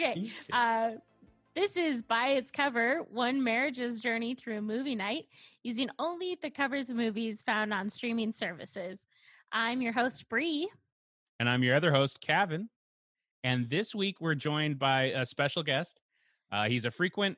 got 0.00 0.16
nervous. 0.16 0.28
Okay. 0.50 0.56
Uh, 0.56 0.90
this 1.54 1.76
is 1.76 2.02
by 2.02 2.28
its 2.28 2.50
cover, 2.50 3.00
one 3.10 3.42
marriage's 3.42 4.00
journey 4.00 4.34
through 4.34 4.58
a 4.58 4.62
movie 4.62 4.94
night, 4.94 5.26
using 5.62 5.88
only 5.98 6.38
the 6.40 6.50
covers 6.50 6.90
of 6.90 6.96
movies 6.96 7.42
found 7.42 7.74
on 7.74 7.88
streaming 7.88 8.32
services. 8.32 9.04
I'm 9.52 9.82
your 9.82 9.92
host, 9.92 10.28
Bree. 10.28 10.70
And 11.40 11.48
I'm 11.48 11.62
your 11.62 11.74
other 11.74 11.92
host, 11.92 12.20
Kevin. 12.20 12.68
And 13.42 13.68
this 13.68 13.94
week 13.94 14.20
we're 14.20 14.36
joined 14.36 14.78
by 14.78 15.04
a 15.06 15.26
special 15.26 15.62
guest. 15.62 16.00
Uh, 16.52 16.68
he's 16.68 16.84
a 16.84 16.90
frequent 16.90 17.36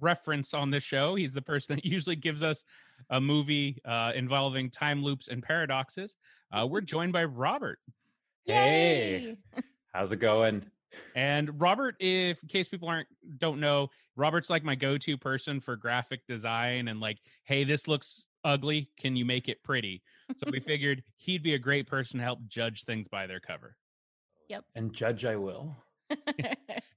reference 0.00 0.54
on 0.54 0.70
this 0.70 0.82
show. 0.82 1.14
He's 1.14 1.32
the 1.32 1.42
person 1.42 1.76
that 1.76 1.84
usually 1.84 2.16
gives 2.16 2.42
us 2.42 2.64
a 3.10 3.20
movie 3.20 3.80
uh, 3.84 4.12
involving 4.14 4.70
time 4.70 5.04
loops 5.04 5.28
and 5.28 5.42
paradoxes. 5.42 6.16
Uh, 6.52 6.66
we're 6.66 6.80
joined 6.82 7.12
by 7.12 7.24
Robert. 7.24 7.78
Hey. 8.44 9.36
How's 9.92 10.12
it 10.12 10.16
going? 10.16 10.66
And 11.14 11.60
Robert, 11.60 11.96
if 12.00 12.42
in 12.42 12.48
case 12.48 12.68
people 12.68 12.88
aren't 12.88 13.08
don't 13.38 13.60
know, 13.60 13.90
Robert's 14.16 14.50
like 14.50 14.64
my 14.64 14.74
go-to 14.74 15.16
person 15.16 15.60
for 15.60 15.76
graphic 15.76 16.26
design 16.26 16.88
and 16.88 17.00
like, 17.00 17.18
hey, 17.44 17.64
this 17.64 17.86
looks 17.88 18.22
ugly. 18.44 18.90
Can 18.98 19.16
you 19.16 19.24
make 19.24 19.48
it 19.48 19.62
pretty? 19.62 20.02
So 20.36 20.50
we 20.50 20.60
figured 20.66 21.02
he'd 21.16 21.42
be 21.42 21.54
a 21.54 21.58
great 21.58 21.86
person 21.86 22.18
to 22.18 22.24
help 22.24 22.40
judge 22.48 22.84
things 22.84 23.08
by 23.08 23.26
their 23.26 23.40
cover. 23.40 23.76
Yep. 24.48 24.64
And 24.74 24.92
judge 24.92 25.24
I 25.24 25.36
will. 25.36 25.76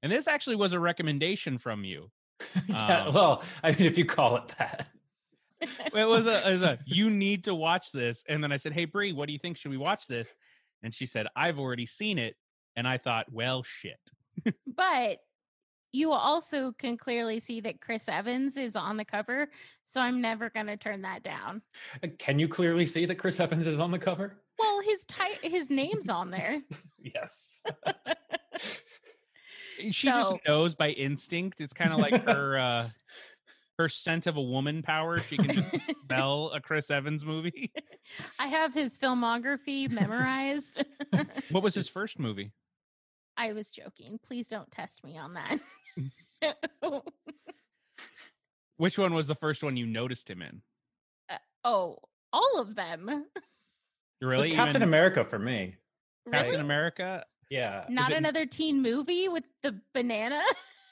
And 0.02 0.12
this 0.12 0.28
actually 0.28 0.56
was 0.56 0.72
a 0.72 0.80
recommendation 0.80 1.58
from 1.58 1.84
you. 1.84 2.10
yeah, 2.70 3.06
Um, 3.08 3.14
well, 3.14 3.44
I 3.62 3.72
mean, 3.72 3.82
if 3.82 3.98
you 3.98 4.06
call 4.06 4.38
it 4.38 4.48
that. 4.58 4.88
it 5.62 6.08
was 6.08 6.26
a, 6.26 6.48
it 6.48 6.52
was 6.54 6.62
a 6.62 6.80
you 6.86 7.10
need 7.10 7.44
to 7.44 7.54
watch 7.54 7.92
this 7.92 8.24
and 8.30 8.42
then 8.42 8.50
i 8.54 8.56
said 8.56 8.72
hey 8.72 8.86
Bree, 8.86 9.12
what 9.12 9.26
do 9.26 9.34
you 9.34 9.40
think 9.40 9.58
should 9.58 9.72
we 9.72 9.78
watch 9.78 10.08
this 10.08 10.34
and 10.84 10.94
she 10.94 11.06
said 11.06 11.28
i've 11.36 11.60
already 11.60 11.86
seen 11.86 12.18
it 12.18 12.38
and 12.80 12.88
i 12.88 12.98
thought 12.98 13.32
well 13.32 13.64
shit 13.64 14.00
but 14.66 15.20
you 15.92 16.12
also 16.12 16.72
can 16.72 16.98
clearly 16.98 17.40
see 17.40 17.62
that 17.62 17.82
Chris 17.82 18.08
Evans 18.08 18.58
is 18.58 18.76
on 18.76 18.96
the 18.96 19.04
cover, 19.04 19.50
so 19.84 20.00
I'm 20.00 20.22
never 20.22 20.52
going 20.52 20.68
to 20.68 20.78
turn 20.78 21.02
that 21.02 21.24
down. 21.24 21.64
Uh, 22.04 22.10
Can 22.20 22.38
you 22.38 22.48
clearly 22.48 22.86
see 22.86 23.06
that 23.06 23.16
Chris 23.16 23.40
Evans 23.40 23.66
is 23.66 23.80
on 23.80 23.90
the 23.90 23.98
cover? 23.98 24.38
Well, 24.60 24.82
his 24.82 25.06
ti- 25.06 25.50
his 25.50 25.72
name's 25.72 26.08
on 26.08 26.30
there. 26.30 26.62
Yes. 27.02 27.62
she 29.92 30.08
just 30.08 30.34
knows 30.48 30.76
by 30.76 30.90
instinct 30.90 31.62
it's 31.62 31.74
kind 31.74 31.94
of 31.94 32.00
like 32.00 32.24
her 32.26 32.58
uh 32.58 32.86
her 33.78 33.88
scent 33.88 34.28
of 34.28 34.36
a 34.36 34.42
woman 34.42 34.84
power 34.84 35.20
she 35.20 35.38
can 35.38 35.50
just 35.50 35.70
smell 36.06 36.52
a 36.54 36.60
chris 36.60 36.92
evans 36.92 37.24
movie 37.24 37.72
I 38.40 38.48
have 38.48 38.74
his 38.74 39.00
filmography 39.00 39.90
memorized. 39.90 40.84
what 41.50 41.64
was 41.64 41.74
his 41.74 41.88
first 41.88 42.20
movie 42.20 42.52
I 43.40 43.54
was 43.54 43.72
joking. 43.72 44.20
Please 44.24 44.48
don't 44.48 44.70
test 44.70 45.04
me 45.04 45.18
on 45.18 45.34
that. 45.34 45.58
which 48.78 48.98
one 48.98 49.14
was 49.14 49.28
the 49.28 49.36
first 49.36 49.64
one 49.64 49.76
you 49.76 49.86
noticed 49.86 50.30
him 50.30 50.42
in 50.42 50.62
oh, 51.64 51.98
all 52.32 52.60
of 52.60 52.76
them. 52.76 53.26
really 54.22 54.50
It's 54.50 54.56
Captain 54.56 54.78
Even 54.78 54.84
America 54.84 55.26
for 55.26 55.40
me. 55.40 55.76
captain 56.32 56.60
america 56.60 57.26
Yeah. 57.50 57.86
Not 57.90 58.12
it- 58.12 58.18
another 58.18 58.46
teen 58.46 58.82
movie 58.82 59.28
with 59.28 59.46
the 59.64 59.80
banana. 59.94 60.42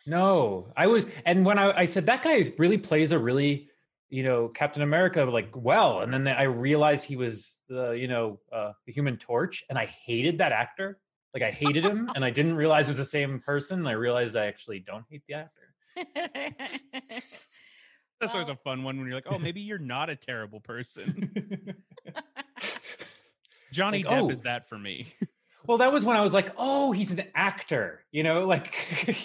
No, 0.09 0.72
I 0.78 0.88
was, 0.88 1.06
and 1.25 1.44
when 1.45 1.59
I, 1.59 1.80
I 1.80 1.86
said 1.86 2.06
that 2.06 2.23
guy 2.23 2.53
really 2.58 2.78
plays 2.78 3.12
a 3.12 3.20
really, 3.20 3.70
you 4.09 4.23
know, 4.23 4.48
Captain 4.48 4.81
America 4.81 5.25
like 5.25 5.50
well, 5.53 6.00
and 6.00 6.14
then 6.14 6.25
I 6.29 6.44
realized 6.44 7.03
he 7.03 7.18
was 7.18 7.58
the, 7.68 7.91
you 7.91 8.08
know, 8.08 8.40
uh, 8.50 8.72
the 8.85 8.94
Human 8.94 9.18
Torch, 9.18 9.66
and 9.69 9.78
I 9.78 9.85
hated 9.85 10.38
that 10.38 10.53
actor. 10.53 10.97
Like 11.34 11.44
I 11.44 11.52
hated 11.52 11.84
him, 11.84 12.10
and 12.16 12.26
I 12.26 12.30
didn't 12.30 12.56
realize 12.56 12.88
it 12.88 12.92
was 12.92 12.98
the 12.98 13.06
same 13.06 13.40
person. 13.40 13.86
I 13.86 13.92
realized 13.92 14.36
I 14.36 14.48
actually 14.48 14.80
don't 14.80 15.06
hate 15.10 15.24
the 15.28 15.36
actor. 15.36 15.62
that's 18.20 18.34
always 18.34 18.50
a 18.50 18.56
fun 18.56 18.84
one 18.84 18.98
when 18.98 19.08
you're 19.08 19.16
like 19.16 19.26
oh 19.30 19.40
maybe 19.40 19.62
you're 19.62 19.80
not 19.80 20.12
a 20.12 20.16
terrible 20.16 20.60
person 20.60 21.30
johnny 23.72 24.04
Like, 24.04 24.14
depp 24.14 24.22
oh. 24.22 24.30
is 24.30 24.42
that 24.42 24.70
for 24.70 24.78
me 24.78 25.12
well, 25.68 25.80
that 25.80 25.92
was 25.92 26.06
when 26.06 26.16
I 26.16 26.22
was 26.22 26.34
like, 26.34 26.50
oh, 26.58 26.94
he's 26.94 27.12
an 27.12 27.24
actor. 27.36 28.06
You 28.12 28.24
know, 28.24 28.46
like 28.46 28.74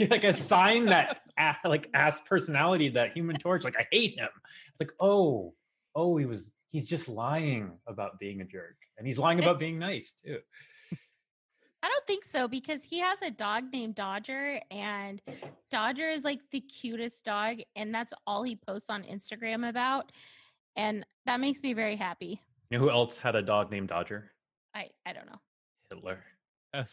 like 0.10 0.24
assign 0.24 0.86
that 0.86 1.20
like 1.64 1.88
ass 1.94 2.20
personality 2.28 2.90
that 2.90 3.12
Human 3.12 3.38
Torch. 3.38 3.64
Like 3.64 3.78
I 3.78 3.86
hate 3.90 4.18
him. 4.18 4.28
It's 4.70 4.80
like 4.80 4.92
oh, 5.00 5.54
oh, 5.94 6.16
he 6.16 6.26
was 6.26 6.52
he's 6.70 6.88
just 6.88 7.08
lying 7.08 7.78
about 7.86 8.18
being 8.18 8.40
a 8.40 8.44
jerk, 8.44 8.76
and 8.98 9.06
he's 9.06 9.18
lying 9.18 9.38
about 9.38 9.60
being 9.60 9.78
nice 9.78 10.12
too. 10.12 10.38
I 11.82 11.88
don't 11.88 12.06
think 12.06 12.24
so 12.24 12.46
because 12.46 12.84
he 12.84 13.00
has 13.00 13.20
a 13.22 13.30
dog 13.30 13.72
named 13.72 13.96
Dodger, 13.96 14.60
and 14.70 15.20
Dodger 15.70 16.08
is 16.08 16.22
like 16.24 16.40
the 16.52 16.60
cutest 16.60 17.24
dog, 17.24 17.58
and 17.74 17.92
that's 17.92 18.12
all 18.26 18.44
he 18.44 18.54
posts 18.56 18.88
on 18.88 19.02
Instagram 19.02 19.68
about. 19.68 20.12
And 20.76 21.04
that 21.26 21.40
makes 21.40 21.62
me 21.62 21.74
very 21.74 21.96
happy. 21.96 22.40
You 22.70 22.78
know 22.78 22.84
who 22.84 22.90
else 22.90 23.18
had 23.18 23.34
a 23.34 23.42
dog 23.42 23.70
named 23.70 23.88
Dodger? 23.88 24.30
I, 24.74 24.90
I 25.04 25.12
don't 25.12 25.26
know. 25.26 25.40
Hitler. 25.90 26.20
Uh, 26.72 26.84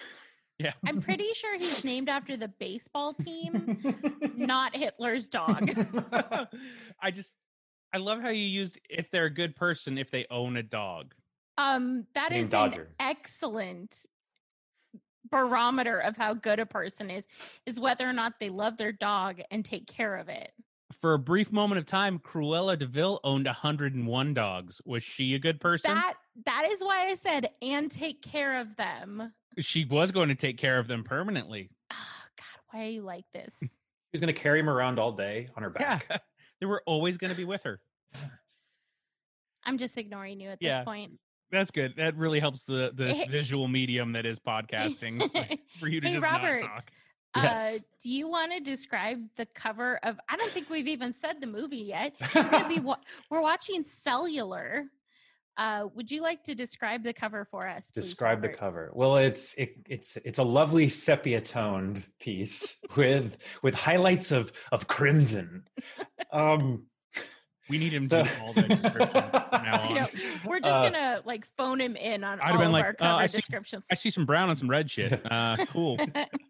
yeah 0.58 0.72
I'm 0.84 1.00
pretty 1.02 1.32
sure 1.34 1.54
he's 1.54 1.84
named 1.84 2.08
after 2.08 2.36
the 2.36 2.48
baseball 2.48 3.14
team, 3.14 3.78
not 4.36 4.74
Hitler's 4.74 5.28
dog. 5.28 5.70
I 7.00 7.10
just 7.12 7.34
I 7.92 7.98
love 7.98 8.20
how 8.20 8.30
you 8.30 8.42
used 8.44 8.78
if 8.88 9.10
they're 9.10 9.26
a 9.26 9.30
good 9.30 9.54
person 9.56 9.98
if 9.98 10.10
they 10.10 10.26
own 10.30 10.56
a 10.56 10.62
dog. 10.62 11.14
Um, 11.56 12.06
that 12.14 12.30
Named 12.30 12.38
is 12.38 12.44
an 12.46 12.50
Dodger. 12.50 12.88
excellent 13.00 14.06
barometer 15.30 15.98
of 15.98 16.16
how 16.16 16.34
good 16.34 16.58
a 16.58 16.66
person 16.66 17.10
is, 17.10 17.26
is 17.66 17.78
whether 17.80 18.08
or 18.08 18.12
not 18.12 18.34
they 18.40 18.50
love 18.50 18.76
their 18.76 18.92
dog 18.92 19.40
and 19.50 19.64
take 19.64 19.86
care 19.86 20.16
of 20.16 20.28
it. 20.28 20.52
For 21.00 21.14
a 21.14 21.18
brief 21.18 21.52
moment 21.52 21.78
of 21.78 21.86
time, 21.86 22.18
Cruella 22.18 22.78
de 22.78 22.86
Vil 22.86 23.20
owned 23.22 23.44
101 23.46 24.34
dogs. 24.34 24.80
Was 24.84 25.04
she 25.04 25.34
a 25.34 25.38
good 25.38 25.60
person? 25.60 25.94
That 25.94 26.14
that 26.46 26.66
is 26.70 26.82
why 26.82 27.06
I 27.08 27.14
said 27.14 27.50
and 27.60 27.90
take 27.90 28.22
care 28.22 28.60
of 28.60 28.74
them. 28.76 29.32
she 29.58 29.84
was 29.84 30.10
going 30.12 30.28
to 30.28 30.34
take 30.34 30.56
care 30.56 30.78
of 30.78 30.88
them 30.88 31.04
permanently. 31.04 31.70
Oh, 31.92 31.96
God, 32.36 32.62
why 32.70 32.84
are 32.86 32.88
you 32.90 33.02
like 33.02 33.24
this? 33.34 33.58
He 34.10 34.16
was 34.16 34.22
going 34.22 34.34
to 34.34 34.40
carry 34.40 34.58
him 34.58 34.70
around 34.70 34.98
all 34.98 35.12
day 35.12 35.50
on 35.54 35.62
her 35.62 35.70
Yeah. 35.78 35.98
back. 36.08 36.22
they 36.60 36.66
were 36.66 36.82
always 36.86 37.18
going 37.18 37.30
to 37.30 37.36
be 37.36 37.44
with 37.44 37.62
her. 37.64 37.78
I'm 39.64 39.76
just 39.76 39.98
ignoring 39.98 40.40
you 40.40 40.48
at 40.48 40.58
Yeah. 40.62 40.78
this 40.78 40.84
point. 40.86 41.12
That's 41.50 41.70
good. 41.70 41.94
That 41.96 42.16
really 42.16 42.40
helps 42.40 42.64
the 42.64 42.90
this 42.94 43.26
visual 43.28 43.68
medium 43.68 44.12
that 44.12 44.26
is 44.26 44.38
podcasting 44.38 45.32
like, 45.34 45.60
for 45.80 45.88
you 45.88 46.00
to 46.00 46.06
Hey, 46.06 46.12
just 46.14 46.22
Robert. 46.24 46.60
not 46.60 46.70
talk. 46.76 46.84
Uh, 47.34 47.40
Yes. 47.42 47.80
do 48.02 48.10
you 48.10 48.28
want 48.28 48.52
to 48.52 48.60
describe 48.60 49.18
the 49.36 49.46
cover 49.46 49.98
of? 50.02 50.18
I 50.28 50.36
don't 50.36 50.50
think 50.52 50.70
we've 50.70 50.88
even 50.88 51.12
said 51.12 51.40
the 51.40 51.46
movie 51.46 51.76
yet. 51.76 52.14
We're, 52.34 52.42
gonna 52.50 52.68
be, 52.68 52.80
we're 53.30 53.40
watching 53.42 53.84
Cellular. 53.84 54.86
Uh, 55.56 55.88
would 55.94 56.10
you 56.10 56.22
like 56.22 56.42
to 56.44 56.54
describe 56.54 57.02
the 57.02 57.12
cover 57.12 57.44
for 57.50 57.66
us? 57.66 57.90
please, 57.90 58.04
Describe 58.08 58.40
the 58.42 58.48
cover. 58.48 58.90
Well, 58.94 59.16
it's 59.16 59.54
it, 59.54 59.74
it's 59.88 60.16
it's 60.18 60.38
a 60.38 60.42
lovely 60.42 60.88
sepia 60.88 61.40
toned 61.40 62.04
piece 62.20 62.78
with 62.96 63.36
with 63.62 63.74
highlights 63.74 64.30
of 64.32 64.52
of 64.72 64.86
crimson. 64.86 65.64
Um, 66.32 66.84
We 67.68 67.78
need 67.78 67.92
him 67.92 68.04
So- 68.06 68.22
to 68.24 68.28
do 68.28 68.34
all 68.42 68.52
the 68.54 68.62
descriptions 68.62 69.10
from 69.12 69.30
now 69.64 69.82
on. 69.82 69.94
know. 69.94 70.06
We're 70.46 70.60
just 70.60 70.70
Uh, 70.70 70.90
gonna 70.90 71.22
like 71.24 71.44
phone 71.56 71.80
him 71.80 71.96
in 71.96 72.24
on 72.24 72.40
I'd 72.40 72.46
have 72.46 72.52
all 72.54 72.58
been 72.58 72.66
of 72.68 72.72
like, 72.72 72.84
our 72.84 72.90
uh, 72.90 72.94
cover 72.94 73.22
I 73.22 73.26
see- 73.26 73.38
descriptions. 73.38 73.84
I 73.90 73.94
see 73.94 74.10
some 74.10 74.24
brown 74.26 74.48
and 74.50 74.58
some 74.58 74.68
red 74.70 74.90
shit. 74.90 75.20
Uh, 75.30 75.56
cool. 75.70 75.98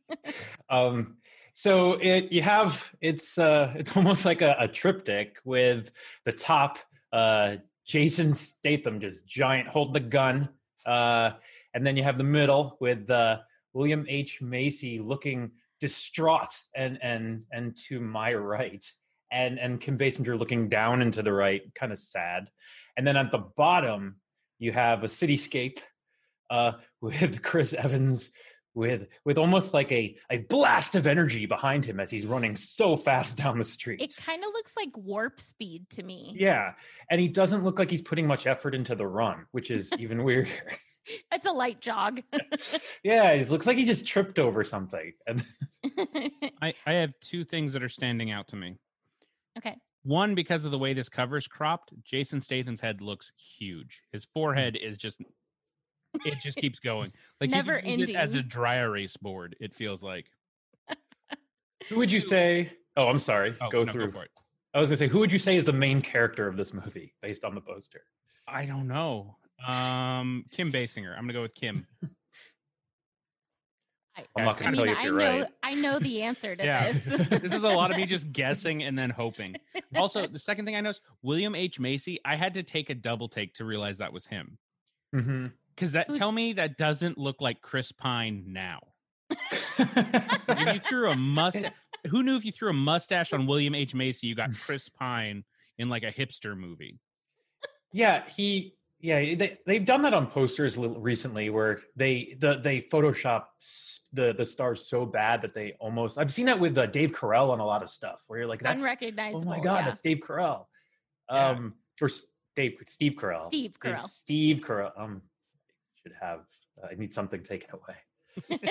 um, 0.71 1.17
so 1.55 1.95
it 1.95 2.31
you 2.33 2.43
have 2.43 2.91
it's 3.01 3.37
uh 3.39 3.73
it's 3.77 3.97
almost 3.97 4.25
like 4.25 4.43
a, 4.43 4.55
a 4.61 4.69
triptych 4.69 5.39
with 5.45 5.91
the 6.25 6.33
top 6.33 6.79
uh 7.13 7.57
Jason 7.87 8.33
Statham 8.33 9.01
just 9.01 9.27
giant 9.27 9.67
holding 9.69 9.95
the 9.95 10.01
gun, 10.09 10.51
uh, 10.85 11.31
and 11.73 11.87
then 11.87 11.97
you 11.97 12.03
have 12.03 12.19
the 12.19 12.25
middle 12.25 12.77
with 12.81 13.11
uh, 13.11 13.39
William 13.73 14.05
H 14.09 14.43
Macy 14.43 14.99
looking 14.99 15.53
distraught 15.81 16.61
and 16.77 16.99
and 17.03 17.45
and 17.51 17.77
to 17.89 17.99
my 17.99 18.35
right 18.35 18.85
and 19.31 19.59
and 19.59 19.81
Kim 19.81 19.99
Basinger 19.99 20.39
looking 20.39 20.69
down 20.69 21.03
into 21.03 21.23
the 21.23 21.33
right, 21.33 21.63
kind 21.75 21.93
of 21.93 21.99
sad. 21.99 22.51
And 22.97 23.07
then 23.07 23.17
at 23.17 23.31
the 23.31 23.39
bottom, 23.39 24.17
you 24.59 24.73
have 24.73 25.05
a 25.05 25.09
cityscape 25.09 25.79
uh, 26.51 26.73
with 27.01 27.43
Chris 27.43 27.73
Evans 27.73 28.31
with 28.75 29.09
with 29.25 29.39
almost 29.39 29.75
like 29.75 29.91
a 29.91 30.17
a 30.31 30.39
blast 30.39 30.95
of 30.95 31.07
energy 31.07 31.47
behind 31.47 31.85
him 31.85 31.99
as 31.99 32.11
he's 32.11 32.27
running 32.27 32.55
so 32.55 32.97
fast 32.97 33.37
down 33.37 33.59
the 33.59 33.65
street. 33.65 34.01
It 34.01 34.17
kind 34.17 34.43
of 34.43 34.51
looks 34.53 34.75
like 34.77 34.97
warp 34.97 35.41
speed 35.41 35.91
to 35.91 36.03
me. 36.03 36.35
yeah, 36.39 36.75
and 37.11 37.21
he 37.21 37.29
doesn't 37.29 37.65
look 37.65 37.79
like 37.79 37.91
he's 37.91 38.03
putting 38.03 38.27
much 38.27 38.47
effort 38.47 38.75
into 38.75 38.95
the 38.95 39.07
run, 39.07 39.47
which 39.51 39.71
is 39.71 39.93
even 39.99 40.23
weirder. 40.23 40.51
It's 41.33 41.47
a 41.47 41.53
light 41.53 41.81
jog. 41.81 42.23
yeah, 43.03 43.31
it 43.31 43.51
looks 43.51 43.67
like 43.67 43.79
he 43.79 43.85
just 43.85 44.07
tripped 44.07 44.39
over 44.39 44.63
something. 44.63 45.15
And 45.27 45.43
I, 46.61 46.75
I 46.87 46.93
have 46.95 47.15
two 47.21 47.45
things 47.45 47.73
that 47.73 47.83
are 47.83 47.89
standing 47.89 48.31
out 48.31 48.49
to 48.49 48.57
me. 48.57 48.77
Okay. 49.59 49.77
One, 50.05 50.35
because 50.35 50.65
of 50.65 50.71
the 50.71 50.79
way 50.79 50.95
this 50.95 51.09
cover's 51.09 51.47
cropped, 51.47 51.93
Jason 52.05 52.41
Statham's 52.41 52.81
head 52.81 53.01
looks 53.01 53.33
huge. 53.59 54.03
His 54.13 54.27
forehead 54.33 54.77
is 54.77 54.97
just 54.97 55.21
it 56.25 56.39
just 56.43 56.57
keeps 56.59 56.79
going. 56.79 57.13
Like 57.41 57.51
Never 57.51 57.81
you 57.85 57.99
could 57.99 58.11
it 58.11 58.17
as 58.17 58.35
a 58.35 58.43
dry 58.43 58.77
erase 58.77 59.17
board. 59.17 59.57
It 59.61 59.75
feels 59.75 60.03
like. 60.03 60.27
Who 61.89 61.97
would 61.97 62.13
you 62.13 62.21
say? 62.21 62.73
Oh, 62.97 63.07
I'm 63.07 63.21
sorry. 63.21 63.55
Oh, 63.61 63.69
go 63.71 63.85
no, 63.85 63.93
through. 63.93 64.11
for 64.11 64.25
it. 64.25 64.31
I 64.75 64.81
was 64.81 64.89
gonna 64.89 64.97
say, 64.97 65.07
who 65.07 65.21
would 65.21 65.31
you 65.31 65.39
say 65.39 65.55
is 65.55 65.65
the 65.65 65.73
main 65.73 66.03
character 66.03 66.49
of 66.49 66.57
this 66.57 66.75
movie 66.75 67.15
based 67.23 67.45
on 67.45 67.55
the 67.55 67.61
poster? 67.61 68.01
I 68.49 68.67
don't 68.67 68.89
know. 68.89 69.37
Um, 69.65 70.47
Kim 70.51 70.73
Basinger. 70.73 71.13
I'm 71.17 71.23
gonna 71.23 71.35
go 71.35 71.43
with 71.43 71.55
Kim. 71.55 71.87
I, 74.19 74.25
I'm 74.41 74.45
not 74.45 74.59
gonna 74.59 74.73
mean, 74.73 74.77
tell 74.79 74.87
you 74.87 74.93
if 74.93 74.99
I 74.99 75.03
you're 75.05 75.13
know 75.19 75.39
right. 75.41 75.47
I 75.63 75.75
know 75.77 75.99
the 75.99 76.23
answer 76.23 76.57
to 76.57 76.65
Yeah. 76.65 76.89
this. 76.93 77.05
this 77.29 77.53
is 77.53 77.63
a 77.65 77.69
lot 77.69 77.91
of 77.91 77.97
me 77.97 78.05
just 78.07 78.33
guessing 78.33 78.83
and 78.83 78.99
then 78.99 79.11
hoping. 79.11 79.57
Also, 79.97 80.27
the 80.27 80.39
second 80.39 80.65
thing 80.65 80.77
I 80.77 80.81
noticed, 80.81 81.01
William 81.23 81.55
H 81.55 81.79
Macy. 81.81 82.19
I 82.25 82.37
had 82.37 82.55
to 82.55 82.63
take 82.63 82.91
a 82.91 82.95
double 82.95 83.29
take 83.29 83.55
to 83.55 83.65
realize 83.65 83.99
that 83.99 84.13
was 84.13 84.27
him. 84.27 84.59
Mm-hmm. 85.15 85.47
Because 85.75 85.93
that 85.93 86.09
Who- 86.09 86.17
tell 86.17 86.33
me 86.33 86.55
that 86.55 86.77
doesn't 86.77 87.17
look 87.19 87.41
like 87.41 87.61
Chris 87.63 87.93
Pine 87.93 88.45
now. 88.49 88.81
If 89.81 90.75
you 90.75 90.81
threw 90.81 91.11
a 91.11 91.17
mustache, 91.17 91.73
who 92.09 92.23
knew 92.23 92.37
if 92.37 92.45
you 92.45 92.51
threw 92.53 92.71
a 92.71 92.75
mustache 92.75 93.33
on 93.33 93.47
William 93.47 93.75
H 93.75 93.95
Macy, 93.95 94.27
you 94.27 94.35
got 94.35 94.51
Chris 94.53 94.89
Pine 94.89 95.45
in 95.79 95.89
like 95.89 96.03
a 96.03 96.11
hipster 96.13 96.57
movie. 96.59 96.99
yeah, 97.93 98.23
he. 98.29 98.75
Yeah, 99.01 99.21
they 99.37 99.59
they've 99.65 99.85
done 99.85 100.03
that 100.03 100.15
on 100.15 100.27
posters 100.27 100.77
recently 100.77 101.51
where 101.51 101.81
they 101.95 102.35
the 102.39 102.59
they 102.59 102.81
Photoshop 102.81 103.45
the 104.13 104.33
the 104.33 104.45
stars 104.45 104.87
so 104.87 105.07
bad 105.07 105.43
that 105.43 105.55
they 105.55 105.75
almost. 105.79 106.19
I've 106.19 106.33
seen 106.33 106.47
that 106.47 106.59
with 106.59 106.77
uh, 106.77 106.87
Dave 106.87 107.13
Carell 107.13 107.51
on 107.51 107.61
a 107.61 107.67
lot 107.67 107.83
of 107.83 107.91
stuff 107.91 108.23
where 108.27 108.41
you're 108.41 108.49
like, 108.49 108.61
that's 108.61 108.81
unrecognizable. 108.81 109.43
oh 109.43 109.45
my 109.45 109.61
god, 109.61 109.81
yeah. 109.81 109.85
that's 109.85 110.01
Dave 110.01 110.19
Carell. 110.19 110.67
Yeah. 111.31 111.51
Um, 111.51 111.75
or 112.01 112.11
Dave 112.57 112.75
Steve 112.87 113.15
Carell. 113.21 113.47
Steve 113.47 113.77
Dave- 113.81 113.95
Carell. 113.95 114.11
Steve 114.11 114.61
Carell. 114.61 114.93
Um, 115.01 115.23
should 116.03 116.15
have. 116.21 116.41
Uh, 116.83 116.89
I 116.91 116.95
need 116.95 117.15
something 117.15 117.43
taken 117.43 117.71
away. 117.75 117.97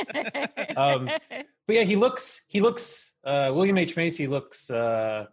Um, 0.77 1.05
but 1.65 1.75
yeah, 1.75 1.83
he 1.83 1.95
looks 1.95 2.41
he 2.47 2.61
looks 2.61 3.11
uh 3.23 3.51
William 3.53 3.77
H. 3.77 3.97
Macy 3.97 4.27
looks 4.27 4.69
uh 4.69 5.25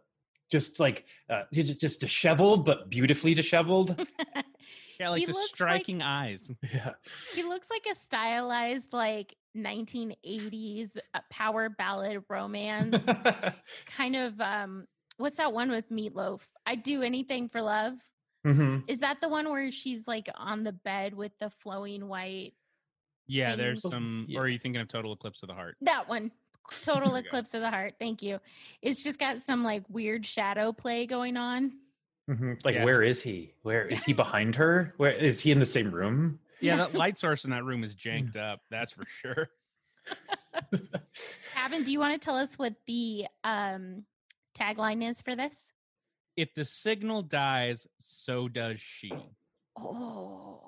just 0.50 0.80
like 0.80 1.04
uh 1.28 1.42
just, 1.52 1.80
just 1.80 2.00
disheveled 2.00 2.64
but 2.64 2.88
beautifully 2.88 3.34
disheveled. 3.34 4.00
Yeah, 5.00 5.10
like 5.10 5.20
He 5.20 5.26
the 5.26 5.32
looks 5.32 5.42
like- 5.44 5.54
striking 5.56 6.02
eyes. 6.02 6.50
yeah. 6.72 6.90
he 7.34 7.42
looks 7.42 7.70
like 7.70 7.86
a 7.90 7.94
stylized 7.94 8.92
like 8.92 9.34
1980s 9.56 10.98
uh, 11.14 11.20
power 11.30 11.68
ballad 11.68 12.22
romance 12.28 13.06
kind 13.86 14.16
of 14.16 14.40
um 14.40 14.84
what's 15.16 15.36
that 15.36 15.52
one 15.52 15.70
with 15.70 15.88
meatloaf 15.90 16.40
i'd 16.66 16.82
do 16.82 17.02
anything 17.02 17.48
for 17.48 17.62
love 17.62 17.94
hmm 18.44 18.78
is 18.88 18.98
that 19.00 19.20
the 19.20 19.28
one 19.28 19.48
where 19.48 19.70
she's 19.70 20.06
like 20.08 20.28
on 20.36 20.64
the 20.64 20.72
bed 20.72 21.14
with 21.14 21.32
the 21.38 21.48
flowing 21.50 22.08
white 22.08 22.52
Yeah, 23.26 23.56
there's 23.56 23.80
some. 23.82 24.26
Yeah. 24.28 24.40
Or 24.40 24.42
are 24.42 24.48
you 24.48 24.58
thinking 24.58 24.80
of 24.82 24.88
Total 24.88 25.12
Eclipse 25.14 25.42
of 25.42 25.48
the 25.48 25.54
Heart? 25.54 25.76
that 25.82 26.08
one 26.08 26.30
total 26.82 27.04
There 27.10 27.14
we 27.14 27.20
go. 27.22 27.26
eclipse 27.28 27.54
of 27.54 27.60
the 27.60 27.70
heart 27.70 27.94
thank 28.00 28.22
you 28.22 28.40
it's 28.82 29.04
just 29.04 29.18
got 29.18 29.42
some 29.42 29.62
like 29.62 29.82
weird 29.88 30.24
shadow 30.26 30.72
play 30.72 31.06
going 31.06 31.36
on 31.36 31.72
hmm 32.26 32.54
Like 32.64 32.74
Yeah. 32.76 32.84
where 32.84 33.02
is 33.02 33.22
he? 33.22 33.54
Where 33.62 33.86
is 33.86 34.04
he 34.04 34.12
behind 34.12 34.56
her? 34.56 34.94
Where 34.96 35.12
is 35.12 35.40
he 35.40 35.50
in 35.52 35.58
the 35.58 35.66
same 35.66 35.90
room? 35.90 36.40
Yeah, 36.60 36.76
that 36.76 36.94
light 36.94 37.18
source 37.18 37.44
in 37.44 37.50
that 37.50 37.64
room 37.64 37.84
is 37.84 37.94
janked 37.94 38.36
up. 38.36 38.60
That's 38.70 38.92
for 38.92 39.04
sure. 39.20 39.50
Avin, 41.56 41.84
do 41.84 41.92
you 41.92 41.98
want 41.98 42.20
to 42.20 42.24
tell 42.24 42.36
us 42.36 42.58
what 42.58 42.74
the 42.86 43.26
um 43.42 44.04
tagline 44.56 45.06
is 45.08 45.20
for 45.20 45.34
this 45.36 45.72
If 46.36 46.54
the 46.54 46.64
signal 46.64 47.22
dies, 47.22 47.86
so 47.98 48.48
does 48.48 48.80
she. 48.80 49.12
Oh. 49.76 50.60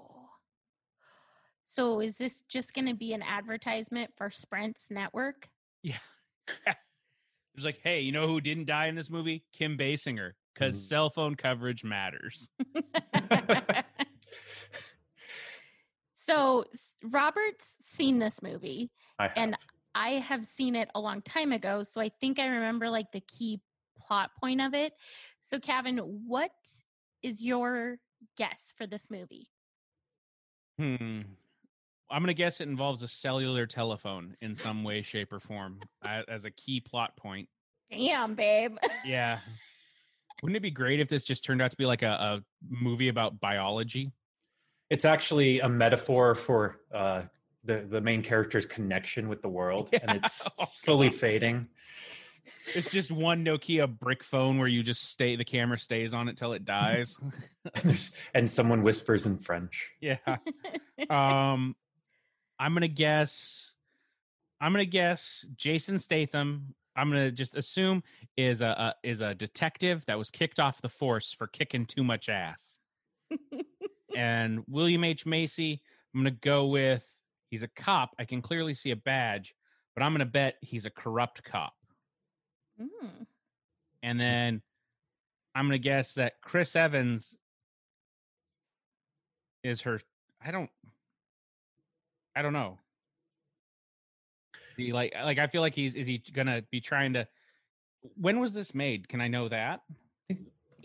So 1.63 2.01
is 2.01 2.17
this 2.17 2.43
just 2.49 2.75
going 2.75 2.87
to 2.87 2.95
be 2.95 3.13
an 3.13 3.23
advertisement 3.23 4.13
for 4.17 4.31
Sprint's 4.31 4.91
network? 4.91 5.49
Yeah. 5.83 5.99
It's 7.55 7.65
like, 7.65 7.81
hey, 7.83 8.01
you 8.01 8.13
know 8.13 8.27
who 8.29 8.43
didn't 8.43 8.67
die 8.67 8.89
in 8.89 8.97
this 8.97 9.09
movie? 9.09 9.43
Kim 9.55 9.79
Basinger, 9.79 10.33
because 10.57 10.75
Mhm. 10.75 10.89
cell 10.89 11.11
phone 11.11 11.35
coverage 11.35 11.85
matters. 11.85 12.49
so 16.15 16.65
Robert's 17.03 17.77
seen 17.83 18.19
this 18.19 18.43
movie 18.43 18.91
I 19.19 19.31
and 19.37 19.57
I 19.95 20.11
have 20.11 20.45
seen 20.45 20.75
it 20.75 20.91
a 20.95 21.01
long 21.01 21.23
time 21.23 21.53
ago, 21.53 21.83
so 21.83 22.01
I 22.01 22.11
think 22.21 22.39
I 22.39 22.47
remember 22.47 22.91
like 22.91 23.13
the 23.13 23.21
key 23.21 23.61
plot 23.99 24.31
point 24.41 24.61
of 24.61 24.75
it. 24.75 24.93
So 25.41 25.59
Kevin, 25.59 25.99
what 25.99 26.53
is 27.23 27.43
your 27.43 27.99
guess 28.37 28.75
for 28.77 28.87
this 28.87 29.11
movie? 29.11 29.47
Hmm. 30.79 31.23
I'm 32.11 32.23
gonna 32.23 32.35
guess 32.35 32.61
it 32.61 32.69
involves 32.69 33.03
a 33.03 33.09
cellular 33.09 33.67
telephone 33.67 34.37
in 34.41 34.55
some 34.55 34.85
way, 34.85 35.03
shape, 35.03 35.33
or 35.33 35.41
form 35.41 35.81
as 36.29 36.45
a 36.45 36.51
key 36.51 36.81
plot 36.81 37.17
point. 37.17 37.49
Damn, 37.91 38.35
babe. 38.35 38.77
Yeah. 39.05 39.39
Wouldn't 40.43 40.57
it 40.57 40.61
be 40.61 40.71
great 40.71 41.01
if 41.01 41.09
this 41.09 41.25
just 41.25 41.45
turned 41.45 41.63
out 41.63 41.71
to 41.71 41.77
be 41.77 41.87
like 41.87 42.03
a, 42.03 42.09
a 42.09 42.43
movie 42.69 43.09
about 43.09 43.41
biology? 43.41 44.13
it's 44.89 45.05
actually 45.05 45.59
a 45.59 45.69
metaphor 45.69 46.37
for 46.37 46.79
uh 46.95 47.23
the 47.65 47.85
the 47.91 48.01
main 48.01 48.23
character's 48.23 48.65
connection 48.67 49.29
with 49.29 49.43
the 49.43 49.49
world 49.59 49.89
and 49.93 50.15
it's 50.19 50.47
Oh, 50.61 50.67
slowly 50.75 51.09
God. 51.09 51.19
fading. 51.19 51.69
It's 52.77 52.93
just 52.93 53.11
one 53.11 53.45
Nokia 53.45 53.89
brick 53.99 54.23
phone 54.23 54.59
where 54.59 54.69
you 54.69 54.85
just 54.85 55.03
stay, 55.11 55.35
the 55.35 55.45
camera 55.45 55.77
stays 55.81 56.15
on 56.15 56.29
it 56.29 56.37
till 56.37 56.53
it 56.53 56.65
dies. 56.77 57.19
and, 57.83 58.09
and 58.35 58.49
someone 58.49 58.85
whispers 58.85 59.27
in 59.27 59.39
French. 59.39 59.91
yeah. 60.01 60.19
Um, 61.11 61.75
I'm 62.61 62.73
gonna 62.73 62.87
guess. 62.87 63.73
I'm 64.61 64.71
gonna 64.73 64.85
guess 64.85 65.45
Jason 65.57 65.99
Statham. 65.99 66.77
I'm 66.97 67.11
gonna 67.11 67.31
just 67.31 67.55
assume 67.55 68.03
is 68.37 68.63
a, 68.63 68.67
a 68.67 68.95
is 69.09 69.21
a 69.21 69.35
detective 69.35 70.05
that 70.07 70.19
was 70.19 70.31
kicked 70.31 70.59
off 70.59 70.81
the 70.81 70.89
force 70.89 71.33
for 71.33 71.47
kicking 71.47 71.87
too 71.87 72.03
much 72.03 72.29
ass. 72.29 72.79
and 74.17 74.65
William 74.67 75.05
H 75.05 75.27
Macy. 75.27 75.83
I'm 76.15 76.21
gonna 76.21 76.31
go 76.31 76.67
with 76.67 77.07
he's 77.51 77.63
a 77.63 77.69
cop. 77.69 78.15
I 78.19 78.25
can 78.25 78.41
clearly 78.41 78.73
see 78.73 78.91
a 78.91 78.97
badge, 78.97 79.55
but 79.95 80.03
I'm 80.03 80.13
gonna 80.13 80.25
bet 80.25 80.57
he's 80.63 80.87
a 80.87 80.91
corrupt 80.91 81.45
cop. 81.45 81.75
Mm. 82.81 83.27
And 84.03 84.21
then 84.21 84.63
I'm 85.55 85.67
gonna 85.67 85.79
guess 85.79 86.15
that 86.15 86.41
Chris 86.41 86.75
Evans 86.75 87.37
is 89.63 89.83
her. 89.83 90.01
I 90.45 90.51
don't. 90.51 90.71
I 92.35 92.43
don't 92.43 92.53
know. 92.53 92.79
He 94.77 94.93
like 94.93 95.15
like 95.15 95.39
I 95.39 95.47
feel 95.47 95.63
like 95.63 95.75
he's 95.75 95.97
is 95.97 96.07
he 96.07 96.23
gonna 96.33 96.63
be 96.71 96.81
trying 96.81 97.13
to? 97.15 97.27
When 98.17 98.41
was 98.41 98.53
this 98.53 98.75
made? 98.75 99.09
Can 99.09 99.21
I 99.21 99.29
know 99.29 99.49
that? 99.49 99.83
I 100.31 100.35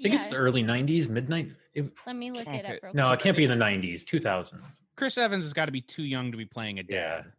think 0.02 0.16
it's 0.16 0.30
the 0.30 0.38
early 0.38 0.64
90s, 0.64 1.10
midnight. 1.10 1.50
It, 1.76 1.92
Let 2.08 2.16
me 2.16 2.32
look 2.32 2.48
it 2.48 2.66
Okay. 2.66 2.78
up. 2.78 2.84
Real 2.84 2.94
no, 2.96 3.12
it 3.12 3.20
can't 3.20 3.38
be 3.38 3.44
in 3.44 3.50
the 3.52 3.64
90s, 3.64 4.04
2000. 4.04 4.60
Chris 4.96 5.18
Evans 5.18 5.44
has 5.44 5.54
got 5.54 5.66
to 5.66 5.72
be 5.72 5.82
too 5.82 6.04
young 6.04 6.32
to 6.32 6.38
be 6.38 6.46
playing 6.46 6.80
a 6.80 6.84
Yeah. 6.88 7.22
dad. 7.22 7.32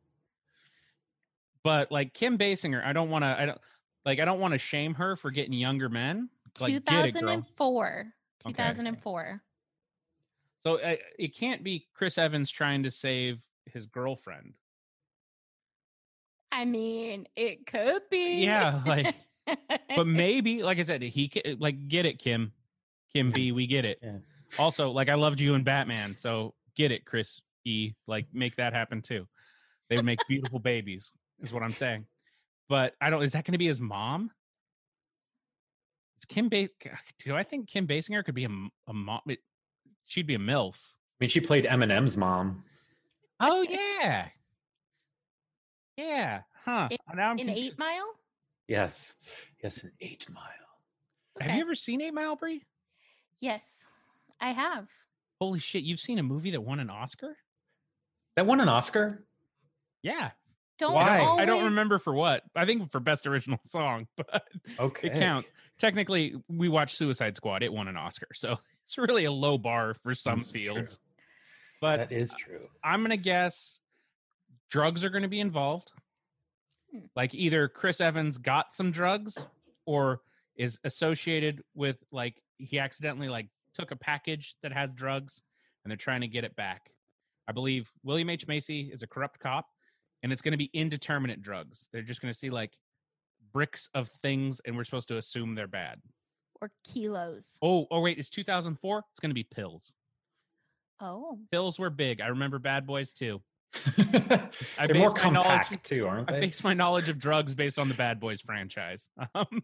But 1.64 1.90
like 1.90 2.14
Kim 2.14 2.38
Basinger, 2.38 2.84
I 2.84 2.92
don't 2.92 3.10
want 3.10 3.22
to. 3.24 3.28
I 3.38 3.46
don't 3.46 3.60
like. 4.04 4.20
I 4.20 4.24
don't 4.24 4.40
want 4.40 4.52
to 4.52 4.58
shame 4.58 4.94
her 4.94 5.16
for 5.16 5.30
getting 5.30 5.52
younger 5.52 5.88
men. 5.88 6.28
Like, 6.60 6.84
get 6.84 7.04
it, 7.06 7.12
2004. 7.12 8.12
Okay. 8.46 8.52
2004. 8.52 9.42
So 10.64 10.80
uh, 10.80 10.96
it 11.18 11.36
can't 11.36 11.64
be 11.64 11.88
Chris 11.94 12.18
Evans 12.18 12.50
trying 12.50 12.82
to 12.84 12.90
save 12.90 13.40
his 13.66 13.86
girlfriend. 13.86 14.54
I 16.52 16.64
mean, 16.66 17.26
it 17.34 17.66
could 17.66 18.02
be. 18.10 18.44
Yeah, 18.44 18.82
like, 18.86 19.14
but 19.96 20.06
maybe, 20.06 20.62
like 20.62 20.78
I 20.78 20.82
said, 20.82 21.02
he 21.02 21.28
ca- 21.28 21.56
like 21.58 21.88
get 21.88 22.04
it, 22.06 22.18
Kim, 22.18 22.52
Kim 23.14 23.32
B, 23.32 23.50
we 23.52 23.66
get 23.66 23.84
it. 23.86 23.98
Yeah. 24.02 24.18
Also, 24.58 24.90
like 24.90 25.08
I 25.08 25.14
loved 25.14 25.40
you 25.40 25.54
in 25.54 25.64
Batman, 25.64 26.14
so 26.16 26.54
get 26.76 26.92
it, 26.92 27.06
Chris 27.06 27.40
E. 27.64 27.92
Like 28.06 28.26
make 28.34 28.56
that 28.56 28.74
happen 28.74 29.00
too. 29.00 29.26
They 29.88 29.96
would 29.96 30.04
make 30.04 30.20
beautiful 30.28 30.58
babies, 30.58 31.10
is 31.42 31.52
what 31.52 31.62
I'm 31.62 31.72
saying. 31.72 32.06
But 32.68 32.94
I 33.00 33.08
don't. 33.10 33.22
Is 33.22 33.32
that 33.32 33.44
going 33.46 33.52
to 33.52 33.58
be 33.58 33.66
his 33.66 33.80
mom? 33.80 34.30
Is 36.18 36.26
Kim 36.26 36.48
ba- 36.48 36.68
Do 37.24 37.34
I 37.34 37.42
think 37.42 37.68
Kim 37.68 37.86
Basinger 37.86 38.24
could 38.24 38.34
be 38.34 38.44
a, 38.44 38.50
a 38.88 38.92
mom? 38.92 39.20
it- 39.26 39.40
She'd 40.06 40.26
be 40.26 40.34
a 40.34 40.38
milf. 40.38 40.76
I 40.76 41.14
mean, 41.24 41.30
she 41.30 41.40
played 41.40 41.64
Eminem's 41.64 42.16
mom. 42.16 42.64
Oh 43.40 43.62
yeah, 43.68 44.28
yeah, 45.96 46.42
huh? 46.64 46.88
In- 46.90 46.98
now 47.16 47.30
I'm 47.30 47.38
in 47.38 47.46
confu- 47.48 47.62
Eight 47.62 47.78
Mile. 47.78 48.08
Yes. 48.68 49.16
Yes, 49.62 49.82
an 49.84 49.92
eight 50.00 50.26
mile. 50.32 50.44
Have 51.40 51.54
you 51.56 51.62
ever 51.62 51.74
seen 51.74 52.00
Eight 52.00 52.14
Mile, 52.14 52.36
Bree? 52.36 52.62
Yes, 53.40 53.88
I 54.40 54.50
have. 54.50 54.88
Holy 55.40 55.58
shit! 55.58 55.82
You've 55.82 56.00
seen 56.00 56.18
a 56.18 56.22
movie 56.22 56.52
that 56.52 56.60
won 56.60 56.78
an 56.80 56.90
Oscar? 56.90 57.36
That 58.36 58.46
won 58.46 58.60
an 58.60 58.68
Oscar? 58.68 59.24
Yeah. 60.02 60.30
Don't 60.78 60.94
Why? 60.94 61.20
always. 61.20 61.42
I 61.42 61.44
don't 61.44 61.64
remember 61.66 61.98
for 61.98 62.12
what. 62.14 62.42
I 62.56 62.64
think 62.64 62.90
for 62.90 62.98
best 62.98 63.26
original 63.26 63.58
song, 63.66 64.06
but 64.16 64.42
Okay. 64.80 65.08
it 65.08 65.14
counts. 65.14 65.52
Technically, 65.78 66.34
we 66.48 66.68
watched 66.68 66.96
Suicide 66.96 67.36
Squad. 67.36 67.62
It 67.62 67.72
won 67.72 67.88
an 67.88 67.96
Oscar, 67.96 68.28
so 68.34 68.58
it's 68.86 68.96
really 68.98 69.24
a 69.26 69.32
low 69.32 69.58
bar 69.58 69.94
for 70.02 70.14
some 70.14 70.38
That's 70.38 70.50
true. 70.50 70.60
fields. 70.60 70.98
But 71.80 71.96
that 71.98 72.12
is 72.12 72.32
true. 72.34 72.68
I'm 72.82 73.02
gonna 73.02 73.16
guess 73.16 73.80
drugs 74.72 75.04
are 75.04 75.10
gonna 75.10 75.28
be 75.28 75.38
involved. 75.40 75.92
Hmm. 76.90 77.00
Like 77.14 77.34
either 77.34 77.68
Chris 77.68 78.00
Evans 78.00 78.38
got 78.38 78.72
some 78.72 78.90
drugs 78.90 79.38
or 79.86 80.22
is 80.56 80.78
associated 80.84 81.62
with 81.74 81.96
like 82.10 82.42
he 82.56 82.78
accidentally 82.78 83.28
like 83.28 83.48
took 83.74 83.90
a 83.90 83.96
package 83.96 84.56
that 84.62 84.72
has 84.72 84.90
drugs 84.94 85.42
and 85.84 85.90
they're 85.90 85.96
trying 85.96 86.22
to 86.22 86.26
get 86.28 86.44
it 86.44 86.56
back. 86.56 86.90
I 87.48 87.52
believe 87.52 87.90
William 88.02 88.30
H. 88.30 88.46
Macy 88.46 88.90
is 88.92 89.02
a 89.02 89.06
corrupt 89.06 89.38
cop 89.40 89.66
and 90.22 90.32
it's 90.32 90.42
gonna 90.42 90.56
be 90.56 90.70
indeterminate 90.72 91.42
drugs. 91.42 91.88
They're 91.92 92.02
just 92.02 92.22
gonna 92.22 92.34
see 92.34 92.50
like 92.50 92.72
bricks 93.52 93.88
of 93.94 94.10
things 94.22 94.60
and 94.64 94.74
we're 94.76 94.84
supposed 94.84 95.08
to 95.08 95.18
assume 95.18 95.54
they're 95.54 95.68
bad. 95.68 96.00
or 96.62 96.70
kilos. 96.84 97.58
Oh, 97.60 97.86
oh 97.90 98.00
wait, 98.00 98.18
it's 98.18 98.30
2004. 98.30 99.02
It's 99.10 99.20
gonna 99.20 99.34
be 99.34 99.44
pills. 99.44 99.92
Oh, 101.00 101.38
Pills 101.50 101.78
were 101.78 101.90
big. 101.90 102.20
I 102.20 102.28
remember 102.28 102.58
Bad 102.60 102.86
Boys 102.86 103.12
too. 103.12 103.42
I 104.78 104.86
They're 104.86 104.96
more 104.96 105.12
based 105.12 105.24
my 105.24 105.30
knowledge- 105.30 105.46
compact 105.46 105.86
too, 105.86 106.06
aren't 106.06 106.28
they? 106.28 106.36
I 106.36 106.40
base 106.40 106.62
my 106.62 106.74
knowledge 106.74 107.08
of 107.08 107.18
drugs 107.18 107.54
based 107.54 107.78
on 107.78 107.88
the 107.88 107.94
Bad 107.94 108.20
Boys 108.20 108.40
franchise. 108.40 109.08
Um, 109.34 109.62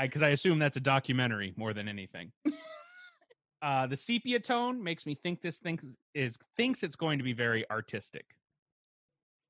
because 0.00 0.22
I, 0.22 0.28
assume 0.28 0.58
that's 0.58 0.76
a 0.76 0.80
documentary 0.80 1.52
more 1.56 1.74
than 1.74 1.88
anything. 1.88 2.32
uh, 3.62 3.86
the 3.86 3.96
sepia 3.96 4.38
tone 4.38 4.82
makes 4.82 5.04
me 5.04 5.14
think 5.14 5.42
this 5.42 5.58
thing 5.58 5.78
is 6.14 6.38
thinks 6.56 6.82
it's 6.82 6.96
going 6.96 7.18
to 7.18 7.24
be 7.24 7.32
very 7.32 7.68
artistic. 7.70 8.24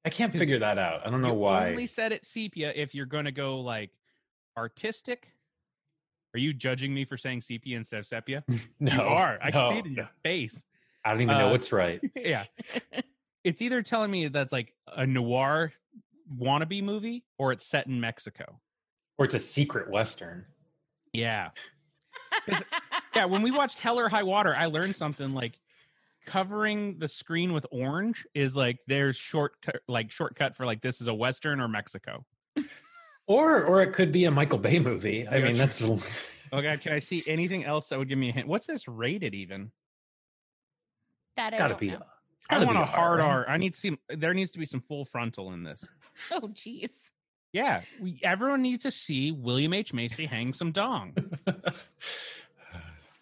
I 0.04 0.08
can't 0.08 0.32
figure 0.32 0.58
that 0.60 0.78
out. 0.78 1.06
I 1.06 1.10
don't 1.10 1.20
know 1.20 1.28
you 1.28 1.34
why. 1.34 1.70
only 1.70 1.86
said 1.86 2.12
it 2.12 2.24
sepia 2.24 2.72
if 2.74 2.94
you're 2.94 3.06
going 3.06 3.26
to 3.26 3.32
go 3.32 3.60
like 3.60 3.90
artistic. 4.56 5.28
Are 6.34 6.38
you 6.38 6.54
judging 6.54 6.94
me 6.94 7.04
for 7.04 7.18
saying 7.18 7.42
sepia 7.42 7.76
instead 7.76 7.98
of 7.98 8.06
sepia? 8.06 8.44
no, 8.80 8.94
you 8.94 9.00
are. 9.00 9.38
I 9.42 9.50
can 9.50 9.70
see 9.70 9.78
it 9.78 9.86
in 9.86 9.94
no. 9.94 10.02
your 10.02 10.10
face. 10.22 10.62
I 11.04 11.12
don't 11.12 11.22
even 11.22 11.38
know 11.38 11.48
Uh, 11.48 11.52
what's 11.52 11.72
right. 11.72 12.00
yeah. 12.16 12.44
It's 13.44 13.62
either 13.62 13.82
telling 13.82 14.10
me 14.10 14.28
that's 14.28 14.52
like 14.52 14.74
a 14.86 15.06
noir 15.06 15.72
wannabe 16.38 16.82
movie 16.82 17.24
or 17.38 17.52
it's 17.52 17.66
set 17.66 17.86
in 17.86 18.00
Mexico. 18.00 18.60
Or 19.18 19.24
it's 19.24 19.34
a 19.34 19.38
secret 19.38 19.90
western. 19.90 20.46
Yeah. 21.12 21.50
Yeah, 23.14 23.24
when 23.24 23.42
we 23.42 23.50
watched 23.50 23.78
Hell 23.80 23.98
or 23.98 24.08
High 24.08 24.22
Water, 24.22 24.54
I 24.54 24.66
learned 24.66 24.94
something 24.94 25.32
like 25.32 25.58
covering 26.26 26.98
the 27.00 27.08
screen 27.08 27.52
with 27.52 27.66
orange 27.72 28.24
is 28.34 28.54
like 28.54 28.78
there's 28.86 29.16
short 29.16 29.54
like 29.88 30.12
shortcut 30.12 30.56
for 30.56 30.64
like 30.64 30.80
this 30.80 31.00
is 31.00 31.08
a 31.08 31.14
western 31.14 31.60
or 31.60 31.66
Mexico. 31.66 32.24
Or 33.26 33.64
or 33.64 33.82
it 33.82 33.92
could 33.94 34.12
be 34.12 34.26
a 34.26 34.30
Michael 34.30 34.58
Bay 34.58 34.78
movie. 34.78 35.26
I 35.26 35.38
Yeah, 35.38 35.44
mean, 35.46 35.56
true. 35.56 35.96
that's 35.96 36.26
Okay, 36.52 36.76
can 36.76 36.92
I 36.92 37.00
see 37.00 37.22
anything 37.26 37.64
else 37.64 37.88
that 37.88 37.98
would 37.98 38.08
give 38.08 38.18
me 38.18 38.28
a 38.28 38.32
hint? 38.32 38.46
What's 38.46 38.66
this 38.66 38.86
rated 38.86 39.34
even? 39.34 39.72
That 41.40 41.54
I 41.54 41.58
gotta 41.58 41.70
don't 41.74 41.80
be. 41.80 41.88
know. 41.88 41.96
a- 41.96 42.06
It's 42.38 42.46
I 42.50 42.54
gotta 42.54 42.66
want 42.66 42.78
be 42.78 42.82
a 42.82 42.86
hard 42.86 43.18
right? 43.20 43.26
R. 43.26 43.48
I 43.48 43.56
need 43.56 43.74
to 43.74 43.80
see 43.80 43.98
there 44.08 44.34
needs 44.34 44.50
to 44.52 44.58
be 44.58 44.66
some 44.66 44.80
full 44.82 45.04
frontal 45.04 45.52
in 45.52 45.62
this. 45.62 45.86
Oh, 46.32 46.48
jeez. 46.48 47.12
Yeah, 47.52 47.80
we, 48.00 48.18
everyone 48.22 48.62
needs 48.62 48.82
to 48.82 48.90
see 48.90 49.32
William 49.32 49.72
H. 49.72 49.92
Macy 49.94 50.26
hang 50.26 50.52
some 50.52 50.70
dong. 50.70 51.14
What? 51.44 51.64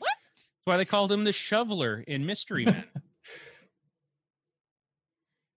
That's 0.01 0.53
why 0.65 0.77
they 0.77 0.85
called 0.85 1.13
him 1.13 1.25
the 1.25 1.33
shoveler 1.33 2.03
in 2.07 2.27
Mystery 2.27 2.65
Men. 2.65 2.85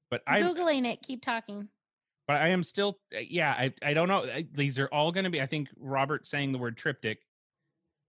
But 0.10 0.22
I, 0.28 0.42
Googling 0.42 0.86
it. 0.86 1.02
Keep 1.02 1.22
talking. 1.22 1.70
but 2.28 2.36
I 2.38 2.50
am 2.50 2.64
still, 2.64 3.00
uh, 3.16 3.20
yeah, 3.20 3.52
I, 3.52 3.74
I 3.82 3.94
don't 3.94 4.10
know. 4.10 4.24
I, 4.26 4.46
these 4.54 4.78
are 4.78 4.88
all 4.88 5.12
going 5.14 5.24
to 5.24 5.30
be. 5.30 5.42
I 5.42 5.46
think 5.46 5.70
Robert 5.80 6.28
saying 6.28 6.52
the 6.52 6.58
word 6.58 6.76
triptych 6.78 7.20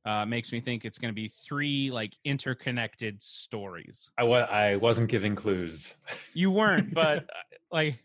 uh, 0.04 0.26
makes 0.26 0.52
me 0.52 0.61
think 0.61 0.85
it's 0.85 0.99
going 0.99 1.12
to 1.12 1.14
be 1.14 1.28
three 1.28 1.90
like 1.90 2.14
interconnected 2.25 3.23
stories. 3.23 4.11
I 4.18 4.25
wa- 4.25 4.49
I 4.50 4.76
wasn't 4.76 5.09
giving 5.09 5.35
clues. 5.35 5.97
You 6.35 6.50
weren't, 6.50 6.94
but 6.94 7.18
uh, 7.18 7.56
like 7.71 8.02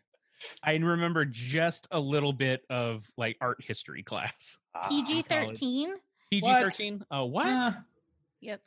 I 0.63 0.75
remember 0.75 1.23
just 1.23 1.87
a 1.91 1.99
little 1.99 2.33
bit 2.33 2.63
of 2.69 3.09
like 3.17 3.37
art 3.39 3.63
history 3.65 4.03
class. 4.03 4.57
PG 4.89 5.23
thirteen. 5.23 5.95
PG 6.29 6.45
thirteen. 6.45 7.05
Oh, 7.09 7.25
what? 7.25 7.47
yeah. 7.47 7.73
Yep. 8.41 8.61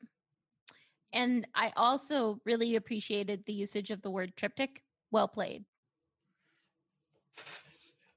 And 1.12 1.46
I 1.54 1.72
also 1.76 2.40
really 2.44 2.76
appreciated 2.76 3.44
the 3.46 3.52
usage 3.52 3.90
of 3.90 4.00
the 4.02 4.10
word 4.10 4.34
triptych. 4.36 4.82
Well 5.10 5.28
played. 5.28 5.64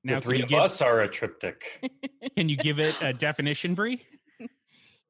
Now, 0.03 0.15
the 0.15 0.21
three 0.21 0.41
of 0.41 0.49
give, 0.49 0.59
us 0.59 0.81
are 0.81 0.99
a 1.01 1.07
triptych. 1.07 1.89
can 2.37 2.49
you 2.49 2.57
give 2.57 2.79
it 2.79 3.01
a 3.01 3.13
definition, 3.13 3.73
Brie? 3.73 4.05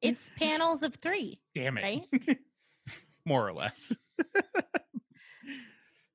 It's 0.04 0.30
panels 0.38 0.82
of 0.82 0.94
three, 0.94 1.40
Damn 1.54 1.78
it. 1.78 1.82
right? 1.82 2.38
More 3.26 3.46
or 3.48 3.52
less. 3.52 3.92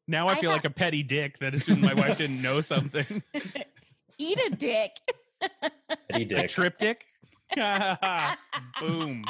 now 0.07 0.27
I 0.27 0.33
I 0.33 0.41
feel 0.41 0.49
ha- 0.51 0.55
like 0.57 0.65
a 0.65 0.69
petty 0.69 1.03
dick 1.03 1.39
that 1.39 1.53
assumed 1.55 1.81
my 1.81 1.93
wife 1.93 2.17
didn't 2.17 2.41
know 2.41 2.61
something. 2.61 3.23
Eat 4.17 4.39
a 4.47 4.55
dick. 4.55 4.91
Eddie 6.09 6.35
a 6.35 6.47
triptych. 6.47 7.05
Boom. 8.79 9.23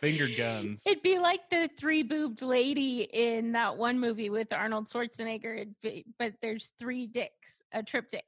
Finger 0.00 0.28
guns. 0.36 0.82
It'd 0.86 1.02
be 1.02 1.18
like 1.18 1.40
the 1.50 1.68
three 1.78 2.02
boobed 2.02 2.42
lady 2.42 3.02
in 3.02 3.52
that 3.52 3.76
one 3.76 3.98
movie 3.98 4.30
with 4.30 4.52
Arnold 4.52 4.88
Schwarzenegger, 4.88 5.66
be- 5.82 6.04
but 6.18 6.34
there's 6.42 6.72
three 6.78 7.06
dicks, 7.06 7.62
a 7.72 7.82
triptych. 7.82 8.24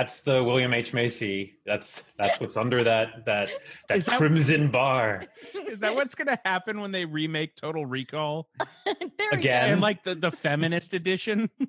That's 0.00 0.22
the 0.22 0.42
William 0.42 0.72
H 0.72 0.94
Macy. 0.94 1.58
That's 1.66 2.02
that's 2.16 2.40
what's 2.40 2.56
under 2.56 2.82
that 2.84 3.26
that 3.26 3.50
that 3.86 3.98
Is 3.98 4.06
that- 4.06 4.16
crimson 4.16 4.70
bar. 4.70 5.24
Is 5.68 5.80
that 5.80 5.94
what's 5.94 6.14
gonna 6.14 6.38
happen 6.42 6.80
when 6.80 6.90
they 6.90 7.04
remake 7.04 7.54
Total 7.54 7.84
Recall 7.84 8.48
there 8.86 9.28
Again? 9.30 9.72
and 9.72 9.80
like 9.82 10.02
the, 10.02 10.14
the 10.14 10.30
feminist 10.30 10.94
edition? 10.94 11.50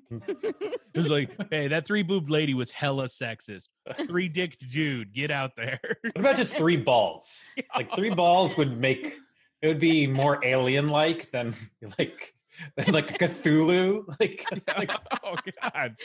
It's 0.94 1.08
like, 1.08 1.30
hey, 1.50 1.68
that 1.68 1.86
three 1.86 2.02
boobed 2.02 2.28
lady 2.30 2.52
was 2.52 2.70
hella 2.70 3.06
sexist. 3.06 3.68
Three 4.06 4.28
dicked 4.28 4.68
dude, 4.70 5.14
get 5.14 5.30
out 5.30 5.52
there. 5.56 5.80
What 6.02 6.16
about 6.18 6.36
just 6.36 6.54
three 6.56 6.76
balls? 6.76 7.42
Like 7.74 7.94
three 7.94 8.10
balls 8.10 8.56
would 8.58 8.78
make 8.78 9.18
it 9.62 9.66
would 9.68 9.78
be 9.78 10.06
more 10.06 10.42
alien 10.44 10.88
like 10.88 11.30
than 11.32 11.54
like 11.98 12.34
than 12.76 12.92
like 12.94 13.18
Cthulhu. 13.18 14.04
Like, 14.20 14.44
like 14.78 14.90
oh 15.22 15.36
god. 15.62 15.96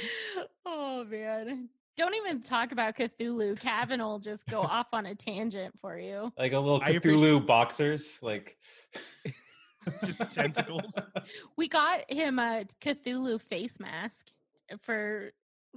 Oh 0.66 1.04
man. 1.06 1.70
Don't 1.98 2.16
even 2.16 2.42
talk 2.42 2.72
about 2.72 2.96
Cthulhu. 2.96 3.60
Kevin 3.60 4.00
will 4.02 4.20
just 4.20 4.46
go 4.48 4.62
off 4.62 4.88
on 4.94 5.06
a 5.08 5.16
tangent 5.16 5.74
for 5.82 5.98
you. 5.98 6.32
like 6.38 6.54
a 6.54 6.60
little 6.60 6.80
I 6.84 6.92
Cthulhu 6.94 6.98
appreciate- 6.98 7.48
boxers. 7.48 8.20
Like 8.22 8.58
Just 10.06 10.20
tentacles. 10.34 10.94
We 11.58 11.68
got 11.70 12.10
him 12.12 12.40
a 12.40 12.66
Cthulhu 12.82 13.40
face 13.42 13.80
mask 13.80 14.28
for 14.82 15.32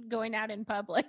going 0.07 0.35
out 0.35 0.51
in 0.51 0.65
public. 0.65 1.05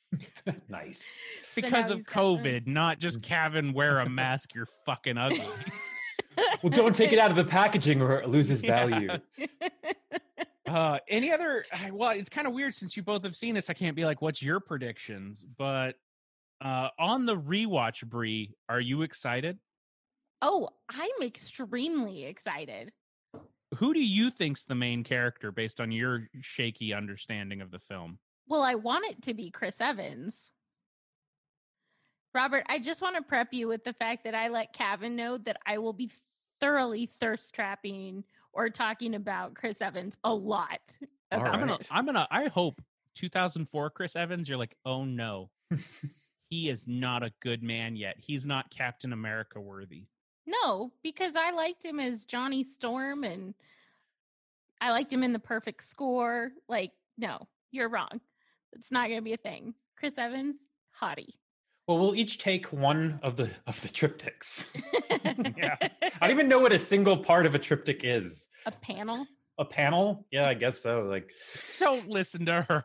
nice. 0.68 1.18
So 1.54 1.62
Because 1.62 1.90
of 1.90 1.98
he's 1.98 2.06
COVID, 2.06 2.66
not 2.66 2.98
just 2.98 3.20
mm. 3.20 3.22
Kevin 3.22 3.72
wear 3.72 4.00
a 4.00 4.08
mask, 4.08 4.54
you're 4.54 4.68
fucking 4.84 5.16
ugly. 5.18 5.46
Well, 6.62 6.70
don't 6.70 6.96
take 6.96 7.12
it 7.12 7.18
out 7.18 7.30
of 7.30 7.36
the 7.36 7.44
packaging 7.44 8.02
or 8.02 8.20
it 8.20 8.28
loses 8.28 8.62
Yeah. 8.62 9.18
Uh, 10.72 10.98
any 11.08 11.32
other? 11.32 11.64
Well, 11.92 12.10
it's 12.10 12.28
kind 12.28 12.46
of 12.46 12.54
weird 12.54 12.74
since 12.74 12.96
you 12.96 13.02
both 13.02 13.24
have 13.24 13.36
seen 13.36 13.54
this. 13.54 13.68
I 13.68 13.74
can't 13.74 13.94
be 13.94 14.04
like, 14.04 14.22
"What's 14.22 14.42
your 14.42 14.60
predictions?" 14.60 15.44
But 15.58 15.96
uh, 16.64 16.88
on 16.98 17.26
the 17.26 17.36
rewatch, 17.36 18.06
Brie, 18.06 18.54
are 18.68 18.80
you 18.80 19.02
excited? 19.02 19.58
Oh, 20.40 20.70
I'm 20.88 21.26
extremely 21.26 22.24
excited. 22.24 22.92
Who 23.76 23.94
do 23.94 24.00
you 24.04 24.30
think's 24.30 24.64
the 24.64 24.74
main 24.74 25.04
character 25.04 25.52
based 25.52 25.80
on 25.80 25.92
your 25.92 26.28
shaky 26.40 26.92
understanding 26.92 27.60
of 27.60 27.70
the 27.70 27.78
film? 27.78 28.18
Well, 28.48 28.62
I 28.62 28.74
want 28.74 29.06
it 29.10 29.22
to 29.22 29.34
be 29.34 29.50
Chris 29.50 29.80
Evans. 29.80 30.52
Robert, 32.34 32.64
I 32.68 32.78
just 32.78 33.02
want 33.02 33.16
to 33.16 33.22
prep 33.22 33.52
you 33.52 33.68
with 33.68 33.84
the 33.84 33.92
fact 33.92 34.24
that 34.24 34.34
I 34.34 34.48
let 34.48 34.72
Kevin 34.72 35.16
know 35.16 35.38
that 35.38 35.58
I 35.66 35.78
will 35.78 35.92
be 35.92 36.10
thoroughly 36.60 37.06
thirst 37.06 37.54
trapping 37.54 38.24
or 38.52 38.68
talking 38.70 39.14
about 39.14 39.54
Chris 39.54 39.80
Evans 39.80 40.18
a 40.24 40.34
lot. 40.34 40.80
All 41.32 41.40
about 41.40 41.54
I'm 41.54 41.60
gonna. 41.60 41.78
I'm 41.90 42.06
gonna. 42.06 42.28
I 42.30 42.48
hope 42.48 42.80
2004 43.14 43.90
Chris 43.90 44.16
Evans. 44.16 44.48
You're 44.48 44.58
like, 44.58 44.76
oh 44.84 45.04
no, 45.04 45.50
he 46.50 46.68
is 46.68 46.86
not 46.86 47.22
a 47.22 47.32
good 47.40 47.62
man 47.62 47.96
yet. 47.96 48.16
He's 48.18 48.46
not 48.46 48.70
Captain 48.70 49.12
America 49.12 49.60
worthy. 49.60 50.04
No, 50.46 50.92
because 51.02 51.36
I 51.36 51.52
liked 51.52 51.84
him 51.84 52.00
as 52.00 52.24
Johnny 52.24 52.62
Storm 52.62 53.24
and 53.24 53.54
I 54.80 54.90
liked 54.90 55.12
him 55.12 55.22
in 55.22 55.32
the 55.32 55.38
perfect 55.38 55.84
score. 55.84 56.50
Like, 56.68 56.92
no, 57.16 57.46
you're 57.70 57.88
wrong. 57.88 58.20
It's 58.72 58.90
not 58.90 59.06
going 59.06 59.18
to 59.18 59.24
be 59.24 59.34
a 59.34 59.38
thing. 59.38 59.74
Chris 59.96 60.18
Evans, 60.18 60.56
hottie. 61.00 61.34
Well, 61.88 61.98
we'll 61.98 62.14
each 62.14 62.38
take 62.38 62.66
one 62.72 63.18
of 63.22 63.36
the 63.36 63.50
of 63.66 63.80
the 63.80 63.88
triptychs. 63.88 64.66
Yeah. 65.56 65.76
I 65.80 66.28
don't 66.28 66.30
even 66.30 66.48
know 66.48 66.58
what 66.58 66.72
a 66.72 66.78
single 66.78 67.16
part 67.16 67.46
of 67.46 67.54
a 67.54 67.58
triptych 67.58 68.02
is. 68.04 68.48
a 68.66 68.70
panel. 68.72 69.26
a 69.58 69.64
panel. 69.64 70.26
Yeah, 70.30 70.48
I 70.48 70.54
guess 70.54 70.80
so. 70.80 71.02
Like, 71.02 71.30
Don't 71.78 72.08
listen 72.08 72.44
to 72.46 72.62
her. 72.62 72.84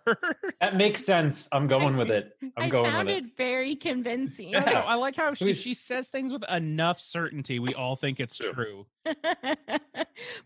that 0.62 0.75
makes 0.75 1.04
sense. 1.04 1.48
I'm 1.51 1.68
going 1.68 1.98
with 1.98 2.10
it. 2.12 2.32
I'm 2.42 2.51
I 2.58 2.70
going 2.70 2.86
with 2.86 2.94
sounded 2.94 3.25
it. 3.25 3.38
very 3.38 3.75
convincing. 3.75 4.51
No, 4.51 4.60
no, 4.60 4.72
I 4.74 4.96
like 4.96 5.16
how 5.16 5.34
she, 5.34 5.54
she 5.66 5.74
says 5.74 6.08
things 6.10 6.32
with 6.32 6.44
enough 6.50 7.00
certainty. 7.01 7.60
We 7.60 7.74
all 7.74 7.96
think 7.96 8.20
it's 8.20 8.38
True. 8.38 8.54
true. 8.54 8.86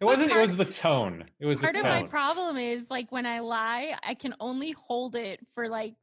It 0.01 0.03
wasn't. 0.05 0.31
It 0.31 0.37
was 0.37 0.57
the 0.57 0.65
tone. 0.65 1.25
It 1.39 1.45
was 1.45 1.59
the 1.59 1.63
part 1.67 1.75
of 1.77 1.83
my 1.83 2.03
problem 2.03 2.57
is 2.57 2.89
like 2.91 3.09
when 3.11 3.25
I 3.25 3.39
lie, 3.39 3.95
I 4.03 4.15
can 4.15 4.35
only 4.39 4.71
hold 4.71 5.15
it 5.15 5.39
for 5.55 5.69
like 5.69 5.93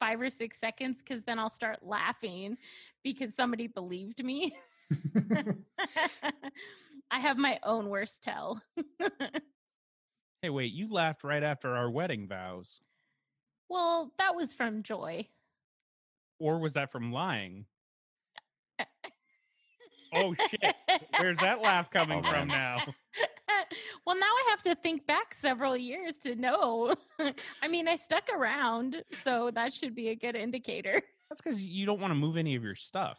five 0.00 0.20
or 0.20 0.30
six 0.30 0.58
seconds 0.58 1.02
because 1.02 1.22
then 1.22 1.38
I'll 1.38 1.48
start 1.50 1.78
laughing 1.82 2.56
because 3.04 3.34
somebody 3.36 3.68
believed 3.68 4.24
me. 4.24 4.56
I 7.10 7.18
have 7.20 7.36
my 7.36 7.60
own 7.62 7.88
worst 7.88 8.24
tell. 8.24 8.60
Hey, 10.42 10.48
wait, 10.48 10.72
you 10.72 10.90
laughed 10.90 11.22
right 11.22 11.42
after 11.42 11.76
our 11.76 11.90
wedding 11.90 12.26
vows. 12.26 12.80
well, 13.68 14.10
that 14.16 14.34
was 14.34 14.54
from 14.54 14.82
joy. 14.82 15.28
Or 16.38 16.58
was 16.58 16.72
that 16.72 16.90
from 16.90 17.12
lying? 17.12 17.66
Oh, 20.14 20.34
shit. 20.48 20.74
Where's 21.18 21.38
that 21.38 21.60
laugh 21.60 21.90
coming 21.90 22.22
Oh, 22.24 22.30
from 22.30 22.48
now? 22.48 22.78
well, 24.06 24.16
now 24.16 24.26
I 24.26 24.46
have 24.50 24.62
to 24.62 24.74
think 24.74 25.06
back 25.06 25.34
several 25.34 25.76
years 25.76 26.18
to 26.18 26.34
know. 26.34 26.94
I 27.62 27.68
mean, 27.68 27.88
I 27.88 27.96
stuck 27.96 28.28
around, 28.34 29.02
so 29.12 29.50
that 29.54 29.72
should 29.72 29.94
be 29.94 30.08
a 30.08 30.16
good 30.16 30.36
indicator. 30.36 31.02
That's 31.30 31.40
because 31.40 31.62
you 31.62 31.86
don't 31.86 32.00
want 32.00 32.10
to 32.10 32.16
move 32.16 32.36
any 32.36 32.56
of 32.56 32.64
your 32.64 32.74
stuff. 32.74 33.18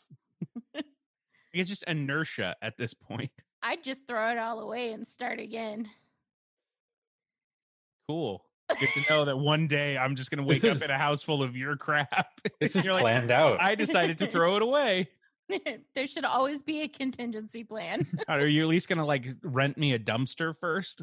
it's 1.54 1.70
just 1.70 1.84
inertia 1.88 2.56
at 2.62 2.78
this 2.78 2.94
point. 2.94 3.32
I'd 3.64 3.84
just 3.84 4.02
throw 4.08 4.32
it 4.32 4.38
all 4.38 4.60
away 4.60 4.92
and 4.92 5.08
start 5.08 5.40
again. 5.40 5.90
Cool. 8.10 8.44
Good 8.80 8.90
to 8.90 9.14
know 9.14 9.26
that 9.26 9.38
one 9.38 9.68
day 9.68 9.98
I'm 9.98 10.16
just 10.16 10.32
going 10.32 10.40
to 10.40 10.44
wake 10.44 10.64
up 10.64 10.74
This 10.78 10.82
in 10.82 10.92
a 10.92 10.98
house 10.98 11.22
full 11.22 11.44
of 11.44 11.56
your 11.56 11.76
crap. 11.76 12.26
This 12.60 12.76
is 12.76 12.86
You're 12.86 12.94
like, 12.94 13.04
planned 13.04 13.32
out. 13.32 13.62
I 13.62 13.76
decided 13.76 14.18
to 14.20 14.28
throw 14.28 14.56
it 14.56 14.62
away. 14.62 15.10
there 15.96 16.08
should 16.08 16.26
always 16.26 16.62
be 16.62 16.82
a 16.82 16.88
contingency 16.88 17.64
plan. 17.64 18.06
Are 18.28 18.48
you 18.48 18.64
at 18.64 18.68
least 18.68 18.88
going 18.88 19.00
to 19.00 19.06
like 19.06 19.26
rent 19.44 19.78
me 19.78 19.94
a 19.94 20.00
dumpster 20.00 20.56
first? 20.58 21.02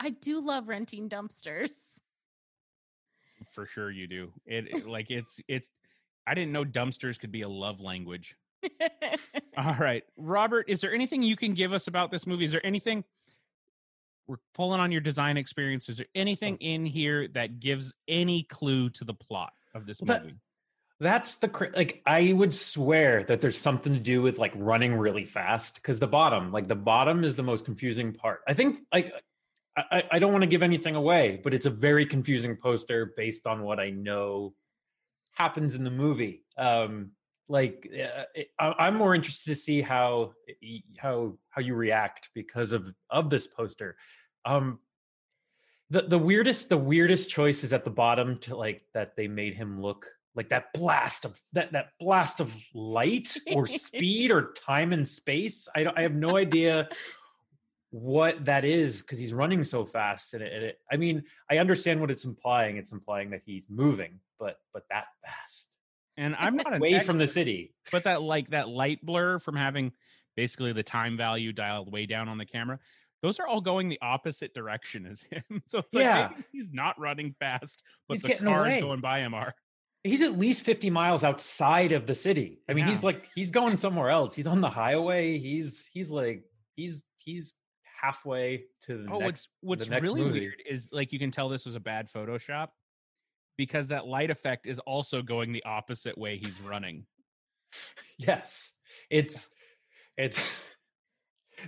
I 0.00 0.10
do 0.10 0.40
love 0.40 0.68
renting 0.68 1.08
dumpsters. 1.08 2.00
For 3.52 3.66
sure 3.66 3.90
you 3.90 4.06
do. 4.06 4.32
It, 4.46 4.68
it- 4.68 4.86
like 4.86 5.10
it's 5.10 5.40
it's 5.48 5.68
I 6.26 6.34
didn't 6.34 6.52
know 6.52 6.64
dumpsters 6.64 7.18
could 7.18 7.32
be 7.32 7.42
a 7.42 7.48
love 7.48 7.80
language. 7.80 8.36
All 9.56 9.76
right. 9.78 10.02
Robert, 10.16 10.66
is 10.68 10.80
there 10.80 10.92
anything 10.92 11.22
you 11.22 11.36
can 11.36 11.54
give 11.54 11.72
us 11.72 11.86
about 11.86 12.10
this 12.10 12.26
movie? 12.26 12.44
Is 12.44 12.52
there 12.52 12.64
anything 12.66 13.02
we're 14.26 14.36
pulling 14.54 14.78
on 14.80 14.92
your 14.92 15.00
design 15.00 15.36
experience? 15.36 15.88
Is 15.88 15.96
there 15.96 16.06
anything 16.14 16.54
oh. 16.54 16.64
in 16.64 16.84
here 16.84 17.28
that 17.28 17.60
gives 17.60 17.94
any 18.08 18.42
clue 18.42 18.90
to 18.90 19.04
the 19.04 19.14
plot 19.14 19.52
of 19.74 19.86
this 19.86 20.00
Well, 20.00 20.18
that- 20.18 20.24
movie? 20.24 20.36
That's 21.00 21.36
the 21.36 21.70
like 21.76 22.02
I 22.06 22.32
would 22.32 22.52
swear 22.52 23.22
that 23.24 23.40
there's 23.40 23.58
something 23.58 23.92
to 23.94 24.00
do 24.00 24.20
with 24.20 24.38
like 24.38 24.52
running 24.56 24.94
really 24.96 25.24
fast 25.24 25.76
because 25.76 26.00
the 26.00 26.08
bottom, 26.08 26.50
like 26.50 26.66
the 26.66 26.74
bottom, 26.74 27.22
is 27.22 27.36
the 27.36 27.42
most 27.44 27.64
confusing 27.64 28.12
part. 28.12 28.40
I 28.48 28.54
think 28.54 28.78
like 28.92 29.12
I, 29.76 30.02
I- 30.10 30.18
don't 30.18 30.32
want 30.32 30.42
to 30.42 30.50
give 30.50 30.62
anything 30.64 30.96
away, 30.96 31.40
but 31.44 31.54
it's 31.54 31.66
a 31.66 31.70
very 31.70 32.04
confusing 32.04 32.56
poster 32.56 33.12
based 33.16 33.46
on 33.46 33.62
what 33.62 33.78
I 33.78 33.90
know 33.90 34.54
happens 35.32 35.76
in 35.76 35.84
the 35.84 35.90
movie. 35.90 36.42
Um, 36.56 37.12
like 37.48 37.88
uh, 37.92 38.24
it, 38.34 38.48
I- 38.58 38.74
I'm 38.80 38.96
more 38.96 39.14
interested 39.14 39.50
to 39.50 39.54
see 39.54 39.80
how 39.80 40.32
how 40.96 41.38
how 41.50 41.62
you 41.62 41.74
react 41.76 42.30
because 42.34 42.72
of 42.72 42.92
of 43.08 43.30
this 43.30 43.46
poster. 43.46 43.96
Um, 44.44 44.80
the 45.90 46.02
the 46.02 46.18
weirdest 46.18 46.70
the 46.70 46.76
weirdest 46.76 47.30
choice 47.30 47.62
is 47.62 47.72
at 47.72 47.84
the 47.84 47.90
bottom 47.90 48.38
to 48.40 48.56
like 48.56 48.82
that 48.94 49.14
they 49.14 49.28
made 49.28 49.54
him 49.54 49.80
look 49.80 50.10
like 50.38 50.48
that 50.50 50.72
blast 50.72 51.24
of 51.26 51.38
that 51.52 51.72
that 51.72 51.88
blast 52.00 52.38
of 52.40 52.54
light 52.72 53.36
or 53.54 53.66
speed 53.86 54.30
or 54.30 54.52
time 54.52 54.92
and 54.92 55.06
space. 55.06 55.68
I 55.74 55.82
don't 55.82 55.98
I 55.98 56.02
have 56.02 56.14
no 56.14 56.36
idea 56.36 56.88
what 57.90 58.44
that 58.44 58.64
is 58.64 59.00
because 59.00 59.18
he's 59.18 59.32
running 59.32 59.64
so 59.64 59.84
fast 59.86 60.34
and 60.34 60.42
it, 60.42 60.62
it 60.62 60.78
I 60.92 60.96
mean 60.96 61.24
I 61.50 61.58
understand 61.58 62.00
what 62.00 62.10
it's 62.10 62.24
implying. 62.24 62.76
It's 62.76 62.92
implying 62.92 63.30
that 63.30 63.40
he's 63.44 63.68
moving, 63.70 64.20
but 64.38 64.56
but 64.74 64.84
that 64.90 65.06
fast 65.24 65.68
And 66.16 66.36
I'm 66.38 66.56
not 66.56 66.74
away 66.76 67.00
from 67.00 67.18
the 67.18 67.26
city. 67.26 67.74
but 67.90 68.04
that 68.04 68.22
like 68.22 68.50
that 68.50 68.68
light 68.68 69.04
blur 69.04 69.38
from 69.38 69.56
having 69.56 69.92
basically 70.36 70.72
the 70.72 70.82
time 70.84 71.16
value 71.16 71.52
dialed 71.52 71.90
way 71.90 72.06
down 72.06 72.28
on 72.28 72.38
the 72.38 72.46
camera. 72.46 72.78
Those 73.22 73.40
are 73.40 73.46
all 73.48 73.60
going 73.60 73.88
the 73.88 73.98
opposite 74.00 74.54
direction 74.54 75.04
as 75.06 75.20
him. 75.22 75.42
So 75.66 75.78
it's 75.80 75.92
like 75.94 76.04
Yeah. 76.04 76.28
maybe 76.30 76.44
he's 76.52 76.72
not 76.72 77.00
running 77.00 77.34
fast, 77.40 77.82
but 78.06 78.14
He's 78.14 78.22
the 78.22 78.34
cars 78.36 78.68
away. 78.68 78.80
going 78.80 79.00
by 79.00 79.18
him 79.20 79.34
are. 79.34 79.54
He's 80.04 80.22
at 80.22 80.38
least 80.38 80.64
50 80.64 80.90
miles 80.90 81.24
outside 81.24 81.92
of 81.92 82.06
the 82.06 82.14
city. 82.14 82.60
I 82.68 82.72
mean, 82.74 82.86
he's 82.86 83.02
like 83.02 83.28
he's 83.34 83.50
going 83.50 83.76
somewhere 83.76 84.10
else. 84.10 84.34
He's 84.34 84.46
on 84.46 84.60
the 84.60 84.70
highway. 84.70 85.38
He's 85.38 85.88
he's 85.92 86.10
like 86.10 86.44
he's 86.76 87.04
he's 87.16 87.54
halfway 88.00 88.64
to 88.82 89.02
the 89.04 89.10
Oh, 89.12 89.18
next 89.18 89.48
what's 89.60 89.80
what's 89.80 89.90
next 89.90 90.08
really 90.08 90.20
movie. 90.22 90.40
weird 90.40 90.62
is 90.68 90.88
like 90.92 91.12
you 91.12 91.18
can 91.18 91.30
tell 91.32 91.48
this 91.48 91.66
was 91.66 91.74
a 91.74 91.80
bad 91.80 92.08
Photoshop 92.10 92.68
because 93.56 93.88
that 93.88 94.06
light 94.06 94.30
effect 94.30 94.66
is 94.68 94.78
also 94.78 95.20
going 95.20 95.52
the 95.52 95.64
opposite 95.64 96.16
way 96.16 96.36
he's 96.38 96.60
running. 96.60 97.04
Yes. 98.18 98.74
It's 99.10 99.48
it's 100.16 100.44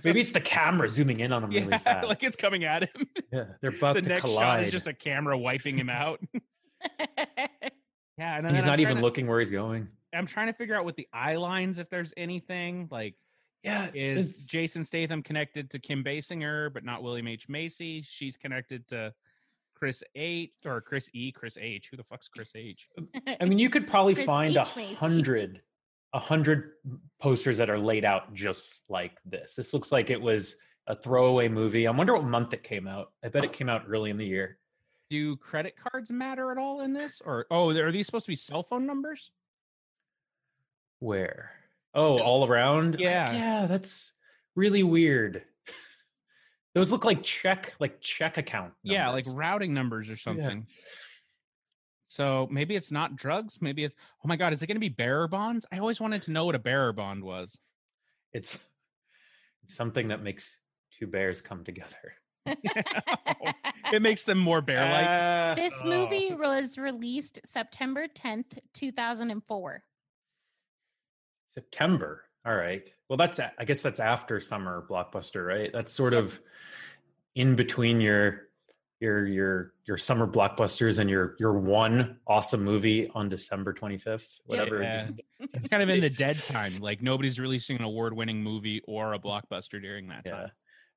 maybe 0.03 0.19
it's 0.21 0.31
the 0.33 0.41
camera 0.41 0.89
zooming 0.89 1.19
in 1.21 1.31
on 1.31 1.43
him 1.43 1.49
really 1.51 1.67
Yeah, 1.69 1.77
fast. 1.79 2.07
like 2.07 2.23
it's 2.23 2.35
coming 2.35 2.63
at 2.65 2.83
him. 2.83 3.07
yeah, 3.31 3.43
they're 3.61 3.69
about 3.77 3.95
the 3.95 4.01
to 4.01 4.09
next 4.09 4.25
shot 4.29 4.63
is 4.63 4.71
just 4.71 4.87
a 4.87 4.93
camera 4.93 5.37
wiping 5.37 5.77
him 5.77 5.89
out. 5.89 6.19
Yeah, 8.21 8.37
and 8.37 8.45
then 8.45 8.53
he's 8.55 8.63
I'm 8.63 8.69
not 8.69 8.79
even 8.79 8.97
to- 8.97 9.01
looking 9.01 9.27
where 9.27 9.39
he's 9.39 9.51
going. 9.51 9.87
I'm 10.13 10.27
trying 10.27 10.47
to 10.47 10.53
figure 10.53 10.75
out 10.75 10.85
with 10.85 10.95
the 10.95 11.07
eye 11.13 11.37
lines 11.37 11.79
if 11.79 11.89
there's 11.89 12.13
anything 12.17 12.87
like 12.91 13.15
Yeah, 13.63 13.87
is 13.93 14.29
it's- 14.29 14.45
Jason 14.45 14.85
Statham 14.85 15.23
connected 15.23 15.69
to 15.71 15.79
Kim 15.79 16.03
Basinger 16.03 16.71
but 16.73 16.83
not 16.83 17.01
William 17.01 17.27
H 17.27 17.47
Macy? 17.49 18.01
She's 18.07 18.35
connected 18.37 18.87
to 18.89 19.13
Chris 19.73 20.03
H 20.15 20.51
or 20.65 20.81
Chris 20.81 21.09
E, 21.13 21.31
Chris 21.31 21.57
H. 21.59 21.87
Who 21.89 21.97
the 21.97 22.03
fuck's 22.03 22.27
Chris 22.27 22.51
H? 22.55 22.87
Um, 22.97 23.09
I 23.39 23.45
mean, 23.45 23.57
you 23.57 23.69
could 23.69 23.87
probably 23.93 24.13
Chris 24.13 24.25
find 24.27 24.55
a 24.55 24.63
hundred, 24.63 25.61
a 26.13 26.19
hundred 26.19 26.73
posters 27.19 27.57
that 27.57 27.69
are 27.69 27.79
laid 27.79 28.05
out 28.05 28.33
just 28.33 28.81
like 28.89 29.17
this. 29.25 29.55
This 29.55 29.73
looks 29.73 29.91
like 29.91 30.09
it 30.11 30.21
was 30.21 30.55
a 30.87 30.93
throwaway 30.95 31.47
movie. 31.47 31.87
I 31.87 31.91
wonder 31.91 32.13
what 32.13 32.25
month 32.25 32.53
it 32.53 32.63
came 32.63 32.87
out. 32.87 33.11
I 33.23 33.29
bet 33.29 33.43
it 33.43 33.53
came 33.53 33.69
out 33.69 33.83
early 33.87 34.09
in 34.11 34.17
the 34.17 34.25
year. 34.25 34.57
Do 35.11 35.35
credit 35.35 35.75
cards 35.75 36.09
matter 36.09 36.53
at 36.53 36.57
all 36.57 36.79
in 36.79 36.93
this? 36.93 37.21
Or 37.25 37.45
oh, 37.51 37.69
are 37.71 37.91
these 37.91 38.05
supposed 38.05 38.27
to 38.27 38.31
be 38.31 38.37
cell 38.37 38.63
phone 38.63 38.85
numbers? 38.87 39.29
Where? 40.99 41.51
Oh, 41.93 42.19
all 42.21 42.47
around. 42.47 42.95
I- 42.95 42.99
Yeah. 42.99 43.33
yeah, 43.33 43.65
that's 43.67 44.13
really 44.55 44.83
weird. 44.83 45.43
Those 46.73 46.93
look 46.93 47.03
like 47.03 47.23
check, 47.23 47.73
like 47.81 47.99
check 47.99 48.37
account. 48.37 48.73
Yeah, 48.83 49.09
like 49.09 49.25
routing 49.33 49.73
numbers 49.73 50.09
or 50.09 50.15
something. 50.15 50.65
So 52.07 52.47
maybe 52.49 52.77
it's 52.77 52.89
not 52.93 53.17
drugs. 53.17 53.61
Maybe 53.61 53.83
it's 53.83 53.95
oh 54.23 54.29
my 54.29 54.37
god, 54.37 54.53
is 54.53 54.63
it 54.63 54.67
going 54.67 54.77
to 54.77 54.79
be 54.79 54.87
bearer 54.87 55.27
bonds? 55.27 55.65
I 55.73 55.79
always 55.79 55.99
wanted 55.99 56.21
to 56.21 56.31
know 56.31 56.45
what 56.45 56.55
a 56.55 56.59
bearer 56.59 56.93
bond 56.93 57.21
was. 57.25 57.59
it's 58.31 58.57
it's 59.63 59.75
something 59.75 60.07
that 60.07 60.23
makes 60.23 60.57
two 60.97 61.07
bears 61.07 61.41
come 61.41 61.65
together. 61.65 62.13
it 63.93 64.01
makes 64.01 64.23
them 64.23 64.37
more 64.37 64.61
bear 64.61 64.89
like. 64.91 65.07
Ah, 65.07 65.53
this 65.55 65.81
oh. 65.83 65.87
movie 65.89 66.33
was 66.33 66.77
released 66.77 67.39
September 67.45 68.07
10th, 68.07 68.57
2004. 68.73 69.83
September. 71.53 72.23
All 72.45 72.55
right. 72.55 72.91
Well, 73.09 73.17
that's 73.17 73.39
I 73.39 73.65
guess 73.65 73.81
that's 73.81 73.99
after 73.99 74.39
summer 74.39 74.85
blockbuster, 74.89 75.45
right? 75.45 75.69
That's 75.71 75.91
sort 75.91 76.13
Yep. 76.13 76.23
of 76.23 76.41
in 77.35 77.55
between 77.55 78.01
your 78.01 78.47
your 78.99 79.25
your 79.27 79.73
your 79.85 79.97
summer 79.97 80.25
blockbusters 80.27 80.97
and 80.99 81.09
your 81.09 81.35
your 81.39 81.53
one 81.53 82.19
awesome 82.25 82.63
movie 82.63 83.07
on 83.13 83.29
December 83.29 83.73
25th, 83.73 84.39
whatever. 84.45 84.81
Yeah. 84.81 85.07
It's 85.39 85.67
kind 85.67 85.83
of 85.83 85.89
in 85.89 86.01
the 86.01 86.09
dead 86.09 86.37
time. 86.37 86.73
Like 86.79 87.01
nobody's 87.01 87.39
releasing 87.39 87.75
an 87.77 87.83
award-winning 87.83 88.41
movie 88.43 88.81
or 88.87 89.13
a 89.13 89.19
blockbuster 89.27 89.81
during 89.81 90.07
that 90.07 90.23
Yeah. 90.25 90.31
time. 90.31 90.51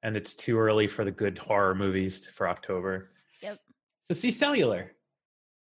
And 0.05 0.17
it's 0.17 0.35
too 0.35 0.59
early 0.59 0.87
for 0.87 1.05
the 1.05 1.11
good 1.11 1.39
horror 1.39 1.75
movies 1.75 2.27
for 2.27 2.49
October. 2.49 3.11
Yep. 3.43 3.59
So 4.07 4.15
see 4.15 4.31
cellular. 4.31 4.93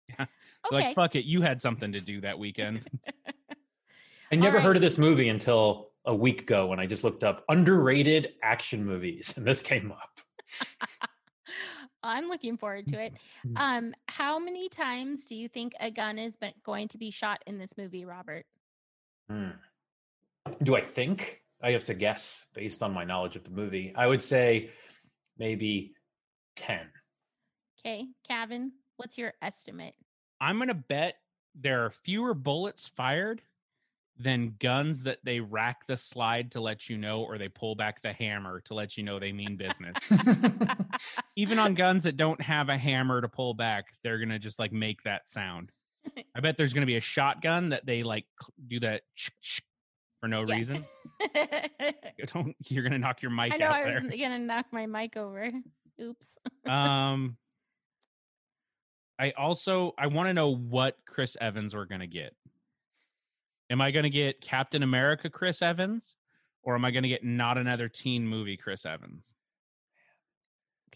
Yeah. 0.10 0.26
Okay. 0.66 0.88
Like 0.88 0.96
fuck 0.96 1.16
it, 1.16 1.24
you 1.24 1.42
had 1.42 1.62
something 1.62 1.94
to 1.94 2.02
do 2.02 2.20
that 2.22 2.38
weekend. 2.38 2.86
I 4.32 4.36
never 4.36 4.60
heard 4.60 4.76
of 4.76 4.82
this 4.82 4.98
movie 4.98 5.30
until 5.30 5.92
a 6.04 6.14
week 6.14 6.42
ago 6.42 6.68
when 6.68 6.80
I 6.80 6.88
just 6.88 7.06
looked 7.06 7.24
up 7.24 7.46
underrated 7.48 8.34
action 8.44 8.84
movies 8.84 9.34
and 9.38 9.46
this 9.46 9.62
came 9.62 9.94
up. 9.94 10.20
I'm 12.04 12.28
looking 12.28 12.58
forward 12.58 12.88
to 12.88 13.02
it. 13.02 13.14
Mm. 13.46 13.54
Um, 13.58 13.94
how 14.08 14.40
many 14.40 14.68
times 14.68 15.26
do 15.26 15.36
you 15.36 15.48
think 15.48 15.74
a 15.80 15.92
gun 15.92 16.18
is 16.18 16.38
going 16.64 16.88
to 16.90 16.98
be 16.98 17.12
shot 17.12 17.42
in 17.48 17.58
this 17.58 17.78
movie, 17.78 18.06
Robert? 18.06 18.46
Hmm. 19.30 19.52
Do 20.64 20.76
I 20.76 20.82
think? 20.82 21.42
I 21.62 21.72
have 21.72 21.86
to 21.86 21.94
guess 21.94 22.46
based 22.54 22.84
on 22.84 22.94
my 22.94 23.04
knowledge 23.04 23.36
of 23.36 23.44
the 23.44 23.52
movie. 23.52 23.94
I 23.96 24.08
would 24.08 24.22
say 24.22 24.70
maybe 25.38 25.94
10. 26.58 26.80
Okay, 27.80 28.08
Kevin, 28.28 28.72
what's 28.98 29.18
your 29.18 29.34
estimate? 29.42 29.96
I'm 30.40 30.60
gonna 30.60 30.74
bet 30.74 31.16
there 31.56 31.86
are 31.86 31.92
fewer 31.92 32.34
bullets 32.34 32.88
fired 32.88 33.42
than 34.20 34.56
guns 34.60 35.04
that 35.04 35.20
they 35.24 35.40
rack 35.40 35.86
the 35.88 35.98
slide 35.98 36.52
to 36.52 36.62
let 36.62 36.90
you 36.90 36.98
know, 36.98 37.22
or 37.22 37.38
they 37.38 37.50
pull 37.50 37.76
back 37.76 38.02
the 38.02 38.14
hammer 38.14 38.62
to 38.62 38.74
let 38.74 38.98
you 38.98 39.04
know 39.04 39.20
they 39.20 39.32
mean 39.32 39.56
business. 39.58 39.96
Even 41.36 41.60
on 41.60 41.76
guns 41.76 42.04
that 42.04 42.18
don't 42.18 42.42
have 42.42 42.70
a 42.70 42.78
hammer 42.78 43.22
to 43.22 43.28
pull 43.28 43.54
back, 43.54 43.86
they're 44.04 44.20
gonna 44.20 44.40
just 44.40 44.60
like 44.60 44.72
make 44.72 45.04
that 45.04 45.30
sound. 45.30 45.72
I 46.36 46.40
bet 46.40 46.58
there's 46.58 46.74
gonna 46.74 46.86
be 46.86 46.98
a 46.98 47.02
shotgun 47.02 47.70
that 47.70 47.86
they 47.86 48.04
like 48.04 48.26
cl- 48.42 48.54
do 48.68 48.80
that 48.82 49.02
for 50.20 50.28
no 50.28 50.44
Yeah. 50.46 50.56
reason. 50.56 50.86
Don't 52.34 52.56
you're 52.66 52.84
gonna 52.84 53.00
knock 53.00 53.22
your 53.22 53.32
mic 53.32 53.54
I 53.54 53.58
know 53.58 53.68
out 53.68 53.76
I 53.76 53.86
was 53.86 53.94
there. 54.10 54.18
gonna 54.18 54.40
knock 54.40 54.66
my 54.72 54.86
mic 54.86 55.18
over. 55.18 55.52
Oops. 56.02 56.38
um 56.68 57.38
I 59.20 59.32
also 59.32 59.94
I 59.98 60.08
want 60.08 60.28
to 60.30 60.34
know 60.34 60.50
what 60.56 60.98
Chris 61.08 61.36
Evans 61.42 61.74
we're 61.74 61.86
going 61.86 62.02
to 62.02 62.08
get. 62.08 62.36
Am 63.72 63.82
I 63.82 63.90
going 63.90 64.04
to 64.04 64.12
get 64.12 64.42
Captain 64.42 64.84
America 64.84 65.28
Chris 65.28 65.64
Evans 65.64 66.16
or 66.62 66.76
am 66.76 66.86
I 66.86 66.92
going 66.92 67.02
to 67.02 67.10
get 67.10 67.24
not 67.24 67.58
another 67.58 67.90
teen 67.90 68.28
movie 68.28 68.58
Chris 68.58 68.86
Evans? 68.86 69.34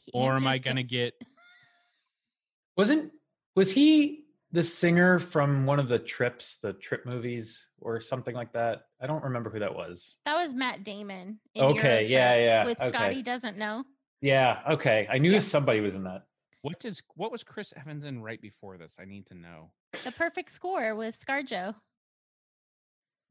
The 0.06 0.12
Or 0.14 0.36
am 0.36 0.46
I 0.46 0.60
going 0.60 0.76
to 0.76 0.84
get 0.84 1.14
Wasn't 2.78 3.12
was 3.56 3.72
he 3.72 4.21
the 4.52 4.64
singer 4.64 5.18
from 5.20 5.66
one 5.66 5.80
of 5.80 5.88
the 5.88 6.00
trips, 6.00 6.58
the 6.58 6.74
trip 6.74 7.06
movies 7.06 7.68
or 7.80 8.02
something 8.02 8.36
like 8.36 8.54
that? 8.54 8.84
I 9.02 9.08
don't 9.08 9.24
remember 9.24 9.50
who 9.50 9.60
that 9.60 9.74
was. 9.76 10.18
That 10.26 10.36
was 10.36 10.54
Matt 10.54 10.84
Damon. 10.84 11.40
in 11.56 11.64
Okay, 11.64 12.04
Eurotrip 12.06 12.10
yeah, 12.10 12.36
yeah, 12.36 12.66
With 12.66 12.80
okay. 12.82 12.90
Scotty 12.90 13.22
doesn't 13.24 13.58
know. 13.58 13.84
Yeah, 14.22 14.62
okay. 14.72 15.08
I 15.10 15.18
knew 15.18 15.32
Yeah. 15.32 15.40
somebody 15.40 15.80
was 15.80 15.96
in 15.96 16.04
that. 16.04 16.24
what 16.64 16.80
does 16.80 17.02
what 17.16 17.32
was 17.32 17.44
Chris 17.44 17.74
Evans 17.76 18.04
in 18.06 18.22
right 18.22 18.40
before 18.42 18.78
this? 18.78 18.96
I 19.00 19.06
need 19.06 19.26
to 19.28 19.34
know. 19.36 19.72
The 20.04 20.12
perfect 20.12 20.52
score 20.52 20.94
with 20.96 21.20
ScarJo. 21.20 21.74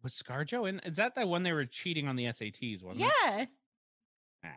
Was 0.02 0.14
ScarJo 0.20 0.68
in? 0.68 0.80
Is 0.80 0.96
that 0.96 1.14
the 1.14 1.26
one 1.26 1.42
they 1.42 1.52
were 1.52 1.66
cheating 1.66 2.08
on 2.08 2.16
the 2.16 2.24
SATs? 2.24 2.82
Wasn't 2.82 3.02
it? 3.04 3.12
Yeah. 3.26 3.44
Ah, 4.44 4.48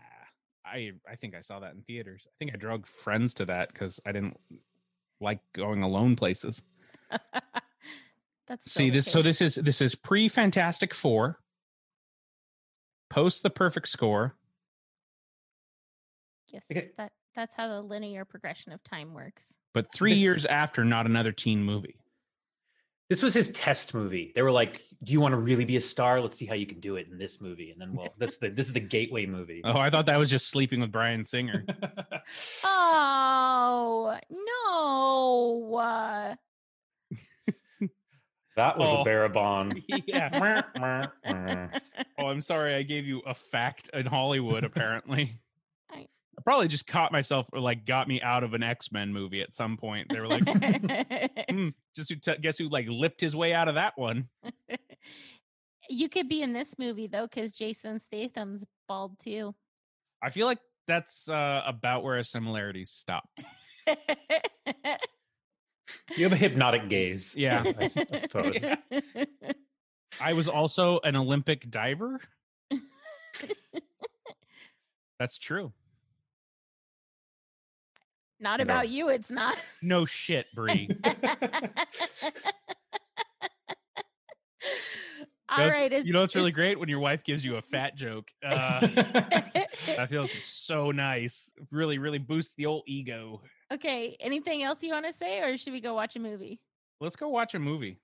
I 0.66 0.92
I 1.08 1.16
think 1.18 1.36
I 1.36 1.42
saw 1.42 1.60
that 1.60 1.74
in 1.76 1.82
theaters. 1.84 2.24
I 2.28 2.32
think 2.40 2.52
I 2.54 2.58
drug 2.58 2.88
friends 2.88 3.34
to 3.36 3.46
that 3.46 3.72
because 3.72 4.00
I 4.06 4.12
didn't 4.12 4.40
like 5.24 5.40
going 5.54 5.82
alone 5.82 6.16
places. 6.16 6.62
That's 8.48 8.70
See 8.72 8.90
this. 8.90 9.10
So 9.10 9.22
this 9.22 9.42
is 9.42 9.56
this 9.56 9.82
is 9.82 9.96
pre 9.96 10.28
Fantastic 10.30 10.94
Four, 10.94 11.40
post 13.10 13.42
the 13.42 13.50
perfect 13.50 13.88
score. 13.88 14.36
yes, 16.52 16.66
Okay. 16.72 16.90
that 16.98 17.14
that's 17.36 17.56
how 17.56 17.68
the 17.68 17.82
linear 17.82 18.26
progression 18.26 18.74
of 18.74 18.84
time 18.84 19.14
works. 19.14 19.58
but 19.74 19.92
three 19.94 20.12
This- 20.12 20.20
years 20.20 20.46
after, 20.46 20.84
not 20.86 21.06
another 21.08 21.32
teen 21.32 21.64
movie. 21.64 21.96
This 23.14 23.22
was 23.22 23.36
his 23.36 23.52
test 23.52 23.94
movie. 23.94 24.32
They 24.34 24.42
were 24.42 24.52
like, 24.52 24.82
"Do 25.04 25.14
you 25.14 25.22
want 25.22 25.34
to 25.34 25.38
really 25.38 25.66
be 25.66 25.76
a 25.78 25.82
star? 25.82 26.20
Let's 26.20 26.36
see 26.36 26.48
how 26.48 26.56
you 26.56 26.66
can 26.66 26.80
do 26.80 26.96
it 26.96 27.06
in 27.12 27.20
this 27.20 27.40
movie." 27.40 27.70
And 27.70 27.80
then, 27.80 27.94
well, 27.94 28.12
that's 28.18 28.40
the 28.40 28.50
this 28.50 28.66
is 28.66 28.74
the 28.74 28.80
gateway 28.80 29.28
movie. 29.28 29.62
Oh, 29.64 29.78
I 29.78 29.92
thought 29.92 30.08
that 30.08 30.18
was 30.18 30.32
just 30.32 30.48
sleeping 30.50 30.80
with 30.82 30.92
Bryan 30.92 31.24
Singer. 31.24 31.64
Oh 32.64 34.18
no! 34.32 35.76
Uh, 35.78 36.36
that 38.56 38.78
was 38.80 38.90
Oh. 38.92 39.02
a 39.02 39.04
Barabon. 39.04 39.84
yeah. 40.08 40.64
Oh, 42.18 42.26
I'm 42.26 42.42
sorry. 42.42 42.74
I 42.74 42.82
gave 42.82 43.06
you 43.06 43.20
a 43.28 43.36
fact 43.36 43.90
in 43.94 44.08
Hollywood. 44.08 44.64
Apparently, 44.64 45.38
I- 45.92 45.96
I 45.96 46.08
probably 46.44 46.68
just 46.68 46.88
caught 46.88 47.12
myself 47.12 47.48
or 47.54 47.60
like 47.60 47.86
got 47.86 48.08
me 48.08 48.22
out 48.22 48.44
of 48.44 48.54
an 48.54 48.64
X 48.64 48.92
Men 48.92 49.14
movie 49.14 49.42
at 49.42 49.56
some 49.56 49.78
point. 49.78 50.08
They 50.10 50.20
were 50.20 50.28
like, 50.28 50.48
hmm, 51.50 51.70
just 51.96 52.10
who 52.10 52.16
t- 52.16 52.38
guess 52.42 52.58
who 52.58 52.70
like 52.70 52.88
lipped 52.88 53.22
his 53.22 53.36
way 53.36 53.54
out 53.54 53.68
of 53.68 53.76
that 53.76 53.94
one. 53.98 54.30
you 55.90 56.10
could 56.10 56.30
be 56.30 56.42
in 56.42 56.54
this 56.54 56.78
movie 56.78 57.08
though, 57.08 57.28
because 57.28 57.52
Jason 57.52 58.00
Statham's 58.00 58.66
bald 58.88 59.20
too. 59.20 59.54
I 60.22 60.30
feel 60.30 60.48
like 60.48 60.60
that's 60.88 61.28
uh, 61.30 61.62
about 61.66 62.04
where 62.04 62.18
our 62.18 62.24
similarities 62.24 62.90
stop. 62.92 63.28
You 66.16 66.24
have 66.24 66.34
a 66.34 66.38
hypnotic 66.38 66.90
gaze. 66.90 67.34
Yeah. 67.36 67.64
I, 67.80 67.84
s- 67.84 67.98
I 67.98 68.18
suppose. 68.20 68.56
Yeah. 68.62 68.76
I 70.22 70.34
was 70.34 70.48
also 70.48 71.00
an 71.04 71.16
Olympic 71.16 71.70
diver. 71.70 72.20
That's 75.20 75.38
true. 75.38 75.72
Not 78.44 78.58
No. 78.60 78.64
about 78.64 78.90
you, 78.90 79.08
it's 79.10 79.32
not. 79.32 79.58
No 79.82 80.06
shit, 80.06 80.46
Bree. 80.54 80.90
All 85.50 85.68
right, 85.68 85.92
Is, 85.94 86.06
You 86.06 86.14
know, 86.14 86.24
it's 86.24 86.36
really 86.36 86.52
great 86.52 86.80
when 86.80 86.90
your 86.90 87.00
wife 87.00 87.24
gives 87.24 87.44
you 87.46 87.58
a 87.58 87.62
fat 87.62 87.96
joke. 87.96 88.30
Uh, 88.44 88.82
that 89.98 90.10
feels 90.10 90.32
so 90.44 90.92
nice. 90.92 91.50
Really, 91.72 91.98
really 91.98 92.18
boosts 92.18 92.54
the 92.56 92.66
old 92.66 92.84
ego. 92.88 93.42
okay. 93.72 94.16
Anything 94.20 94.64
else 94.64 94.82
you 94.84 94.92
want 94.94 95.06
to 95.06 95.14
say, 95.14 95.40
or 95.42 95.58
should 95.58 95.74
we 95.74 95.82
go 95.82 95.94
watch 95.94 96.16
a 96.16 96.20
movie? 96.20 96.60
Let's 97.02 97.16
go 97.16 97.28
watch 97.30 97.54
a 97.56 97.60
movie. 97.60 98.00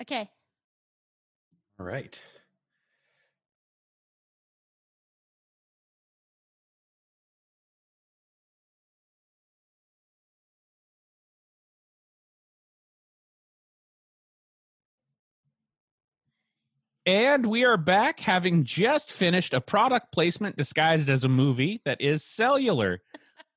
Okay. 0.00 0.28
All 1.78 1.86
right. 1.86 2.20
And 17.10 17.46
we 17.46 17.64
are 17.64 17.76
back 17.76 18.20
having 18.20 18.62
just 18.62 19.10
finished 19.10 19.52
a 19.52 19.60
product 19.60 20.12
placement 20.12 20.56
disguised 20.56 21.10
as 21.10 21.24
a 21.24 21.28
movie 21.28 21.82
that 21.84 22.00
is 22.00 22.22
cellular. 22.24 23.02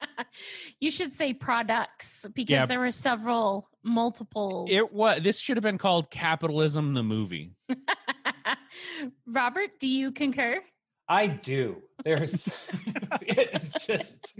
you 0.80 0.90
should 0.90 1.14
say 1.14 1.36
products 1.36 2.26
because 2.34 2.52
Yeah. 2.52 2.66
there 2.66 2.80
were 2.80 2.92
several 2.92 3.70
multiples. 3.84 4.72
It 4.72 4.92
was 4.92 5.22
this 5.22 5.38
should 5.38 5.56
have 5.58 5.64
been 5.64 5.78
called 5.78 6.10
Capitalism 6.10 6.96
the 6.96 7.04
movie. 7.04 7.54
Robert, 9.28 9.80
do 9.80 9.88
you 9.88 10.12
concur? 10.12 10.60
I 11.08 11.28
do. 11.28 11.84
There's 12.04 12.48
it's 13.22 13.86
just 13.86 14.40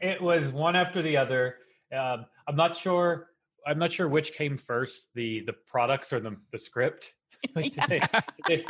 it 0.00 0.22
was 0.22 0.48
one 0.48 0.74
after 0.74 1.02
the 1.02 1.18
other. 1.18 1.56
Um, 1.94 2.24
I'm 2.46 2.56
not 2.56 2.78
sure. 2.78 3.28
I'm 3.66 3.78
not 3.78 3.92
sure 3.92 4.08
which 4.08 4.32
came 4.32 4.56
first, 4.56 5.10
the 5.14 5.40
the 5.44 5.52
products 5.66 6.14
or 6.14 6.20
the 6.20 6.36
the 6.50 6.58
script. 6.58 7.12
Like, 7.54 7.72
did, 7.74 7.84
they, 7.88 7.98
did, 8.00 8.24
they, 8.46 8.64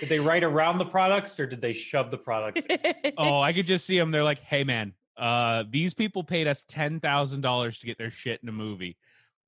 did 0.00 0.08
they 0.08 0.18
write 0.18 0.42
around 0.44 0.78
the 0.78 0.84
products 0.84 1.38
or 1.38 1.46
did 1.46 1.60
they 1.60 1.72
shove 1.72 2.10
the 2.10 2.18
products? 2.18 2.66
Oh, 3.16 3.40
I 3.40 3.52
could 3.52 3.66
just 3.66 3.86
see 3.86 3.98
them. 3.98 4.10
They're 4.10 4.24
like, 4.24 4.40
"Hey, 4.40 4.64
man, 4.64 4.92
uh, 5.16 5.64
these 5.70 5.94
people 5.94 6.24
paid 6.24 6.46
us 6.46 6.64
ten 6.68 7.00
thousand 7.00 7.42
dollars 7.42 7.78
to 7.80 7.86
get 7.86 7.98
their 7.98 8.10
shit 8.10 8.40
in 8.42 8.48
a 8.48 8.52
movie. 8.52 8.96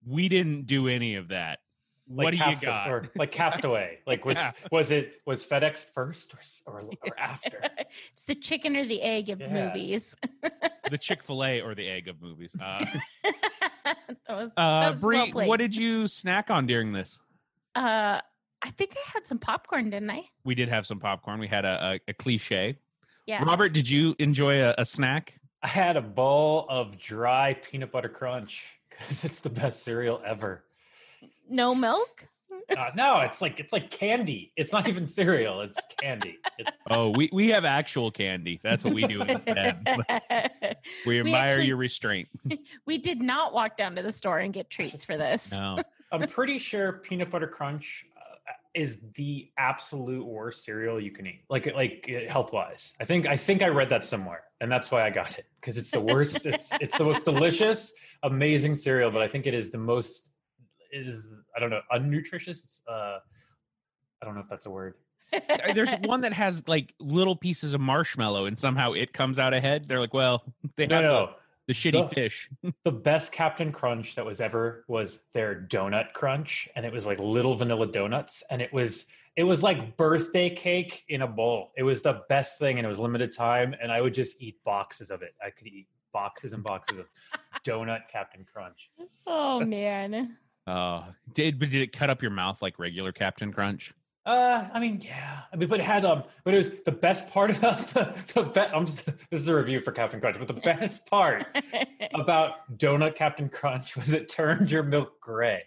We 0.06 0.28
didn't 0.28 0.66
do 0.66 0.88
any 0.88 1.14
of 1.16 1.28
that. 1.28 1.60
Like 2.08 2.24
what 2.24 2.30
do 2.32 2.38
you 2.38 2.56
got?" 2.60 2.90
Or 2.90 3.08
like 3.16 3.32
Castaway. 3.40 3.98
Like 4.06 4.24
was 4.24 4.36
Yeah. 4.36 4.52
was 4.70 4.90
it 4.90 5.20
was 5.26 5.46
FedEx 5.46 5.84
first 5.94 6.34
or 6.66 6.72
or, 6.72 6.80
or 6.82 7.12
after? 7.18 7.62
it's 8.12 8.24
the 8.24 8.34
chicken 8.34 8.76
or 8.76 8.84
the 8.84 9.00
egg 9.02 9.30
of 9.30 9.40
Yeah. 9.40 9.66
movies. 9.72 10.16
the 10.90 10.98
Chick 10.98 11.22
Fil 11.22 11.44
A 11.44 11.60
or 11.60 11.74
the 11.74 11.88
egg 11.88 12.08
of 12.08 12.20
movies. 12.20 12.52
Uh, 12.60 12.84
that 13.84 13.96
was, 14.28 14.52
uh, 14.56 14.80
that 14.80 14.92
was 14.92 15.00
Bree, 15.00 15.32
well 15.34 15.48
what 15.48 15.56
did 15.58 15.74
you 15.74 16.06
snack 16.08 16.50
on 16.50 16.66
during 16.66 16.92
this? 16.92 17.18
uh, 17.76 18.20
I 18.62 18.70
think 18.70 18.94
I 18.96 19.10
had 19.12 19.26
some 19.26 19.38
popcorn, 19.38 19.90
didn't 19.90 20.10
I? 20.10 20.22
We 20.44 20.54
did 20.54 20.68
have 20.68 20.86
some 20.86 21.00
popcorn. 21.00 21.40
We 21.40 21.48
had 21.48 21.64
a, 21.64 21.98
a, 22.06 22.10
a 22.10 22.14
cliche. 22.14 22.78
Yeah. 23.26 23.42
Robert, 23.44 23.72
did 23.72 23.88
you 23.88 24.14
enjoy 24.18 24.62
a, 24.62 24.74
a 24.78 24.84
snack? 24.84 25.38
I 25.62 25.68
had 25.68 25.96
a 25.96 26.00
bowl 26.00 26.66
of 26.68 26.98
dry 26.98 27.54
peanut 27.54 27.92
butter 27.92 28.08
crunch 28.08 28.64
because 28.88 29.24
it's 29.24 29.40
the 29.40 29.50
best 29.50 29.82
cereal 29.84 30.20
ever. 30.26 30.64
No 31.48 31.74
milk. 31.74 32.28
Uh, 32.76 32.90
no, 32.94 33.20
it's 33.20 33.42
like 33.42 33.58
it's 33.58 33.72
like 33.72 33.90
candy. 33.90 34.52
It's 34.56 34.72
not 34.72 34.88
even 34.88 35.06
cereal. 35.08 35.60
It's 35.62 35.78
candy. 36.00 36.38
It's 36.58 36.78
Oh, 36.90 37.10
we, 37.10 37.28
we 37.32 37.48
have 37.48 37.64
actual 37.64 38.10
candy. 38.10 38.60
That's 38.62 38.84
what 38.84 38.94
we 38.94 39.02
do 39.06 39.22
instead. 39.28 39.84
we 41.06 41.20
admire 41.20 41.46
actually- 41.46 41.66
your 41.66 41.76
restraint. 41.76 42.28
we 42.86 42.98
did 42.98 43.20
not 43.20 43.52
walk 43.52 43.76
down 43.76 43.96
to 43.96 44.02
the 44.02 44.12
store 44.12 44.38
and 44.38 44.52
get 44.52 44.70
treats 44.70 45.04
for 45.04 45.16
this. 45.16 45.52
No. 45.52 45.78
I'm 46.12 46.28
pretty 46.28 46.58
sure 46.58 46.92
peanut 46.92 47.30
butter 47.30 47.46
crunch 47.46 48.04
is 48.74 49.00
the 49.14 49.50
absolute 49.58 50.24
worst 50.24 50.64
cereal 50.64 51.00
you 51.00 51.10
can 51.10 51.26
eat. 51.26 51.42
Like 51.48 51.74
like 51.74 52.06
health 52.28 52.52
wise. 52.52 52.92
I 53.00 53.04
think 53.04 53.26
I 53.26 53.36
think 53.36 53.62
I 53.62 53.68
read 53.68 53.90
that 53.90 54.04
somewhere, 54.04 54.44
and 54.60 54.70
that's 54.70 54.90
why 54.90 55.04
I 55.04 55.10
got 55.10 55.38
it 55.38 55.46
because 55.60 55.76
it's 55.78 55.90
the 55.90 56.00
worst. 56.00 56.46
it's 56.46 56.72
it's 56.80 56.96
the 56.96 57.04
most 57.04 57.24
delicious, 57.24 57.92
amazing 58.22 58.76
cereal, 58.76 59.10
but 59.10 59.22
I 59.22 59.28
think 59.28 59.46
it 59.46 59.54
is 59.54 59.70
the 59.70 59.78
most 59.78 60.30
is 60.92 61.30
I 61.56 61.60
don't 61.60 61.70
know 61.70 61.80
unnutritious. 61.90 62.80
Uh, 62.88 63.18
I 64.22 64.26
don't 64.26 64.34
know 64.34 64.40
if 64.40 64.48
that's 64.48 64.66
a 64.66 64.70
word. 64.70 64.94
There's 65.74 65.92
one 66.02 66.22
that 66.22 66.32
has 66.32 66.66
like 66.66 66.92
little 66.98 67.36
pieces 67.36 67.72
of 67.72 67.80
marshmallow 67.80 68.46
and 68.46 68.58
somehow 68.58 68.92
it 68.94 69.12
comes 69.12 69.38
out 69.38 69.54
ahead. 69.54 69.86
They're 69.86 70.00
like, 70.00 70.12
well, 70.12 70.42
they 70.76 70.86
No, 70.86 70.96
have 70.96 71.04
no. 71.04 71.30
The 71.70 71.74
shitty 71.74 72.08
The- 72.08 72.14
fish. 72.14 72.50
the 72.84 72.90
best 72.90 73.30
Captain 73.30 73.70
Crunch 73.70 74.16
that 74.16 74.26
was 74.26 74.40
ever 74.40 74.84
was 74.88 75.20
their 75.34 75.54
donut 75.70 76.12
crunch, 76.14 76.68
and 76.74 76.84
it 76.84 76.92
was 76.92 77.06
like 77.06 77.20
little 77.20 77.54
vanilla 77.54 77.86
donuts, 77.86 78.42
and 78.50 78.60
it 78.60 78.72
was 78.72 79.06
it 79.36 79.44
was 79.44 79.62
like 79.62 79.96
birthday 79.96 80.50
cake 80.50 81.04
in 81.08 81.22
a 81.22 81.28
bowl. 81.28 81.70
It 81.76 81.84
was 81.84 82.02
the 82.02 82.22
best 82.28 82.58
thing, 82.58 82.78
and 82.78 82.84
it 82.84 82.88
was 82.88 82.98
limited 82.98 83.32
time, 83.32 83.72
and 83.80 83.92
I 83.92 84.00
would 84.00 84.14
just 84.14 84.42
eat 84.42 84.56
boxes 84.64 85.12
of 85.12 85.22
it. 85.22 85.34
I 85.40 85.50
could 85.50 85.68
eat 85.68 85.86
boxes 86.12 86.52
and 86.54 86.64
boxes 86.64 86.98
of 86.98 87.06
donut 87.64 88.00
Captain 88.10 88.44
Crunch. 88.52 88.90
Oh 89.26 89.60
man. 89.64 90.36
Oh, 90.66 91.04
did 91.34 91.58
but 91.58 91.70
did 91.70 91.80
it 91.82 91.92
cut 91.92 92.10
up 92.10 92.22
your 92.22 92.30
mouth 92.30 92.60
like 92.62 92.78
regular 92.78 93.10
Captain 93.12 93.50
Crunch? 93.52 93.92
Uh, 94.30 94.68
I 94.72 94.78
mean, 94.78 95.00
yeah. 95.04 95.40
I 95.52 95.56
mean, 95.56 95.68
but 95.68 95.80
it 95.80 95.84
had 95.84 96.04
um, 96.04 96.22
but 96.44 96.54
it 96.54 96.58
was 96.58 96.70
the 96.86 96.92
best 96.92 97.28
part 97.30 97.50
of 97.64 97.92
the 97.94 98.14
the 98.34 98.42
be- 98.44 98.60
I'm 98.60 98.86
just, 98.86 99.06
this 99.06 99.40
is 99.40 99.48
a 99.48 99.56
review 99.56 99.80
for 99.80 99.90
Captain 99.92 100.20
Crunch, 100.20 100.36
but 100.38 100.46
the 100.46 100.54
best 100.54 101.06
part 101.06 101.46
about 102.14 102.78
donut 102.78 103.16
Captain 103.16 103.48
Crunch 103.48 103.96
was 103.96 104.12
it 104.12 104.28
turned 104.28 104.70
your 104.70 104.82
milk 104.84 105.20
gray. 105.20 105.62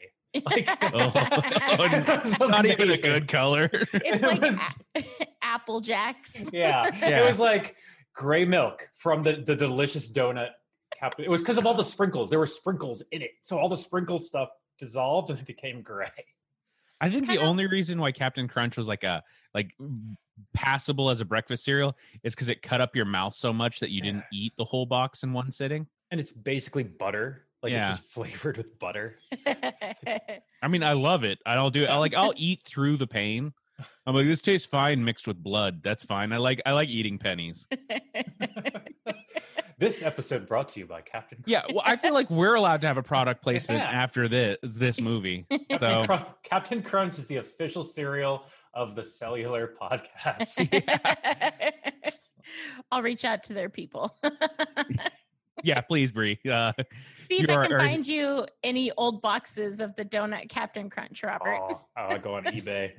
Like, 0.45 0.67
Oh, 0.81 1.11
It 1.13 2.39
Not 2.39 2.65
even 2.65 2.89
a 2.89 2.97
good 2.97 3.27
color. 3.27 3.69
it's 3.71 3.91
It 3.93 4.41
was- 4.41 4.59
a- 4.95 5.03
Apple 5.41 5.81
Jacks. 5.81 6.49
Yeah, 6.53 6.89
Yeah. 6.99 7.21
it 7.21 7.25
was 7.27 7.39
like 7.39 7.75
gray 8.15 8.45
milk 8.45 8.87
from 8.95 9.23
the 9.23 9.43
the 9.45 9.55
delicious 9.55 10.09
donut. 10.11 10.49
Captain. 10.97 11.25
It 11.25 11.29
was 11.29 11.41
because 11.41 11.57
of 11.57 11.65
all 11.67 11.73
the 11.73 11.83
sprinkles. 11.83 12.29
There 12.29 12.39
were 12.39 12.47
sprinkles 12.47 13.03
in 13.11 13.21
it, 13.23 13.31
so 13.41 13.57
all 13.59 13.67
the 13.67 13.75
sprinkle 13.75 14.19
stuff 14.19 14.49
dissolved 14.79 15.31
and 15.31 15.39
it 15.39 15.45
became 15.45 15.81
gray. 15.81 16.07
I 17.05 17.09
think 17.09 17.23
the 17.27 17.33
kinda- 17.33 17.41
only 17.47 17.67
reason 17.67 17.99
why 17.99 18.11
Captain 18.11 18.47
Crunch 18.47 18.77
was 18.77 18.87
like 18.87 19.03
a 19.03 19.21
like 19.53 19.71
passable 20.53 21.09
as 21.09 21.21
a 21.21 21.25
breakfast 21.25 21.63
cereal 21.63 21.95
is 22.23 22.33
because 22.33 22.49
it 22.49 22.61
cut 22.61 22.81
up 22.81 22.95
your 22.95 23.05
mouth 23.05 23.33
so 23.35 23.53
much 23.53 23.79
that 23.81 23.91
you 23.91 24.01
didn't 24.01 24.23
eat 24.33 24.53
the 24.57 24.65
whole 24.65 24.85
box 24.85 25.23
in 25.23 25.31
one 25.33 25.51
sitting. 25.51 25.85
And 26.11 26.19
it's 26.19 26.31
basically 26.31 26.83
butter. 26.83 27.45
Like 27.61 27.71
Yeah. 27.73 27.89
it's 27.91 27.99
just 27.99 28.03
flavored 28.13 28.57
with 28.57 28.77
butter. 28.79 29.19
I 29.47 30.67
mean, 30.69 30.83
I 30.83 30.93
love 30.93 31.23
it. 31.23 31.39
I'll 31.45 31.69
do 31.69 31.83
it. 31.83 31.87
I 31.87 31.97
like 31.97 32.13
I'll 32.15 32.33
eat 32.37 32.61
through 32.65 32.97
the 32.97 33.07
pain. 33.07 33.53
I'm 34.05 34.15
like, 34.15 34.27
this 34.27 34.41
tastes 34.41 34.67
fine 34.67 35.03
mixed 35.03 35.27
with 35.27 35.41
blood. 35.41 35.81
That's 35.83 36.03
fine. 36.03 36.31
I 36.31 36.37
like 36.37 36.61
I 36.65 36.71
like 36.71 36.89
eating 36.89 37.17
pennies. 37.19 37.67
This 39.83 40.01
episode 40.01 40.47
brought 40.47 40.69
to 40.69 40.79
you 40.79 40.85
by 40.85 41.01
Captain. 41.01 41.37
Crunch. 41.43 41.47
Yeah, 41.47 41.63
well, 41.73 41.83
I 41.85 41.95
feel 41.97 42.13
like 42.13 42.29
we're 42.29 42.55
allowed 42.55 42.81
to 42.81 42.87
have 42.87 42.97
a 42.97 43.03
product 43.03 43.41
placement 43.43 43.81
Yeah. 43.81 43.89
after 43.89 44.27
this 44.27 44.57
this 44.63 45.01
movie. 45.01 45.45
Captain, 45.49 45.79
So 45.79 46.05
Crunch, 46.05 46.25
Captain 46.43 46.81
Crunch 46.81 47.19
is 47.19 47.27
the 47.27 47.37
official 47.37 47.83
cereal 47.83 48.45
of 48.73 48.95
the 48.95 49.03
Cellular 49.03 49.73
Podcast. 49.81 50.81
I'll 52.91 53.01
reach 53.01 53.25
out 53.25 53.43
to 53.43 53.53
their 53.53 53.69
people. 53.69 54.15
yeah, 55.63 55.81
please, 55.81 56.11
Brie. 56.11 56.39
Uh, 56.49 56.73
See 57.29 57.37
if 57.41 57.49
I 57.49 57.53
can 57.63 57.73
already- 57.73 57.87
find 57.89 58.05
you 58.07 58.45
any 58.63 58.91
old 58.91 59.21
boxes 59.21 59.79
of 59.79 59.95
the 59.95 60.03
donut 60.05 60.49
Captain 60.49 60.89
Crunch, 60.89 61.23
Robert. 61.23 61.57
oh, 61.57 61.81
I'll 61.95 62.19
go 62.19 62.35
on 62.35 62.43
eBay. 62.45 62.91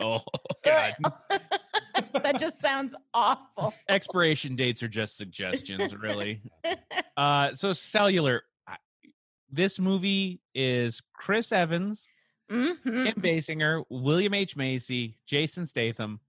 oh 0.00 0.20
God. 0.64 0.94
That 2.22 2.38
just 2.38 2.60
sounds 2.60 2.94
awful. 3.12 3.72
expiration 3.88 4.56
dates 4.56 4.82
are 4.82 4.88
just 4.88 5.16
suggestions 5.16 5.94
really 5.94 6.40
uh 7.16 7.52
so 7.54 7.72
cellular 7.72 8.42
this 9.50 9.78
movie 9.78 10.40
is 10.54 11.00
chris 11.14 11.52
evans 11.52 12.08
Mhm. 12.50 12.76
kim 12.84 13.14
basinger 13.22 13.84
william 13.88 14.34
h 14.34 14.54
macy 14.56 15.18
jason 15.26 15.66
statham 15.66 16.20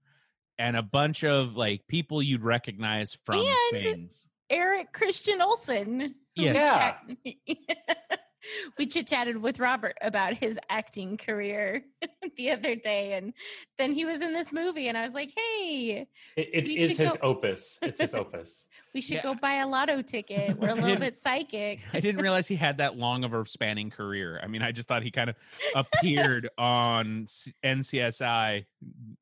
and 0.58 0.74
a 0.76 0.82
bunch 0.82 1.24
of 1.24 1.56
like 1.56 1.86
people 1.86 2.22
you'd 2.22 2.42
recognize 2.42 3.16
from 3.26 3.38
And- 3.72 3.82
things 3.82 4.26
Eric 4.48 4.92
Christian 4.92 5.42
Olsen. 5.42 6.14
Yes. 6.36 6.94
Yeah. 7.24 7.32
chat- 8.64 8.72
we 8.78 8.86
chit 8.86 9.06
chatted 9.06 9.36
with 9.42 9.58
Robert 9.60 9.96
about 10.02 10.34
his 10.34 10.58
acting 10.68 11.16
career 11.16 11.84
the 12.36 12.50
other 12.50 12.74
day, 12.74 13.12
and 13.14 13.32
then 13.78 13.92
he 13.92 14.04
was 14.04 14.20
in 14.22 14.32
this 14.32 14.52
movie, 14.52 14.88
and 14.88 14.96
I 14.98 15.04
was 15.04 15.14
like, 15.14 15.32
"Hey, 15.36 16.06
It, 16.36 16.48
it 16.52 16.64
We 16.64 16.76
is 16.76 16.90
should 16.90 16.98
his 16.98 17.12
go- 17.12 17.18
opus. 17.28 17.78
It's 17.82 18.00
his 18.00 18.14
opus. 18.22 18.66
we 18.94 19.00
should 19.00 19.16
Yeah. 19.16 19.22
go 19.22 19.34
buy 19.34 19.54
a 19.56 19.66
lotto 19.66 20.02
ticket. 20.02 20.58
We're 20.58 20.68
a 20.70 20.74
little 20.74 20.96
bit 20.96 21.16
psychic." 21.16 21.80
i 21.92 22.00
didn't 22.00 22.20
realize 22.22 22.46
he 22.48 22.56
had 22.56 22.78
that 22.78 22.96
long 22.96 23.24
of 23.24 23.32
a 23.34 23.44
spanning 23.46 23.90
career 23.90 24.40
i 24.42 24.46
mean 24.46 24.62
i 24.62 24.72
just 24.72 24.88
thought 24.88 25.02
he 25.02 25.10
kind 25.10 25.30
of 25.30 25.36
appeared 25.74 26.48
on 26.58 27.26
C- 27.28 27.52
NCIS 27.64 28.64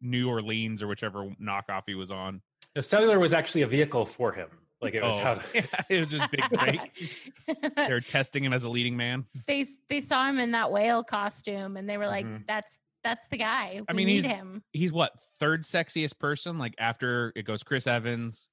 new 0.01 0.29
orleans 0.29 0.83
or 0.83 0.87
whichever 0.87 1.31
knockoff 1.43 1.83
he 1.87 1.95
was 1.95 2.11
on 2.11 2.41
The 2.75 2.83
cellular 2.83 3.19
was 3.19 3.33
actually 3.33 3.63
a 3.63 3.67
vehicle 3.67 4.05
for 4.05 4.33
him. 4.33 4.49
Like 4.85 4.95
it 4.95 5.03
was 5.03 5.15
Oh, 5.17 5.19
how. 5.19 5.41
yeah, 5.55 5.63
it 5.89 6.01
was 6.01 6.09
just 6.09 6.31
big 6.31 6.49
break 6.51 7.75
They're 7.77 8.01
testing 8.01 8.45
him 8.45 8.53
as 8.53 8.65
a 8.65 8.69
leading 8.69 8.97
man 8.97 9.25
they 9.47 9.67
they 9.89 10.01
saw 10.01 10.27
him 10.29 10.39
in 10.39 10.53
that 10.53 10.71
whale 10.71 11.03
costume, 11.03 11.77
and 11.77 11.89
they 11.89 11.97
were 11.99 12.07
like, 12.07 12.27
Mhm. 12.27 12.47
"That's 12.47 12.79
that's 13.03 13.27
the 13.29 13.37
guy. 13.37 13.81
We 13.81 13.85
I 13.89 13.93
mean, 13.93 14.07
need 14.07 14.25
he's- 14.25 14.37
him." 14.37 14.63
he's 14.73 14.93
what 14.93 15.13
third 15.41 15.65
sexiest 15.65 16.19
person 16.19 16.59
like 16.59 16.75
after 16.79 17.33
it 17.35 17.43
goes 17.45 17.63
chris 17.63 17.87
evans 17.87 18.49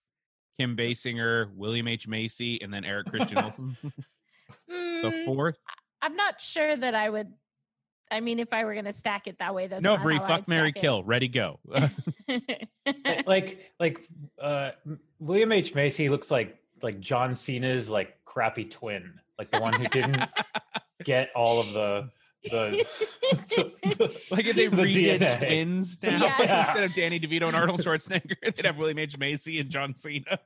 kim 0.60 0.76
basinger 0.76 1.54
william 1.56 1.88
h 1.88 2.08
macy 2.08 2.60
and 2.62 2.74
then 2.74 2.84
eric 2.84 3.08
christian 3.08 3.38
olsen 3.38 3.78
the 4.68 4.74
Mm, 4.74 5.26
fourth 5.26 5.58
I'm 6.02 6.16
not 6.16 6.42
sure 6.42 6.76
that 6.76 6.96
I 6.96 7.10
would. 7.10 7.28
I 8.12 8.20
mean, 8.20 8.40
if 8.40 8.52
I 8.54 8.66
were 8.66 8.74
going 8.74 8.86
to 8.86 8.94
stack 8.94 9.28
it 9.28 9.40
that 9.40 9.56
way, 9.56 9.68
that's 9.68 9.82
no 9.82 9.96
not 9.96 10.04
Bree, 10.04 10.18
how 10.18 10.28
fuck 10.28 10.48
mary 10.48 10.72
stack 10.72 10.78
it. 10.78 10.82
kill 10.82 11.04
ready 11.04 11.28
go 11.30 11.60
like 13.26 13.72
like 13.80 14.00
uh 14.40 14.72
William 15.20 15.52
H 15.52 15.74
Macy 15.76 16.10
looks 16.10 16.30
like 16.30 16.58
like 16.82 17.00
John 17.00 17.36
Cena's 17.36 17.90
like 17.90 18.18
crappy 18.26 18.66
twin, 18.66 19.20
like 19.40 19.50
the 19.52 19.60
one 19.62 19.74
who 19.74 19.88
didn't 19.88 20.22
get 21.04 21.30
all 21.36 21.60
of 21.60 21.74
the 21.74 22.10
the, 22.44 22.86
the- 23.84 24.20
like 24.32 24.46
if 24.46 24.56
they 24.56 24.66
the 24.68 24.78
redid 24.84 25.20
DNA. 25.20 25.38
twins 25.38 25.98
now 26.02 26.10
Yeah. 26.12 26.20
like, 26.40 26.40
instead 26.68 26.84
of 26.86 26.94
danny 26.96 27.20
devito 27.20 27.46
and 27.46 27.56
arnold 27.56 27.82
schwarzenegger 27.84 28.36
they'd 28.56 28.66
have 28.66 28.78
william 28.78 28.98
h 28.98 29.16
macy 29.20 29.60
and 29.60 29.70
john 29.70 29.94
cena 29.96 30.40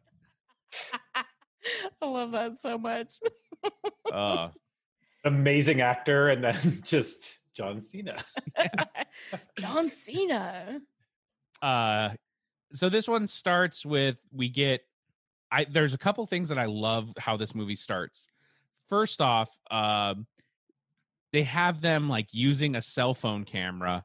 I 2.01 2.05
love 2.05 2.31
that 2.33 2.59
so 2.59 2.77
much. 2.77 3.13
uh, 4.11 4.49
amazing 5.23 5.81
actor, 5.81 6.29
and 6.29 6.43
then 6.43 6.55
just 6.83 7.39
John 7.55 7.81
Cena. 7.81 8.15
John 9.57 9.89
Cena. 9.89 10.81
uh 11.61 12.09
so 12.73 12.89
this 12.89 13.07
one 13.07 13.27
starts 13.27 13.85
with 13.85 14.17
we 14.33 14.49
get 14.49 14.81
i 15.51 15.63
there's 15.63 15.93
a 15.93 15.97
couple 15.97 16.25
things 16.27 16.49
that 16.49 16.57
i 16.57 16.65
love 16.65 17.09
how 17.17 17.37
this 17.37 17.55
movie 17.55 17.75
starts 17.77 18.27
first 18.89 19.21
off 19.21 19.49
um 19.71 20.27
they 21.31 21.43
have 21.43 21.79
them 21.81 22.09
like 22.09 22.27
using 22.33 22.75
a 22.75 22.81
cell 22.81 23.13
phone 23.13 23.45
camera 23.45 24.03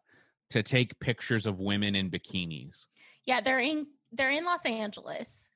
to 0.50 0.62
take 0.62 0.98
pictures 1.00 1.44
of 1.46 1.58
women 1.58 1.94
in 1.96 2.10
bikinis 2.10 2.86
Yeah, 3.24 3.40
they're 3.40 3.58
in 3.58 3.86
they're 4.12 4.30
in 4.30 4.44
Los 4.44 4.64
Angeles. 4.64 5.50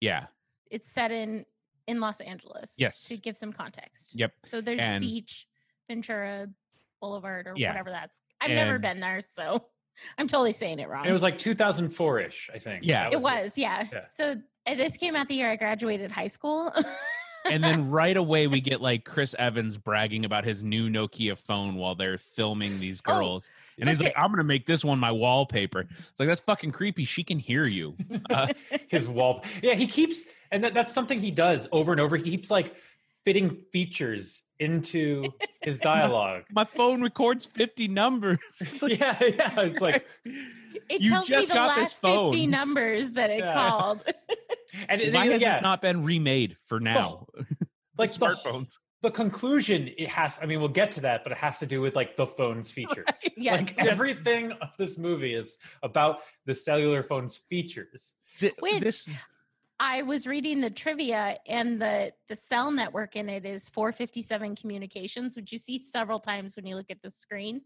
yeah 0.00 0.26
It's 0.70 0.90
set 0.90 1.10
in 1.10 1.44
in 1.86 1.98
Los 2.00 2.20
Angeles. 2.20 2.74
Yes. 2.78 3.02
To 3.04 3.16
give 3.16 3.36
some 3.36 3.52
context. 3.52 4.14
yep 4.14 4.32
So 4.48 4.60
there's 4.60 4.78
And- 4.80 5.02
beach, 5.02 5.46
Ventura 5.88 6.48
Boulevard, 7.00 7.46
or 7.46 7.54
Yeah. 7.56 7.68
whatever 7.70 7.90
that's. 7.90 8.20
I've 8.40 8.50
never 8.50 8.78
been 8.78 9.00
there, 9.00 9.22
so 9.22 9.64
I'm 10.18 10.28
totally 10.28 10.52
saying 10.52 10.78
it 10.78 10.88
wrong. 10.88 11.06
It 11.06 11.12
was 11.12 11.22
like 11.22 11.38
2004 11.38 12.20
ish, 12.20 12.50
I 12.54 12.58
think. 12.58 12.84
Yeah. 12.84 13.04
That 13.04 13.12
It 13.14 13.20
was, 13.20 13.58
yeah. 13.58 13.86
Yeah. 13.92 14.06
So 14.06 14.36
this 14.66 14.96
came 14.96 15.16
out 15.16 15.28
the 15.28 15.34
year 15.34 15.50
I 15.50 15.56
graduated 15.56 16.10
high 16.10 16.26
school. 16.28 16.72
and 17.50 17.62
then 17.64 17.90
right 17.90 18.16
away 18.18 18.46
we 18.46 18.60
get 18.60 18.82
like 18.82 19.02
chris 19.06 19.34
evans 19.38 19.78
bragging 19.78 20.26
about 20.26 20.44
his 20.44 20.62
new 20.62 20.90
nokia 20.90 21.36
phone 21.38 21.74
while 21.76 21.94
they're 21.94 22.18
filming 22.18 22.78
these 22.78 23.00
Oh, 23.06 23.14
girls 23.14 23.48
and 23.78 23.88
he's 23.88 23.98
look 23.98 24.08
like 24.08 24.14
i'm 24.22 24.30
gonna 24.30 24.44
make 24.44 24.66
this 24.66 24.84
one 24.84 24.98
my 24.98 25.10
wallpaper 25.10 25.80
it's 25.80 26.20
like 26.20 26.28
that's 26.28 26.42
fucking 26.42 26.70
creepy 26.70 27.06
she 27.06 27.24
can 27.24 27.38
hear 27.38 27.64
you 27.66 27.96
uh, 28.28 28.48
his 28.88 29.08
wall. 29.08 29.42
Yeah, 29.62 29.72
he 29.72 29.86
keeps, 29.86 30.24
and 30.52 30.62
that, 30.64 30.74
that's 30.74 30.92
something 30.92 31.18
he 31.18 31.30
does 31.30 31.66
over 31.72 31.92
and 31.92 32.00
over. 32.00 32.18
He 32.18 32.24
keeps 32.24 32.50
like 32.50 32.74
fitting 33.24 33.62
features 33.72 34.42
into 34.60 35.24
his 35.62 35.78
dialogue. 35.78 36.44
my 36.52 36.64
phone 36.64 37.02
records 37.02 37.46
50 37.46 37.88
numbers 37.88 38.38
It's 38.60 38.82
like, 38.82 38.98
yeah, 38.98 39.16
yeah. 39.20 39.60
It's 39.62 39.80
like, 39.80 40.06
it 40.88 41.00
You 41.00 41.08
tells 41.10 41.28
me 41.28 41.36
just 41.38 41.48
the 41.48 41.54
got 41.54 41.74
this 41.76 42.02
last 42.04 42.30
50 42.32 42.46
numbers 42.46 43.12
that 43.12 43.30
it 43.30 43.40
Yeah. 43.40 43.52
called. 43.52 44.04
and 44.88 45.00
it, 45.00 45.12
why 45.12 45.26
has 45.26 45.40
yeah, 45.40 45.54
this 45.54 45.62
not 45.62 45.80
been 45.82 46.04
remade 46.04 46.56
for 46.66 46.78
now 46.78 47.26
like 47.98 48.12
smartphones 48.12 48.78
the 49.02 49.10
conclusion. 49.10 49.88
It 49.96 50.08
has. 50.08 50.38
I 50.42 50.46
mean, 50.46 50.60
we'll 50.60 50.68
get 50.68 50.90
to 50.92 51.00
that, 51.00 51.22
but 51.22 51.32
it 51.32 51.38
has 51.38 51.58
to 51.60 51.66
do 51.66 51.80
with 51.80 51.96
like 51.96 52.18
the 52.18 52.26
phone's 52.26 52.70
features. 52.70 53.06
Yes. 53.34 53.74
Like 53.78 53.86
everything 53.86 54.52
of 54.52 54.68
this 54.78 54.98
movie 54.98 55.32
is 55.32 55.56
about 55.82 56.18
the 56.44 56.54
cellular 56.54 57.02
phone's 57.02 57.38
features. 57.48 58.12
Th- 58.40 58.52
Which- 58.60 58.80
this 58.80 59.08
I 59.82 60.02
was 60.02 60.26
reading 60.26 60.60
the 60.60 60.68
trivia 60.68 61.38
and 61.46 61.80
the 61.80 62.12
the 62.28 62.36
cell 62.36 62.70
network 62.70 63.16
in 63.16 63.30
it 63.30 63.46
is 63.46 63.70
457 63.70 64.54
communications, 64.54 65.34
which 65.34 65.52
you 65.52 65.58
see 65.58 65.78
several 65.78 66.18
times 66.18 66.54
when 66.54 66.66
you 66.66 66.76
look 66.76 66.90
at 66.90 67.00
the 67.02 67.08
screen. 67.08 67.62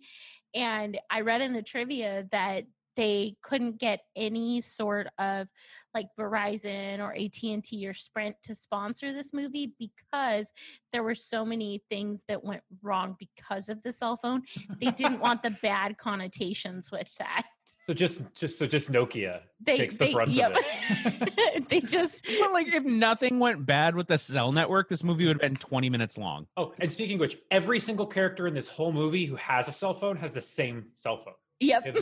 And 0.54 0.96
I 1.10 1.22
read 1.22 1.42
in 1.42 1.52
the 1.52 1.62
trivia 1.62 2.24
that 2.30 2.66
they 2.96 3.34
couldn't 3.42 3.80
get 3.80 3.98
any 4.14 4.60
sort 4.60 5.08
of 5.18 5.48
like 5.92 6.06
Verizon 6.16 7.00
or 7.00 7.12
AT&T 7.12 7.88
or 7.88 7.92
Sprint 7.92 8.36
to 8.44 8.54
sponsor 8.54 9.12
this 9.12 9.34
movie 9.34 9.74
because 9.76 10.52
there 10.92 11.02
were 11.02 11.16
so 11.16 11.44
many 11.44 11.82
things 11.90 12.22
that 12.28 12.44
went 12.44 12.62
wrong 12.80 13.16
because 13.18 13.68
of 13.68 13.82
the 13.82 13.90
cell 13.90 14.16
phone. 14.16 14.42
They 14.78 14.92
didn't 14.92 15.18
want 15.18 15.42
the 15.42 15.50
bad 15.62 15.98
connotations 15.98 16.92
with 16.92 17.12
that. 17.18 17.42
So 17.86 17.92
just 17.94 18.22
just 18.34 18.58
so 18.58 18.66
just 18.66 18.90
Nokia 18.90 19.40
They 19.60 19.76
takes 19.76 19.96
the 19.96 20.06
they, 20.06 20.12
brunt 20.12 20.30
yep. 20.30 20.52
of 20.52 20.58
it. 20.58 21.68
they 21.68 21.80
just 21.80 22.26
But 22.40 22.52
like, 22.52 22.72
if 22.72 22.84
nothing 22.84 23.38
went 23.38 23.66
bad 23.66 23.94
with 23.94 24.08
the 24.08 24.18
cell 24.18 24.52
network, 24.52 24.88
this 24.88 25.04
movie 25.04 25.26
would 25.26 25.34
have 25.34 25.40
been 25.42 25.56
20 25.56 25.90
minutes 25.90 26.16
long. 26.16 26.46
oh, 26.56 26.74
and 26.80 26.90
speaking 26.90 27.16
of 27.16 27.20
which, 27.20 27.38
every 27.50 27.78
single 27.78 28.06
character 28.06 28.46
in 28.46 28.54
this 28.54 28.68
whole 28.68 28.92
movie 28.92 29.26
who 29.26 29.36
has 29.36 29.68
a 29.68 29.72
cell 29.72 29.94
phone 29.94 30.16
has 30.16 30.32
the 30.32 30.40
same 30.40 30.86
cell 30.96 31.18
phone. 31.18 31.34
yep. 31.60 31.84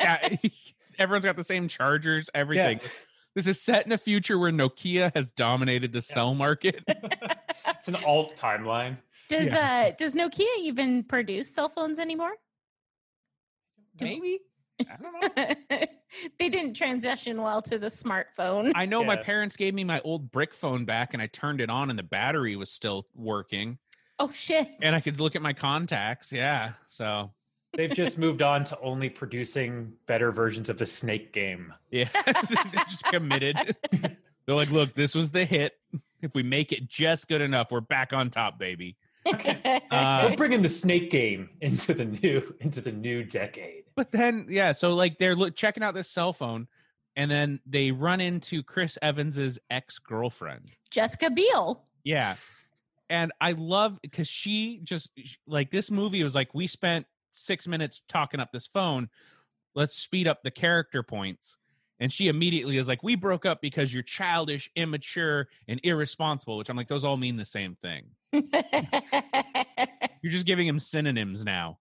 Yeah, 0.00 0.36
everyone's 0.98 1.24
got 1.24 1.36
the 1.36 1.44
same 1.44 1.68
chargers, 1.68 2.28
everything. 2.34 2.80
Yeah. 2.82 2.88
This 3.34 3.46
is 3.46 3.60
set 3.60 3.86
in 3.86 3.92
a 3.92 3.98
future 3.98 4.38
where 4.38 4.50
Nokia 4.50 5.14
has 5.14 5.30
dominated 5.30 5.92
the 5.92 6.02
cell 6.02 6.34
market. 6.34 6.82
it's 7.66 7.88
an 7.88 7.96
alt 7.96 8.36
timeline. 8.36 8.96
Does 9.28 9.52
uh 9.52 9.92
does 9.96 10.14
Nokia 10.14 10.46
even 10.60 11.04
produce 11.04 11.48
cell 11.54 11.68
phones 11.68 11.98
anymore? 11.98 12.32
Do- 14.02 14.08
Maybe. 14.10 14.38
I 14.80 14.96
don't 15.00 15.36
know. 15.70 15.86
they 16.38 16.48
didn't 16.48 16.74
transition 16.74 17.40
well 17.40 17.62
to 17.62 17.78
the 17.78 17.86
smartphone. 17.86 18.72
I 18.74 18.86
know 18.86 19.04
my 19.04 19.16
parents 19.16 19.56
gave 19.56 19.74
me 19.74 19.84
my 19.84 20.00
old 20.00 20.32
brick 20.32 20.54
phone 20.54 20.84
back 20.84 21.12
and 21.12 21.22
I 21.22 21.26
turned 21.28 21.60
it 21.60 21.70
on 21.70 21.90
and 21.90 21.98
the 21.98 22.02
battery 22.02 22.56
was 22.56 22.70
still 22.70 23.06
working 23.14 23.78
Oh 24.18 24.30
shit. 24.32 24.68
and 24.82 24.94
I 24.96 25.00
could 25.00 25.20
look 25.20 25.36
at 25.36 25.42
my 25.42 25.52
contacts. 25.52 26.32
Yeah. 26.32 26.72
So, 26.86 27.30
They've 27.74 27.90
just 27.90 28.18
moved 28.18 28.42
on 28.42 28.64
to 28.64 28.78
only 28.80 29.08
producing 29.08 29.94
better 30.06 30.30
versions 30.30 30.68
of 30.68 30.76
the 30.76 30.84
Snake 30.84 31.32
game. 31.32 31.72
yeah, 31.90 32.08
they're 32.26 32.84
just 32.86 33.04
committed. 33.04 33.56
They're 34.44 34.54
like, 34.56 34.70
look, 34.70 34.92
this 34.92 35.14
was 35.14 35.30
the 35.30 35.44
hit. 35.46 35.72
If 36.20 36.34
we 36.34 36.42
make 36.42 36.72
it 36.72 36.86
just 36.88 37.28
good 37.28 37.40
enough, 37.40 37.68
we're 37.70 37.80
back 37.80 38.12
on 38.12 38.28
top, 38.28 38.58
baby. 38.58 38.96
Uh, 39.90 40.28
We're 40.30 40.36
bringing 40.36 40.62
the 40.62 40.68
Snake 40.68 41.10
game 41.10 41.50
into 41.60 41.92
the 41.92 42.06
new 42.06 42.54
into 42.60 42.80
the 42.80 42.92
new 42.92 43.22
decade. 43.22 43.84
But 43.94 44.10
then, 44.10 44.46
yeah, 44.48 44.72
so 44.72 44.94
like 44.94 45.18
they're 45.18 45.36
look, 45.36 45.54
checking 45.54 45.82
out 45.82 45.94
this 45.94 46.08
cell 46.08 46.32
phone, 46.32 46.66
and 47.14 47.30
then 47.30 47.60
they 47.66 47.90
run 47.90 48.20
into 48.20 48.62
Chris 48.62 48.96
Evans's 49.02 49.58
ex 49.70 49.98
girlfriend. 49.98 50.70
Jessica 50.90 51.30
Biel. 51.30 51.84
Yeah, 52.04 52.36
and 53.10 53.32
I 53.40 53.52
love 53.52 53.98
because 54.00 54.28
she 54.28 54.80
just 54.82 55.10
sh- 55.22 55.36
like 55.46 55.70
this 55.70 55.90
movie 55.90 56.24
was 56.24 56.34
like 56.34 56.54
we 56.54 56.66
spent 56.66 57.06
six 57.32 57.68
minutes 57.68 58.00
talking 58.08 58.40
up 58.40 58.50
this 58.52 58.66
phone. 58.66 59.10
Let's 59.74 59.96
speed 59.96 60.26
up 60.26 60.42
the 60.42 60.50
character 60.50 61.02
points. 61.02 61.58
And 62.00 62.12
she 62.12 62.28
immediately 62.28 62.78
is 62.78 62.88
like, 62.88 63.02
"We 63.02 63.14
broke 63.14 63.46
up 63.46 63.60
because 63.60 63.92
you're 63.94 64.02
childish, 64.02 64.70
immature, 64.74 65.48
and 65.68 65.78
irresponsible." 65.84 66.56
Which 66.56 66.68
I'm 66.68 66.76
like, 66.76 66.88
those 66.88 67.04
all 67.04 67.16
mean 67.16 67.36
the 67.36 67.44
same 67.44 67.76
thing. 67.76 68.06
You're 68.32 70.30
just 70.32 70.46
giving 70.46 70.66
him 70.66 70.78
synonyms 70.78 71.44
now. 71.44 71.78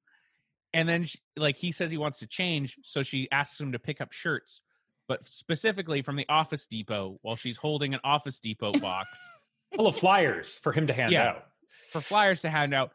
And 0.74 0.88
then, 0.88 1.04
she, 1.06 1.20
like, 1.36 1.58
he 1.58 1.72
says 1.72 1.92
he 1.92 1.98
wants 1.98 2.20
to 2.20 2.28
change. 2.28 2.78
So 2.84 3.04
she 3.04 3.28
asks 3.32 3.60
him 3.60 3.74
to 3.74 3.80
pick 3.80 4.00
up 4.02 4.14
shirts, 4.14 4.62
but 5.08 5.28
specifically 5.28 6.02
from 6.02 6.16
the 6.16 6.26
Office 6.30 6.66
Depot 6.66 7.20
while 7.22 7.36
she's 7.36 7.58
holding 7.58 7.94
an 7.94 8.00
Office 8.04 8.40
Depot 8.40 8.72
box 8.74 9.10
Full 9.76 9.88
of 9.88 9.96
flyers 9.96 10.50
for 10.62 10.72
him 10.74 10.88
to 10.88 10.94
hand 10.94 11.12
Yeah. 11.14 11.30
out. 11.30 11.46
for 11.92 12.02
flyers 12.02 12.42
to 12.42 12.50
hand 12.50 12.74
out. 12.74 12.92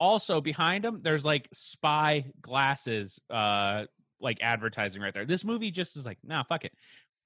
Also, 0.00 0.40
behind 0.40 0.84
him, 0.84 1.00
there's 1.02 1.24
like 1.24 1.48
spy 1.54 2.26
glasses, 2.42 3.18
uh, 3.30 3.84
like 4.20 4.38
advertising 4.42 5.00
right 5.02 5.12
there. 5.14 5.24
This 5.26 5.42
movie 5.44 5.70
just 5.70 5.96
is 5.96 6.04
like, 6.06 6.18
nah, 6.22 6.42
fuck 6.44 6.64
it. 6.64 6.72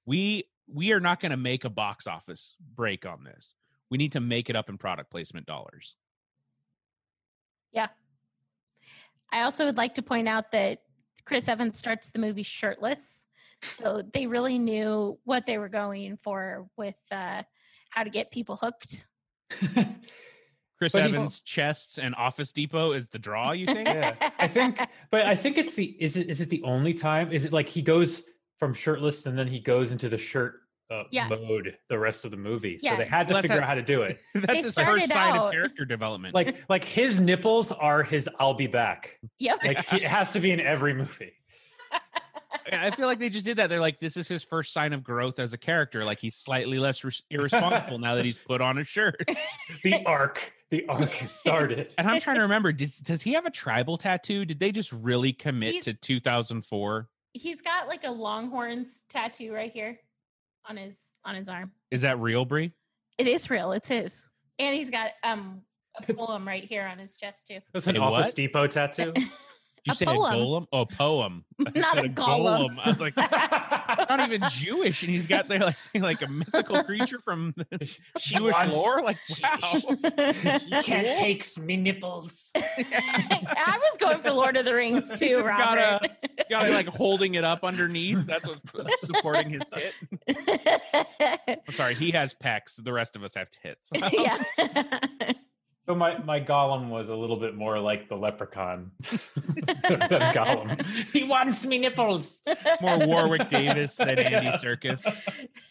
We 0.05 0.45
we 0.73 0.91
are 0.93 0.99
not 1.01 1.19
going 1.19 1.31
to 1.31 1.37
make 1.37 1.65
a 1.65 1.69
box 1.69 2.07
office 2.07 2.55
break 2.75 3.05
on 3.05 3.23
this. 3.25 3.53
We 3.93 3.97
need 3.97 4.13
to 4.13 4.19
make 4.19 4.49
it 4.49 4.55
up 4.55 4.69
in 4.69 4.79
product 4.79 5.11
placement 5.11 5.45
dollars. 5.45 5.95
Yeah. 7.73 7.89
I 9.31 9.43
also 9.43 9.65
would 9.65 9.77
like 9.77 9.93
to 9.93 10.01
point 10.01 10.27
out 10.27 10.51
that 10.53 10.79
Chris 11.25 11.47
Evans 11.47 11.77
starts 11.77 12.09
the 12.09 12.17
movie 12.17 12.41
shirtless. 12.41 13.27
So 13.61 14.01
they 14.01 14.25
really 14.25 14.57
knew 14.57 15.19
what 15.25 15.45
they 15.45 15.59
were 15.59 15.69
going 15.69 16.17
for 16.17 16.65
with 16.75 16.95
uh, 17.11 17.43
how 17.91 18.03
to 18.03 18.09
get 18.09 18.31
people 18.31 18.55
hooked. 18.55 19.05
Chris 20.79 20.93
But 20.93 21.03
Evans' 21.03 21.39
chests 21.41 21.99
and 21.99 22.15
Office 22.15 22.51
Depot 22.51 22.93
is 22.93 23.05
the 23.09 23.19
draw. 23.19 23.51
You 23.51 23.67
think? 23.67 23.87
yeah, 23.87 24.15
I 24.39 24.47
think, 24.47 24.79
but 25.11 25.27
I 25.27 25.35
think 25.35 25.59
it's 25.59 25.75
the 25.75 25.85
is 25.99 26.17
it 26.17 26.31
is 26.31 26.41
it 26.41 26.49
the 26.49 26.63
only 26.63 26.95
time? 26.95 27.31
Is 27.31 27.45
it 27.45 27.53
like 27.53 27.69
he 27.69 27.83
goes 27.83 28.23
from 28.57 28.73
shirtless 28.73 29.27
and 29.27 29.37
then 29.37 29.47
he 29.47 29.59
goes 29.59 29.91
into 29.91 30.09
the 30.09 30.17
shirt 30.17 30.62
uh, 30.91 31.03
Yeah. 31.11 31.27
mode 31.29 31.77
the 31.89 31.97
rest 31.99 32.25
of 32.25 32.31
the 32.31 32.37
movie? 32.37 32.77
So 32.79 32.95
they 32.95 33.05
had 33.05 33.27
to 33.29 33.33
Well, 33.33 33.41
figure 33.41 33.57
out 33.57 33.67
how 33.67 33.75
to 33.75 33.81
do 33.81 34.03
it. 34.03 34.19
That's 34.35 34.65
his 34.65 34.75
first 34.75 35.07
sign 35.09 35.33
out- 35.35 35.45
of 35.47 35.51
character 35.51 35.85
development. 35.85 36.33
Like 36.35 36.63
like 36.69 36.83
his 36.83 37.19
nipples 37.19 37.71
are 37.71 38.03
his 38.03 38.29
"I'll 38.39 38.53
be 38.53 38.67
back." 38.67 39.19
Yep. 39.39 39.63
Like 39.63 39.85
he, 39.87 39.95
it 39.97 40.03
has 40.03 40.31
to 40.33 40.39
be 40.39 40.51
in 40.51 40.59
every 40.59 40.93
movie. 40.93 41.33
I 42.71 42.91
feel 42.91 43.07
like 43.07 43.19
they 43.19 43.29
just 43.29 43.45
did 43.45 43.57
that. 43.57 43.67
They're 43.67 43.79
like, 43.81 43.99
this 43.99 44.15
is 44.17 44.27
his 44.27 44.43
first 44.43 44.73
sign 44.73 44.93
of 44.93 45.03
growth 45.03 45.37
as 45.37 45.53
a 45.53 45.57
character. 45.57 46.05
Like 46.05 46.19
he's 46.19 46.35
slightly 46.35 46.79
less 46.79 47.03
res- 47.03 47.21
irresponsible 47.29 47.99
now 47.99 48.15
that 48.15 48.25
he's 48.25 48.37
put 48.37 48.61
on 48.61 48.77
a 48.77 48.83
shirt. 48.83 49.29
The 49.83 50.03
arc, 50.05 50.53
the 50.71 50.85
arc 50.87 51.09
has 51.11 51.31
started. 51.31 51.91
And 51.97 52.07
I'm 52.07 52.21
trying 52.21 52.37
to 52.37 52.43
remember, 52.43 52.71
did, 52.71 52.93
does 53.03 53.21
he 53.21 53.33
have 53.33 53.45
a 53.45 53.51
tribal 53.51 53.97
tattoo? 53.97 54.45
Did 54.45 54.59
they 54.59 54.71
just 54.71 54.91
really 54.91 55.33
commit 55.33 55.71
He's- 55.73 55.85
to 55.85 55.93
2004? 55.93 57.09
He's 57.33 57.61
got 57.61 57.87
like 57.89 58.05
a 58.05 58.11
longhorns 58.11 59.05
tattoo 59.09 59.53
right 59.53 59.71
here 59.71 59.99
on 60.67 60.77
his 60.77 61.11
on 61.25 61.35
his 61.35 61.49
arm. 61.49 61.71
Is 61.91 62.01
that 62.01 62.19
real, 62.19 62.45
Bree? 62.45 62.71
It 63.17 63.27
is 63.27 63.49
real. 63.49 63.71
It's 63.73 63.89
his. 63.89 64.25
And 64.59 64.75
he's 64.75 64.89
got 64.89 65.11
um 65.23 65.61
a 65.97 66.13
poem 66.13 66.47
right 66.47 66.63
here 66.63 66.87
on 66.91 66.97
his 66.97 67.15
chest 67.15 67.47
too. 67.47 67.59
That's 67.73 67.87
an 67.87 67.95
Hey, 67.95 68.01
Office 68.01 68.27
what? 68.27 68.35
Depot 68.35 68.67
tattoo. 68.67 69.13
Did 69.85 69.87
you 69.87 69.93
A 69.93 69.95
say 69.95 70.05
poem. 70.05 70.33
a 70.33 70.37
golem? 70.37 70.67
Oh, 70.71 70.85
poem. 70.85 71.43
I 71.67 71.71
Not 71.79 71.95
said 71.95 72.05
a 72.05 72.09
golem. 72.09 72.77
I 72.83 72.87
was 72.89 73.01
like, 73.01 73.15
not 74.09 74.19
even 74.31 74.49
Jewish, 74.49 75.03
and 75.03 75.11
he's 75.11 75.27
got 75.27 75.49
there 75.49 75.59
like 75.59 75.75
like 75.95 76.21
a 76.21 76.27
mythical 76.29 76.83
creature 76.85 77.19
from 77.19 77.53
She 78.17 78.35
Jewish 78.35 78.53
wants- 78.53 78.75
lore. 78.77 79.01
Like, 79.03 79.17
she- 79.27 79.43
wow. 79.43 79.59
You 79.73 80.81
can't 80.83 81.05
Cool. 81.05 81.15
take 81.17 81.57
me 81.59 81.75
nipples. 81.75 82.51
I 82.55 83.77
was 83.77 83.97
going 83.99 84.19
for 84.21 84.31
Lord 84.31 84.55
of 84.55 84.63
the 84.65 84.73
Rings 84.73 85.09
too, 85.09 85.27
just 85.27 85.49
got 85.49 85.77
Robert. 85.77 86.11
Got 86.49 86.69
like 86.69 86.87
holding 86.87 87.35
it 87.35 87.43
up 87.43 87.63
underneath. 87.65 88.25
That's 88.25 88.47
what's 88.47 88.99
supporting 89.05 89.49
his 89.49 89.63
tit. 89.69 89.93
I'm 91.67 91.73
sorry, 91.73 91.93
he 91.95 92.11
has 92.11 92.33
pecs. 92.33 92.81
The 92.83 92.93
rest 92.93 93.15
of 93.17 93.23
us 93.23 93.33
have 93.35 93.49
tits. 93.49 93.89
yeah. 93.93 95.33
So 95.85 95.95
my 95.95 96.17
my 96.19 96.39
Gollum 96.39 96.89
was 96.89 97.09
a 97.09 97.15
little 97.15 97.35
bit 97.35 97.55
more 97.55 97.77
like 97.79 98.07
the 98.07 98.15
Leprechaun 98.15 98.91
than 99.01 100.07
Gollum. 100.33 100.85
He 101.11 101.23
wants 101.23 101.65
me 101.65 101.77
nipples. 101.77 102.41
More 102.81 103.05
Warwick 103.05 103.49
Davis 103.49 103.95
than 103.97 104.17
Andy 104.17 104.51
Serkis. 104.57 105.03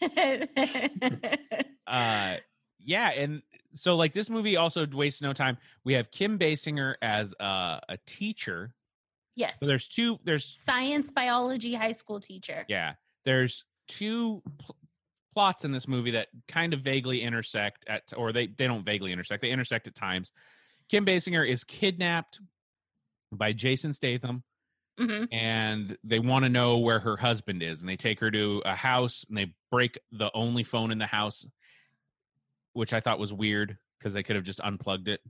uh 1.87 2.35
yeah 2.79 3.09
and 3.11 3.41
so 3.73 3.95
like 3.95 4.13
this 4.13 4.29
movie 4.29 4.57
also 4.57 4.85
wastes 4.87 5.21
no 5.21 5.33
time 5.33 5.57
we 5.83 5.93
have 5.93 6.11
kim 6.11 6.37
basinger 6.37 6.95
as 7.01 7.33
uh, 7.39 7.79
a 7.89 7.97
teacher 8.05 8.73
yes. 9.35 9.59
so 9.59 9.65
there's 9.65 9.87
two 9.87 10.19
there's 10.23 10.45
Science 10.45 11.11
biology 11.11 11.73
high 11.73 11.91
school 11.91 12.19
teacher. 12.19 12.65
yeah 12.67 12.93
there's 13.25 13.65
two 13.87 14.41
pl- 14.59 14.75
plots 15.33 15.65
in 15.65 15.71
this 15.71 15.87
movie 15.87 16.11
that 16.11 16.27
kind 16.47 16.73
of 16.73 16.81
vaguely 16.81 17.21
intersect 17.21 17.85
at 17.87 18.03
or 18.15 18.31
they 18.31 18.47
they 18.47 18.67
don't 18.67 18.85
vaguely 18.85 19.11
intersect 19.11 19.41
they 19.41 19.49
intersect 19.49 19.87
at 19.87 19.95
times. 19.95 20.31
Kim 20.89 21.05
basinger 21.05 21.49
is 21.49 21.63
kidnapped 21.63 22.39
by 23.31 23.51
jason 23.51 23.93
statham 23.93 24.43
hmm 24.99 25.23
and 25.31 25.97
they 26.03 26.19
want 26.19 26.45
to 26.45 26.49
know 26.49 26.77
where 26.77 26.99
her 26.99 27.17
husband 27.17 27.63
is 27.63 27.79
and 27.79 27.89
they 27.89 27.95
take 27.95 28.19
her 28.19 28.29
to 28.29 28.61
a 28.63 28.75
house 28.75 29.25
and 29.27 29.35
they 29.35 29.51
break 29.71 29.97
the 30.11 30.29
only 30.35 30.63
phone 30.63 30.91
in 30.91 30.99
the 30.99 31.07
house 31.07 31.47
which 32.73 32.93
i 32.93 32.99
thought 32.99 33.17
was 33.17 33.33
weird 33.33 33.75
because 34.03 34.13
they 34.13 34.23
could 34.23 34.35
have 34.35 34.43
just 34.43 34.59
unplugged 34.59 35.07
it. 35.07 35.21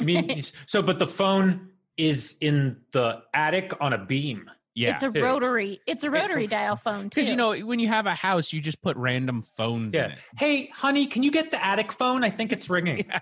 I 0.00 0.04
mean, 0.04 0.42
so 0.66 0.82
but 0.82 0.98
the 0.98 1.06
phone 1.06 1.70
is 1.96 2.36
in 2.40 2.76
the 2.92 3.22
attic 3.34 3.72
on 3.80 3.94
a 3.94 3.98
beam. 3.98 4.50
Yeah 4.78 4.90
It's 4.90 5.02
a 5.02 5.10
too. 5.10 5.22
rotary. 5.22 5.80
It's 5.86 5.88
a 5.88 5.92
It's 5.92 6.04
a- 6.04 6.10
rotary 6.10 6.46
dial 6.46 6.76
phone 6.76 7.04
too. 7.10 7.20
because 7.20 7.28
you 7.28 7.36
know 7.36 7.54
when 7.58 7.78
you 7.80 7.88
have 7.88 8.06
a 8.06 8.14
house 8.14 8.52
you 8.52 8.60
just 8.60 8.80
put 8.80 8.96
random 8.96 9.42
phones 9.56 9.94
in 9.94 10.00
Yeah. 10.00 10.06
it 10.12 10.18
Hey, 10.36 10.70
honey, 10.74 11.06
can 11.06 11.22
you 11.22 11.30
get 11.30 11.50
the 11.50 11.64
attic 11.64 11.90
phone? 11.92 12.24
I 12.24 12.30
think 12.30 12.52
it's 12.52 12.70
ringing. 12.70 13.04
yeah. 13.08 13.20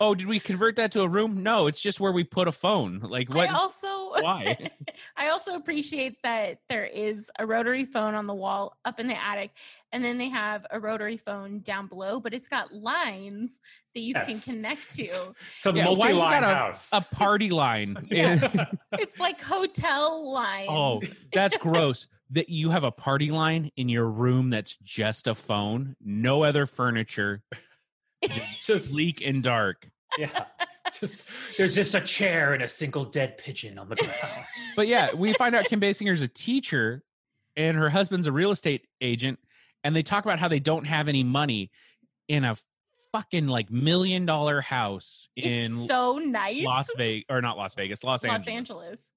oh 0.00 0.14
did 0.14 0.26
we 0.26 0.40
convert 0.40 0.76
that 0.76 0.92
to 0.92 1.02
a 1.02 1.08
room 1.08 1.42
no 1.42 1.66
it's 1.66 1.80
just 1.80 2.00
where 2.00 2.12
we 2.12 2.24
put 2.24 2.48
a 2.48 2.52
phone 2.52 2.98
like 3.00 3.28
what 3.32 3.48
I 3.48 3.52
also 3.52 3.88
Why? 4.20 4.70
I 5.16 5.28
also 5.30 5.54
appreciate 5.56 6.22
that 6.22 6.58
there 6.68 6.84
is 6.84 7.30
a 7.38 7.44
rotary 7.46 7.84
phone 7.84 8.14
on 8.14 8.26
the 8.26 8.34
wall 8.34 8.76
up 8.84 9.00
in 9.00 9.08
the 9.08 9.20
attic, 9.20 9.50
and 9.94 10.04
then 10.04 10.18
they 10.18 10.28
have 10.28 10.66
a 10.72 10.80
rotary 10.80 11.16
phone 11.16 11.60
down 11.60 11.86
below, 11.86 12.18
but 12.18 12.34
it's 12.34 12.48
got 12.48 12.74
lines 12.74 13.60
that 13.94 14.00
you 14.00 14.12
Yes. 14.14 14.44
can 14.44 14.54
connect 14.56 14.90
to. 14.96 15.04
It's 15.04 15.16
a 15.64 15.72
Yeah, 15.72 15.88
why 15.90 16.08
has 16.08 16.16
it 16.16 16.18
multi-line 16.18 16.42
got 16.42 16.50
a- 16.50 16.54
house. 16.54 16.90
A 16.92 17.00
party 17.00 17.50
line. 17.50 18.08
Yeah. 18.10 18.66
It's 18.98 19.18
like 19.20 19.40
hotel 19.40 20.20
oh, 20.24 20.30
lines. 20.30 20.68
Oh, 20.70 21.00
that's 21.32 21.56
gross. 21.58 22.08
That 22.30 22.48
you 22.48 22.70
have 22.70 22.82
a 22.82 22.90
party 22.90 23.30
line 23.30 23.70
in 23.76 23.88
your 23.88 24.06
room 24.08 24.50
that's 24.50 24.76
just 24.82 25.26
a 25.28 25.34
phone, 25.36 25.94
no 26.04 26.42
other 26.42 26.66
furniture, 26.66 27.42
just 28.64 28.90
bleak 28.92 29.20
and 29.24 29.42
dark. 29.42 29.88
yeah. 30.18 30.44
Just 30.98 31.24
there's 31.56 31.74
just 31.74 31.94
a 31.94 32.00
chair 32.00 32.52
and 32.54 32.62
a 32.62 32.68
single 32.68 33.04
dead 33.04 33.38
pigeon 33.38 33.78
on 33.78 33.88
the 33.88 33.96
ground. 33.96 34.44
But 34.74 34.88
yeah, 34.88 35.12
we 35.14 35.32
find 35.34 35.54
out 35.54 35.66
Kim 35.66 35.80
Basinger's 35.80 36.20
a 36.20 36.28
teacher 36.28 37.02
and 37.56 37.76
her 37.76 37.90
husband's 37.90 38.26
a 38.26 38.32
real 38.32 38.50
estate 38.50 38.86
agent, 39.00 39.38
and 39.84 39.94
they 39.94 40.02
talk 40.02 40.24
about 40.24 40.38
how 40.38 40.48
they 40.48 40.58
don't 40.60 40.84
have 40.86 41.06
any 41.08 41.22
money 41.22 41.70
in 42.28 42.44
a 42.44 42.56
fucking 43.12 43.46
like 43.46 43.70
million 43.70 44.26
dollar 44.26 44.60
house 44.60 45.28
in 45.36 45.72
it's 45.76 45.86
so 45.86 46.18
nice. 46.18 46.64
Las 46.64 46.90
Vegas 46.96 47.24
or 47.28 47.40
not 47.40 47.56
Las 47.56 47.74
Vegas, 47.74 48.02
Los, 48.02 48.24
Los 48.24 48.32
Angeles. 48.32 48.48
Angeles. 48.48 49.12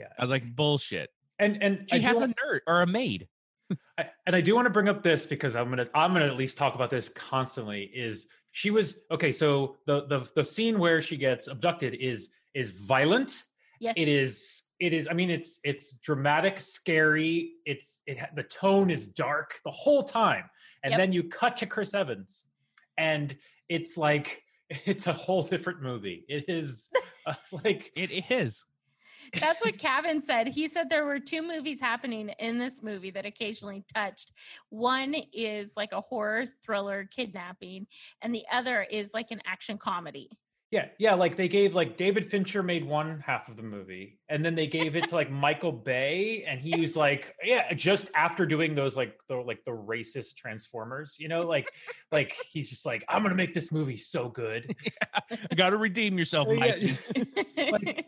I 0.00 0.22
was 0.22 0.30
like, 0.30 0.54
bullshit. 0.54 1.10
And 1.38 1.62
and 1.62 1.86
She 1.90 1.96
I 1.96 2.00
has 2.00 2.16
a 2.18 2.20
wanna- 2.20 2.34
nerd 2.46 2.60
or 2.66 2.80
a 2.82 2.86
maid. 2.86 3.28
I, 3.98 4.06
and 4.26 4.36
I 4.36 4.40
do 4.40 4.54
want 4.54 4.66
to 4.66 4.70
bring 4.70 4.88
up 4.88 5.02
this 5.02 5.26
because 5.26 5.56
I'm 5.56 5.68
gonna 5.70 5.88
I'm 5.94 6.12
gonna 6.12 6.26
at 6.26 6.36
least 6.36 6.56
talk 6.56 6.74
about 6.76 6.88
this 6.88 7.08
constantly. 7.08 7.82
Is 7.82 8.26
she 8.52 8.70
was 8.70 9.00
okay? 9.10 9.32
So 9.32 9.76
the 9.86 10.06
the 10.06 10.30
the 10.36 10.44
scene 10.44 10.78
where 10.78 11.02
she 11.02 11.16
gets 11.16 11.48
abducted 11.48 11.94
is 11.94 12.28
is 12.54 12.70
violent. 12.70 13.42
Yes. 13.80 13.94
It 13.96 14.06
is 14.08 14.62
it 14.78 14.92
is. 14.92 15.08
I 15.10 15.14
mean, 15.14 15.30
it's 15.30 15.60
it's 15.64 15.94
dramatic, 15.94 16.60
scary. 16.60 17.52
It's 17.64 18.00
it 18.06 18.18
the 18.34 18.42
tone 18.42 18.90
is 18.90 19.06
dark 19.06 19.54
the 19.64 19.70
whole 19.70 20.02
time, 20.02 20.44
and 20.82 20.92
Yep. 20.92 20.98
then 20.98 21.12
you 21.12 21.24
cut 21.24 21.56
to 21.56 21.66
Chris 21.66 21.94
Evans, 21.94 22.44
and 22.98 23.36
it's 23.68 23.96
like 23.96 24.42
it's 24.70 25.06
a 25.06 25.12
whole 25.12 25.42
different 25.42 25.82
movie. 25.82 26.24
It 26.28 26.44
is 26.48 26.88
uh, 27.26 27.34
like 27.64 27.90
It 27.96 28.30
is. 28.30 28.64
That's 29.40 29.64
what 29.64 29.78
Kevin 29.78 30.20
said. 30.20 30.48
He 30.48 30.68
said 30.68 30.88
there 30.88 31.06
were 31.06 31.18
two 31.18 31.42
movies 31.42 31.80
happening 31.80 32.28
in 32.38 32.58
this 32.58 32.82
movie 32.82 33.10
that 33.10 33.26
occasionally 33.26 33.84
touched. 33.94 34.32
One 34.68 35.16
is 35.32 35.72
like 35.76 35.92
a 35.92 36.00
horror 36.00 36.46
thriller 36.64 37.08
kidnapping, 37.10 37.86
and 38.22 38.34
the 38.34 38.44
other 38.52 38.82
is 38.82 39.14
like 39.14 39.30
an 39.30 39.40
action 39.46 39.78
comedy. 39.78 40.28
Yeah, 40.72 40.86
yeah, 40.98 41.14
like 41.14 41.36
they 41.36 41.46
gave 41.46 41.76
like 41.76 41.96
David 41.96 42.28
Fincher 42.28 42.60
made 42.60 42.84
one 42.84 43.20
half 43.20 43.48
of 43.48 43.56
the 43.56 43.62
movie, 43.62 44.18
and 44.28 44.44
then 44.44 44.56
they 44.56 44.66
gave 44.66 44.96
it 44.96 45.08
to 45.08 45.14
like 45.14 45.30
Michael 45.30 45.70
Bay, 45.70 46.44
and 46.46 46.60
he 46.60 46.80
was 46.80 46.96
like, 46.96 47.32
yeah, 47.44 47.72
just 47.74 48.10
after 48.16 48.46
doing 48.46 48.74
those 48.74 48.96
like 48.96 49.16
the 49.28 49.36
like 49.36 49.64
the 49.64 49.70
racist 49.70 50.34
Transformers, 50.34 51.16
you 51.20 51.28
know, 51.28 51.42
like 51.42 51.68
like 52.10 52.34
he's 52.50 52.68
just 52.68 52.84
like, 52.84 53.04
I'm 53.08 53.22
gonna 53.22 53.36
make 53.36 53.54
this 53.54 53.70
movie 53.70 53.96
so 53.96 54.28
good. 54.28 54.74
You 55.50 55.56
got 55.56 55.70
to 55.70 55.76
redeem 55.76 56.18
yourself, 56.18 56.46
Yeah, 56.50 56.56
Mikey. 56.56 58.04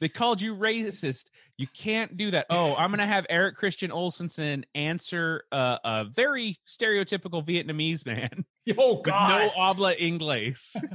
They 0.00 0.08
called 0.08 0.40
you 0.40 0.56
racist. 0.56 1.24
You 1.58 1.66
can't 1.74 2.16
do 2.16 2.30
that. 2.30 2.46
Oh, 2.48 2.74
I'm 2.74 2.90
gonna 2.90 3.06
have 3.06 3.26
Eric 3.28 3.56
Christian 3.56 3.90
Olsenson 3.90 4.64
answer 4.74 5.44
uh, 5.52 5.76
a 5.84 6.04
very 6.04 6.56
stereotypical 6.66 7.46
Vietnamese 7.46 8.06
man 8.06 8.46
oh 8.78 9.00
God, 9.02 9.40
no 9.40 9.48
habla 9.50 9.94
inglés. 9.96 10.76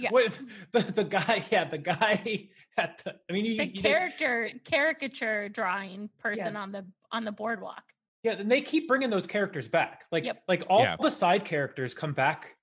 Yeah. 0.00 0.10
with 0.12 0.40
the, 0.70 0.78
the 0.78 1.02
guy, 1.02 1.42
yeah, 1.50 1.64
the 1.64 1.78
guy 1.78 2.50
at 2.76 2.98
the. 3.04 3.16
I 3.28 3.32
mean, 3.32 3.44
you, 3.44 3.56
the 3.56 3.66
you- 3.66 3.82
character 3.82 4.48
caricature 4.64 5.48
drawing 5.48 6.08
person 6.20 6.54
on 6.54 6.70
the 6.70 6.86
on 7.10 7.24
the 7.24 7.32
boardwalk. 7.32 7.82
Yeah, 8.22 8.34
and 8.34 8.48
they 8.48 8.60
keep 8.60 8.86
bringing 8.86 9.10
those 9.10 9.26
characters 9.26 9.66
back. 9.66 10.04
Like, 10.12 10.24
Yep. 10.24 10.42
like 10.46 10.62
all 10.70 10.82
Yeah. 10.82 10.94
the 11.00 11.10
side 11.10 11.44
characters 11.44 11.94
come 11.94 12.12
back, 12.12 12.54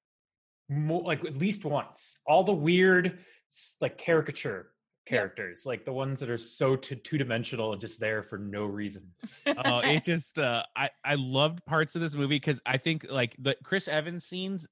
more, 0.69 1.01
like 1.03 1.25
at 1.25 1.35
least 1.35 1.65
once. 1.65 2.17
All 2.25 2.45
the 2.45 2.53
weird, 2.53 3.19
like 3.81 3.97
caricature 3.97 4.71
characters, 5.05 5.65
like 5.65 5.85
the 5.85 5.93
ones 5.93 6.19
that 6.19 6.29
are 6.29 6.37
so 6.37 6.75
two 6.75 7.17
dimensional 7.17 7.71
and 7.71 7.81
just 7.81 7.99
there 7.99 8.23
for 8.23 8.37
no 8.37 8.65
reason. 8.65 9.11
oh, 9.47 9.79
it 9.83 10.03
just 10.03 10.39
uh, 10.39 10.63
I 10.75 10.89
I 11.03 11.15
loved 11.15 11.65
parts 11.65 11.95
of 11.95 12.01
this 12.01 12.13
movie 12.13 12.35
because 12.35 12.59
I 12.65 12.77
think 12.77 13.05
like 13.09 13.35
the 13.39 13.55
Chris 13.63 13.87
Evans 13.87 14.25
scenes 14.25 14.67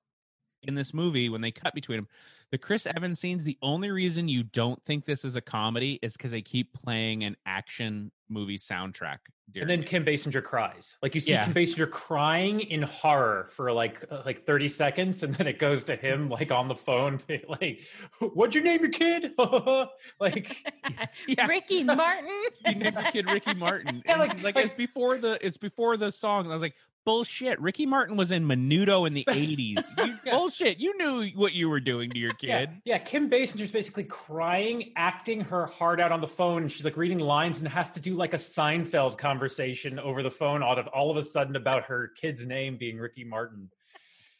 in 0.63 0.75
this 0.75 0.93
movie 0.93 1.29
when 1.29 1.41
they 1.41 1.51
cut 1.51 1.73
between 1.73 1.99
them, 1.99 2.07
the 2.53 2.57
Chris 2.59 2.85
Evans 2.85 3.19
scenes. 3.19 3.43
The 3.43 3.57
only 3.63 3.89
reason 3.89 4.27
you 4.27 4.43
don't 4.43 4.79
think 4.85 5.05
this 5.05 5.25
is 5.25 5.35
a 5.35 5.41
comedy 5.41 5.97
is 6.03 6.13
because 6.13 6.29
they 6.29 6.43
keep 6.43 6.71
playing 6.71 7.23
an 7.23 7.35
action 7.47 8.11
movie 8.29 8.59
soundtrack. 8.59 9.17
And 9.55 9.67
then 9.67 9.79
it. 9.79 9.87
Kim 9.87 10.05
Basinger 10.05 10.43
cries. 10.43 10.95
Like 11.01 11.15
you 11.15 11.21
see 11.21 11.31
Yeah. 11.31 11.45
Kim 11.45 11.55
Basinger 11.55 11.89
crying 11.89 12.59
in 12.61 12.83
horror 12.83 13.47
for 13.49 13.71
like 13.73 14.05
uh, 14.11 14.21
like 14.23 14.45
30 14.45 14.69
seconds, 14.69 15.23
and 15.23 15.33
then 15.33 15.47
it 15.47 15.57
goes 15.57 15.83
to 15.85 15.95
him 15.95 16.29
like 16.37 16.51
on 16.51 16.67
the 16.67 16.75
phone, 16.75 17.19
like, 17.49 17.81
"What'd 18.19 18.53
you 18.53 18.61
name 18.61 18.81
your 18.81 18.91
kid?" 18.91 19.31
like, 20.19 20.55
Yeah. 21.27 21.47
Ricky 21.47 21.83
Martin. 21.83 22.29
you 22.67 22.75
named 22.75 22.93
your 22.95 23.11
kid 23.11 23.29
Ricky 23.31 23.55
Martin. 23.55 24.03
Yeah, 24.05 24.17
like- 24.17 24.43
like, 24.43 24.55
like- 24.55 24.65
it's 24.65 24.73
before 24.75 25.17
the 25.17 25.43
it's 25.45 25.57
before 25.57 25.97
the 25.97 26.11
song. 26.11 26.47
I 26.51 26.53
was 26.53 26.61
like, 26.61 26.75
bullshit. 27.05 27.59
Ricky 27.59 27.85
Martin 27.85 28.15
was 28.17 28.31
in 28.31 28.45
Menudo 28.47 29.05
in 29.07 29.13
the 29.13 29.25
eighties. 29.31 29.77
You 29.97 30.17
Yeah. 30.25 30.31
bullshit. 30.35 30.77
You 30.79 30.97
knew 30.97 31.29
what 31.35 31.53
you 31.53 31.69
were 31.69 31.79
doing 31.79 32.09
to 32.11 32.19
your 32.19 32.33
kid. 32.33 32.47
yeah. 32.49 32.65
yeah. 32.85 32.97
Kim 32.97 33.29
Basinger's 33.29 33.71
basically 33.71 34.03
crying, 34.05 34.91
acting 34.95 35.41
her 35.41 35.65
heart 35.65 35.99
out 35.99 36.11
on 36.11 36.21
the 36.21 36.27
phone. 36.27 36.67
She's 36.69 36.85
like 36.85 36.97
reading 36.97 37.19
lines 37.19 37.59
and 37.59 37.67
has 37.67 37.91
to 37.91 37.99
do 37.99 38.15
like 38.15 38.33
a 38.33 38.37
Seinfeld 38.37 39.17
conversation 39.17 39.99
over 39.99 40.23
the 40.23 40.31
phone 40.31 40.63
all 40.63 40.77
of 40.77 40.87
all 40.87 41.11
of 41.11 41.17
a 41.17 41.23
sudden 41.23 41.55
about 41.55 41.83
her 41.85 42.09
kid's 42.19 42.45
name 42.45 42.77
being 42.77 42.97
Ricky 42.97 43.23
Martin. 43.23 43.69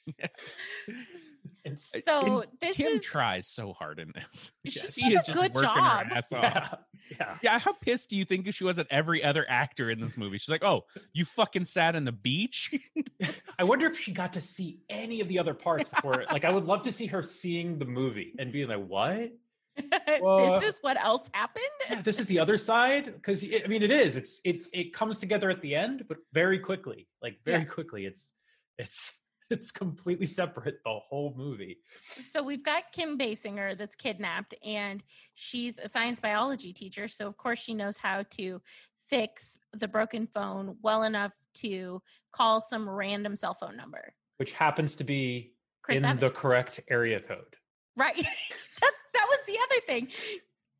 It's 1.66 2.03
so 2.03 2.43
this 2.59 2.76
Kim 2.78 2.88
is 2.97 3.01
tries 3.03 3.47
so 3.47 3.72
hard 3.74 3.99
in 3.99 4.11
this. 4.14 4.51
She 4.68 4.80
She 4.91 5.09
did 5.09 5.14
is 5.14 5.24
a 5.24 5.26
just 5.28 5.32
good 5.32 5.53
working 5.53 5.70
job. 5.70 6.05
her 6.07 6.16
ass 6.18 6.32
off. 6.34 6.41
yeah, 6.43 6.76
yeah. 7.20 7.38
Yeah, 7.41 7.59
how 7.59 7.72
pissed 7.74 8.09
do 8.09 8.18
you 8.18 8.26
think 8.26 8.51
she 8.53 8.64
was 8.66 8.80
at 8.80 8.88
every 8.89 9.24
other 9.24 9.45
actor 9.47 9.89
in 9.89 10.01
this 10.01 10.18
movie? 10.18 10.38
She's 10.38 10.49
like, 10.49 10.64
"Oh, 10.64 10.84
you 11.14 11.24
fucking 11.26 11.66
sat 11.66 11.95
on 11.95 12.03
the 12.05 12.11
beach." 12.11 12.74
I 13.59 13.64
wonder 13.64 13.86
if 13.88 13.97
she 13.97 14.11
got 14.11 14.34
to 14.34 14.41
see 14.41 14.82
any 14.89 15.22
of 15.22 15.28
the 15.30 15.39
other 15.39 15.53
parts 15.53 15.88
before. 15.89 16.26
like, 16.32 16.43
I 16.45 16.51
would 16.51 16.66
love 16.66 16.84
to 16.84 16.91
see 16.91 17.05
her 17.07 17.24
seeing 17.24 17.80
the 17.80 17.86
movie 17.86 18.34
and 18.39 18.51
being 18.51 18.68
like, 18.68 18.86
"What? 18.86 19.32
Well, 20.22 20.59
this 20.59 20.70
is 20.76 20.80
what 20.82 20.97
else 21.03 21.30
happened. 21.34 21.64
Yeah, 21.89 22.01
this 22.01 22.20
is 22.20 22.28
the 22.28 22.39
other 22.39 22.57
side." 22.57 23.05
Because 23.05 23.43
I 23.43 23.68
mean, 23.68 23.84
it 23.84 23.91
is. 23.91 24.16
It's 24.18 24.39
it 24.43 24.68
it 24.74 24.93
comes 24.93 25.20
together 25.20 25.49
at 25.49 25.61
the 25.61 25.76
end, 25.76 26.05
but 26.07 26.18
very 26.34 26.59
quickly. 26.59 27.07
Like 27.22 27.39
very 27.45 27.59
Yeah. 27.59 27.66
quickly. 27.66 28.05
It's 28.05 28.34
it's 28.78 29.14
it's 29.54 29.72
completely 29.72 30.26
separate 30.26 30.84
the 30.84 30.99
whole 31.08 31.34
movie. 31.38 31.78
So 32.10 32.43
we've 32.43 32.64
got 32.64 32.91
Kim 32.91 33.18
Basinger 33.18 33.78
that's 33.78 33.95
kidnapped, 33.95 34.56
and 34.66 35.01
she's 35.36 35.80
a 35.80 35.88
science 35.88 36.20
biology 36.20 36.74
teacher. 36.74 37.08
So 37.08 37.28
of 37.28 37.38
course 37.38 37.60
she 37.60 37.74
knows 37.74 37.97
how 37.97 38.24
to 38.32 38.62
fix 39.08 39.58
the 39.74 39.88
broken 39.88 40.28
phone 40.34 40.76
well 40.82 41.04
enough 41.04 41.32
to 41.56 42.01
call 42.32 42.60
some 42.60 42.89
random 42.89 43.36
cell 43.36 43.54
phone 43.54 43.78
number. 43.78 44.14
which 44.38 44.51
happens 44.51 44.95
to 44.95 45.04
be 45.04 45.54
Chris 45.84 46.01
in 46.01 46.20
the 46.20 46.32
correct 46.32 46.80
area 46.89 47.20
code. 47.20 47.56
Right. 47.95 48.16
that, 48.82 48.91
that 49.14 49.28
was 49.30 49.39
the 49.45 49.58
other 49.64 49.82
thing. 49.86 50.08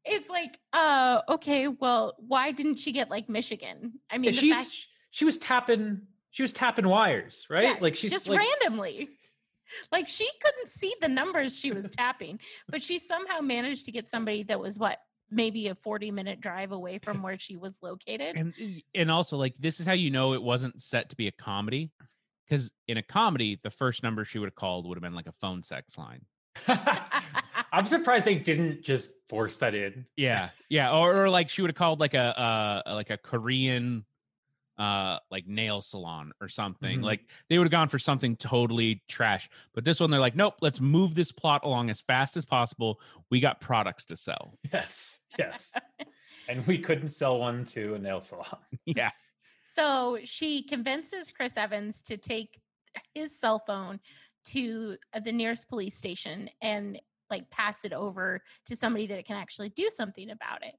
It's 0.06 0.30
like, 0.30 0.58
uh, 0.74 1.22
okay, 1.30 1.68
well, 1.68 2.16
why 2.18 2.52
didn't 2.52 2.76
she 2.76 2.92
get 2.92 3.10
like 3.10 3.30
Michigan? 3.30 4.00
I 4.10 4.18
mean, 4.18 4.34
she's 4.34 4.56
fact- 4.56 4.88
she 5.12 5.26
was 5.26 5.38
tapping 5.38 6.02
she 6.34 6.42
was 6.42 6.52
tapping 6.52 6.88
wires, 6.88 7.46
right? 7.50 7.64
Yeah, 7.64 7.76
like 7.80 7.96
she's 7.96 8.12
just 8.12 8.28
like 8.28 8.40
randomly. 8.40 9.10
Like 9.92 10.08
she 10.08 10.28
couldn't 10.42 10.70
see 10.70 10.94
the 11.00 11.08
numbers 11.08 11.58
she 11.58 11.72
was 11.72 11.90
tapping, 11.90 12.40
but 12.68 12.84
she 12.84 13.00
somehow 13.00 13.40
managed 13.40 13.86
to 13.86 13.92
get 13.92 14.10
somebody 14.10 14.44
that 14.44 14.60
was 14.60 14.78
what 14.78 14.98
maybe 15.32 15.68
a 15.68 15.76
40 15.76 16.12
minute 16.12 16.42
drive 16.42 16.72
away 16.72 16.98
from 17.00 17.22
where 17.24 17.38
she 17.40 17.56
was 17.56 17.80
located. 17.82 18.36
and 18.36 18.54
and 18.94 19.10
also 19.10 19.38
like 19.38 19.56
this 19.58 19.80
is 19.80 19.86
how 19.86 19.94
you 19.94 20.12
know 20.12 20.34
it 20.34 20.42
wasn't 20.44 20.82
set 20.82 21.10
to 21.12 21.16
be 21.16 21.28
a 21.28 21.32
comedy 21.32 21.92
because 22.48 22.72
in 22.88 22.98
a 22.98 23.02
comedy 23.04 23.60
the 23.64 23.72
first 23.72 24.04
number 24.04 24.26
she 24.26 24.38
would 24.38 24.48
have 24.48 24.56
called 24.56 24.88
would 24.88 24.98
have 24.98 25.02
been 25.04 25.16
like 25.16 25.28
a 25.28 25.34
phone 25.42 25.64
sex 25.64 25.98
line 25.98 26.22
I'm 27.72 27.86
surprised 27.86 28.26
they 28.26 28.36
didn't 28.36 28.84
just 28.84 29.12
force 29.28 29.58
that 29.58 29.74
in. 29.74 30.06
yeah 30.18 30.50
yeah 30.70 30.92
or, 30.92 31.24
or 31.24 31.30
like 31.30 31.50
she 31.50 31.62
would 31.64 31.70
have 31.72 31.78
called 31.78 32.00
like 32.00 32.14
a 32.14 32.40
uh 32.86 32.94
like 32.94 33.10
a 33.10 33.18
korean 33.18 34.06
uh 34.84 35.20
like 35.32 35.46
nail 35.48 35.82
salon 35.82 36.32
or 36.42 36.48
something 36.50 37.00
Mhm. 37.00 37.04
like 37.04 37.22
they 37.50 37.58
would 37.58 37.66
have 37.68 37.72
gone 37.80 37.88
for 37.90 38.00
something 38.00 38.36
totally 38.36 39.02
trash 39.08 39.50
but 39.74 39.84
this 39.86 40.00
one 40.00 40.10
they're 40.12 40.20
like 40.28 40.36
nope 40.36 40.56
let's 40.62 40.82
move 40.82 41.16
this 41.16 41.32
plot 41.32 41.62
along 41.64 41.90
as 41.90 42.02
fast 42.02 42.36
as 42.38 42.46
possible 42.46 43.00
we 43.32 43.40
got 43.40 43.62
products 43.62 44.06
to 44.06 44.16
sell 44.16 44.58
Yes, 44.74 45.20
yes. 45.40 45.74
and 46.50 46.66
we 46.68 46.78
couldn't 46.78 47.10
sell 47.10 47.40
one 47.40 47.64
to 47.66 47.94
a 47.96 48.00
nail 48.00 48.20
salon. 48.20 48.58
yeah 48.86 49.12
So 49.64 50.20
she 50.24 50.64
convinces 50.64 51.32
Chris 51.32 51.56
Evans 51.58 52.02
to 52.04 52.18
take 52.18 52.60
his 53.16 53.40
cell 53.40 53.60
phone 53.66 54.00
to 54.46 54.98
uh, 55.14 55.20
the 55.22 55.32
nearest 55.32 55.70
police 55.70 55.96
station 55.96 56.50
and 56.62 57.00
like 57.30 57.50
pass 57.50 57.86
it 57.86 57.94
over 57.94 58.42
to 58.66 58.76
somebody 58.76 59.08
that 59.08 59.18
it 59.18 59.26
can 59.26 59.38
actually 59.38 59.70
do 59.70 59.90
something 59.90 60.30
about 60.32 60.62
it. 60.64 60.76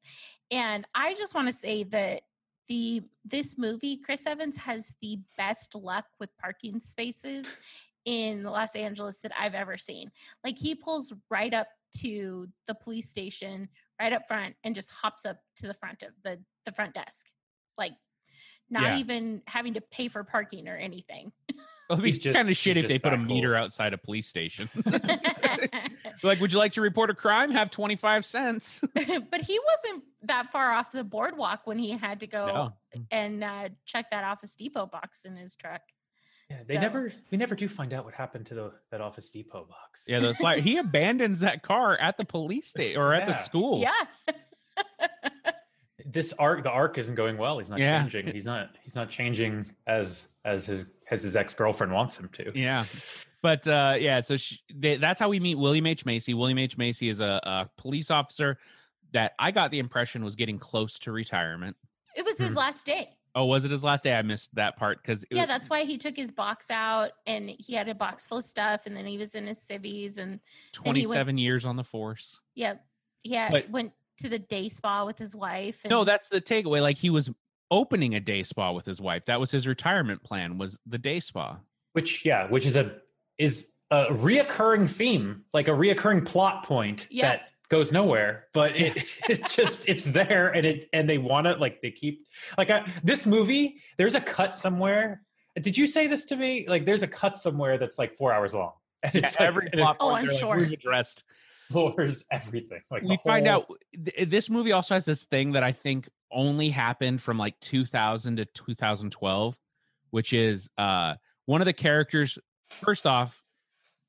And 0.50 0.86
I 0.94 1.14
just 1.14 1.34
want 1.34 1.48
to 1.48 1.52
say 1.52 1.84
that 1.84 2.22
the 2.68 3.02
this 3.24 3.58
movie 3.58 3.96
Chris 3.96 4.26
Evans 4.26 4.56
has 4.56 4.94
the 5.02 5.18
best 5.36 5.74
luck 5.74 6.06
with 6.18 6.30
parking 6.38 6.80
spaces 6.80 7.56
in 8.04 8.42
Los 8.42 8.74
Angeles 8.74 9.20
that 9.20 9.32
I've 9.38 9.54
ever 9.54 9.76
seen. 9.76 10.10
Like 10.42 10.58
he 10.58 10.74
pulls 10.74 11.12
right 11.30 11.52
up 11.52 11.68
to 11.98 12.48
the 12.66 12.74
police 12.74 13.08
station 13.08 13.68
right 14.00 14.12
up 14.12 14.26
front 14.26 14.54
and 14.64 14.74
just 14.74 14.90
hops 14.90 15.24
up 15.24 15.38
to 15.56 15.66
the 15.66 15.74
front 15.74 16.02
of 16.02 16.10
the 16.22 16.40
the 16.64 16.72
front 16.72 16.94
desk. 16.94 17.26
Like 17.78 17.92
not 18.70 18.84
Yeah. 18.84 18.96
even 18.98 19.42
having 19.46 19.74
to 19.74 19.80
pay 19.80 20.08
for 20.08 20.24
parking 20.24 20.68
or 20.68 20.76
anything. 20.76 21.32
It'll 21.90 22.02
be 22.02 22.12
just- 22.12 22.34
kind 22.34 22.48
of 22.48 22.56
shit 22.56 22.76
if 22.76 22.88
they 22.88 22.98
put 22.98 23.12
a 23.12 23.16
that 23.16 23.22
meter 23.24 23.54
outside 23.54 23.92
a 23.92 23.98
police 23.98 24.26
station. 24.26 24.68
like, 26.22 26.40
would 26.40 26.52
you 26.52 26.58
like 26.58 26.72
to 26.72 26.80
report 26.80 27.10
a 27.10 27.14
crime? 27.14 27.50
Have 27.50 27.70
25 27.70 28.24
cents. 28.24 28.80
but 28.94 29.40
he 29.42 29.60
wasn't 29.60 30.04
that 30.22 30.50
far 30.52 30.72
off 30.72 30.92
the 30.92 31.04
boardwalk 31.04 31.62
when 31.66 31.78
he 31.78 31.90
had 31.90 32.20
to 32.20 32.26
go 32.26 32.46
No. 32.46 32.72
and 33.10 33.44
uh, 33.44 33.68
check 33.84 34.10
that 34.10 34.24
Office 34.24 34.54
Depot 34.54 34.86
box 34.86 35.24
in 35.24 35.36
his 35.36 35.54
truck. 35.54 35.82
Yeah, 36.50 36.58
they 36.66 36.74
So- 36.74 36.80
never 36.80 37.12
we 37.30 37.38
never 37.38 37.54
do 37.54 37.68
find 37.68 37.92
out 37.92 38.04
what 38.04 38.14
happened 38.14 38.46
to 38.46 38.54
the 38.54 38.72
that 38.90 39.00
Office 39.00 39.30
Depot 39.30 39.66
box. 39.68 40.04
Yeah, 40.06 40.20
the 40.20 40.34
flyer. 40.34 40.60
he 40.60 40.76
abandons 40.78 41.40
that 41.40 41.62
car 41.62 41.96
at 41.98 42.16
the 42.16 42.24
police 42.24 42.68
station 42.68 43.00
or 43.00 43.14
at 43.14 43.26
the 43.26 43.32
school. 43.42 43.80
Yeah. 43.80 43.92
This 46.06 46.32
arc 46.38 46.62
the 46.62 46.70
arc 46.70 46.98
isn't 46.98 47.14
going 47.14 47.38
well. 47.38 47.58
He's 47.58 47.70
not 47.70 47.78
Yeah. 47.78 48.02
changing. 48.02 48.32
He's 48.34 48.44
not 48.44 48.70
he's 48.82 48.94
not 48.94 49.08
changing 49.10 49.66
as 49.86 50.28
as 50.44 50.66
his 50.66 50.86
as 51.10 51.22
his 51.22 51.36
ex-girlfriend 51.36 51.92
wants 51.92 52.18
him 52.18 52.28
to. 52.30 52.50
Yeah. 52.58 52.84
But 53.42 53.66
uh, 53.68 53.96
yeah, 53.98 54.22
so 54.22 54.38
she, 54.38 54.58
they, 54.74 54.96
that's 54.96 55.20
how 55.20 55.28
we 55.28 55.38
meet 55.38 55.56
William 55.56 55.86
H. 55.86 56.06
Macy. 56.06 56.32
William 56.32 56.56
H. 56.58 56.78
Macy 56.78 57.10
is 57.10 57.20
a, 57.20 57.40
a 57.42 57.70
police 57.76 58.10
officer 58.10 58.56
that 59.12 59.32
I 59.38 59.50
got 59.50 59.70
the 59.70 59.78
impression 59.80 60.24
was 60.24 60.34
getting 60.34 60.58
close 60.58 60.98
to 61.00 61.12
retirement. 61.12 61.76
It 62.16 62.24
was 62.24 62.38
his 62.38 62.54
Mhm. 62.54 62.56
last 62.56 62.86
day. 62.86 63.10
Oh, 63.34 63.44
was 63.44 63.64
it 63.66 63.70
his 63.70 63.84
last 63.84 64.02
day? 64.04 64.14
I 64.14 64.22
missed 64.22 64.54
that 64.54 64.76
part 64.76 65.02
because 65.02 65.24
Yeah, 65.30 65.44
that's 65.44 65.68
why 65.68 65.84
he 65.84 65.98
took 65.98 66.16
his 66.16 66.30
box 66.30 66.70
out 66.70 67.10
and 67.26 67.50
he 67.58 67.74
had 67.74 67.88
a 67.88 67.94
box 67.94 68.24
full 68.24 68.38
of 68.38 68.44
stuff 68.44 68.86
and 68.86 68.96
then 68.96 69.04
he 69.06 69.18
was 69.18 69.34
in 69.34 69.46
his 69.46 69.60
civvies 69.60 70.18
and 70.18 70.40
and 70.84 70.96
he 70.96 71.02
went- 71.06 71.16
27 71.16 71.38
years 71.38 71.64
on 71.66 71.76
the 71.76 71.84
force. 71.84 72.38
yeah, 72.54 72.74
yeah, 73.24 73.50
But- 73.50 73.68
went 73.70 73.92
to 74.18 74.28
the 74.28 74.38
day 74.38 74.68
spa 74.68 75.04
with 75.04 75.18
his 75.18 75.34
wife. 75.36 75.84
And, 75.84 75.90
No, 75.90 76.04
that's 76.04 76.28
the 76.28 76.40
takeaway. 76.40 76.80
Like 76.80 76.96
he 76.96 77.10
was 77.10 77.28
opening 77.74 78.14
a 78.14 78.20
day 78.20 78.42
spa 78.44 78.70
with 78.72 78.86
his 78.86 79.00
wife. 79.00 79.24
That 79.26 79.40
was 79.40 79.50
his 79.50 79.66
retirement 79.66 80.22
plan. 80.22 80.56
Was 80.58 80.78
the 80.86 80.98
day 80.98 81.18
spa? 81.20 81.58
Which 81.92 82.24
yeah, 82.24 82.46
which 82.48 82.64
is 82.66 82.76
a 82.76 82.96
is 83.36 83.70
a 83.90 84.06
reoccurring 84.06 84.88
theme, 84.88 85.42
like 85.52 85.68
a 85.68 85.72
reoccurring 85.72 86.24
plot 86.24 86.64
point 86.64 87.08
Yeah. 87.10 87.28
that 87.28 87.40
goes 87.68 87.90
nowhere, 87.92 88.46
but 88.54 88.76
it 88.76 88.96
it's 89.28 89.54
just 89.56 89.88
it's 89.88 90.04
there 90.04 90.48
and 90.54 90.64
it 90.64 90.88
and 90.92 91.08
they 91.08 91.18
want 91.18 91.46
to 91.46 91.54
like 91.56 91.82
they 91.82 91.90
keep 91.90 92.26
like 92.56 92.70
I, 92.70 92.90
this 93.02 93.26
movie. 93.26 93.80
There's 93.98 94.14
a 94.14 94.20
cut 94.20 94.54
somewhere. 94.56 95.22
Did 95.60 95.76
you 95.76 95.86
say 95.86 96.06
this 96.06 96.24
to 96.26 96.36
me? 96.36 96.66
Like 96.68 96.84
there's 96.84 97.02
a 97.02 97.08
cut 97.08 97.36
somewhere 97.36 97.78
that's 97.78 97.98
like 97.98 98.16
four 98.16 98.32
hours 98.32 98.54
long. 98.54 98.72
And 99.04 99.14
Yeah, 99.14 99.26
it's 99.26 99.38
like- 99.38 99.48
every 99.48 99.66
and 99.72 99.80
it 99.80 99.84
plot 99.84 99.96
Oh, 100.00 100.14
I'm 100.14 100.24
they're 100.24 100.32
like, 100.32 100.40
sure. 100.40 100.56
"We've 100.56 100.72
addressed 100.72 101.24
floors 101.70 102.24
everything. 102.30 102.80
Like 102.90 103.02
we 103.02 103.18
find 103.24 103.46
whole- 103.46 103.56
out 103.70 103.80
th- 104.04 104.28
this 104.28 104.48
movie 104.50 104.72
also 104.72 104.94
has 104.94 105.04
this 105.04 105.22
thing 105.24 105.52
that 105.52 105.62
I 105.62 105.72
think 105.72 106.08
only 106.34 106.70
happened 106.70 107.22
from 107.22 107.38
like 107.38 107.58
2000 107.60 108.36
to 108.36 108.44
2012, 108.44 109.56
which 110.10 110.32
is 110.32 110.68
uh 110.76 111.14
one 111.46 111.60
of 111.60 111.66
the 111.66 111.72
characters 111.72 112.38
first 112.70 113.06
off 113.06 113.42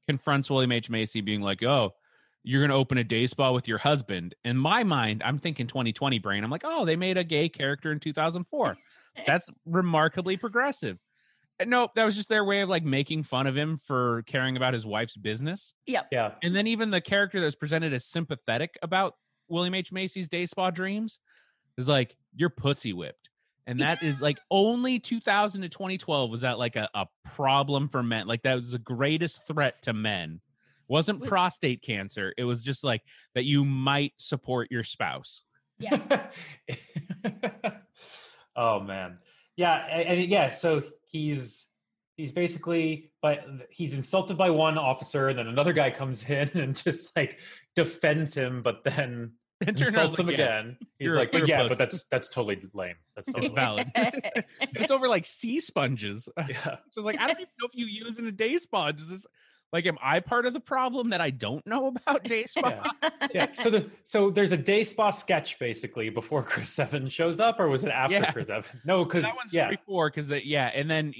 confronts 0.07 0.49
William 0.49 0.71
H 0.71 0.89
Macy 0.89 1.21
being 1.21 1.41
like, 1.41 1.63
"Oh, 1.63 1.93
you're 2.43 2.61
going 2.61 2.69
to 2.69 2.75
open 2.75 2.97
a 2.97 3.03
day 3.03 3.27
spa 3.27 3.51
with 3.51 3.67
your 3.67 3.77
husband." 3.77 4.35
In 4.43 4.57
my 4.57 4.83
mind, 4.83 5.21
I'm 5.23 5.37
thinking 5.37 5.67
2020 5.67 6.19
brain. 6.19 6.43
I'm 6.43 6.51
like, 6.51 6.63
"Oh, 6.65 6.85
they 6.85 6.95
made 6.95 7.17
a 7.17 7.23
gay 7.23 7.49
character 7.49 7.91
in 7.91 7.99
2004." 7.99 8.77
That's 9.27 9.49
remarkably 9.65 10.37
progressive. 10.37 10.99
And 11.57 11.69
Nope, 11.69 11.91
that 11.95 12.03
was 12.03 12.15
just 12.15 12.27
their 12.27 12.43
way 12.43 12.61
of 12.61 12.69
like 12.69 12.83
making 12.83 13.23
fun 13.23 13.47
of 13.47 13.55
him 13.55 13.79
for 13.85 14.23
caring 14.23 14.57
about 14.57 14.73
his 14.73 14.85
wife's 14.85 15.15
business. 15.15 15.73
yeah. 16.11 16.33
And 16.43 16.53
then 16.53 16.67
even 16.67 16.91
the 16.91 16.99
character 16.99 17.39
that's 17.39 17.55
presented 17.55 17.93
as 17.93 18.05
sympathetic 18.05 18.77
about 18.81 19.13
William 19.47 19.73
H. 19.73 19.91
Macy's 19.91 20.27
day 20.27 20.45
spa 20.45 20.69
dreams 20.69 21.19
is 21.77 21.87
like, 21.87 22.15
you're 22.35 22.49
pussy 22.49 22.93
whipped. 22.93 23.29
And 23.67 23.79
that 23.79 24.03
is 24.03 24.21
like 24.21 24.37
only 24.51 24.99
2000 24.99 25.61
to 25.61 25.69
2012 25.69 26.29
was 26.29 26.41
that 26.41 26.59
like 26.59 26.75
a, 26.75 26.89
a 26.93 27.07
problem 27.33 27.89
for 27.89 28.03
men. 28.03 28.27
Like 28.27 28.43
that 28.43 28.55
was 28.55 28.71
the 28.71 28.79
greatest 28.79 29.47
threat 29.47 29.81
to 29.83 29.93
men. 29.93 30.41
Wasn't 30.87 31.19
Was- 31.19 31.29
prostate 31.29 31.81
cancer. 31.81 32.33
It 32.37 32.43
was 32.43 32.63
just 32.63 32.83
like 32.83 33.01
that 33.33 33.43
you 33.45 33.65
might 33.65 34.13
support 34.17 34.69
your 34.69 34.83
spouse. 34.83 35.41
Yeah. 35.79 36.27
oh 38.55 38.79
man, 38.79 39.15
yeah, 39.57 39.85
and, 39.91 40.07
and 40.07 40.29
yeah. 40.29 40.53
So 40.53 40.83
he's 41.09 41.67
he's 42.15 42.31
basically, 42.31 43.11
but 43.21 43.45
he's 43.69 43.93
insulted 43.93 44.37
by 44.37 44.51
one 44.51 44.77
officer, 44.77 45.27
and 45.27 45.37
then 45.37 45.47
another 45.47 45.73
guy 45.73 45.89
comes 45.89 46.29
in 46.29 46.49
and 46.53 46.75
just 46.75 47.15
like 47.15 47.39
defends 47.75 48.35
him, 48.35 48.61
but 48.61 48.83
then 48.85 48.93
It 48.93 49.03
turns 49.03 49.25
out 49.25 49.44
insults 49.61 50.19
him 50.19 50.27
like, 50.27 50.37
yeah, 50.37 50.59
again. 50.59 50.77
He's 50.99 51.05
you're 51.05 51.15
like, 51.15 51.33
you're 51.33 51.45
yeah, 51.45 51.61
puss." 51.61 51.69
but 51.69 51.77
that's 51.77 52.03
that's 52.09 52.29
totally 52.29 52.61
lame. 52.73 52.95
That's 53.15 53.27
totally 53.27 53.47
It's 53.47 53.55
valid. 53.55 53.91
It's 54.61 54.91
over 54.91 55.07
like 55.07 55.25
sea 55.25 55.59
sponges. 55.59 56.27
Yeah. 56.37 56.77
Just 56.93 57.05
like 57.05 57.21
I 57.21 57.27
don't 57.27 57.39
even 57.39 57.51
know 57.59 57.67
if 57.71 57.75
you 57.75 57.85
use 57.85 58.19
in 58.19 58.27
a 58.27 58.31
day 58.31 58.57
spa. 58.57 58.91
Does 58.91 59.09
this 59.09 59.25
like 59.71 59.85
am 59.85 59.97
I 60.01 60.19
part 60.19 60.45
of 60.45 60.53
the 60.53 60.59
problem 60.59 61.09
that 61.09 61.21
I 61.21 61.29
don't 61.29 61.65
know 61.65 61.87
about 61.87 62.23
day 62.23 62.45
spa? 62.45 62.93
Yeah. 63.01 63.27
yeah. 63.33 63.47
So 63.61 63.69
the 63.69 63.89
so 64.03 64.29
there's 64.29 64.51
a 64.51 64.57
day 64.57 64.83
spa 64.83 65.09
sketch 65.09 65.57
basically 65.59 66.09
before 66.09 66.43
Chris 66.43 66.77
Evans 66.77 67.13
shows 67.13 67.39
up, 67.39 67.59
or 67.59 67.67
was 67.67 67.83
it 67.83 67.89
after 67.91 68.15
Yeah. 68.15 68.31
Chris 68.31 68.49
Evans? 68.49 68.81
No, 68.85 69.03
because 69.03 69.23
that 69.23 69.35
one's 69.35 69.53
yeah. 69.53 69.69
before 69.69 70.09
because 70.09 70.27
that 70.27 70.45
yeah, 70.45 70.69
and 70.73 70.89
then 70.89 71.13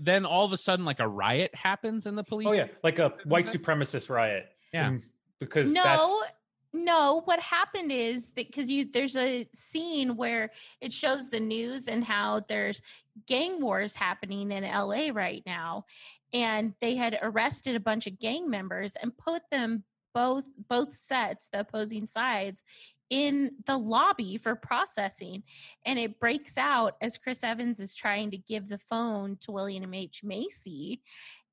then 0.00 0.24
all 0.26 0.44
of 0.44 0.52
a 0.52 0.56
sudden 0.56 0.84
like 0.84 1.00
a 1.00 1.08
riot 1.08 1.54
happens 1.54 2.06
in 2.06 2.14
the 2.14 2.22
oh, 2.22 2.28
police. 2.28 2.48
Oh 2.48 2.52
yeah, 2.52 2.66
like 2.82 2.98
a 2.98 3.14
white 3.24 3.46
supremacist 3.46 4.10
riot. 4.10 4.46
Yeah. 4.72 4.98
Because 5.40 5.72
no 5.72 5.82
that's 5.84 6.32
no 6.72 7.22
what 7.24 7.40
happened 7.40 7.90
is 7.90 8.30
that 8.30 8.46
because 8.46 8.70
you 8.70 8.84
there's 8.84 9.16
a 9.16 9.48
scene 9.54 10.16
where 10.16 10.50
it 10.80 10.92
shows 10.92 11.28
the 11.28 11.40
news 11.40 11.88
and 11.88 12.04
how 12.04 12.40
there's 12.48 12.82
gang 13.26 13.60
wars 13.60 13.94
happening 13.94 14.50
in 14.52 14.64
la 14.64 15.08
right 15.12 15.42
now 15.46 15.84
and 16.32 16.74
they 16.80 16.94
had 16.94 17.18
arrested 17.22 17.74
a 17.74 17.80
bunch 17.80 18.06
of 18.06 18.18
gang 18.18 18.50
members 18.50 18.96
and 19.02 19.16
put 19.16 19.42
them 19.50 19.82
both 20.14 20.46
both 20.68 20.92
sets 20.92 21.48
the 21.48 21.60
opposing 21.60 22.06
sides 22.06 22.62
in 23.10 23.52
the 23.64 23.76
lobby 23.76 24.36
for 24.36 24.54
processing 24.54 25.42
and 25.86 25.98
it 25.98 26.20
breaks 26.20 26.58
out 26.58 26.96
as 27.00 27.16
chris 27.16 27.42
evans 27.42 27.80
is 27.80 27.94
trying 27.94 28.30
to 28.30 28.36
give 28.36 28.68
the 28.68 28.76
phone 28.76 29.38
to 29.40 29.50
william 29.50 29.94
h. 29.94 30.22
Macy 30.22 31.00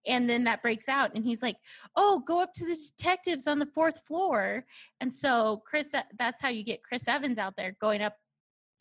and 0.08 0.30
then 0.30 0.44
that 0.46 0.62
breaks 0.62 0.90
out 0.90 1.12
and 1.16 1.24
he's 1.24 1.42
like 1.42 1.58
oh 1.96 2.24
go 2.26 2.42
up 2.42 2.54
to 2.54 2.66
the 2.66 2.76
detectives 2.76 3.48
on 3.48 3.60
the 3.60 3.66
fourth 3.66 4.06
floor. 4.06 4.66
And 5.02 5.14
so 5.14 5.64
chris 5.66 5.94
that's 6.18 6.42
how 6.42 6.50
you 6.50 6.64
get 6.64 6.84
chris 6.84 7.08
evans 7.08 7.40
out 7.40 7.56
there 7.58 7.76
going 7.80 8.02
up 8.02 8.16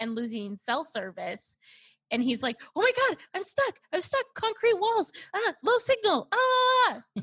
and 0.00 0.14
losing 0.14 0.56
cell 0.56 0.84
service 0.84 1.56
and 2.10 2.22
he's 2.22 2.42
like 2.42 2.60
oh 2.76 2.82
my 2.82 2.92
god 2.96 3.18
i'm 3.34 3.44
stuck 3.44 3.74
i'm 3.92 4.00
stuck 4.00 4.24
concrete 4.34 4.78
walls 4.78 5.12
ah 5.34 5.52
low 5.62 5.78
signal 5.78 6.28
ah 6.32 7.00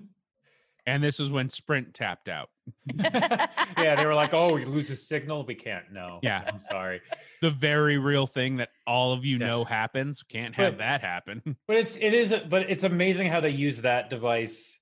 and 0.85 1.03
this 1.03 1.19
was 1.19 1.29
when 1.29 1.49
Sprint 1.49 1.93
tapped 1.93 2.27
out. 2.29 2.49
yeah, 2.95 3.95
they 3.95 4.05
were 4.05 4.13
like, 4.15 4.33
"Oh, 4.33 4.53
we 4.53 4.63
lose 4.65 4.73
loses 4.89 5.07
signal. 5.07 5.45
We 5.45 5.55
can't." 5.55 5.91
No. 5.91 6.19
Yeah. 6.23 6.43
I'm 6.47 6.59
sorry, 6.59 7.01
The 7.41 7.51
very 7.51 7.97
real 7.97 8.27
thing 8.27 8.57
that 8.57 8.69
all 8.87 9.13
of 9.13 9.25
you 9.25 9.37
Yeah. 9.37 9.47
know 9.47 9.63
happens. 9.65 10.23
Can't 10.23 10.55
have 10.55 10.73
But- 10.73 10.77
that 10.79 11.01
happen. 11.01 11.55
but 11.67 11.77
it's 11.77 11.97
it 11.97 12.13
is, 12.13 12.33
but 12.49 12.69
it's 12.69 12.83
amazing 12.83 13.27
how 13.27 13.39
they 13.39 13.49
use 13.49 13.81
that 13.81 14.09
device 14.09 14.79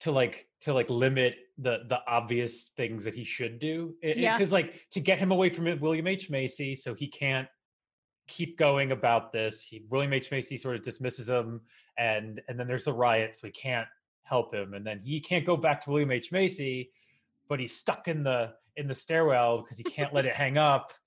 to 0.00 0.10
like 0.12 0.46
to 0.62 0.72
like 0.74 0.90
limit 0.90 1.36
the 1.58 1.80
the 1.88 2.00
obvious 2.06 2.68
things 2.76 3.04
that 3.04 3.14
he 3.14 3.24
should 3.24 3.58
do. 3.58 3.94
Yeah. 4.02 4.36
Because 4.36 4.52
like 4.52 4.86
to 4.92 5.00
get 5.00 5.18
him 5.18 5.30
away 5.30 5.48
from 5.48 5.66
it, 5.66 5.80
William 5.80 6.06
H 6.06 6.30
Macy, 6.30 6.74
so 6.74 6.94
he 6.94 7.06
can't 7.08 7.48
keep 8.28 8.56
going 8.56 8.92
about 8.92 9.32
this. 9.32 9.66
He, 9.66 9.84
William 9.88 10.12
H 10.12 10.30
Macy 10.30 10.56
sort 10.56 10.76
of 10.76 10.82
dismisses 10.82 11.28
him, 11.28 11.62
and 11.98 12.40
and 12.48 12.58
then 12.58 12.66
there's 12.66 12.84
the 12.84 12.92
riot, 12.92 13.36
so 13.36 13.46
he 13.46 13.52
can't 13.52 13.88
help 14.30 14.54
him, 14.54 14.72
and 14.72 14.86
then 14.86 15.00
he 15.04 15.20
can't 15.20 15.44
go 15.44 15.56
back 15.56 15.84
to 15.84 15.90
William 15.90 16.10
H 16.12 16.32
Macy, 16.32 16.90
but 17.48 17.60
he's 17.60 17.76
stuck 17.76 18.08
in 18.08 18.22
the 18.22 18.52
in 18.76 18.86
the 18.86 18.94
stairwell 18.94 19.58
because 19.60 19.76
he 19.76 19.82
can't 19.84 20.14
let 20.14 20.24
it 20.24 20.34
hang 20.34 20.56
up. 20.56 20.92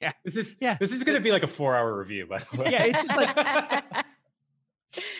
Yeah. 0.00 0.12
This 0.22 0.36
is 0.36 0.56
Yeah. 0.60 0.76
This 0.78 0.92
is 0.92 1.02
going 1.02 1.16
to 1.16 1.22
be 1.22 1.30
like 1.32 1.44
a 1.44 1.46
four 1.46 1.74
hour 1.74 1.96
review, 1.98 2.26
by 2.26 2.36
the 2.38 2.60
way. 2.60 2.70
Yeah, 2.72 2.82
it's 2.84 3.02
just 3.04 3.16
like 3.16 3.34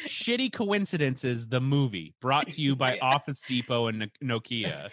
Shitty 0.06 0.52
Coincidences, 0.52 1.48
the 1.48 1.60
movie, 1.60 2.12
brought 2.20 2.50
to 2.50 2.60
you 2.60 2.76
by 2.76 2.98
Office 3.02 3.40
Depot 3.46 3.86
and 3.86 4.10
No- 4.20 4.38
Nokia. 4.40 4.90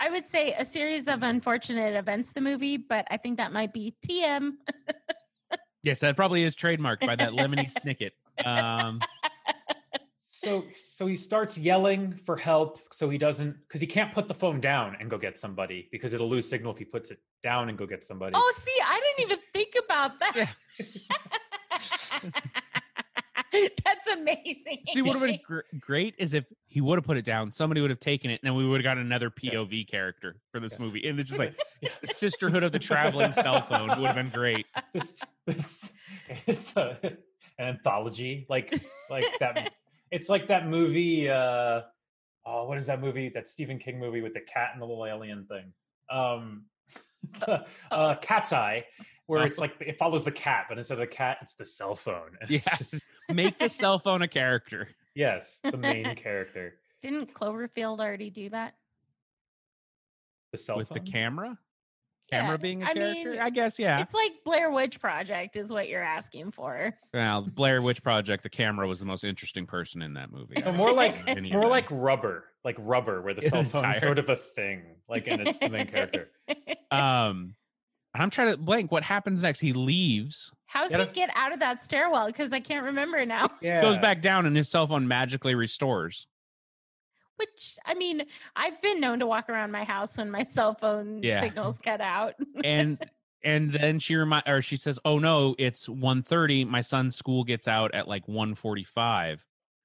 i 0.00 0.08
would 0.08 0.26
say 0.26 0.54
a 0.58 0.64
series 0.64 1.08
of 1.08 1.22
unfortunate 1.22 1.94
events 1.94 2.32
the 2.32 2.40
movie 2.40 2.78
but 2.78 3.06
i 3.10 3.18
think 3.18 3.36
that 3.36 3.52
might 3.52 3.70
be 3.74 3.94
tm 4.08 4.52
Yes, 5.82 6.00
that 6.00 6.16
probably 6.16 6.42
is 6.42 6.56
trademarked 6.56 7.06
by 7.06 7.16
that 7.16 7.30
Lemony 7.30 7.70
Snicket. 7.72 8.10
Um, 8.44 9.00
so 10.40 10.64
so 10.80 11.06
he 11.06 11.16
starts 11.16 11.58
yelling 11.58 12.12
for 12.12 12.36
help 12.36 12.80
so 12.92 13.08
he 13.10 13.18
doesn't 13.18 13.56
because 13.66 13.80
he 13.80 13.86
can't 13.86 14.12
put 14.12 14.28
the 14.28 14.34
phone 14.34 14.60
down 14.60 14.96
and 15.00 15.10
go 15.10 15.18
get 15.18 15.38
somebody 15.38 15.88
because 15.90 16.12
it'll 16.12 16.28
lose 16.28 16.48
signal 16.48 16.72
if 16.72 16.78
he 16.78 16.84
puts 16.84 17.10
it 17.10 17.18
down 17.42 17.68
and 17.68 17.76
go 17.78 17.86
get 17.86 18.04
somebody 18.04 18.32
Oh, 18.36 18.52
see, 18.56 18.78
I 18.84 19.00
didn't 19.16 19.30
even 19.30 19.38
think 19.52 19.74
about 19.84 20.12
that. 20.20 20.54
That's 23.84 24.06
amazing. 24.08 24.78
See, 24.92 25.00
what 25.02 25.18
would 25.20 25.30
have 25.30 25.38
been 25.38 25.40
gr- 25.44 25.60
great 25.80 26.14
is 26.18 26.34
if 26.34 26.44
he 26.66 26.80
would 26.80 26.96
have 26.98 27.04
put 27.04 27.16
it 27.16 27.24
down, 27.24 27.50
somebody 27.50 27.80
would 27.80 27.90
have 27.90 27.98
taken 28.00 28.30
it, 28.30 28.40
and 28.42 28.48
then 28.48 28.54
we 28.54 28.66
would 28.68 28.80
have 28.80 28.84
got 28.84 28.98
another 28.98 29.30
POV 29.30 29.88
character 29.88 30.36
for 30.52 30.60
this 30.60 30.74
Yeah. 30.74 30.84
movie. 30.84 31.08
And 31.08 31.18
it's 31.18 31.30
just 31.30 31.38
like 31.38 31.58
the 31.80 32.06
Sisterhood 32.12 32.62
of 32.62 32.72
the 32.72 32.78
Traveling 32.78 33.32
Cell 33.32 33.62
Phone 33.62 33.88
would 33.88 34.06
have 34.06 34.14
been 34.16 34.28
great. 34.28 34.66
this, 34.92 35.22
this 35.46 35.92
it's 36.46 36.76
a, 36.76 36.98
an 37.02 37.16
anthology 37.66 38.46
like 38.50 38.72
like 39.10 39.24
that 39.40 39.72
it's 40.10 40.28
like 40.28 40.48
that 40.48 40.66
movie 40.66 41.28
uh 41.28 41.82
oh 42.46 42.66
what 42.66 42.78
is 42.78 42.86
that 42.86 43.00
movie 43.00 43.28
that 43.28 43.46
stephen 43.48 43.78
king 43.78 43.98
movie 43.98 44.20
with 44.20 44.34
the 44.34 44.40
cat 44.40 44.70
and 44.72 44.80
the 44.82 44.86
little 44.86 45.04
alien 45.06 45.44
thing 45.46 45.72
um 46.10 46.64
uh 47.90 48.14
cat's 48.20 48.52
eye 48.52 48.84
where 49.26 49.44
it's 49.44 49.58
like 49.58 49.74
it 49.80 49.98
follows 49.98 50.24
the 50.24 50.30
cat 50.32 50.64
but 50.68 50.78
instead 50.78 50.94
of 50.94 51.00
the 51.00 51.06
cat 51.06 51.38
it's 51.42 51.54
the 51.54 51.64
cell 51.64 51.94
phone 51.94 52.30
And 52.40 52.50
it's 52.50 52.66
Yes. 52.66 52.78
just- 52.90 53.06
Make 53.30 53.58
the 53.58 53.68
cell 53.68 53.98
phone 53.98 54.22
a 54.22 54.28
character. 54.28 54.88
yes 55.14 55.60
the 55.62 55.76
main 55.76 56.14
character 56.16 56.74
Didn't 57.02 57.34
Cloverfield 57.34 58.00
already 58.00 58.30
do 58.30 58.48
that? 58.50 58.74
the 60.52 60.58
cell 60.58 60.78
with 60.78 60.88
phone 60.88 61.04
the 61.04 61.10
camera. 61.10 61.58
Camera 62.30 62.52
Yeah, 62.52 62.56
being 62.58 62.82
a 62.82 62.86
I 62.86 62.92
character, 62.94 63.30
mean, 63.32 63.40
I 63.40 63.50
guess. 63.50 63.78
Yeah. 63.78 64.00
It's 64.00 64.14
like 64.14 64.32
Blair 64.44 64.70
Witch 64.70 65.00
Project, 65.00 65.56
is 65.56 65.70
what 65.72 65.88
you're 65.88 66.02
asking 66.02 66.50
for. 66.50 66.94
Well, 67.14 67.42
Blair 67.42 67.80
Witch 67.80 68.02
Project, 68.02 68.42
the 68.42 68.50
camera 68.50 68.86
was 68.86 68.98
the 68.98 69.06
most 69.06 69.24
interesting 69.24 69.66
person 69.66 70.02
in 70.02 70.14
that 70.14 70.30
movie. 70.30 70.54
No, 70.64 70.72
more 70.72 70.92
like 70.92 71.24
more 71.26 71.62
them. 71.62 71.70
like 71.70 71.86
rubber 71.90 72.44
like 72.64 72.76
rubber 72.80 73.22
where 73.22 73.34
the 73.34 73.40
Is 73.44 73.50
cell 73.50 73.64
phone 73.64 73.90
is 73.90 74.00
sort 74.00 74.18
of 74.18 74.28
a 74.28 74.36
thing 74.36 74.82
like 75.08 75.26
and 75.26 75.46
it's 75.46 75.58
the 75.58 75.68
main 75.70 75.86
character 75.86 76.30
Um, 76.90 77.54
I'm 78.14 78.30
trying 78.30 78.50
to 78.52 78.56
blank. 78.56 78.90
What 78.90 79.02
happens 79.04 79.42
next? 79.42 79.60
He 79.60 79.72
leaves, 79.72 80.50
How's 80.66 80.90
Yeah. 80.90 81.04
he 81.04 81.06
get 81.12 81.30
out 81.34 81.52
of 81.52 81.60
that 81.60 81.80
stairwell? 81.80 82.26
Because 82.26 82.52
I 82.52 82.60
can't 82.60 82.84
remember 82.86 83.24
now. 83.26 83.48
yeah 83.60 83.80
goes 83.80 83.98
back 83.98 84.20
down, 84.22 84.44
and 84.46 84.56
his 84.56 84.68
cell 84.68 84.86
phone 84.86 85.06
magically 85.08 85.54
restores. 85.54 86.26
Which 87.38 87.78
I 87.86 87.94
mean, 87.94 88.22
I've 88.56 88.80
been 88.82 89.00
known 89.00 89.20
to 89.20 89.26
walk 89.26 89.48
around 89.48 89.70
my 89.72 89.84
house 89.84 90.18
when 90.18 90.30
my 90.30 90.44
cell 90.56 90.74
phone 90.74 91.22
Yeah. 91.22 91.40
signals 91.40 91.78
cut 91.78 92.00
out. 92.00 92.34
and 92.64 92.98
and 93.44 93.72
then 93.72 93.98
she 94.00 94.14
remind 94.16 94.44
or 94.46 94.60
she 94.62 94.76
says, 94.76 94.98
"Oh 95.04 95.18
no, 95.18 95.54
it's 95.58 95.86
1.30. 95.86 96.66
My 96.68 96.80
son's 96.80 97.16
school 97.16 97.44
gets 97.44 97.68
out 97.68 97.94
at 97.94 98.08
like 98.08 98.26
1.45. 98.26 99.38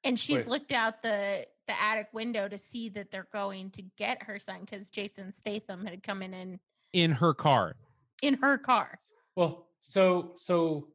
And 0.03 0.19
she's 0.19 0.39
Wait. 0.39 0.47
looked 0.47 0.71
out 0.71 1.01
the 1.01 1.45
the 1.67 1.81
attic 1.81 2.07
window 2.11 2.49
to 2.49 2.57
see 2.57 2.89
that 2.89 3.09
they're 3.11 3.27
going 3.31 3.69
to 3.71 3.83
get 3.97 4.23
her 4.23 4.37
son 4.37 4.57
because 4.61 4.89
Jason 4.89 5.31
Statham 5.31 5.85
had 5.85 6.03
come 6.03 6.21
in 6.21 6.33
and 6.33 6.59
in 6.91 7.11
her 7.11 7.33
car. 7.33 7.75
in 8.21 8.33
her 8.35 8.57
car. 8.57 8.99
Well, 9.35 9.67
so 9.81 10.33
so 10.37 10.89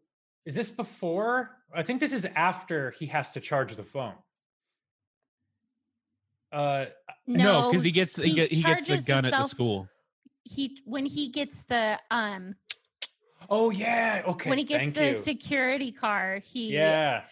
is 0.44 0.54
this 0.54 0.70
before? 0.70 1.50
I 1.74 1.82
think 1.82 2.00
this 2.00 2.12
is 2.12 2.26
after 2.36 2.90
he 2.92 3.06
has 3.06 3.32
to 3.32 3.40
charge 3.40 3.74
the 3.76 3.82
phone. 3.82 4.14
Uh, 6.52 6.86
No, 7.26 7.70
because 7.70 7.84
he 7.84 7.90
gets 7.90 8.16
he, 8.16 8.30
he 8.30 8.34
get, 8.34 8.52
he 8.52 8.62
gets 8.62 8.80
the 8.82 8.86
charges 8.86 9.04
the 9.04 9.12
gun 9.12 9.24
at 9.24 9.32
the 9.32 9.46
school. 9.46 9.88
he 10.44 10.80
when 10.84 11.04
he 11.04 11.28
gets 11.28 11.62
the 11.62 11.98
um 12.10 12.54
oh 13.50 13.70
yeah, 13.70 14.22
okay. 14.26 14.48
when 14.48 14.58
he 14.58 14.64
gets 14.64 14.84
thank 14.84 14.94
the 14.94 15.08
you. 15.08 15.14
security 15.14 15.92
car 15.92 16.40
he 16.44 16.72
yeah, 16.72 17.22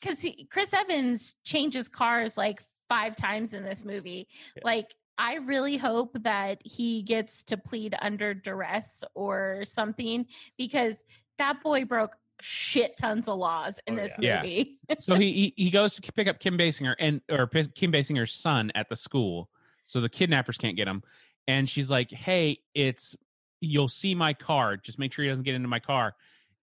because 0.00 0.26
chris 0.50 0.72
evans 0.74 1.34
changes 1.44 1.88
cars 1.88 2.36
like 2.36 2.60
five 2.88 3.16
times 3.16 3.54
in 3.54 3.64
this 3.64 3.84
movie 3.84 4.28
Yeah. 4.56 4.62
like 4.64 4.94
i 5.18 5.36
really 5.36 5.76
hope 5.76 6.12
that 6.22 6.60
he 6.64 7.02
gets 7.02 7.42
to 7.44 7.56
plead 7.56 7.96
under 8.00 8.32
duress 8.34 9.02
or 9.14 9.64
something 9.64 10.26
because 10.56 11.02
that 11.38 11.62
boy 11.62 11.84
broke 11.84 12.14
shit 12.40 12.96
tons 12.96 13.28
of 13.28 13.38
laws 13.38 13.80
in 13.86 13.94
Oh, 13.98 14.02
this 14.02 14.14
yeah. 14.20 14.42
movie 14.42 14.78
so 14.98 15.14
he, 15.14 15.32
he 15.32 15.54
he 15.64 15.70
goes 15.70 15.94
to 15.94 16.12
pick 16.12 16.28
up 16.28 16.38
Kim 16.38 16.58
Basinger 16.58 16.94
and 16.98 17.20
or 17.30 17.46
Kim 17.46 17.90
Basinger's 17.92 18.32
son 18.34 18.70
at 18.74 18.88
the 18.88 18.96
school, 18.96 19.48
so 19.84 20.00
the 20.00 20.08
kidnappers 20.08 20.58
can't 20.58 20.76
get 20.76 20.86
him. 20.88 21.02
And 21.48 21.68
she's 21.68 21.90
like, 21.90 22.10
"Hey, 22.10 22.58
it's 22.74 23.14
you'll 23.60 23.88
see 23.88 24.14
my 24.14 24.34
car. 24.34 24.76
Just 24.76 24.98
make 24.98 25.12
sure 25.12 25.24
he 25.24 25.28
doesn't 25.30 25.44
get 25.44 25.54
into 25.54 25.68
my 25.68 25.78
car." 25.80 26.14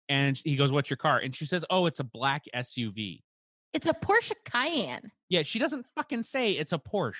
And 0.09 0.37
he 0.43 0.55
goes, 0.57 0.71
"What's 0.71 0.89
your 0.89 0.97
car?" 0.97 1.19
And 1.19 1.35
she 1.35 1.45
says, 1.45 1.63
"Oh, 1.69 1.85
it's 1.85 1.99
a 1.99 2.03
black 2.03 2.43
SUV." 2.55 3.21
it's 3.73 3.87
a 3.87 3.93
porsche 3.93 4.33
cayenne 4.45 5.09
Yeah, 5.29 5.41
she 5.41 5.57
doesn't 5.57 5.87
fucking 5.95 6.21
say 6.21 6.51
it's 6.51 6.73
a 6.73 6.77
Porsche. 6.77 7.15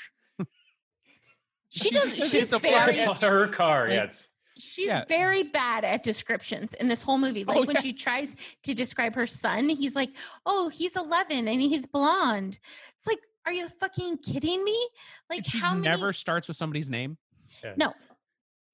she 1.70 1.80
She 1.86 1.90
does 1.90 2.14
says 2.14 2.32
she's 2.32 2.34
it's 2.44 2.54
a 2.54 2.60
very 2.60 2.96
it's 2.98 3.14
her 3.20 3.48
car. 3.48 3.86
Like- 3.86 3.94
yes, 3.94 4.28
She's 4.58 4.88
Yeah. 4.88 5.06
very 5.08 5.44
bad 5.44 5.84
at 5.84 6.04
descriptions 6.04 6.74
in 6.76 6.88
this 6.88 7.02
whole 7.04 7.18
movie. 7.18 7.44
Like 7.44 7.58
Oh, 7.58 7.64
when 7.66 7.76
yeah. 7.76 7.82
she 7.82 7.94
tries 7.94 8.36
to 8.64 8.74
describe 8.74 9.16
her 9.16 9.26
son, 9.28 9.70
he's 9.70 9.96
like, 9.96 10.12
"Oh, 10.46 10.70
he's 10.70 10.96
11 10.96 11.48
and 11.48 11.62
he's 11.62 11.86
blonde." 11.88 12.60
It's 12.98 13.08
like, 13.08 13.20
"Are 13.46 13.54
you 13.54 13.68
fucking 13.68 14.20
kidding 14.20 14.64
me?" 14.64 14.88
Like 15.30 15.46
she 15.46 15.58
how 15.60 15.74
many 15.74 15.88
never 15.90 16.14
starts 16.14 16.48
with 16.48 16.58
somebody's 16.58 16.90
name. 16.90 17.18
yeah. 17.64 17.74
No. 17.78 17.94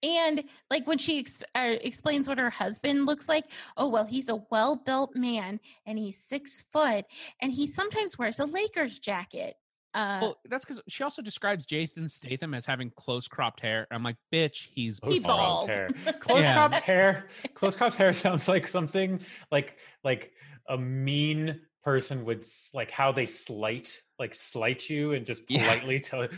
And 0.01 0.45
like 0.71 0.87
when 0.87 0.97
she 0.97 1.19
ex- 1.19 1.43
uh, 1.55 1.75
explains 1.81 2.29
what 2.29 2.37
her 2.37 2.49
husband 2.49 3.05
looks 3.05 3.27
like, 3.27 3.51
oh 3.75 3.89
well, 3.89 4.05
he's 4.05 4.29
a 4.29 4.37
well-built 4.49 5.13
man 5.15 5.59
and 5.85 5.99
he's 5.99 6.17
six 6.17 6.61
foot, 6.61 7.05
and 7.41 7.51
he 7.51 7.67
sometimes 7.67 8.17
wears 8.17 8.39
a 8.39 8.45
Lakers 8.45 8.97
jacket. 8.99 9.55
Uh, 9.93 10.19
Well, 10.21 10.37
that's 10.49 10.65
because 10.65 10.81
she 10.87 11.03
also 11.03 11.21
describes 11.21 11.65
Jason 11.65 12.07
Statham 12.09 12.53
as 12.53 12.65
having 12.65 12.91
close 12.91 13.27
cropped 13.27 13.59
hair. 13.61 13.87
I'm 13.91 14.03
like, 14.03 14.17
bitch, 14.31 14.67
he's 14.73 14.99
Close 14.99 15.13
He's 15.13 15.23
bald. 15.23 15.39
bald. 15.39 15.69
hair. 15.69 15.89
Close 16.19 16.45
cropped 16.45 16.79
hair. 16.81 17.27
Close 17.55 17.75
cropped 17.75 17.95
hair 17.95 18.13
sounds 18.13 18.47
like 18.47 18.67
something 18.67 19.19
like 19.51 19.77
like 20.03 20.31
a 20.67 20.77
mean 20.77 21.59
person 21.83 22.25
would 22.25 22.45
like 22.73 22.91
how 22.91 23.11
they 23.11 23.25
slight 23.25 24.01
like 24.19 24.33
slight 24.35 24.89
you 24.89 25.13
and 25.13 25.25
just 25.25 25.49
Yeah. 25.49 25.63
politely 25.63 25.99
tell. 25.99 26.27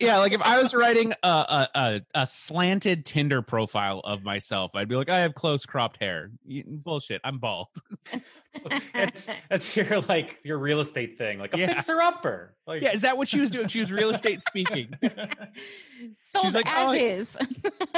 Yeah, 0.00 0.18
like 0.18 0.32
if 0.32 0.40
I 0.42 0.62
was 0.62 0.74
writing 0.74 1.12
a, 1.22 1.28
a 1.28 1.68
a 1.74 2.00
a 2.14 2.26
slanted 2.26 3.04
Tinder 3.04 3.42
profile 3.42 4.00
of 4.04 4.22
myself, 4.22 4.72
I'd 4.74 4.88
be 4.88 4.94
like, 4.94 5.08
I 5.08 5.20
have 5.20 5.34
close 5.34 5.64
cropped 5.66 5.96
hair. 6.00 6.30
Bullshit, 6.66 7.20
I'm 7.24 7.38
bald. 7.38 7.68
it's 8.94 9.30
that's 9.50 9.76
your 9.76 10.00
like 10.02 10.38
your 10.44 10.58
real 10.58 10.80
estate 10.80 11.18
thing, 11.18 11.38
like 11.38 11.54
a 11.54 11.58
Yeah. 11.58 11.66
fixer 11.68 12.00
upper. 12.00 12.56
Like 12.66 12.82
Yeah, 12.82 12.92
is 12.92 13.02
that 13.02 13.16
what 13.18 13.28
she 13.28 13.40
was 13.40 13.50
doing? 13.50 13.68
She 13.68 13.80
was 13.80 13.90
real 13.90 14.10
estate 14.10 14.40
speaking. 14.48 14.92
sold 16.20 16.54
like, 16.54 16.66
as 16.66 16.86
"Oh, 16.88 16.92
is. 16.92 17.38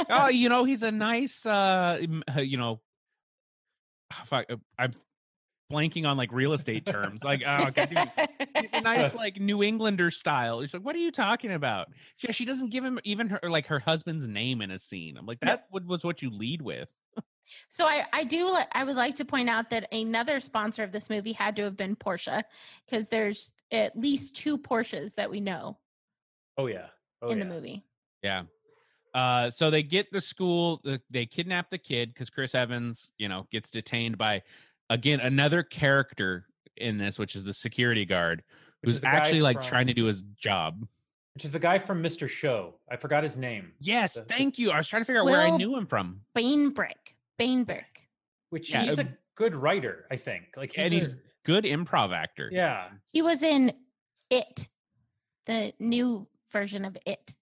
oh, 0.09 0.27
you 0.29 0.49
know, 0.49 0.63
he's 0.63 0.83
a 0.83 0.91
nice, 0.91 1.45
uh, 1.45 1.99
uh, 2.35 2.41
you 2.41 2.57
know, 2.57 2.81
fuck, 4.25 4.45
uh, 4.49 4.55
I'm 4.79 4.93
blanking 5.71 6.05
on 6.05 6.17
like 6.17 6.31
real 6.31 6.53
estate 6.53 6.85
terms. 6.85 7.23
Like, 7.23 7.41
oh, 7.47 7.69
dude, 7.69 8.11
he's 8.57 8.73
a 8.73 8.81
nice 8.81 9.15
like 9.15 9.39
New 9.39 9.63
Englander 9.63 10.11
style. 10.11 10.61
She's 10.61 10.73
like, 10.73 10.83
what 10.83 10.95
are 10.95 10.99
you 10.99 11.11
talking 11.11 11.51
about? 11.53 11.87
She, 12.17 12.31
she 12.31 12.45
doesn't 12.45 12.69
give 12.69 12.83
him 12.83 12.99
even 13.03 13.29
her 13.29 13.49
like 13.49 13.67
her 13.67 13.79
husband's 13.79 14.27
name 14.27 14.61
in 14.61 14.71
a 14.71 14.79
scene. 14.79 15.17
I'm 15.17 15.25
like, 15.25 15.39
that 15.41 15.65
was 15.71 16.03
what 16.03 16.21
you 16.21 16.29
lead 16.29 16.61
with. 16.61 16.91
So 17.69 17.85
I, 17.85 18.05
I 18.13 18.23
do 18.23 18.57
I 18.71 18.83
would 18.83 18.95
like 18.95 19.15
to 19.15 19.25
point 19.25 19.49
out 19.49 19.69
that 19.71 19.91
another 19.91 20.39
sponsor 20.39 20.83
of 20.83 20.91
this 20.91 21.09
movie 21.09 21.33
had 21.33 21.57
to 21.57 21.63
have 21.63 21.75
been 21.75 21.95
Porsche 21.95 22.43
because 22.85 23.09
there's 23.09 23.53
at 23.71 23.97
least 23.97 24.35
two 24.35 24.57
Porsches 24.57 25.15
that 25.15 25.29
we 25.29 25.41
know 25.41 25.77
oh 26.57 26.67
yeah. 26.67 26.87
Oh, 27.21 27.29
in 27.29 27.37
yeah. 27.37 27.43
the 27.43 27.49
movie. 27.49 27.83
Yeah. 28.23 28.43
Uh, 29.13 29.49
so 29.49 29.69
they 29.69 29.83
get 29.83 30.11
the 30.11 30.21
school, 30.21 30.79
the, 30.83 31.01
they 31.09 31.25
kidnap 31.25 31.69
the 31.69 31.77
kid 31.77 32.13
because 32.13 32.29
Chris 32.29 32.55
Evans, 32.55 33.09
you 33.17 33.27
know, 33.27 33.45
gets 33.51 33.69
detained 33.69 34.17
by 34.17 34.41
again 34.91 35.19
another 35.21 35.63
character 35.63 36.45
in 36.77 36.97
this, 36.97 37.17
which 37.17 37.35
is 37.35 37.43
the 37.43 37.53
security 37.53 38.05
guard, 38.05 38.43
Which 38.81 38.93
who's 38.93 39.03
actually 39.03 39.41
like 39.41 39.61
trying 39.61 39.87
to 39.87 39.93
do 39.93 40.05
his 40.05 40.21
job. 40.37 40.85
Which 41.33 41.45
is 41.45 41.51
the 41.53 41.59
guy 41.59 41.79
from 41.79 42.03
Mr. 42.03 42.27
Show. 42.29 42.75
I 42.89 42.97
forgot 42.97 43.23
his 43.23 43.37
name. 43.37 43.71
Yes, 43.79 44.13
The- 44.15 44.21
the- 44.21 44.25
thank 44.27 44.59
you. 44.59 44.69
I 44.71 44.77
was 44.77 44.87
trying 44.87 45.01
to 45.01 45.05
figure 45.05 45.21
out 45.21 45.25
where 45.25 45.39
I 45.39 45.55
knew 45.55 45.75
him 45.77 45.87
from. 45.87 46.21
Bainbrick. 46.37 47.15
Bainbrick. 47.39 47.85
Which 48.49 48.69
Yeah, 48.69 48.83
he's 48.83 48.99
uh, 48.99 49.03
a 49.03 49.07
good 49.35 49.55
writer, 49.55 50.05
I 50.11 50.17
think. 50.17 50.55
Like 50.57 50.73
he's, 50.73 50.85
And 50.85 50.93
a- 50.93 50.97
he's 50.97 51.15
good 51.45 51.63
improv 51.63 52.13
actor. 52.13 52.49
yeah. 52.51 52.89
He 53.13 53.21
was 53.21 53.43
in 53.43 53.71
It, 54.29 54.67
the 55.45 55.73
new 55.79 56.27
version 56.51 56.83
of 56.83 56.97
It. 57.05 57.35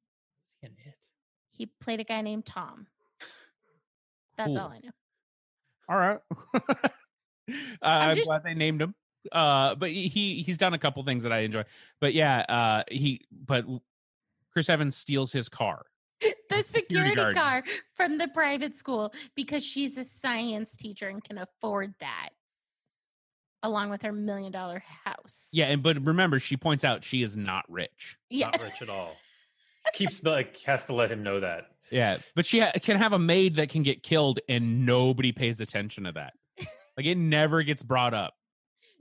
In 0.61 0.69
it. 0.85 0.93
He 1.51 1.65
played 1.65 1.99
a 1.99 2.03
guy 2.03 2.21
named 2.21 2.45
Tom. 2.45 2.85
That's 4.37 4.55
all 4.55 4.69
I 4.71 4.79
know. 4.83 4.91
All 5.89 5.97
right. 5.97 6.19
uh, 7.81 7.85
I'm 7.85 8.15
just- 8.15 8.27
glad 8.27 8.43
they 8.43 8.53
named 8.53 8.81
him. 8.81 8.95
Uh, 9.31 9.75
but 9.75 9.89
he- 9.89 10.07
he 10.07 10.43
he's 10.43 10.57
done 10.57 10.73
a 10.73 10.79
couple 10.79 11.03
things 11.03 11.23
that 11.23 11.31
I 11.33 11.39
enjoy. 11.39 11.63
But 11.99 12.13
yeah, 12.13 12.39
uh, 12.39 12.83
he 12.89 13.25
but 13.31 13.65
Chris 14.53 14.69
Evans 14.69 14.95
steals 14.95 15.31
his 15.31 15.49
car. 15.49 15.85
The 16.49 16.63
security 16.63 17.15
guard. 17.15 17.35
car 17.35 17.63
from 17.95 18.17
the 18.17 18.27
private 18.27 18.75
school 18.75 19.13
because 19.35 19.63
she's 19.63 19.97
a 19.99 20.03
science 20.03 20.75
teacher 20.75 21.07
and 21.07 21.23
can 21.23 21.37
afford 21.37 21.93
that. 21.99 22.29
along 23.61 23.89
with 23.89 24.01
her 24.01 24.11
million 24.11 24.51
dollar 24.51 24.81
house. 25.05 25.49
Yeah, 25.53 25.65
and 25.65 25.83
but 25.83 26.03
remember, 26.03 26.39
she 26.39 26.57
points 26.57 26.83
out 26.83 27.03
she 27.03 27.21
is 27.21 27.35
not 27.37 27.65
rich. 27.69 28.17
Yeah. 28.29 28.47
Not 28.47 28.61
rich 28.63 28.81
at 28.81 28.89
all. 28.89 29.15
Keeps 29.93 30.23
like 30.23 30.59
has 30.63 30.85
to 30.85 30.93
let 30.93 31.11
him 31.11 31.23
know 31.23 31.39
that. 31.41 31.65
Yeah, 31.91 32.17
but 32.35 32.45
she 32.45 32.59
ha- 32.61 32.71
can 32.81 32.97
have 32.97 33.13
a 33.13 33.19
maid 33.19 33.55
that 33.57 33.69
can 33.69 33.83
get 33.83 34.01
killed, 34.03 34.39
and 34.49 34.85
nobody 34.85 35.31
pays 35.31 35.59
attention 35.59 36.05
to 36.05 36.11
that. 36.13 36.33
Like 36.99 37.05
it 37.05 37.17
never 37.17 37.63
gets 37.63 37.81
brought 37.81 38.13
up. 38.13 38.33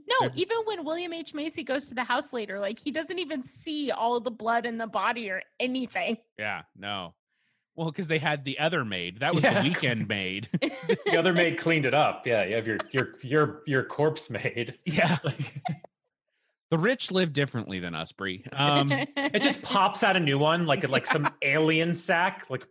No, 0.09 0.29
They're- 0.29 0.31
even 0.37 0.57
when 0.67 0.85
William 0.85 1.13
H. 1.13 1.35
Macy 1.35 1.65
goes 1.65 1.87
to 1.89 1.97
the 1.97 2.05
house 2.05 2.33
later, 2.33 2.61
like 2.61 2.79
he 2.79 2.93
doesn't 2.93 3.19
even 3.19 3.43
see 3.43 3.91
all 3.91 4.21
the 4.21 4.31
blood 4.31 4.67
in 4.67 4.79
the 4.79 4.87
body 4.87 5.31
or 5.31 5.43
anything. 5.59 6.17
Yeah, 6.39 6.63
no. 6.77 7.15
Well, 7.75 7.91
because 7.91 8.07
they 8.07 8.21
had 8.21 8.45
the 8.45 8.61
other 8.61 8.85
maid. 8.85 9.19
That 9.21 9.35
was 9.35 9.43
Yeah. 9.43 9.61
the 9.61 9.69
weekend 9.69 10.07
maid. 10.07 10.49
The 11.07 11.17
other 11.19 11.33
maid 11.33 11.59
cleaned 11.59 11.87
it 11.87 11.95
up. 11.95 12.25
Yeah, 12.25 12.45
you 12.45 12.55
have 12.55 12.69
your 12.69 12.79
your 12.93 13.09
your 13.25 13.63
your 13.67 13.83
corpse 13.83 14.31
maid. 14.31 14.79
yeah. 14.87 15.17
The 16.71 16.79
rich 16.79 17.11
live 17.11 17.33
differently 17.33 17.81
than 17.81 17.97
us, 17.97 18.13
Bree. 18.13 18.45
Um, 18.53 18.93
it 18.93 19.43
just 19.43 19.63
pops 19.63 20.05
out 20.05 20.15
a 20.15 20.21
new 20.21 20.39
one, 20.39 20.67
like 20.67 20.89
like 20.89 21.07
some 21.07 21.29
alien 21.43 21.95
sack, 21.95 22.45
like 22.49 22.65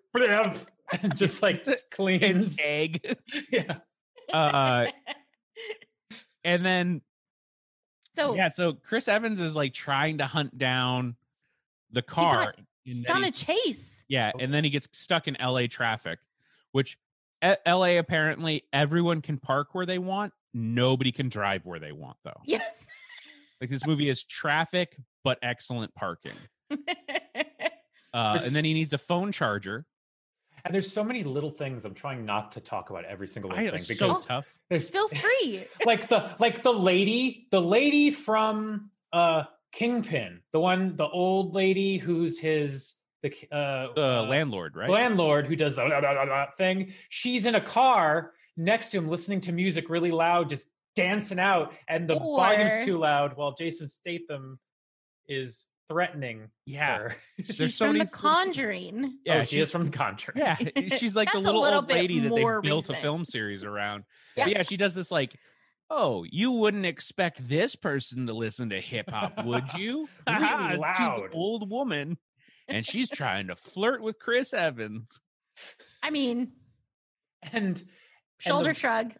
just 1.15 1.41
like 1.41 1.65
cleans. 1.91 2.57
egg. 2.63 3.17
Yeah. 3.51 3.79
Uh, 4.31 4.87
and 6.43 6.65
then 6.65 7.01
so 8.01 8.35
yeah, 8.35 8.49
so 8.49 8.73
Chris 8.73 9.07
Evans 9.07 9.39
is 9.39 9.55
like 9.55 9.73
trying 9.73 10.17
to 10.19 10.25
hunt 10.25 10.57
down 10.57 11.15
the 11.91 12.03
he's 12.07 12.17
on, 12.25 12.31
car. 12.31 12.53
he's 12.83 13.09
on 13.09 13.23
he- 13.23 13.29
a 13.29 13.31
chase. 13.31 14.05
Yeah, 14.09 14.31
and 14.39 14.53
then 14.53 14.63
he 14.63 14.69
gets 14.69 14.87
stuck 14.91 15.27
in 15.27 15.37
LA 15.39 15.67
traffic, 15.67 16.19
which 16.71 16.97
LA 17.43 17.97
apparently 17.99 18.63
everyone 18.73 19.21
can 19.21 19.37
park 19.37 19.69
where 19.73 19.85
they 19.85 19.99
want. 19.99 20.33
Nobody 20.53 21.11
can 21.11 21.29
drive 21.29 21.65
where 21.65 21.79
they 21.79 21.91
want 21.91 22.17
though. 22.23 22.41
Yes. 22.45 22.87
Like 23.61 23.69
this 23.69 23.85
movie 23.85 24.09
is 24.09 24.23
traffic 24.23 24.97
but 25.23 25.39
excellent 25.41 25.93
parking. 25.95 26.37
Uh, 28.13 28.39
and 28.43 28.55
then 28.55 28.65
he 28.65 28.73
needs 28.73 28.93
a 28.93 28.97
phone 28.97 29.31
charger. 29.31 29.85
And 30.67 30.75
there's 30.75 30.91
so 30.91 31.03
many 31.03 31.23
little 31.23 31.49
things. 31.51 31.85
I'm 31.85 31.93
trying 31.93 32.25
not 32.25 32.51
to 32.53 32.59
talk 32.61 32.89
about 32.89 33.05
every 33.05 33.27
single 33.27 33.51
I 33.53 33.63
little 33.63 33.75
it's 33.79 33.87
thing 33.87 33.97
so 33.97 34.19
tough. 34.21 34.53
there's 34.69 34.89
Feel 34.89 35.07
free. 35.23 35.65
like 35.85 36.07
the 36.09 36.35
like 36.39 36.61
the 36.63 36.73
lady, 36.73 37.47
the 37.51 37.61
lady 37.61 38.11
from 38.11 38.91
uh 39.13 39.43
Kingpin, 39.71 40.41
the 40.53 40.59
one, 40.59 40.95
the 40.95 41.07
old 41.07 41.53
lady 41.55 41.97
who's 41.97 42.39
his 42.39 42.93
the 43.23 43.29
uh, 43.51 43.87
The 43.95 44.01
uh, 44.19 44.23
landlord, 44.23 44.75
right? 44.75 44.89
landlord 44.89 45.47
who 45.47 45.55
does 45.55 45.75
the 45.75 45.85
blah, 45.85 45.99
blah, 46.01 46.13
blah, 46.13 46.25
blah 46.25 46.45
thing. 46.57 46.93
She's 47.09 47.45
in 47.45 47.55
a 47.55 47.61
car 47.61 48.33
next 48.55 48.89
to 48.89 48.97
him, 48.97 49.07
listening 49.07 49.41
to 49.41 49.51
music 49.51 49.89
really 49.89 50.11
loud, 50.11 50.49
just 50.49 50.67
dancing 50.95 51.39
out, 51.39 51.73
and 51.87 52.09
the 52.09 52.15
Or- 52.15 52.37
volume's 52.37 52.85
too 52.85 52.97
loud 52.97 53.35
while 53.37 53.53
Jason 53.53 53.87
Statham 53.87 54.59
is 55.27 55.65
threatening 55.89 56.49
yeah, 56.65 56.97
her. 56.99 57.15
She's 57.43 57.75
so 57.75 57.85
from 57.85 57.93
many 57.97 58.05
The 58.05 58.05
things- 58.05 58.15
Conjuring. 58.21 59.19
yeah, 59.25 59.39
oh, 59.39 59.43
she 59.43 59.59
is 59.59 59.71
from 59.71 59.85
The 59.85 59.97
Conjuring. 59.97 60.37
Yeah, 60.37 60.57
eh, 60.75 60.97
she's 60.97 61.15
like 61.15 61.31
the 61.31 61.39
little, 61.39 61.61
little 61.61 61.79
old 61.79 61.89
lady 61.89 62.19
that 62.19 62.29
more 62.29 62.59
they 62.61 62.69
built 62.69 62.89
a 62.89 62.97
film 62.97 63.25
series 63.25 63.63
around. 63.63 64.03
Yeah. 64.35 64.45
But 64.45 64.53
yeah, 64.53 64.63
she 64.63 64.77
does 64.77 64.93
this 64.95 65.11
like, 65.11 65.35
oh, 65.89 66.25
you 66.29 66.51
wouldn't 66.51 66.85
expect 66.85 67.47
this 67.47 67.75
person 67.75 68.27
to 68.27 68.33
listen 68.33 68.69
to 68.69 68.81
hip 68.81 69.09
hop, 69.09 69.45
would 69.45 69.73
you? 69.77 70.07
Really 70.27 70.39
Haha, 70.45 70.67
she's 70.67 70.73
an 70.75 70.79
loud. 70.81 71.29
old 71.33 71.69
woman, 71.69 72.17
and 72.67 72.85
she's 72.85 73.09
trying 73.09 73.47
to 73.47 73.55
flirt 73.55 74.01
with 74.01 74.19
Chris 74.19 74.53
Evans. 74.53 75.19
I 76.03 76.09
mean, 76.11 76.51
and 77.53 77.81
shoulder 78.39 78.73
the- 78.73 78.75
shrug. 78.79 79.13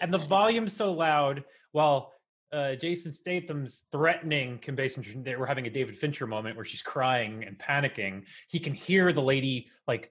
and 0.00 0.12
the 0.12 0.18
volume's 0.18 0.72
so 0.72 0.92
loud 0.92 1.44
while 1.72 2.12
uh, 2.52 2.74
Jason 2.76 3.12
Statham's 3.12 3.84
threatening 3.92 4.58
Kim 4.58 4.76
Basinger. 4.76 5.24
They 5.24 5.36
were 5.36 5.46
having 5.46 5.66
a 5.66 5.70
David 5.70 5.96
Fincher 5.96 6.26
moment 6.26 6.56
where 6.56 6.64
she's 6.64 6.82
crying 6.82 7.44
and 7.44 7.58
panicking. 7.58 8.24
He 8.48 8.58
can 8.58 8.72
hear 8.74 9.12
the 9.12 9.22
lady 9.22 9.68
like 9.86 10.10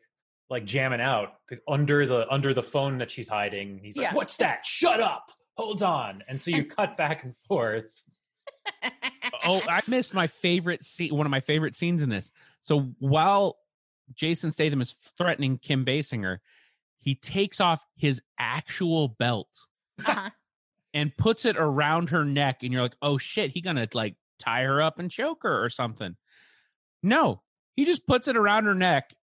like 0.50 0.66
jamming 0.66 1.02
out 1.02 1.34
under 1.68 2.06
the 2.06 2.28
under 2.30 2.54
the 2.54 2.64
phone 2.64 2.98
that 3.00 3.10
she's 3.10 3.28
hiding. 3.30 3.80
He's 3.82 3.98
like, 3.98 4.08
Yeah. 4.12 4.14
"What's 4.14 4.38
that? 4.38 4.66
Shut 4.66 5.00
up! 5.02 5.32
Hold 5.58 5.82
on!" 5.82 6.24
And 6.28 6.40
so 6.40 6.52
you 6.52 6.58
And- 6.58 6.70
cut 6.70 6.98
back 6.98 7.24
and 7.24 7.34
forth. 7.48 8.04
oh, 9.46 9.62
I 9.70 9.82
missed 9.88 10.14
my 10.14 10.28
favorite 10.28 10.84
scene. 10.84 11.16
One 11.16 11.26
of 11.26 11.32
my 11.32 11.40
favorite 11.40 11.76
scenes 11.76 12.02
in 12.02 12.10
this. 12.10 12.32
So 12.62 12.94
while 13.00 13.58
Jason 14.14 14.52
Statham 14.52 14.82
is 14.82 14.94
threatening 15.18 15.58
Kim 15.58 15.86
Basinger, 15.86 16.40
he 17.00 17.16
takes 17.16 17.60
off 17.60 17.86
his 17.96 18.22
actual 18.40 19.08
belt 19.08 19.48
Uh-huh. 20.06 20.30
And 20.96 21.16
puts 21.16 21.46
it 21.46 21.58
around 21.58 22.10
her 22.10 22.26
neck, 22.26 22.64
and 22.64 22.74
you're 22.74 22.82
like, 22.82 22.96
"Oh 23.04 23.20
shit, 23.20 23.52
he 23.52 23.62
gonna 23.62 23.88
like 23.94 24.16
tie 24.40 24.64
her 24.64 24.82
up 24.82 24.98
and 24.98 25.12
choke 25.12 25.44
her 25.44 25.64
or 25.64 25.70
something." 25.70 26.16
No, 27.04 27.44
he 27.76 27.86
just 27.86 28.08
puts 28.08 28.28
it 28.28 28.36
around 28.38 28.64
her 28.64 28.74
neck 28.74 29.14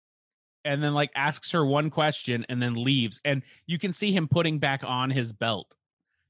and 0.64 0.80
then 0.80 0.94
like 0.94 1.10
asks 1.16 1.50
her 1.50 1.64
one 1.66 1.90
question 1.90 2.46
and 2.48 2.62
then 2.62 2.74
leaves, 2.74 3.20
and 3.24 3.42
you 3.66 3.78
can 3.78 3.92
see 3.92 4.12
him 4.12 4.28
putting 4.28 4.60
back 4.60 4.84
on 4.84 5.10
his 5.10 5.32
belt. 5.32 5.74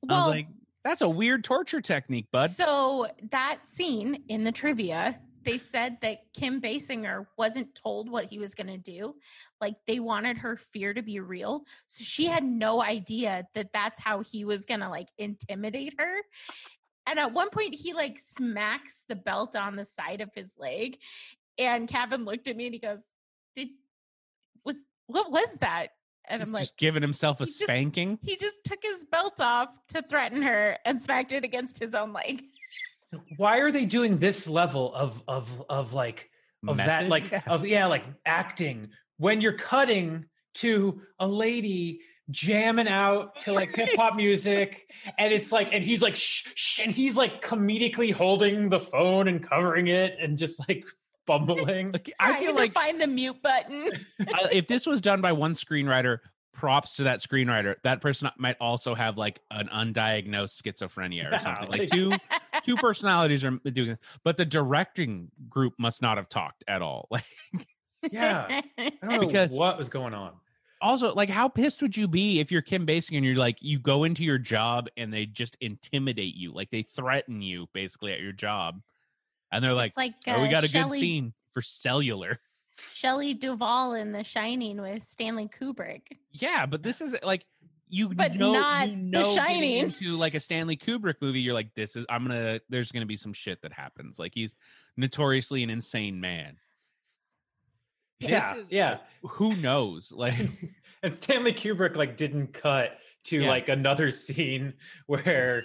I 0.08 0.14
was 0.14 0.22
Well, 0.22 0.28
like, 0.30 0.46
"That's 0.84 1.02
a 1.02 1.08
weird 1.08 1.44
torture 1.44 1.80
technique, 1.82 2.28
bud." 2.32 2.50
So 2.50 3.08
that 3.30 3.68
scene 3.68 4.24
in 4.28 4.44
the 4.44 4.52
trivia, 4.52 5.20
they 5.44 5.58
said 5.58 5.98
that 6.02 6.18
Kim 6.34 6.60
Basinger 6.60 7.26
wasn't 7.36 7.74
told 7.74 8.10
what 8.10 8.26
he 8.26 8.38
was 8.38 8.54
going 8.54 8.68
to 8.68 8.78
do. 8.78 9.14
Like 9.60 9.76
they 9.86 10.00
wanted 10.00 10.38
her 10.38 10.56
fear 10.56 10.94
to 10.94 11.02
be 11.02 11.20
real. 11.20 11.64
So 11.86 12.04
she 12.04 12.26
had 12.26 12.44
no 12.44 12.82
idea 12.82 13.46
that 13.54 13.72
that's 13.72 14.00
how 14.00 14.20
he 14.20 14.44
was 14.44 14.64
going 14.64 14.80
to 14.80 14.88
like 14.88 15.08
intimidate 15.18 15.94
her. 15.98 16.16
And 17.06 17.18
at 17.18 17.32
one 17.32 17.50
point 17.50 17.74
he 17.74 17.92
like 17.94 18.18
smacks 18.18 19.04
the 19.08 19.16
belt 19.16 19.56
on 19.56 19.76
the 19.76 19.84
side 19.84 20.20
of 20.20 20.30
his 20.34 20.54
leg 20.58 20.98
and 21.58 21.86
Kevin 21.88 22.24
looked 22.24 22.48
at 22.48 22.56
me 22.56 22.64
and 22.66 22.74
he 22.74 22.80
goes, 22.80 23.04
"Did 23.54 23.68
was 24.64 24.76
what 25.06 25.30
was 25.30 25.54
that?" 25.54 25.88
And 26.28 26.40
He's 26.40 26.48
I'm 26.48 26.54
like, 26.54 26.62
just 26.62 26.78
giving 26.78 27.02
himself 27.02 27.40
a 27.40 27.44
he 27.44 27.50
just- 27.50 27.62
spanking. 27.64 28.18
he 28.22 28.36
just 28.36 28.64
took 28.64 28.78
his 28.82 29.04
belt 29.04 29.40
off 29.40 29.76
to 29.88 30.00
threaten 30.02 30.40
her 30.42 30.78
and 30.86 31.02
smacked 31.02 31.32
it 31.32 31.44
against 31.44 31.78
his 31.78 31.94
own 31.94 32.12
leg. 32.12 32.42
Why 33.36 33.58
are 33.58 33.70
they 33.70 33.84
doing 33.84 34.18
this 34.18 34.48
level 34.48 34.94
of 34.94 35.22
of 35.28 35.62
of 35.68 35.92
like 35.94 36.30
of 36.66 36.76
that 36.76 37.08
like 37.08 37.30
Yeah. 37.30 37.42
of 37.46 37.66
yeah 37.66 37.86
like 37.86 38.04
acting 38.24 38.90
when 39.18 39.40
you're 39.40 39.52
cutting 39.58 40.26
to 40.54 41.00
a 41.18 41.26
lady 41.26 42.00
jamming 42.30 42.88
out 42.88 43.40
to 43.40 43.52
like 43.52 43.70
hip 43.74 43.90
hop 43.96 44.14
music 44.16 44.88
and 45.18 45.32
it's 45.32 45.50
like 45.50 45.68
and 45.72 45.84
he's 45.84 46.00
like 46.00 46.14
shh, 46.16 46.46
shh 46.54 46.80
and 46.80 46.92
he's 46.92 47.16
like 47.16 47.42
comedically 47.42 48.12
holding 48.12 48.68
the 48.68 48.78
phone 48.80 49.26
and 49.28 49.42
covering 49.48 49.88
it 49.88 50.16
and 50.20 50.38
just 50.38 50.66
like 50.68 50.86
bumbling 51.26 51.90
Like, 51.92 52.12
I 52.18 52.30
Trying 52.30 52.42
feel 52.42 52.54
like 52.54 52.72
find 52.72 53.00
the 53.00 53.06
mute 53.06 53.40
button. 53.42 53.90
uh, 54.20 54.48
if 54.50 54.66
this 54.66 54.86
was 54.86 55.00
done 55.00 55.20
by 55.20 55.32
one 55.32 55.52
screenwriter, 55.52 56.18
props 56.52 56.96
to 56.96 57.04
that 57.04 57.20
screenwriter. 57.20 57.76
That 57.82 58.00
person 58.00 58.30
might 58.38 58.56
also 58.60 58.94
have 58.94 59.16
like 59.16 59.40
an 59.50 59.68
undiagnosed 59.68 60.60
schizophrenia 60.62 61.26
or 61.28 61.32
Yeah, 61.32 61.38
something. 61.38 61.68
like- 61.68 61.80
Like 61.80 61.90
two 61.90 62.12
two 62.64 62.76
personalities 62.76 63.42
are 63.44 63.50
doing 63.50 63.88
this, 63.90 63.98
but 64.24 64.36
the 64.36 64.44
directing 64.44 65.30
group 65.48 65.74
must 65.78 66.02
not 66.02 66.16
have 66.18 66.28
talked 66.28 66.64
at 66.68 66.82
all. 66.82 67.08
Like 68.02 68.10
yeah 68.10 68.60
i 68.78 68.90
don't 69.00 69.02
know 69.20 69.20
Because- 69.20 69.52
what 69.52 69.78
was 69.78 69.88
going 69.88 70.12
on 70.12 70.32
also 70.80 71.14
like 71.14 71.28
how 71.28 71.46
pissed 71.48 71.80
would 71.82 71.96
you 71.96 72.08
be 72.08 72.40
if 72.40 72.50
you're 72.50 72.60
Kim 72.62 72.84
Basinger 72.84 73.16
and 73.18 73.24
you're 73.24 73.36
like 73.36 73.58
you 73.60 73.78
go 73.78 74.02
into 74.02 74.24
your 74.24 74.38
job 74.38 74.88
and 74.96 75.12
they 75.14 75.24
just 75.24 75.56
intimidate 75.60 76.34
you, 76.34 76.52
like 76.52 76.68
they 76.72 76.82
threaten 76.82 77.40
you 77.40 77.68
basically 77.72 78.12
at 78.12 78.20
your 78.20 78.32
job, 78.32 78.80
and 79.52 79.62
they're 79.62 79.72
like, 79.74 79.90
it's 79.90 79.96
like 79.96 80.14
"Oh, 80.26 80.42
we 80.42 80.48
uh, 80.48 80.50
got 80.50 80.64
a 80.64 80.66
Shelley, 80.66 80.98
good 80.98 81.04
scene 81.04 81.32
for 81.54 81.62
cellular." 81.62 82.40
Shelley 82.92 83.34
Duvall 83.34 83.94
in 83.94 84.12
The 84.12 84.24
Shining 84.24 84.80
with 84.80 85.02
Stanley 85.02 85.48
Kubrick. 85.48 86.02
Yeah, 86.32 86.66
but 86.66 86.82
this 86.82 87.00
is 87.00 87.14
like 87.22 87.44
you 87.88 88.08
But 88.08 88.34
know, 88.34 88.52
not 88.52 88.88
you 88.88 88.96
The 88.96 89.02
know 89.02 89.22
getting 89.22 89.36
Shining. 89.36 89.76
into 89.84 90.16
like 90.16 90.34
a 90.34 90.40
Stanley 90.40 90.76
Kubrick 90.76 91.16
movie. 91.20 91.40
You're 91.40 91.52
like, 91.54 91.74
this 91.74 91.94
is 91.96 92.06
I'm 92.08 92.26
gonna. 92.26 92.60
There's 92.70 92.90
gonna 92.90 93.06
be 93.06 93.16
some 93.18 93.34
shit 93.34 93.60
that 93.62 93.72
happens. 93.72 94.18
Like 94.18 94.32
he's 94.34 94.54
notoriously 94.96 95.62
an 95.62 95.70
insane 95.70 96.20
man. 96.20 96.56
This 98.20 98.30
yeah 98.30 98.54
is, 98.56 98.70
yeah 98.70 98.90
like, 99.22 99.32
who 99.32 99.56
knows? 99.56 100.12
Like, 100.12 100.34
and 101.02 101.14
Stanley 101.14 101.52
Kubrick 101.52 101.96
like 101.96 102.16
didn't 102.16 102.52
cut 102.54 102.96
to 103.24 103.42
Yeah. 103.42 103.48
like 103.48 103.68
another 103.68 104.10
scene 104.10 104.74
where 105.06 105.64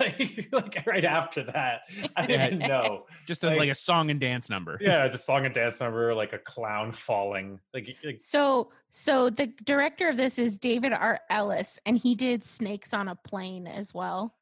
like, 0.00 0.48
like 0.52 0.86
right 0.86 1.04
after 1.04 1.44
that 1.44 1.80
I 2.16 2.26
didn't 2.26 2.60
know 2.60 3.06
just 3.26 3.44
a, 3.44 3.48
like, 3.48 3.58
Like- 3.58 3.68
a 3.70 3.74
song 3.74 4.10
and 4.10 4.18
dance 4.20 4.48
number. 4.48 4.78
yeah 4.80 5.06
the 5.08 5.18
song 5.18 5.44
and 5.44 5.54
dance 5.54 5.80
number 5.80 6.14
like 6.14 6.32
a 6.32 6.38
clown 6.38 6.92
falling 6.92 7.60
like, 7.74 7.96
like 8.04 8.18
So, 8.18 8.70
so 8.90 9.28
the 9.30 9.48
director 9.64 10.08
of 10.08 10.16
this 10.16 10.38
is 10.38 10.56
David 10.58 10.92
R. 10.92 11.20
Ellis, 11.28 11.78
and 11.84 11.98
he 11.98 12.14
did 12.14 12.44
Snakes 12.44 12.94
on 12.94 13.08
a 13.08 13.14
Plane 13.14 13.66
as 13.66 13.92
well. 13.92 14.34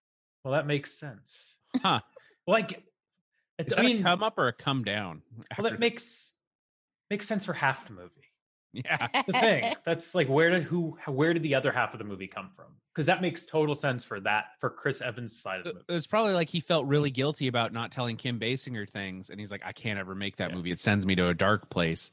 well 0.45 0.55
that 0.55 0.67
makes 0.67 0.93
sense 0.93 1.57
Huh. 1.83 2.01
like 2.47 2.73
Is 3.59 3.67
it, 3.67 3.69
that 3.71 3.79
I 3.81 3.83
a 3.83 3.85
mean 3.85 4.03
come 4.03 4.23
up 4.23 4.39
or 4.39 4.49
a 4.49 4.53
come 4.53 4.85
down? 4.85 5.23
well 5.59 5.67
after 5.67 5.75
it 5.75 5.81
makes 5.81 6.31
makes 7.11 7.27
sense 7.27 7.45
for 7.45 7.53
half 7.53 7.87
the 7.89 7.95
movie 7.95 8.11
Yeah. 8.75 9.07
the 9.27 9.33
thing. 9.33 9.75
That's 9.85 10.15
like 10.15 10.29
where 10.29 10.51
did 10.51 10.65
who 10.65 10.97
where 11.07 11.33
did 11.33 11.43
the 11.43 11.55
other 11.55 11.71
half 11.73 11.93
of 11.95 11.99
the 11.99 12.05
movie 12.05 12.27
come 12.27 12.51
from? 12.57 12.67
Because 12.93 13.07
that 13.07 13.23
makes 13.23 13.47
total 13.47 13.75
sense 13.75 14.05
for 14.05 14.21
that 14.21 14.47
for 14.61 14.71
Chris 14.71 15.01
Evans' 15.01 15.41
side 15.41 15.59
of 15.59 15.65
the 15.65 15.71
It 15.71 15.75
movie. 15.75 15.85
it 15.89 15.93
was 15.93 16.07
probably 16.07 16.33
like 16.33 16.49
he 16.49 16.61
felt 16.61 16.87
really 16.87 17.11
guilty 17.11 17.47
about 17.49 17.73
not 17.73 17.91
telling 17.93 18.17
Kim 18.17 18.39
Basinger 18.39 18.89
things, 18.89 19.31
and 19.31 19.39
he's 19.41 19.51
like, 19.51 19.63
I 19.65 19.73
can't 19.73 19.99
ever 19.99 20.15
make 20.15 20.37
that 20.37 20.51
Yeah. 20.51 20.57
movie. 20.57 20.71
It 20.71 20.81
sends 20.81 21.05
me 21.07 21.15
to 21.17 21.29
a 21.29 21.35
dark 21.35 21.71
place. 21.71 22.11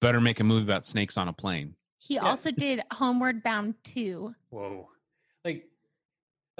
Better 0.00 0.20
make 0.20 0.40
a 0.40 0.44
movie 0.44 0.64
about 0.64 0.86
snakes 0.86 1.16
on 1.18 1.28
a 1.28 1.32
plane. 1.32 1.74
He 1.98 2.18
also 2.18 2.50
did 2.50 2.80
Homeward 2.92 3.42
Bound 3.42 3.74
2. 3.84 4.34
Whoa. 4.48 4.88
Like 5.44 5.68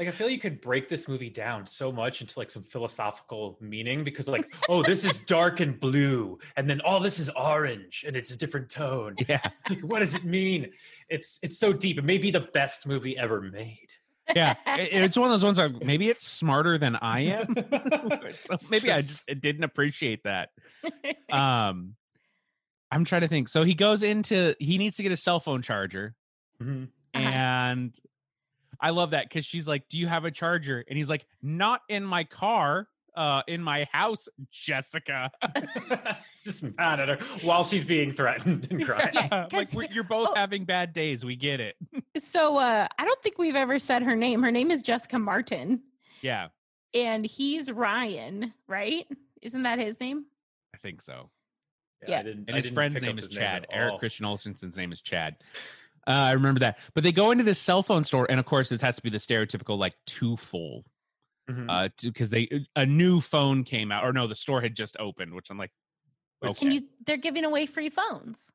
like 0.01 0.09
I 0.09 0.12
feel 0.12 0.30
you 0.30 0.38
could 0.38 0.62
break 0.62 0.88
this 0.88 1.07
movie 1.09 1.28
down 1.28 1.66
so 1.66 1.92
much 1.92 2.22
into 2.22 2.38
like 2.38 2.48
some 2.48 2.62
philosophical 2.62 3.59
meaning 3.61 4.03
because 4.03 4.28
like, 4.28 4.51
oh, 4.66 4.82
this 4.82 5.05
is 5.05 5.20
dark 5.20 5.61
and 5.61 5.78
blue, 5.78 6.38
and 6.57 6.70
then 6.70 6.80
all 6.80 7.01
this 7.01 7.18
is 7.18 7.28
orange 7.36 8.03
and 8.07 8.16
it's 8.16 8.30
a 8.30 8.36
different 8.36 8.70
tone. 8.70 9.14
Yeah. 9.28 9.42
Like, 9.68 9.80
what 9.82 9.98
does 9.98 10.14
it 10.14 10.24
mean? 10.24 10.70
It's 11.11 11.38
it's 11.42 11.59
so 11.59 11.74
deep. 11.74 11.98
It 11.98 12.05
may 12.05 12.16
be 12.16 12.30
the 12.30 12.40
best 12.40 12.86
movie 12.86 13.18
ever 13.18 13.42
made. 13.42 13.88
Yeah. 14.34 14.55
It- 14.78 14.94
it's 15.05 15.18
one 15.18 15.26
of 15.26 15.32
those 15.32 15.44
ones 15.44 15.59
where 15.59 15.68
maybe 15.68 16.09
it's 16.09 16.26
smarter 16.26 16.78
than 16.78 16.96
I 16.96 17.20
am. 17.20 17.55
It's 17.59 18.70
maybe 18.70 18.90
I 18.90 19.03
just- 19.03 19.28
just 19.28 19.40
didn't 19.42 19.64
appreciate 19.64 20.22
that. 20.24 20.48
Um 21.30 21.96
I'm 22.90 23.05
trying 23.05 23.20
to 23.20 23.28
think. 23.28 23.48
So 23.48 23.64
he 23.64 23.74
goes 23.74 24.03
into 24.03 24.55
he 24.59 24.78
needs 24.78 24.96
to 24.96 25.03
get 25.03 25.12
a 25.12 25.16
cell 25.18 25.40
phone 25.40 25.61
charger. 25.61 26.14
Mhm. 26.62 26.88
Uh-huh. 27.12 27.22
And 27.28 27.94
I 28.80 28.90
love 28.90 29.10
that 29.10 29.28
because 29.28 29.44
she's 29.44 29.68
like, 29.68 29.88
Do 29.88 29.98
you 29.98 30.06
have 30.06 30.24
a 30.24 30.30
charger? 30.30 30.84
And 30.88 30.96
he's 30.96 31.08
like, 31.08 31.26
Not 31.42 31.82
in 31.88 32.04
my 32.04 32.24
car, 32.24 32.88
uh, 33.14 33.42
in 33.48 33.62
my 33.62 33.86
house, 33.92 34.28
Jessica. 34.50 35.30
just 36.44 36.64
mad 36.76 37.00
at 37.00 37.08
her 37.08 37.16
while 37.44 37.64
she's 37.64 37.84
being 37.84 38.12
threatened 38.12 38.68
and 38.70 38.84
crying. 38.86 39.10
Yeah, 39.14 39.28
like 39.30 39.50
'cause 39.50 39.74
we're, 39.74 39.88
you're 39.90 40.04
both 40.04 40.28
oh. 40.30 40.34
having 40.34 40.64
bad 40.64 40.92
days. 40.92 41.24
We 41.24 41.36
get 41.36 41.60
it. 41.60 41.76
So 42.18 42.56
uh 42.56 42.88
I 42.98 43.04
don't 43.04 43.22
think 43.22 43.38
we've 43.38 43.54
ever 43.54 43.78
said 43.78 44.02
her 44.02 44.16
name. 44.16 44.42
Her 44.42 44.50
name 44.50 44.70
is 44.72 44.82
Jessica 44.82 45.16
Martin. 45.18 45.80
Yeah, 46.22 46.48
And 46.92 47.24
he's 47.24 47.70
Ryan, 47.70 48.52
right? 48.66 49.06
Isn't 49.40 49.62
that 49.62 49.78
his 49.78 50.00
name? 50.00 50.24
I 50.74 50.78
think 50.78 51.00
so. 51.02 51.30
I 52.06 52.10
Yeah. 52.10 52.22
didn't, 52.24 52.40
And 52.48 52.50
I 52.50 52.56
his 52.56 52.64
didn't 52.64 52.74
friend's 52.74 53.00
name 53.00 53.18
is 53.18 53.26
his 53.26 53.34
Chad. 53.34 53.62
at 53.62 53.68
Eric. 53.72 54.00
Christian 54.00 54.26
Olsen's 54.26 54.76
name 54.76 54.90
is 54.92 55.00
Chad. 55.00 55.36
Uh, 56.11 56.14
I 56.14 56.32
remember 56.32 56.61
that. 56.61 56.78
But 56.94 57.04
they 57.04 57.12
go 57.12 57.30
into 57.30 57.44
this 57.44 57.58
cell 57.58 57.82
phone 57.82 58.04
store, 58.04 58.26
and 58.30 58.40
of 58.40 58.46
course, 58.46 58.68
this 58.68 58.82
has 58.82 58.96
to 58.96 59.02
be 59.02 59.11
the 59.11 59.18
stereotypical 59.18 59.78
like 59.78 59.94
too 60.06 60.36
full, 60.36 60.84
Mhm. 61.50 61.66
uh, 61.68 61.88
because 62.02 62.30
they 62.30 62.66
a 62.76 62.84
new 62.86 63.20
phone 63.20 63.64
came 63.64 63.90
out, 63.92 64.04
or 64.04 64.12
no, 64.12 64.26
the 64.26 64.34
store 64.36 64.61
had 64.61 64.74
just 64.74 64.96
opened, 64.98 65.34
which 65.34 65.46
I'm 65.50 65.58
like, 65.58 65.70
Which- 66.40 66.50
okay. 66.52 66.66
And 66.66 66.74
you 66.74 66.88
they're 67.06 67.16
giving 67.16 67.44
away 67.44 67.66
free 67.66 67.90
phones. 67.90 68.52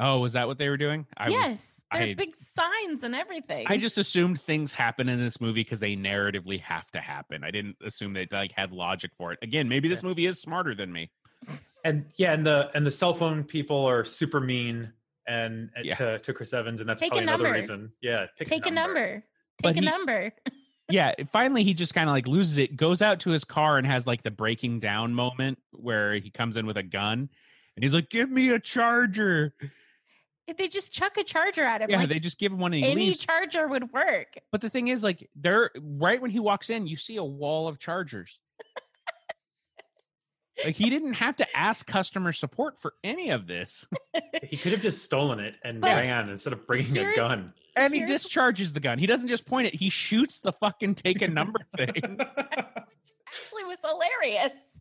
oh, 0.00 0.20
was 0.20 0.34
that 0.34 0.46
what 0.46 0.58
they 0.58 0.68
were 0.68 0.76
doing? 0.76 1.06
I 1.16 1.24
was- 1.26 1.34
yes. 1.34 1.82
There 1.92 2.02
I- 2.02 2.08
are 2.10 2.14
big 2.14 2.36
signs 2.36 3.02
and 3.02 3.14
everything. 3.16 3.66
I 3.68 3.76
just 3.78 3.98
assumed 3.98 4.40
things 4.42 4.72
happen 4.72 5.08
in 5.08 5.18
this 5.18 5.40
movie 5.40 5.62
because 5.64 5.80
they 5.80 5.96
narratively 5.96 6.60
have 6.60 6.88
to 6.92 7.00
happen. 7.00 7.42
I 7.42 7.50
didn't 7.50 7.76
assume 7.84 8.12
they 8.12 8.28
like 8.30 8.52
had 8.52 8.70
logic 8.72 9.10
for 9.18 9.32
it. 9.32 9.40
Again, 9.42 9.68
maybe 9.68 9.88
this 9.88 10.02
Yeah. 10.04 10.08
movie 10.08 10.26
is 10.26 10.40
smarter 10.40 10.74
than 10.74 10.92
me. 10.92 11.10
and 11.84 12.06
yeah, 12.16 12.32
and 12.32 12.44
the 12.46 12.70
and 12.74 12.84
the 12.86 12.90
cell 12.90 13.14
phone 13.14 13.44
people 13.44 13.84
are 13.86 14.04
super 14.04 14.40
mean 14.40 14.92
and 15.28 15.70
and 15.76 15.84
Yeah. 15.84 15.94
to, 15.96 16.18
to 16.20 16.32
Chris 16.32 16.52
Evans, 16.52 16.80
and 16.80 16.88
that's 16.88 17.00
Take 17.00 17.10
probably 17.10 17.24
another 17.24 17.44
number. 17.44 17.58
reason. 17.58 17.92
Yeah, 18.00 18.26
pick 18.38 18.48
take 18.48 18.66
a 18.66 18.70
number. 18.70 19.24
But 19.62 19.74
Take 19.74 19.78
a 19.78 19.80
he- 19.80 19.86
number. 19.90 20.32
yeah 20.90 21.12
finally 21.32 21.64
he 21.64 21.74
just 21.74 21.92
kind 21.92 22.08
of 22.08 22.14
like 22.14 22.26
loses 22.26 22.56
it 22.56 22.74
goes 22.74 23.02
out 23.02 23.20
to 23.20 23.28
his 23.28 23.44
car 23.44 23.76
and 23.76 23.86
has 23.86 24.06
like 24.06 24.22
the 24.22 24.30
breaking 24.30 24.80
down 24.80 25.12
moment 25.12 25.58
where 25.72 26.14
he 26.14 26.30
comes 26.30 26.56
in 26.56 26.64
with 26.66 26.78
a 26.78 26.82
gun 26.82 27.28
and 27.76 27.82
he's 27.84 27.92
like 27.92 28.08
give 28.08 28.30
me 28.30 28.48
a 28.48 28.58
charger 28.58 29.52
If 30.46 30.56
they 30.56 30.66
just 30.68 30.94
chuck 30.94 31.18
a 31.18 31.24
charger 31.24 31.62
at 31.62 31.82
him, 31.82 31.90
yeah 31.90 31.98
like 31.98 32.08
they 32.08 32.18
just 32.18 32.38
give 32.38 32.50
him 32.52 32.58
one 32.58 32.72
and 32.72 32.82
he 32.82 32.90
any 32.90 33.04
leaves 33.08 33.18
charger 33.18 33.68
would 33.68 33.92
work. 33.92 34.38
but 34.50 34.62
the 34.62 34.70
thing 34.70 34.88
is 34.88 35.02
like 35.04 35.28
they're 35.36 35.70
right 35.78 36.22
when 36.22 36.30
he 36.30 36.38
walks 36.40 36.70
in 36.70 36.86
you 36.86 36.96
see 36.96 37.16
a 37.16 37.22
wall 37.24 37.68
of 37.68 37.78
chargers 37.78 38.38
like 40.64 40.76
he 40.76 40.90
didn't 40.90 41.14
have 41.14 41.36
to 41.36 41.56
ask 41.56 41.86
customer 41.86 42.32
support 42.32 42.78
for 42.80 42.94
any 43.04 43.30
of 43.30 43.46
this. 43.46 43.86
He 44.42 44.56
could 44.56 44.72
have 44.72 44.80
just 44.80 45.02
stolen 45.02 45.40
it 45.40 45.56
and 45.64 45.80
But 45.80 45.96
ran 45.96 46.28
instead 46.28 46.52
of 46.52 46.66
bringing 46.66 46.96
a 46.98 47.14
gun. 47.14 47.52
and 47.76 47.92
he 47.92 48.04
discharges 48.06 48.72
the 48.72 48.80
gun. 48.80 48.98
He 48.98 49.06
doesn't 49.06 49.28
just 49.28 49.46
point 49.46 49.66
it 49.66 49.74
he 49.74 49.90
shoots 49.90 50.38
the 50.38 50.52
fucking 50.52 50.94
take 50.94 51.20
a 51.22 51.28
number 51.28 51.60
thing. 51.76 51.92
Which 51.92 52.28
Actually 53.28 53.64
was 53.64 53.80
hilarious. 53.84 54.80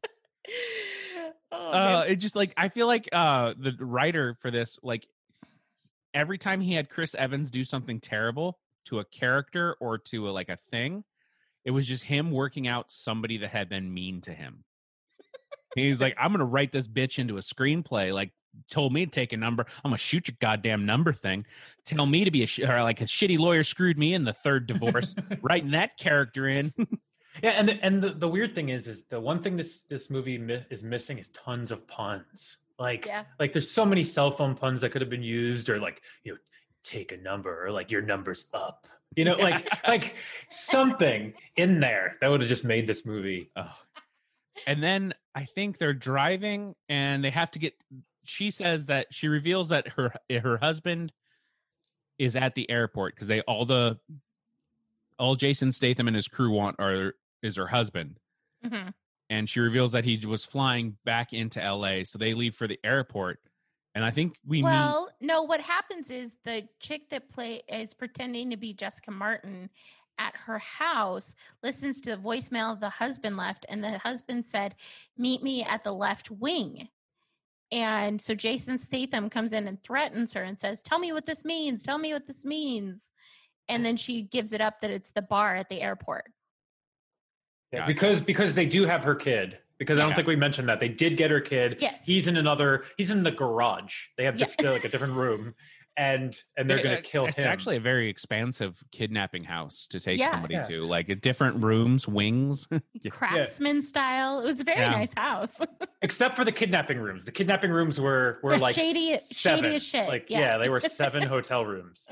oh, 1.51 1.71
uh 1.71 2.05
it 2.07 2.17
just 2.17 2.35
like 2.35 2.53
i 2.55 2.69
feel 2.69 2.87
like 2.87 3.09
uh 3.11 3.53
the 3.59 3.73
writer 3.79 4.37
for 4.41 4.49
this 4.51 4.77
like 4.81 5.05
every 6.13 6.37
time 6.37 6.61
he 6.61 6.73
had 6.73 6.89
chris 6.89 7.13
evans 7.15 7.51
do 7.51 7.65
something 7.65 7.99
terrible 7.99 8.57
to 8.85 8.99
a 8.99 9.05
character 9.05 9.75
or 9.81 9.97
to 9.97 10.29
a, 10.29 10.31
like 10.31 10.47
a 10.49 10.55
thing 10.55 11.03
it 11.65 11.71
was 11.71 11.85
just 11.85 12.03
him 12.03 12.31
working 12.31 12.65
out 12.67 12.89
somebody 12.91 13.37
that 13.39 13.49
had 13.49 13.67
been 13.67 13.93
mean 13.93 14.21
to 14.21 14.31
him 14.31 14.63
he's 15.75 15.99
like 16.01 16.15
i'm 16.19 16.31
gonna 16.31 16.45
write 16.45 16.71
this 16.71 16.87
bitch 16.87 17.19
into 17.19 17.37
a 17.37 17.41
screenplay 17.41 18.13
like 18.13 18.31
told 18.71 18.91
me 18.91 19.05
to 19.05 19.11
take 19.11 19.33
a 19.33 19.37
number 19.37 19.65
i'm 19.83 19.89
gonna 19.91 19.97
shoot 19.97 20.27
your 20.27 20.37
goddamn 20.41 20.85
number 20.85 21.13
thing 21.13 21.45
tell 21.85 22.05
me 22.05 22.23
to 22.23 22.31
be 22.31 22.43
a 22.43 22.47
sh- 22.47 22.59
or 22.59 22.81
like 22.83 23.01
a 23.01 23.05
shitty 23.05 23.37
lawyer 23.37 23.63
screwed 23.63 23.97
me 23.97 24.13
in 24.13 24.23
the 24.23 24.33
third 24.33 24.65
divorce 24.67 25.13
writing 25.41 25.71
that 25.71 25.97
character 25.97 26.47
in 26.47 26.71
Yeah, 27.43 27.51
and 27.51 27.69
the, 27.69 27.85
and 27.85 28.01
the, 28.01 28.09
the 28.13 28.27
weird 28.27 28.55
thing 28.55 28.69
is, 28.69 28.87
is 28.87 29.03
the 29.11 29.19
one 29.19 29.43
thing 29.43 29.57
this 29.57 29.83
this 29.83 30.09
movie 30.09 30.39
mi- 30.39 30.65
is 30.71 30.81
missing 30.81 31.19
is 31.19 31.29
tons 31.29 31.69
of 31.71 31.87
puns. 31.87 32.57
Like, 32.79 33.05
Yeah. 33.05 33.25
like 33.39 33.53
there's 33.53 33.69
so 33.69 33.85
many 33.85 34.03
cell 34.03 34.31
phone 34.31 34.55
puns 34.55 34.81
that 34.81 34.89
could 34.89 35.01
have 35.03 35.09
been 35.11 35.21
used, 35.21 35.69
or 35.69 35.79
like 35.79 36.01
you 36.23 36.31
know, 36.33 36.39
take 36.83 37.11
a 37.11 37.17
number, 37.17 37.63
or 37.63 37.69
like 37.69 37.91
your 37.91 38.01
number's 38.01 38.49
up. 38.55 38.87
You 39.15 39.23
know, 39.25 39.35
like 39.35 39.69
like 39.87 40.15
something 40.49 41.33
in 41.55 41.79
there 41.79 42.15
that 42.21 42.27
would 42.29 42.41
have 42.41 42.49
just 42.49 42.63
made 42.65 42.87
this 42.87 43.05
movie. 43.05 43.51
Oh. 43.55 43.71
And 44.65 44.81
then 44.81 45.13
I 45.37 45.45
think 45.45 45.77
they're 45.77 45.93
driving 45.93 46.73
and 46.89 47.23
they 47.23 47.29
have 47.29 47.51
to 47.51 47.59
get 47.59 47.75
she 48.23 48.49
says 48.49 48.87
that 48.87 49.05
she 49.11 49.27
reveals 49.27 49.69
that 49.69 49.87
her 49.89 50.11
her 50.29 50.57
husband 50.57 51.13
is 52.17 52.35
at 52.35 52.55
the 52.55 52.67
airport 52.71 53.13
because 53.13 53.27
they 53.27 53.41
all 53.41 53.63
the 53.63 53.99
all 55.19 55.35
Jason 55.35 55.71
Statham 55.71 56.07
and 56.07 56.15
his 56.15 56.27
crew 56.27 56.49
want 56.49 56.77
are 56.79 57.13
is 57.43 57.55
her 57.55 57.67
husband. 57.67 58.19
Mhm. 58.65 58.95
And 59.29 59.47
she 59.47 59.59
reveals 59.59 59.91
that 59.91 60.05
he 60.05 60.25
was 60.25 60.43
flying 60.43 60.97
back 61.05 61.33
into 61.33 61.59
LA. 61.61 62.03
So 62.03 62.17
they 62.17 62.33
leave 62.33 62.55
for 62.55 62.67
the 62.67 62.79
airport. 62.83 63.39
And 63.93 64.03
I 64.03 64.09
think 64.09 64.37
we 64.43 64.57
meet 64.57 64.63
Well, 64.63 65.11
no, 65.21 65.43
what 65.43 65.61
happens 65.61 66.09
is 66.09 66.37
the 66.45 66.67
chick 66.79 67.09
that 67.09 67.29
play 67.29 67.61
is 67.67 67.93
pretending 67.93 68.49
to 68.49 68.57
be 68.57 68.73
Jessica 68.73 69.11
Martin 69.11 69.69
at 70.17 70.35
her 70.35 70.59
house 70.59 71.35
listens 71.63 72.01
to 72.01 72.11
the 72.11 72.21
voicemail 72.21 72.79
the 72.79 72.89
husband 72.89 73.37
left 73.37 73.65
and 73.69 73.83
the 73.83 73.97
husband 73.99 74.45
said, 74.45 74.75
"Meet 75.17 75.43
me 75.43 75.63
at 75.63 75.83
the 75.83 75.91
left 75.93 76.31
wing." 76.31 76.89
And 77.71 78.21
so 78.21 78.33
Jason 78.33 78.77
Statham 78.77 79.29
comes 79.29 79.51
in 79.53 79.67
and 79.67 79.81
threatens 79.83 80.33
her 80.33 80.43
and 80.43 80.59
says, 80.59 80.81
"Tell 80.81 80.99
me 80.99 81.11
what 81.11 81.25
this 81.25 81.43
means. 81.43 81.83
Tell 81.83 81.97
me 81.97 82.13
what 82.13 82.25
this 82.27 82.45
means." 82.45 83.11
And 83.69 83.85
then 83.85 83.97
she 83.97 84.21
gives 84.21 84.53
it 84.53 84.61
up 84.61 84.79
that 84.81 84.91
it's 84.91 85.11
the 85.11 85.21
bar 85.21 85.55
at 85.55 85.67
the 85.69 85.81
airport. 85.81 86.31
Yeah, 87.73 87.85
because 87.85 88.21
because 88.21 88.55
they 88.55 88.65
do 88.65 88.85
have 88.85 89.03
her 89.03 89.15
kid. 89.15 89.59
Because 89.77 89.99
I 89.99 90.01
don't 90.01 90.15
think 90.15 90.27
we 90.27 90.35
mentioned 90.35 90.69
that 90.69 90.79
they 90.79 90.89
did 90.89 91.17
get 91.17 91.29
her 91.29 91.39
kid. 91.41 91.77
Yes. 91.79 92.03
he's 92.03 92.25
in 92.27 92.35
another. 92.37 92.85
He's 92.97 93.11
in 93.11 93.21
the 93.21 93.29
garage. 93.29 94.05
They 94.17 94.23
have 94.23 94.35
Yeah. 94.39 94.47
diff- 94.47 94.65
like 94.65 94.85
a 94.85 94.89
different 94.89 95.13
room, 95.13 95.53
and 95.97 96.39
and 96.55 96.69
they're 96.69 96.77
It- 96.77 96.83
going 96.83 96.95
to 96.95 97.01
kill 97.01 97.25
it's 97.25 97.35
him. 97.37 97.41
It's 97.41 97.47
actually 97.47 97.77
a 97.77 97.79
very 97.81 98.07
expansive 98.09 98.81
kidnapping 98.91 99.43
house 99.43 99.87
to 99.89 99.99
take 99.99 100.19
Yeah. 100.19 100.31
somebody 100.31 100.53
Yeah. 100.53 100.63
to. 100.63 100.85
Like 100.85 101.09
uh, 101.09 101.15
different 101.19 101.63
rooms, 101.63 102.07
wings. 102.07 102.67
Craftsman 103.09 103.81
style. 103.81 104.39
It 104.41 104.45
was 104.45 104.61
a 104.61 104.63
very 104.63 104.81
Yeah. 104.81 104.91
nice 104.91 105.13
house. 105.15 105.59
except 106.03 106.35
for 106.37 106.45
the 106.45 106.51
kidnapping 106.51 106.99
rooms. 106.99 107.25
The 107.25 107.31
kidnapping 107.31 107.71
rooms 107.71 107.99
were 107.99 108.39
were 108.43 108.51
Were 108.51 108.57
like 108.57 108.75
shady- 108.75 109.17
seven. 109.23 109.63
shady 109.63 109.75
as 109.75 109.83
shit, 109.83 110.07
Like 110.07 110.27
yeah. 110.29 110.39
yeah. 110.39 110.57
they 110.59 110.69
were 110.69 110.79
seven 110.79 111.23
hotel 111.27 111.65
rooms. 111.65 112.07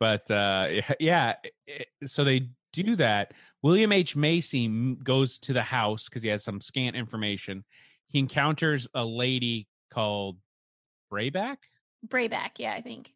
but 0.00 0.30
uh 0.30 0.68
yeah 1.00 1.34
it- 1.66 1.88
so 2.06 2.24
they 2.24 2.48
do 2.72 2.96
that 2.96 3.32
william 3.62 3.92
h 3.92 4.16
macy 4.16 4.66
goes 5.02 5.38
to 5.38 5.52
the 5.52 5.62
house 5.62 6.04
because 6.08 6.22
he 6.22 6.30
has 6.30 6.42
some 6.42 6.62
scant 6.62 6.96
information 6.96 7.62
he 8.06 8.18
encounters 8.18 8.86
a 8.94 9.04
lady 9.04 9.68
called 9.92 10.38
brayback 11.12 11.56
Brayback, 12.06 12.52
yeah, 12.58 12.72
I 12.74 12.80
think. 12.82 13.12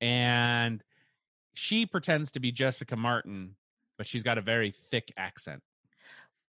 and 0.00 0.82
she 1.54 1.84
pretends 1.86 2.30
to 2.32 2.40
be 2.40 2.52
jessica 2.52 2.96
martin 2.96 3.54
but 3.98 4.06
she's 4.06 4.22
got 4.22 4.38
a 4.38 4.42
very 4.42 4.70
thick 4.70 5.12
accent 5.18 5.62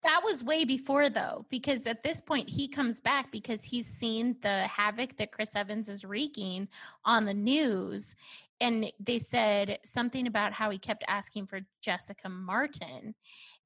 That 0.03 0.23
was 0.25 0.43
way 0.43 0.65
before 0.65 1.09
though, 1.11 1.47
because 1.51 1.87
at 1.87 2.03
this 2.03 2.21
point 2.23 2.49
he 2.49 2.67
comes 2.69 3.01
back 3.01 3.31
because 3.31 3.63
he's 3.65 3.87
seen 3.87 4.37
the 4.41 4.63
havoc 4.63 5.17
that 5.19 5.33
Chris 5.33 5.55
Evans 5.57 5.89
is 5.89 6.05
wreaking 6.05 6.69
on 7.05 7.25
the 7.25 7.35
news. 7.35 8.15
And 8.61 8.91
they 9.01 9.19
said 9.19 9.79
something 9.85 10.27
about 10.27 10.53
how 10.53 10.71
he 10.71 10.79
kept 10.79 11.05
asking 11.09 11.47
for 11.47 11.61
Jessica 11.83 12.29
Martin. 12.29 13.15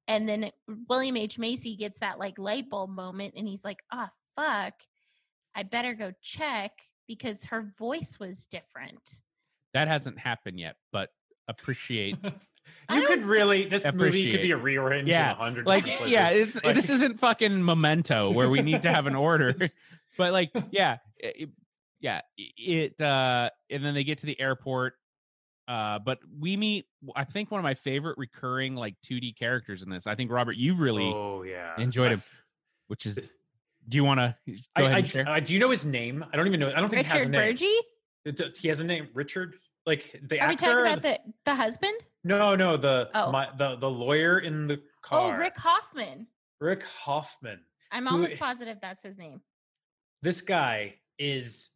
And 0.07 0.27
then 0.27 0.45
it- 0.45 0.55
William 0.89 1.15
H. 1.17 1.37
Macy 1.37 1.75
gets 1.75 1.99
that 1.99 2.17
like 2.19 2.37
light 2.39 2.69
bulb 2.69 2.89
moment 2.89 3.35
and 3.37 3.47
he's 3.47 3.63
like, 3.63 3.79
oh, 3.91 4.07
fuck, 4.35 4.73
I 5.55 5.63
better 5.63 5.93
go 5.93 6.11
check 6.21 6.71
because 7.15 7.43
her 7.45 7.61
voice 7.61 8.17
was 8.19 8.45
different. 8.45 9.21
That 9.73 9.87
hasn't 9.87 10.17
happened 10.17 10.59
yet, 10.59 10.75
but 10.91 11.09
appreciate. 11.47 12.17
You 12.91 13.07
could 13.07 13.23
really 13.23 13.65
this 13.65 13.91
movie 13.93 14.29
could 14.31 14.41
be 14.41 14.51
a 14.51 14.57
in 14.91 15.07
Yeah, 15.07 15.31
a 15.31 15.35
hundred 15.35 15.65
like, 15.65 15.83
different 15.83 16.11
yeah, 16.11 16.29
it's 16.29 16.63
Like- 16.63 16.75
this 16.75 16.89
isn't 16.89 17.19
fucking 17.19 17.65
Memento 17.65 18.31
where 18.31 18.49
we 18.49 18.61
need 18.61 18.83
to 18.83 18.93
have 18.93 19.07
an 19.07 19.15
order. 19.15 19.55
but 20.17 20.31
like, 20.31 20.51
yeah, 20.69 20.97
it, 21.17 21.49
yeah, 21.99 22.21
it. 22.37 23.01
uh 23.01 23.49
And 23.69 23.83
then 23.83 23.93
they 23.95 24.03
get 24.03 24.19
to 24.19 24.25
the 24.25 24.39
airport. 24.39 24.93
Uh, 25.67 25.99
but 25.99 26.19
we 26.39 26.55
meet. 26.55 26.85
I 27.15 27.23
think 27.23 27.49
one 27.49 27.59
of 27.59 27.63
my 27.63 27.73
favorite 27.73 28.17
recurring 28.17 28.75
like 28.75 28.95
2D 29.09 29.37
characters 29.37 29.81
in 29.81 29.89
this. 29.89 30.05
I 30.05 30.15
think 30.15 30.31
Robert, 30.31 30.55
you 30.55 30.75
really, 30.75 31.05
oh 31.05 31.43
yeah, 31.43 31.73
enjoyed 31.79 32.11
I- 32.11 32.15
him. 32.15 32.23
which 32.87 33.05
is. 33.05 33.17
Do 33.89 33.97
you 33.97 34.03
want 34.03 34.19
to 34.19 34.35
go 34.47 34.53
I, 34.75 34.81
ahead 34.81 34.93
I, 34.95 34.97
and 34.99 35.07
share? 35.07 35.29
I- 35.29 35.39
do 35.39 35.53
you 35.53 35.59
know 35.59 35.71
his 35.71 35.85
name? 35.85 36.23
I 36.31 36.37
don't 36.37 36.47
even 36.47 36.59
know. 36.59 36.71
I 36.75 36.79
don't 36.79 36.89
think 36.89 37.05
he 37.07 37.11
has 37.11 37.23
a 37.23 37.27
Richard 37.27 37.31
name. 37.31 37.55
Burgi? 37.55 37.75
It- 38.25 38.41
uh, 38.41 38.45
He 38.57 38.67
has 38.67 38.79
a 38.79 38.83
name, 38.83 39.09
Richard. 39.13 39.55
Like 39.85 40.19
the 40.27 40.39
Are 40.39 40.47
we 40.49 40.55
talking 40.55 40.79
about 40.79 41.01
the- 41.01 41.19
the 41.25 41.33
the 41.45 41.55
husband? 41.55 41.93
no, 42.23 42.55
no, 42.55 42.77
the 42.77 43.09
Oh. 43.15 43.31
my, 43.31 43.49
the 43.57 43.77
the 43.77 43.89
lawyer 43.89 44.39
in 44.39 44.67
the 44.67 44.75
oh, 44.75 44.81
car. 45.01 45.35
Oh, 45.35 45.37
Rick 45.37 45.57
Hoffman. 45.57 46.27
Rick 46.59 46.83
Hoffman. 46.83 47.59
I'm 47.91 48.05
Who- 48.05 48.15
almost 48.15 48.37
positive 48.37 48.77
that's 48.79 49.01
his 49.03 49.17
name. 49.17 49.41
This 50.21 50.41
guy 50.41 50.99
is 51.17 51.69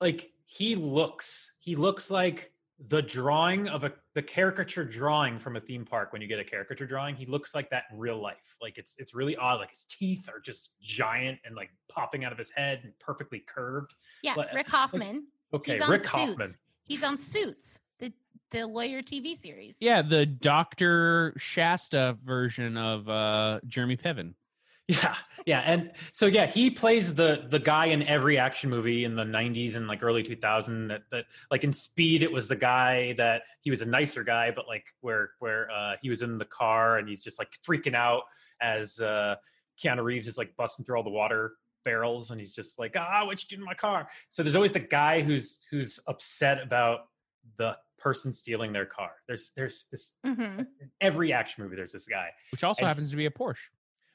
like 0.00 0.32
he 0.46 0.74
looks. 0.74 1.52
He 1.60 1.76
looks 1.76 2.10
like 2.10 2.50
the 2.88 3.00
drawing 3.02 3.68
of 3.68 3.84
a 3.84 3.92
the 4.14 4.22
caricature 4.22 4.84
drawing 4.84 5.38
from 5.38 5.56
a 5.56 5.60
theme 5.60 5.84
park 5.84 6.12
when 6.12 6.20
you 6.20 6.28
get 6.28 6.38
a 6.38 6.44
caricature 6.44 6.86
drawing 6.86 7.14
he 7.16 7.24
looks 7.26 7.54
like 7.54 7.70
that 7.70 7.84
in 7.90 7.98
real 7.98 8.20
life 8.20 8.56
like 8.60 8.76
it's 8.78 8.96
it's 8.98 9.14
really 9.14 9.36
odd 9.36 9.58
like 9.60 9.70
his 9.70 9.84
teeth 9.88 10.28
are 10.28 10.40
just 10.40 10.72
giant 10.82 11.38
and 11.44 11.54
like 11.56 11.70
popping 11.88 12.24
out 12.24 12.32
of 12.32 12.38
his 12.38 12.50
head 12.50 12.80
and 12.84 12.92
perfectly 12.98 13.40
curved 13.46 13.94
Yeah, 14.22 14.34
Like- 14.34 14.52
Rick 14.52 14.68
Hoffman. 14.68 15.26
okay 15.52 15.72
He's 15.72 15.80
on 15.80 15.90
rick 15.90 16.00
Suits. 16.02 16.12
hoffman 16.14 16.48
He's 16.86 17.02
on 17.04 17.16
Suits, 17.16 17.80
the 17.98 18.12
the 18.50 18.66
lawyer 18.66 19.00
TV 19.02 19.34
series. 19.34 19.78
yeah, 19.80 20.02
the 20.02 20.26
Doctor 20.26 21.32
Shasta 21.38 22.18
version 22.24 22.76
of 22.76 23.08
uh 23.08 23.60
Jeremy 23.66 23.96
Piven. 23.96 24.34
Yeah, 24.86 25.14
yeah, 25.46 25.60
and 25.60 25.92
so 26.12 26.26
yeah, 26.26 26.46
he 26.46 26.70
plays 26.70 27.14
the 27.14 27.46
the 27.48 27.58
guy 27.58 27.86
in 27.86 28.02
every 28.02 28.38
action 28.38 28.68
movie 28.68 29.04
in 29.04 29.14
the 29.16 29.24
'90s 29.24 29.76
and 29.76 29.88
like 29.88 30.02
early 30.02 30.22
2000. 30.22 30.88
That 30.88 31.02
that 31.10 31.24
like 31.50 31.64
in 31.64 31.72
Speed, 31.72 32.22
it 32.22 32.30
was 32.30 32.48
the 32.48 32.56
guy 32.56 33.14
that 33.16 33.42
he 33.62 33.70
was 33.70 33.80
a 33.80 33.86
nicer 33.86 34.24
guy, 34.24 34.50
but 34.54 34.66
like 34.68 34.84
where 35.00 35.30
where 35.38 35.70
uh, 35.70 35.96
he 36.02 36.10
was 36.10 36.20
in 36.20 36.36
the 36.36 36.44
car 36.44 36.98
and 36.98 37.08
he's 37.08 37.22
just 37.22 37.38
like 37.38 37.48
freaking 37.66 37.94
out 37.94 38.24
as 38.60 39.00
uh, 39.00 39.36
Keanu 39.82 40.04
Reeves 40.04 40.28
is 40.28 40.36
like 40.36 40.54
busting 40.56 40.84
through 40.84 40.98
all 40.98 41.02
the 41.02 41.08
water 41.10 41.54
barrels 41.84 42.30
and 42.30 42.40
he's 42.40 42.54
just 42.54 42.78
like 42.78 42.96
ah 42.98 43.26
what 43.26 43.42
you 43.42 43.46
do 43.46 43.56
to 43.60 43.62
my 43.66 43.74
car 43.74 44.08
so 44.30 44.42
there's 44.42 44.56
always 44.56 44.72
the 44.72 44.78
guy 44.80 45.20
who's 45.20 45.60
who's 45.70 46.00
upset 46.06 46.62
about 46.62 47.08
the 47.58 47.76
person 47.98 48.32
stealing 48.32 48.72
their 48.72 48.86
car 48.86 49.10
there's 49.28 49.52
there's 49.54 49.86
this 49.92 50.14
hmm 50.24 50.40
in 50.40 50.66
every 51.02 51.30
action 51.30 51.62
movie 51.62 51.76
there's 51.76 51.92
this 51.92 52.06
guy 52.06 52.30
which 52.52 52.64
also 52.64 52.80
And- 52.80 52.88
happens 52.88 53.10
to 53.10 53.16
be 53.16 53.26
a 53.26 53.30
Porsche. 53.30 53.56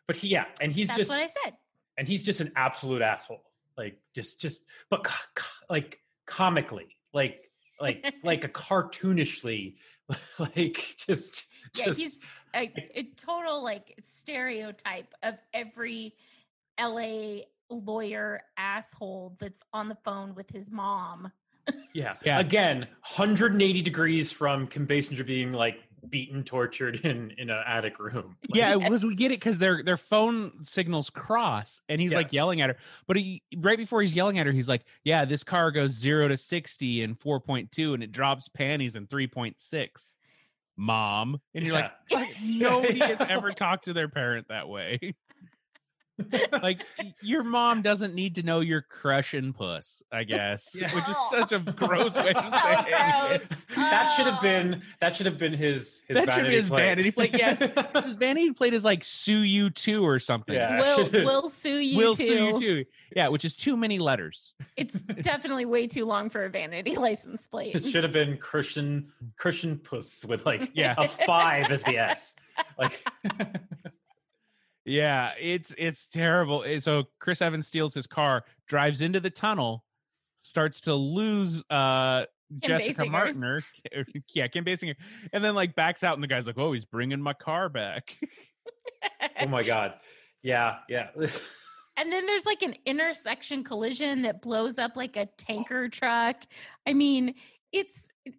But 0.10 0.16
he 0.18 0.28
yeah 0.30 0.46
and 0.60 0.72
he's 0.74 0.88
That's 0.88 0.98
just 0.98 1.10
what 1.12 1.20
I 1.20 1.28
said. 1.28 1.54
and 1.96 2.08
he's 2.08 2.24
just 2.24 2.42
an 2.42 2.52
absolute 2.56 3.04
asshole 3.04 3.44
like 3.78 4.00
just 4.16 4.42
just 4.42 4.64
but 4.90 5.04
co- 5.04 5.28
co- 5.36 5.66
like 5.70 6.00
comically 6.26 6.88
like 7.14 7.52
like 7.80 8.12
like 8.24 8.44
a 8.44 8.48
cartoonishly 8.50 9.76
like 10.40 10.96
just 10.98 11.46
Yeah, 11.76 11.86
just 11.86 12.00
he's 12.00 12.26
a, 12.56 12.74
a 12.96 13.04
total 13.24 13.64
like 13.64 14.00
stereotype 14.04 15.14
of 15.22 15.36
every 15.54 16.16
LA 16.82 17.42
lawyer 17.70 18.42
asshole 18.58 19.36
that's 19.40 19.62
on 19.74 19.90
the 19.90 19.98
phone 20.04 20.34
with 20.34 20.50
his 20.50 20.72
mom. 20.72 21.32
yeah 21.94 22.16
Yeah. 22.26 22.40
again 22.40 22.80
180 23.16 23.84
degrees 23.84 24.32
from 24.32 24.66
Kim 24.66 24.88
Basinger 24.88 25.24
being 25.24 25.52
like 25.54 25.84
beaten 26.10 26.44
tortured 26.44 26.96
in 27.06 27.32
in 27.38 27.50
an 27.50 27.64
attic 27.66 28.00
room 28.00 28.36
Like, 28.50 28.56
Yeah, 28.56 28.76
Yes. 28.76 28.78
because 28.84 29.04
we 29.06 29.16
get 29.16 29.32
it 29.32 29.40
because 29.40 29.58
their 29.58 29.84
their 29.84 29.98
phone 29.98 30.66
signals 30.66 31.10
cross, 31.10 31.82
and 31.90 32.00
he's 32.00 32.14
like 32.14 32.32
yelling 32.34 32.62
at 32.62 32.70
her. 32.70 32.76
But 33.08 33.18
he 33.18 33.42
right 33.58 33.78
before 33.78 34.02
he's 34.02 34.14
yelling 34.14 34.40
at 34.40 34.46
her, 34.46 34.52
he's 34.52 34.68
like, 34.70 34.84
"Yeah, 35.04 35.26
this 35.26 35.44
car 35.44 35.72
goes 35.72 35.92
zero 35.92 36.28
to 36.28 36.38
sixty 36.38 37.02
in 37.02 37.16
four 37.16 37.40
point 37.40 37.72
two, 37.72 37.94
and 37.94 38.04
it 38.04 38.12
drops 38.12 38.48
panties 38.48 38.96
in 38.96 39.08
three 39.08 39.28
point 39.28 39.60
six. 39.60 40.14
Mom, 40.78 41.42
and 41.54 41.66
you're 41.66 41.74
like, 41.74 41.92
Yeah. 42.10 42.20
"Fuck, 42.20 42.28
nobody 42.46 43.00
has 43.00 43.18
ever 43.30 43.52
talked 43.52 43.86
to 43.86 43.94
their 43.94 44.08
parent 44.08 44.48
that 44.48 44.70
way. 44.70 45.16
like 46.64 46.84
your 47.22 47.44
mom 47.44 47.82
doesn't 47.82 48.14
need 48.14 48.36
to 48.36 48.44
know 48.44 48.60
you're 48.60 48.82
crushing 48.82 49.54
puss, 49.54 50.02
I 50.12 50.24
guess, 50.24 50.70
Yeah. 50.74 50.84
which 50.94 51.08
is 51.08 51.16
oh. 51.18 51.30
such 51.40 51.52
a 51.52 51.60
gross 51.60 52.16
way 52.16 52.34
to 52.34 52.42
So 52.52 52.58
say 52.58 52.74
it. 52.80 53.50
gross. 53.50 53.50
that 53.76 54.14
should 54.16 54.26
have 54.26 54.40
Oh. 54.40 54.42
been 54.42 54.82
that 55.02 55.16
should 55.16 55.26
have 55.26 55.38
been 55.38 55.54
his 55.54 56.02
his 56.08 56.16
That 56.16 56.32
should 56.34 56.44
be 56.48 56.50
vanity 56.50 56.56
his 56.58 56.70
plate. 56.70 56.82
vanity 56.84 57.12
plate. 57.12 57.34
Yes, 57.34 57.60
his 58.06 58.14
vanity 58.16 58.52
plate 58.54 58.74
is 58.74 58.84
like 58.84 59.04
sue 59.04 59.40
you 59.42 59.70
too 59.70 60.06
or 60.06 60.20
something. 60.20 60.56
Yeah. 60.56 60.80
will 60.82 61.10
will 61.26 61.50
sue 61.50 61.80
you 61.80 61.98
will 61.98 62.14
too. 62.14 62.26
sue 62.28 62.46
you 62.46 62.60
too. 62.60 62.86
Yeah, 63.16 63.30
which 63.30 63.44
is 63.46 63.56
too 63.56 63.76
many 63.76 63.98
letters. 64.00 64.54
It's 64.78 65.02
definitely 65.04 65.66
way 65.66 65.88
too 65.88 66.06
long 66.06 66.30
for 66.30 66.46
a 66.46 66.50
vanity 66.50 66.96
license 66.96 67.48
plate. 67.48 67.76
it 67.76 67.88
should 67.90 68.04
have 68.04 68.14
been 68.14 68.38
Christian 68.38 69.12
Christian 69.38 69.78
puss 69.80 70.24
with 70.26 70.46
like 70.46 70.72
Yeah. 70.74 70.96
a 70.98 71.08
five 71.08 71.72
as 71.72 71.84
the 71.84 71.98
S 71.98 72.36
like 72.78 73.04
Yeah, 74.90 75.32
it's 75.40 75.74
it's 75.78 76.08
terrible. 76.08 76.64
Eh, 76.66 76.80
So 76.80 77.04
Chris 77.20 77.42
Evans 77.42 77.68
steals 77.68 77.94
his 77.94 78.08
car, 78.08 78.44
drives 78.68 79.02
into 79.02 79.20
the 79.20 79.30
tunnel, 79.30 79.84
starts 80.42 80.82
to 80.82 80.96
lose 80.96 81.64
uh 81.70 82.26
Kim 82.62 82.80
Jessica 82.80 83.04
Basinger. 83.04 83.12
Martiner. 83.12 83.60
yeah, 84.34 84.48
Kim 84.48 84.66
Basinger. 84.66 84.96
And 85.32 85.44
then 85.46 85.54
like 85.54 85.76
backs 85.76 86.04
out 86.04 86.16
and 86.16 86.24
the 86.24 86.28
guy's 86.28 86.48
like, 86.48 86.58
"Oh, 86.58 86.74
he's 86.74 86.86
bringing 86.86 87.22
my 87.22 87.34
car 87.34 87.70
back." 87.70 88.18
oh 89.42 89.48
my 89.48 89.64
god 89.64 89.94
yeah 90.44 90.78
yeah 90.90 91.10
And 91.98 92.12
then 92.12 92.26
there's 92.26 92.46
like 92.46 92.62
an 92.62 92.76
intersection 92.86 93.64
collision 93.64 94.22
that 94.22 94.42
blows 94.42 94.80
up 94.80 94.96
like 94.96 95.18
a 95.18 95.26
tanker 95.38 95.90
truck. 95.90 96.44
I 96.88 96.94
mean, 96.94 97.36
it's 97.74 98.10
it- 98.26 98.30
it- 98.32 98.36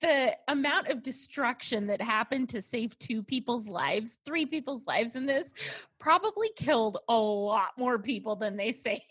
the 0.00 0.36
amount 0.48 0.88
of 0.88 1.02
destruction 1.02 1.86
that 1.88 2.00
happened 2.00 2.48
to 2.50 2.62
save 2.62 2.98
two 2.98 3.22
people's 3.22 3.68
lives, 3.68 4.18
three 4.24 4.46
people's 4.46 4.86
lives 4.86 5.16
in 5.16 5.26
this, 5.26 5.52
probably 5.98 6.50
killed 6.56 6.98
a 7.08 7.16
lot 7.16 7.70
more 7.76 7.98
people 7.98 8.36
than 8.36 8.56
they 8.56 8.72
saved. 8.72 9.02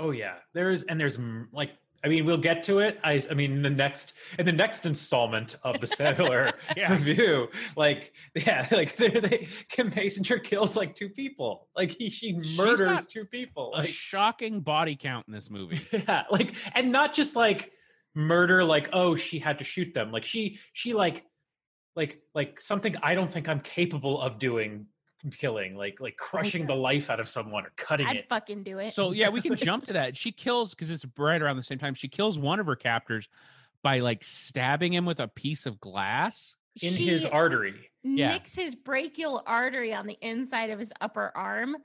Oh 0.00 0.10
yeah, 0.10 0.34
there's 0.52 0.82
and 0.84 1.00
there's 1.00 1.18
like 1.52 1.70
I 2.04 2.08
mean 2.08 2.26
we'll 2.26 2.36
get 2.36 2.64
to 2.64 2.80
it. 2.80 2.98
I 3.04 3.22
I 3.30 3.34
mean 3.34 3.62
the 3.62 3.70
next 3.70 4.12
in 4.38 4.44
the 4.44 4.52
next 4.52 4.84
installment 4.86 5.56
of 5.62 5.80
the 5.80 5.86
Settler 5.86 6.52
Yeah. 6.76 6.92
review, 6.92 7.48
like 7.76 8.12
yeah, 8.34 8.66
like 8.72 8.96
they, 8.96 9.08
they 9.08 9.48
Kim 9.68 9.90
Basinger 9.90 10.42
kills 10.42 10.76
like 10.76 10.94
two 10.96 11.08
people. 11.08 11.68
Like 11.76 11.90
he 11.92 12.10
she 12.10 12.32
murders 12.56 13.06
two 13.06 13.24
people. 13.24 13.72
a 13.76 13.86
shocking 13.86 14.60
body 14.60 14.96
count 14.96 15.28
in 15.28 15.32
this 15.32 15.48
movie. 15.48 15.80
yeah, 15.92 16.24
like 16.30 16.52
and 16.74 16.90
not 16.92 17.14
just 17.14 17.36
like 17.36 17.72
murder 18.14 18.64
like 18.64 18.88
oh 18.92 19.16
she 19.16 19.38
had 19.38 19.58
to 19.58 19.64
shoot 19.64 19.92
them. 19.94 20.12
Like 20.12 20.24
she 20.24 20.58
she 20.72 20.94
like 20.94 21.24
like 21.96 22.20
like 22.34 22.60
something 22.60 22.94
I 23.02 23.14
don't 23.14 23.30
think 23.30 23.48
I'm 23.48 23.60
capable 23.60 24.20
of 24.20 24.38
doing 24.38 24.86
killing 25.38 25.74
like 25.74 26.00
like 26.00 26.16
crushing 26.16 26.66
the 26.66 26.74
life 26.74 27.08
out 27.08 27.18
of 27.18 27.26
someone 27.28 27.64
or 27.64 27.72
cutting 27.76 28.06
I'd 28.06 28.16
it. 28.16 28.28
fucking 28.28 28.62
do 28.62 28.78
it. 28.78 28.92
So 28.94 29.12
yeah, 29.12 29.30
we 29.30 29.40
can 29.40 29.56
jump 29.56 29.84
to 29.86 29.94
that. 29.94 30.16
She 30.16 30.32
kills 30.32 30.74
because 30.74 30.90
it's 30.90 31.04
right 31.18 31.40
around 31.40 31.56
the 31.56 31.62
same 31.62 31.78
time. 31.78 31.94
She 31.94 32.08
kills 32.08 32.38
one 32.38 32.60
of 32.60 32.66
her 32.66 32.76
captors 32.76 33.28
by 33.82 34.00
like 34.00 34.22
stabbing 34.24 34.92
him 34.92 35.06
with 35.06 35.20
a 35.20 35.28
piece 35.28 35.66
of 35.66 35.80
glass. 35.80 36.54
in 36.82 36.92
She 36.92 37.06
his 37.06 37.24
artery. 37.24 37.90
Yeah. 38.02 38.30
nicks 38.30 38.54
his 38.54 38.74
brachial 38.74 39.42
artery 39.46 39.94
on 39.94 40.06
the 40.06 40.18
inside 40.20 40.68
of 40.70 40.78
his 40.78 40.92
upper 41.00 41.32
arm. 41.34 41.76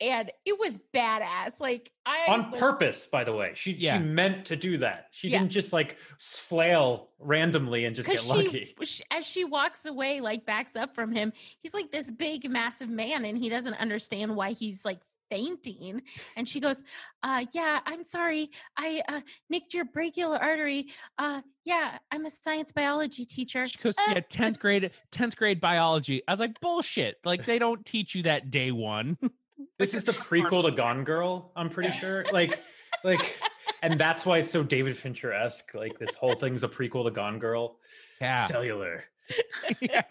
And 0.00 0.30
it 0.44 0.58
was 0.58 0.78
badass. 0.94 1.58
Like 1.60 1.90
I 2.04 2.26
on 2.28 2.50
was- 2.50 2.60
purpose 2.60 3.06
by 3.06 3.24
the 3.24 3.32
way 3.32 3.52
she 3.54 3.72
Yeah. 3.72 3.98
she 3.98 4.04
meant 4.04 4.44
to 4.46 4.56
do 4.56 4.78
that 4.78 5.06
she 5.10 5.28
Yeah. 5.28 5.38
didn't 5.38 5.52
just 5.52 5.72
like 5.72 5.96
flail 6.18 7.08
randomly 7.18 7.84
and 7.86 7.96
just 7.96 8.08
get 8.08 8.16
because 8.16 8.28
lucky 8.28 8.74
she, 8.84 9.02
as 9.10 9.26
she 9.26 9.44
walks 9.44 9.86
away, 9.86 10.20
like 10.20 10.44
backs 10.44 10.76
up 10.76 10.94
from 10.94 11.12
him, 11.12 11.32
he's 11.62 11.72
like 11.74 11.90
this 11.90 12.10
big, 12.10 12.48
massive 12.50 12.88
man, 12.90 13.24
and 13.24 13.38
he 13.38 13.48
doesn't 13.48 13.74
understand 13.74 14.36
why 14.36 14.52
he's 14.52 14.84
like 14.84 15.00
fainting. 15.30 16.02
And 16.36 16.46
she 16.46 16.60
goes, 16.60 16.84
"Uh, 17.22 17.44
yeah, 17.52 17.80
I'm 17.84 18.04
sorry, 18.04 18.50
I 18.76 19.02
uh, 19.08 19.20
nicked 19.50 19.74
your 19.74 19.84
brachial 19.86 20.32
artery. 20.34 20.88
Uh, 21.18 21.40
yeah, 21.64 21.98
I'm 22.12 22.26
a 22.26 22.30
science 22.30 22.70
biology 22.72 23.24
teacher. 23.24 23.66
She 23.66 23.78
goes, 23.78 23.94
Uh, 23.98 24.12
yeah, 24.12 24.20
tenth 24.28 24.58
grade, 24.60 24.90
tenth 25.10 25.34
grade 25.36 25.60
biology. 25.60 26.22
I 26.28 26.32
was 26.32 26.38
like, 26.40 26.60
bullshit. 26.60 27.16
Like 27.24 27.44
they 27.44 27.58
don't 27.58 27.84
teach 27.84 28.14
you 28.14 28.22
that 28.24 28.50
day 28.50 28.70
one. 28.70 29.16
this 29.78 29.94
is 29.94 30.04
the 30.04 30.12
prequel 30.28 30.64
to 30.64 30.70
gone 30.70 31.04
girl 31.04 31.52
i'm 31.56 31.68
pretty 31.68 31.90
sure 32.00 32.24
like 32.32 32.62
like 33.04 33.40
and 33.82 33.98
that's 33.98 34.24
why 34.26 34.38
it's 34.38 34.50
so 34.50 34.62
david 34.62 34.96
fincher-esque 34.96 35.74
like 35.74 35.98
this 35.98 36.14
whole 36.14 36.34
thing's 36.34 36.62
a 36.62 36.68
prequel 36.68 37.04
to 37.04 37.10
gone 37.10 37.38
girl 37.38 37.78
Yeah, 38.20 38.46
cellular 38.46 39.04
yeah. 39.80 40.02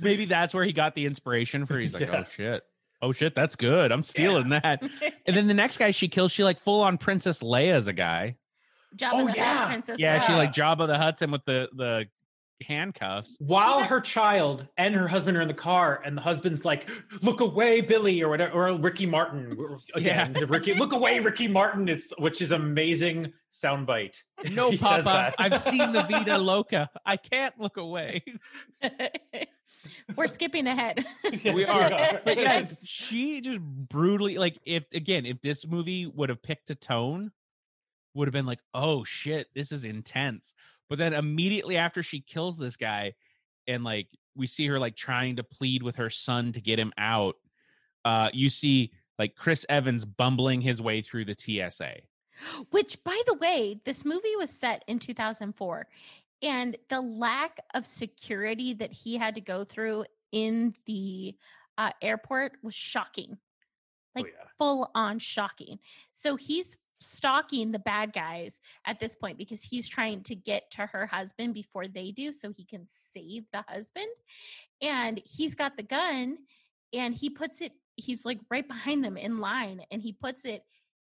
Maybe 0.00 0.26
that's 0.26 0.54
where 0.54 0.64
he 0.64 0.72
got 0.72 0.94
the 0.94 1.04
inspiration 1.04 1.66
for. 1.66 1.76
He's 1.76 1.92
like, 1.92 2.02
Yeah. 2.06 2.20
oh 2.24 2.30
shit. 2.36 2.62
oh 3.02 3.10
shit, 3.10 3.34
that's 3.34 3.56
good. 3.56 3.90
I'm 3.90 4.04
stealing 4.04 4.50
that. 4.50 4.80
And 5.26 5.36
then 5.36 5.48
the 5.48 5.54
next 5.54 5.78
guy 5.78 5.90
she 5.90 6.06
kills, 6.06 6.30
she 6.30 6.44
like 6.44 6.60
full 6.60 6.80
on 6.80 6.96
Princess 6.96 7.42
Leia's 7.42 7.88
a 7.88 7.92
guy. 7.92 8.36
Jabba 8.96 9.10
Oh, 9.14 9.18
the 9.24 9.32
Hutt, 9.32 9.36
yeah. 9.38 9.66
Princess 9.66 9.98
Yeah, 9.98 10.20
she 10.20 10.32
like 10.34 10.52
Jabba 10.52 10.86
the 10.86 10.96
Hutt's 10.98 11.20
and 11.20 11.32
with 11.32 11.44
the 11.46 11.68
the 11.74 12.04
handcuffs. 12.66 13.36
While 13.38 13.80
her 13.84 14.00
child 14.00 14.66
and 14.76 14.94
her 14.94 15.08
husband 15.08 15.36
are 15.36 15.40
in 15.42 15.48
the 15.48 15.54
car, 15.54 16.02
and 16.04 16.16
the 16.16 16.20
husband's 16.22 16.64
like, 16.64 16.88
"Look 17.22 17.40
away, 17.40 17.80
Billy," 17.80 18.22
or 18.22 18.28
whatever, 18.28 18.52
or 18.52 18.78
Ricky 18.78 19.06
Martin 19.06 19.56
again. 19.94 20.34
Ricky, 20.48 20.74
look 20.74 20.92
away, 20.92 21.20
Ricky 21.20 21.48
Martin. 21.48 21.88
It's 21.88 22.12
which 22.18 22.40
is 22.42 22.50
amazing 22.50 23.32
soundbite. 23.52 24.16
No, 24.52 24.70
He 24.70 24.76
says 24.76 25.04
Papa, 25.04 25.04
that. 25.04 25.34
I've 25.38 25.60
seen 25.60 25.92
the 25.92 26.02
Vida 26.02 26.38
Loca. 26.38 26.88
I 27.04 27.16
can't 27.16 27.54
look 27.58 27.76
away. 27.76 28.24
We're 30.16 30.26
skipping 30.26 30.66
ahead. 30.66 31.04
Yes, 31.24 31.54
we 31.54 31.64
are. 31.64 32.20
But 32.24 32.38
yeah, 32.38 32.68
she 32.84 33.40
just 33.40 33.60
brutally 33.60 34.38
like 34.38 34.58
if 34.64 34.84
again 34.92 35.26
if 35.26 35.40
this 35.42 35.66
movie 35.66 36.06
would 36.06 36.28
have 36.28 36.42
picked 36.42 36.70
a 36.70 36.74
tone, 36.74 37.32
would 38.14 38.28
have 38.28 38.32
been 38.32 38.46
like, 38.46 38.60
oh 38.74 39.04
shit, 39.04 39.48
this 39.54 39.72
is 39.72 39.84
intense. 39.84 40.54
But 40.90 40.98
then 40.98 41.14
immediately 41.14 41.76
after 41.78 42.02
she 42.02 42.20
kills 42.20 42.58
this 42.58 42.76
guy, 42.76 43.14
and 43.66 43.84
like 43.84 44.08
we 44.36 44.46
see 44.46 44.66
her 44.66 44.78
like 44.78 44.96
trying 44.96 45.36
to 45.36 45.44
plead 45.44 45.82
with 45.82 45.96
her 45.96 46.10
son 46.10 46.52
to 46.52 46.60
get 46.60 46.78
him 46.78 46.92
out, 46.98 47.36
uh, 48.04 48.28
you 48.32 48.50
see 48.50 48.92
like 49.18 49.36
Chris 49.36 49.64
Evans 49.68 50.04
bumbling 50.04 50.60
his 50.60 50.82
way 50.82 51.00
through 51.00 51.24
the 51.26 51.36
TSA. 51.38 51.98
Which, 52.70 53.02
by 53.04 53.20
the 53.26 53.34
way, 53.34 53.80
this 53.84 54.04
movie 54.04 54.34
was 54.36 54.50
set 54.50 54.84
in 54.88 54.98
2004. 54.98 55.86
And 56.42 56.76
the 56.88 57.02
lack 57.02 57.58
of 57.74 57.86
security 57.86 58.72
that 58.74 58.92
he 58.92 59.16
had 59.16 59.34
to 59.34 59.42
go 59.42 59.62
through 59.62 60.06
in 60.32 60.74
the 60.86 61.36
uh, 61.76 61.90
airport 62.00 62.52
was 62.62 62.74
shocking. 62.74 63.36
Oh, 63.36 64.22
Like 64.22 64.32
yeah. 64.36 64.48
full 64.58 64.90
on 64.94 65.18
shocking. 65.18 65.78
So 66.12 66.36
he's 66.36 66.78
stalking 67.00 67.72
the 67.72 67.78
bad 67.78 68.12
guys 68.12 68.60
at 68.86 69.00
this 69.00 69.16
point 69.16 69.38
because 69.38 69.62
he's 69.62 69.88
trying 69.88 70.22
to 70.22 70.34
get 70.34 70.70
to 70.72 70.86
her 70.86 71.06
husband 71.06 71.54
before 71.54 71.88
they 71.88 72.10
do 72.10 72.32
so 72.32 72.52
he 72.52 72.64
can 72.64 72.86
save 72.88 73.44
the 73.52 73.64
husband. 73.66 74.08
And 74.82 75.20
he's 75.24 75.54
got 75.54 75.76
the 75.76 75.82
gun 75.82 76.38
and 76.92 77.14
he 77.14 77.30
puts 77.30 77.60
it, 77.60 77.72
he's 77.96 78.24
like 78.24 78.38
right 78.50 78.66
behind 78.66 79.04
them 79.04 79.16
in 79.16 79.38
line 79.38 79.82
and 79.90 80.02
he 80.02 80.12
puts 80.12 80.44
it 80.44 80.62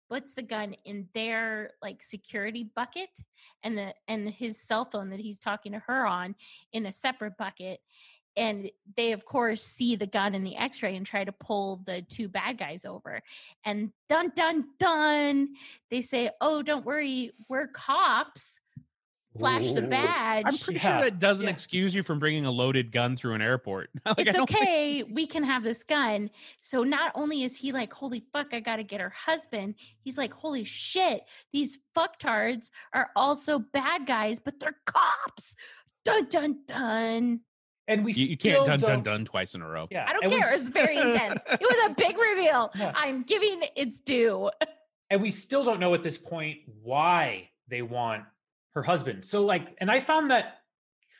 puts 0.09 0.35
the 0.35 0.41
gun 0.41 0.73
in 0.85 1.07
their 1.13 1.71
like 1.81 2.01
security 2.01 2.69
bucket 2.75 3.09
and 3.63 3.77
the 3.77 3.93
and 4.07 4.29
his 4.29 4.59
cell 4.59 4.85
phone 4.85 5.09
that 5.09 5.19
he's 5.19 5.39
talking 5.39 5.73
to 5.73 5.79
her 5.79 6.05
on 6.05 6.35
in 6.71 6.85
a 6.85 6.91
separate 6.91 7.37
bucket 7.37 7.79
and 8.37 8.69
they 8.95 9.11
of 9.11 9.25
course 9.25 9.63
see 9.63 9.95
the 9.95 10.07
gun 10.07 10.33
in 10.35 10.43
the 10.43 10.55
x-ray 10.55 10.95
and 10.95 11.05
try 11.05 11.23
to 11.23 11.31
pull 11.31 11.81
the 11.85 12.01
two 12.03 12.27
bad 12.29 12.57
guys 12.57 12.85
over 12.85 13.19
and 13.65 13.91
dun 14.07 14.31
dun 14.35 14.65
dun 14.79 15.49
they 15.89 16.01
say 16.01 16.29
oh 16.39 16.61
don't 16.61 16.85
worry 16.85 17.31
we're 17.49 17.67
cops 17.67 18.59
flash 19.37 19.71
the 19.73 19.81
badge 19.83 20.45
I'm 20.47 20.57
pretty 20.57 20.79
Yeah, 20.79 20.97
sure 20.97 21.01
that 21.09 21.19
doesn't 21.19 21.45
yeah. 21.45 21.51
excuse 21.51 21.93
you 21.93 22.01
from 22.01 22.17
bringing 22.17 22.45
a 22.47 22.51
loaded 22.51 22.91
gun 22.91 23.15
through 23.15 23.35
an 23.35 23.41
airport. 23.43 23.91
Like, 24.05 24.19
it's 24.25 24.35
don't 24.35 24.49
think- 24.49 24.61
okay. 24.61 25.03
We 25.03 25.27
can 25.27 25.43
have 25.43 25.63
this 25.63 25.83
gun. 25.83 26.31
So 26.59 26.81
not 26.83 27.11
only 27.13 27.43
is 27.43 27.55
he 27.55 27.71
like, 27.71 27.93
holy 27.93 28.23
fuck, 28.33 28.47
I 28.55 28.61
got 28.61 28.77
to 28.77 28.83
get 28.83 28.99
her 28.99 29.11
husband. 29.11 29.75
He's 29.99 30.17
like, 30.17 30.33
holy 30.33 30.63
shit, 30.63 31.21
these 31.51 31.79
fucktards 31.95 32.71
are 32.93 33.09
also 33.15 33.59
bad 33.59 34.07
guys, 34.07 34.39
but 34.39 34.59
they're 34.59 34.77
cops. 34.87 35.55
Dun 36.03 36.25
dun 36.29 36.57
dun. 36.65 37.41
And 37.87 38.03
we 38.05 38.13
you, 38.13 38.27
you 38.27 38.35
still 38.39 38.65
can't 38.65 38.67
dun 38.67 38.79
dun 38.79 38.89
don't- 38.89 39.03
dun 39.03 39.25
twice 39.25 39.55
in 39.55 39.61
a 39.61 39.67
row. 39.67 39.87
Yeah, 39.89 40.05
I 40.07 40.13
don't 40.13 40.23
and 40.23 40.31
we 40.31 40.39
care. 40.39 40.47
s- 40.49 40.61
It's 40.61 40.69
very 40.69 40.97
intense. 40.97 41.41
It 41.49 41.61
was 41.61 41.89
a 41.91 41.93
big 41.95 42.17
reveal. 42.17 42.71
Yeah. 42.75 42.91
I'm 42.95 43.23
giving 43.23 43.61
its 43.75 43.99
due. 43.99 44.49
and 45.09 45.21
we 45.21 45.29
still 45.31 45.63
don't 45.63 45.79
know 45.79 45.93
at 45.93 46.03
this 46.03 46.17
point 46.17 46.59
why 46.83 47.49
they 47.69 47.81
want 47.81 48.23
her 48.75 48.83
husband 48.83 49.25
so 49.25 49.43
like 49.43 49.75
and 49.79 49.89
i 49.89 49.99
found 49.99 50.29
that 50.31 50.59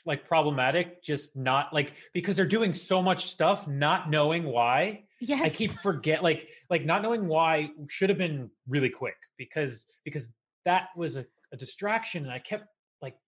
like 0.06 0.26
problematic 0.28 1.02
just 1.04 1.36
not 1.36 1.74
like 1.74 1.94
because 2.14 2.36
they're 2.36 2.46
doing 2.46 2.74
so 2.74 3.02
much 3.02 3.26
stuff 3.26 3.68
not 3.68 4.10
knowing 4.10 4.44
why 4.44 5.04
Yes. 5.20 5.42
i 5.42 5.50
keep 5.50 5.72
forget 5.82 6.22
like 6.22 6.48
like 6.70 6.86
not 6.86 7.02
knowing 7.02 7.28
why 7.28 7.72
should 7.90 8.10
have 8.10 8.18
been 8.20 8.52
really 8.68 8.90
quick 8.92 9.16
because 9.38 9.86
because 10.06 10.30
that 10.66 10.90
was 10.96 11.18
a, 11.18 11.26
a 11.52 11.58
distraction 11.58 12.24
and 12.26 12.32
i 12.32 12.38
kept 12.40 12.62
like 12.62 12.70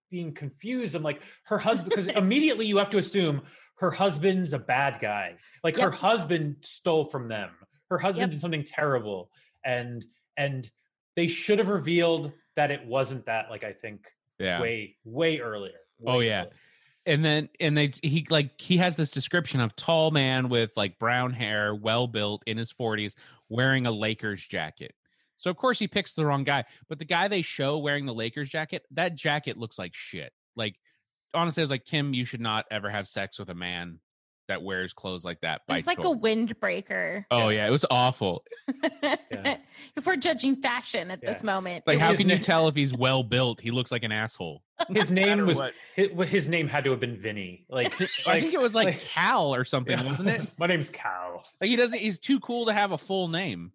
being 0.10 0.34
confused 0.34 0.96
i'm 0.96 1.04
like 1.04 1.22
her 1.46 1.58
husband 1.58 1.90
because 1.90 2.08
immediately 2.16 2.66
you 2.66 2.78
have 2.78 2.90
to 2.90 2.98
assume 2.98 3.42
her 3.78 3.92
husband's 3.92 4.54
a 4.54 4.60
bad 4.60 5.00
guy 5.00 5.36
like 5.64 5.78
her 5.78 5.92
husband 5.92 6.56
stole 6.62 7.06
from 7.06 7.28
them 7.28 7.50
her 7.90 7.98
husband 7.98 8.24
Yep. 8.24 8.32
did 8.32 8.42
something 8.42 8.64
terrible 8.66 9.30
and 9.66 10.04
and 10.38 10.70
they 11.16 11.28
should 11.28 11.60
have 11.60 11.70
revealed 11.70 12.32
that 12.56 12.72
it 12.72 12.86
wasn't 12.86 13.26
that 13.28 13.50
like 13.50 13.64
i 13.64 13.74
think 13.74 14.08
Yeah. 14.40 14.62
way 14.62 14.96
way 15.04 15.40
earlier 15.40 15.74
Oh, 16.06 16.20
yeah. 16.20 16.42
earlier. 16.42 16.52
and 17.06 17.26
then 17.26 17.50
and 17.60 17.78
they 17.78 17.92
he 18.02 18.26
like 18.30 18.60
he 18.60 18.78
has 18.78 18.96
this 18.96 19.12
description 19.12 19.60
of 19.60 19.76
tall 19.76 20.12
man 20.12 20.50
with 20.50 20.72
like 20.76 20.98
brown 21.00 21.34
hair 21.34 21.76
well 21.76 22.08
built 22.08 22.44
in 22.48 22.58
his 22.58 22.72
40s 22.74 23.14
wearing 23.50 23.86
a 23.86 23.92
lakers 23.92 24.42
jacket 24.46 24.94
so 25.40 25.50
of 25.50 25.58
course 25.58 25.80
he 25.80 25.88
picks 25.88 26.14
the 26.14 26.26
wrong 26.26 26.44
guy 26.44 26.64
but 26.88 27.00
the 27.00 27.06
guy 27.06 27.28
they 27.28 27.42
show 27.42 27.78
wearing 27.78 28.06
the 28.06 28.14
lakers 28.14 28.50
jacket 28.50 28.84
that 28.92 29.16
jacket 29.16 29.58
looks 29.58 29.80
like 29.80 29.92
shit. 29.94 30.32
Like 30.56 30.76
honestly 31.34 31.62
i 31.62 31.64
was 31.64 31.72
like 31.72 31.86
kim 31.86 32.14
you 32.14 32.26
should 32.26 32.42
not 32.42 32.66
ever 32.72 32.90
have 32.90 33.08
sex 33.08 33.38
with 33.40 33.50
a 33.50 33.56
man 33.56 34.00
that 34.50 34.62
wears 34.62 34.94
clothes 34.94 35.24
like 35.24 35.40
that 35.42 35.62
by 35.68 35.78
it's 35.78 35.88
like 35.88 36.00
a 36.00 36.04
windbreaker. 36.04 37.24
oh 37.32 37.50
yeah 37.50 37.66
it 37.66 37.72
was 37.72 37.86
awful. 37.90 38.44
If 38.68 40.06
we're 40.06 40.16
judging 40.18 40.56
fashion 40.58 41.12
at 41.12 41.22
this 41.22 41.44
moment. 41.44 41.86
like 41.88 42.00
how 42.00 42.10
was 42.12 42.20
can 42.20 42.30
you 42.30 42.36
na- 42.38 42.42
tell 42.42 42.68
if 42.68 42.76
he's 42.76 42.94
well 42.94 43.24
built? 43.24 43.62
He 43.62 43.72
looks 43.72 43.92
like 43.92 44.04
an 44.04 44.12
asshole. 44.12 44.64
His 44.90 45.12
matter 45.12 45.36
name 45.38 45.46
was 45.46 45.62
his, 45.96 46.10
his 46.30 46.50
name 46.50 46.68
had 46.68 46.84
to 46.86 46.92
have 46.92 47.00
been 47.00 47.22
vinny. 47.22 47.66
Like 47.70 47.94
i 48.28 48.40
think 48.40 48.54
it 48.54 48.60
was 48.60 48.76
like, 48.76 48.88
like- 48.88 49.02
cal 49.02 49.54
or 49.54 49.64
something 49.66 49.98
Yeah. 49.98 50.04
wasn't 50.06 50.30
it? 50.30 50.42
My 50.58 50.68
name's 50.68 50.90
cal. 50.90 51.44
Like 51.62 51.70
he 51.70 51.76
doesn't 51.76 51.98
he's 52.00 52.20
too 52.20 52.40
cool 52.40 52.66
to 52.66 52.74
have 52.74 52.92
a 52.92 52.98
full 52.98 53.28
name. 53.30 53.72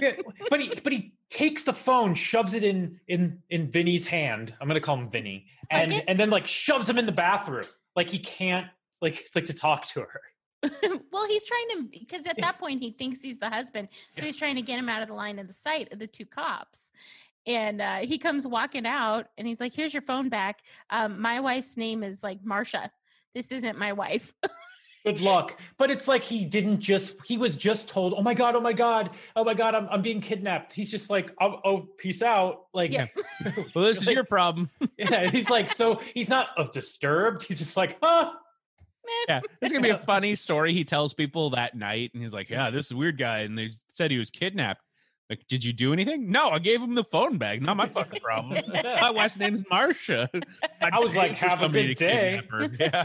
Yeah, 0.00 0.12
but 0.50 0.60
he 0.60 0.72
but 0.82 0.92
he 0.92 1.12
takes 1.30 1.64
the 1.64 1.72
phone, 1.72 2.14
shoves 2.14 2.54
it 2.54 2.64
in 2.64 3.00
in 3.08 3.42
in 3.50 3.70
Vinny's 3.70 4.06
hand. 4.06 4.54
I'm 4.60 4.68
gonna 4.68 4.80
call 4.80 4.96
him 4.96 5.10
Vinny, 5.10 5.46
and 5.70 5.90
get- 5.90 6.04
and 6.08 6.18
then 6.20 6.30
like 6.30 6.46
shoves 6.46 6.88
him 6.88 6.98
in 6.98 7.06
the 7.06 7.12
bathroom, 7.12 7.64
like 7.96 8.08
he 8.10 8.18
can't 8.18 8.66
like 9.00 9.26
like 9.34 9.46
to 9.46 9.54
talk 9.54 9.86
to 9.88 10.00
her. 10.00 10.20
well, 11.12 11.26
he's 11.28 11.44
trying 11.44 11.68
to 11.70 11.88
because 11.90 12.26
at 12.26 12.36
that 12.40 12.58
point 12.58 12.82
he 12.82 12.90
thinks 12.90 13.20
he's 13.20 13.38
the 13.38 13.48
husband, 13.48 13.88
so 14.16 14.24
he's 14.24 14.36
trying 14.36 14.56
to 14.56 14.62
get 14.62 14.78
him 14.78 14.88
out 14.88 15.02
of 15.02 15.08
the 15.08 15.14
line 15.14 15.38
of 15.38 15.46
the 15.46 15.52
sight 15.52 15.92
of 15.92 15.98
the 15.98 16.06
two 16.06 16.26
cops. 16.26 16.90
And 17.46 17.80
uh, 17.80 17.98
he 17.98 18.18
comes 18.18 18.46
walking 18.46 18.84
out, 18.84 19.28
and 19.38 19.46
he's 19.46 19.60
like, 19.60 19.72
"Here's 19.72 19.94
your 19.94 20.02
phone 20.02 20.28
back. 20.28 20.60
Um, 20.90 21.20
my 21.20 21.40
wife's 21.40 21.76
name 21.76 22.02
is 22.02 22.22
like 22.22 22.42
Marsha. 22.42 22.90
This 23.34 23.52
isn't 23.52 23.78
my 23.78 23.92
wife." 23.92 24.34
Good 25.04 25.20
luck. 25.20 25.58
But 25.78 25.90
it's 25.90 26.08
like 26.08 26.22
he 26.22 26.44
didn't 26.44 26.80
just 26.80 27.16
he 27.24 27.38
was 27.38 27.56
just 27.56 27.88
told, 27.88 28.14
oh 28.16 28.22
my 28.22 28.34
god, 28.34 28.56
oh 28.56 28.60
my 28.60 28.72
god, 28.72 29.10
oh 29.36 29.44
my 29.44 29.54
god, 29.54 29.74
I'm 29.74 29.88
I'm 29.90 30.02
being 30.02 30.20
kidnapped. 30.20 30.72
He's 30.72 30.90
just 30.90 31.08
like, 31.08 31.32
oh, 31.40 31.60
oh 31.64 31.88
peace 31.98 32.20
out. 32.20 32.66
Like 32.74 32.92
Yeah. 32.92 33.06
well 33.74 33.84
this 33.86 33.98
is 33.98 34.06
Like- 34.06 34.14
your 34.14 34.24
problem 34.24 34.70
yeah, 34.98 35.30
he's 35.30 35.48
like 35.48 35.68
so 35.68 36.00
he's 36.14 36.28
not 36.28 36.48
uh, 36.56 36.64
disturbed. 36.64 37.44
He's 37.44 37.58
just 37.58 37.76
like, 37.76 37.96
huh. 38.02 38.32
Yeah, 39.28 39.40
this 39.60 39.70
is 39.70 39.72
gonna 39.72 39.82
be 39.82 39.90
a 39.90 39.98
funny 39.98 40.34
story. 40.34 40.72
He 40.72 40.84
tells 40.84 41.14
people 41.14 41.50
that 41.50 41.76
night, 41.76 42.10
and 42.14 42.22
he's 42.22 42.32
like, 42.32 42.50
"Yeah, 42.50 42.70
this 42.70 42.86
is 42.86 42.92
a 42.92 42.96
weird 42.96 43.18
guy," 43.18 43.40
and 43.40 43.56
they 43.56 43.70
said 43.94 44.10
he 44.10 44.18
was 44.18 44.30
kidnapped. 44.30 44.82
Like, 45.28 45.46
did 45.48 45.62
you 45.62 45.74
do 45.74 45.92
anything? 45.92 46.30
No, 46.30 46.48
I 46.48 46.58
gave 46.58 46.80
him 46.80 46.94
the 46.94 47.04
phone 47.04 47.36
bag. 47.36 47.60
Not 47.60 47.76
my 47.76 47.86
fucking 47.86 48.20
problem. 48.20 48.62
my 48.72 49.10
wife's 49.10 49.36
name's 49.36 49.64
Marcia. 49.68 50.30
I 50.80 50.98
was 51.00 51.14
like, 51.14 51.32
paid 51.32 51.48
"Have 51.48 51.58
a 51.58 51.62
somebody 51.62 51.88
good 51.88 51.96
day." 51.98 52.40
Yeah. 52.80 53.04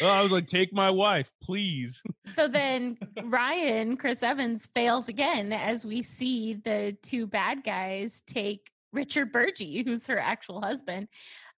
Well, 0.00 0.10
I 0.10 0.22
was 0.22 0.30
like, 0.30 0.46
take 0.46 0.72
my 0.72 0.90
wife, 0.90 1.32
please. 1.42 2.02
so 2.26 2.48
then 2.48 2.98
Ryan, 3.24 3.96
Chris 3.96 4.22
Evans, 4.22 4.66
fails 4.66 5.08
again 5.08 5.52
as 5.52 5.86
we 5.86 6.02
see 6.02 6.54
the 6.54 6.96
two 7.02 7.26
bad 7.26 7.64
guys 7.64 8.22
take 8.26 8.70
Richard 8.92 9.32
Burgi, 9.32 9.84
who's 9.84 10.06
her 10.06 10.18
actual 10.18 10.60
husband. 10.60 11.08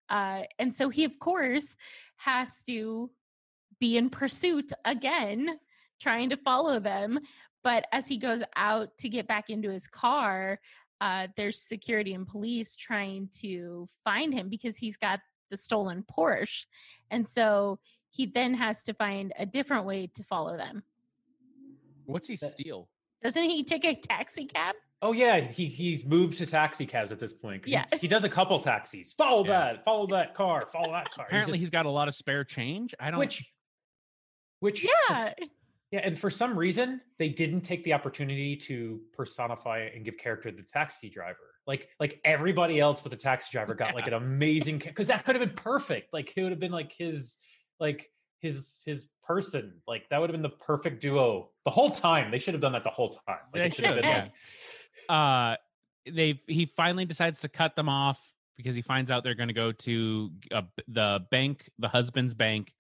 Uh, 0.09 0.43
and 0.59 0.73
so 0.73 0.89
he, 0.89 1.05
of 1.05 1.19
course, 1.19 1.75
has 2.17 2.63
to 2.65 3.11
be 3.83 3.97
in 3.97 4.09
pursuit 4.09 4.73
again, 4.85 5.59
trying 6.01 6.31
to 6.31 6.37
follow 6.37 6.79
them. 6.79 7.19
But 7.65 7.85
as 7.91 8.07
he 8.07 8.17
goes 8.17 8.41
out 8.55 8.97
to 8.99 9.09
get 9.09 9.27
back 9.27 9.51
into 9.51 9.71
his 9.73 9.89
car, 9.89 10.61
uh, 11.01 11.27
there's 11.37 11.61
security 11.61 12.15
and 12.15 12.25
police 12.25 12.77
trying 12.77 13.29
to 13.41 13.89
find 14.05 14.33
him 14.33 14.49
because 14.49 14.77
he's 14.77 14.97
got 14.97 15.19
the 15.51 15.57
stolen 15.57 16.05
Porsche. 16.17 16.65
And 17.11 17.27
so 17.27 17.81
he 18.13 18.25
then 18.27 18.55
has 18.55 18.85
to 18.85 18.95
find 18.95 19.33
a 19.37 19.45
different 19.47 19.85
way 19.85 20.07
to 20.15 20.23
follow 20.23 20.57
them. 20.57 20.85
What's 22.07 22.29
he 22.29 22.37
steal? 22.37 22.89
Doesn't 23.21 23.43
he 23.51 23.65
take 23.65 23.85
a 23.85 23.97
taxi 23.97 24.45
cab? 24.45 24.77
Oh 25.05 25.11
yeah, 25.13 25.41
he 25.41 25.67
he's 25.67 26.05
moved 26.07 26.39
to 26.39 26.47
taxi 26.47 26.87
cabs 26.87 27.11
at 27.11 27.19
this 27.19 27.33
point. 27.33 27.65
he- 27.65 27.73
Yeah. 27.73 27.87
he, 28.01 28.07
does 28.07 28.23
a 28.23 28.29
couple 28.29 28.61
taxis. 28.61 29.13
Follow 29.13 29.45
Yeah. 29.45 29.73
that, 29.73 29.85
follow 29.85 30.07
that 30.09 30.37
car, 30.37 30.67
follow 30.73 30.93
that 30.93 31.11
car. 31.11 31.27
Apparently, 31.27 31.55
just- 31.55 31.63
he's 31.63 31.71
got 31.71 31.87
a 31.87 31.91
lot 31.91 32.07
of 32.07 32.15
spare 32.15 32.45
change. 32.45 32.95
I 33.01 33.11
don't. 33.11 33.19
which 33.19 33.45
which 34.63 34.87
Yeah. 35.11 35.35
Yeah, 35.91 36.01
and 36.05 36.19
for 36.19 36.31
some 36.31 36.59
reason 36.59 37.03
they 37.19 37.29
didn't 37.29 37.61
take 37.61 37.85
the 37.85 37.93
opportunity 37.93 38.57
to 38.57 38.99
personify 39.13 39.91
and 39.95 40.07
give 40.07 40.17
character 40.17 40.51
to 40.51 40.57
the 40.57 40.63
taxi 40.63 41.11
driver. 41.11 41.37
Like 41.67 41.91
like 42.01 42.19
everybody 42.25 42.81
else 42.81 43.05
with 43.05 43.11
the 43.11 43.19
taxi 43.19 43.51
driver 43.53 43.75
got 43.75 43.95
like 43.95 44.07
an 44.07 44.15
amazing 44.15 44.79
because 44.79 45.09
that 45.09 45.27
could 45.27 45.35
have 45.37 45.47
been 45.47 45.55
perfect. 45.55 46.11
Like 46.15 46.33
it 46.35 46.43
would 46.43 46.51
have 46.51 46.59
been 46.59 46.73
like 46.73 46.95
his 46.97 47.37
like 47.79 48.11
his 48.39 48.81
his 48.87 49.11
person. 49.23 49.83
Like 49.87 50.09
that 50.09 50.19
would 50.19 50.31
have 50.31 50.33
been 50.33 50.41
the 50.41 50.57
perfect 50.57 51.03
duo 51.03 51.51
the 51.67 51.71
whole 51.71 51.91
time. 51.91 52.31
They 52.31 52.39
should 52.39 52.55
have 52.55 52.63
done 52.63 52.73
that 52.73 52.85
the 52.85 52.91
whole 52.91 53.11
time. 53.11 53.37
Like 53.53 53.61
They 53.61 53.67
it 53.67 53.75
should 53.75 53.85
have 53.85 53.97
been 53.97 54.05
yeah. 54.05 54.23
like 54.23 54.33
uh 55.11 55.57
they 56.11 56.41
he 56.47 56.73
finally 56.75 57.05
decides 57.05 57.41
to 57.41 57.51
cut 57.51 57.77
them 57.77 57.91
off 57.91 58.19
because 58.57 58.75
he 58.75 58.81
finds 58.81 59.11
out 59.11 59.25
they're 59.25 59.35
going 59.35 59.49
to 59.49 59.55
go 59.55 59.73
to 59.73 60.31
uh, 60.53 60.63
the 60.89 61.21
bank 61.31 61.69
the 61.79 61.89
husband's 61.89 62.33
bank 62.33 62.73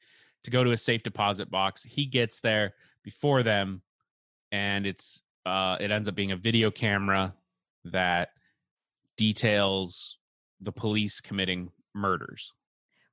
to 0.44 0.50
go 0.50 0.64
to 0.64 0.72
a 0.72 0.76
safe 0.76 1.02
deposit 1.02 1.50
box 1.50 1.82
he 1.82 2.06
gets 2.06 2.40
there 2.40 2.74
before 3.04 3.42
them 3.42 3.82
and 4.50 4.86
it's 4.86 5.22
uh 5.46 5.76
it 5.80 5.90
ends 5.90 6.08
up 6.08 6.14
being 6.14 6.32
a 6.32 6.36
video 6.36 6.70
camera 6.70 7.34
that 7.84 8.30
details 9.16 10.18
the 10.60 10.72
police 10.72 11.20
committing 11.20 11.70
murders 11.94 12.52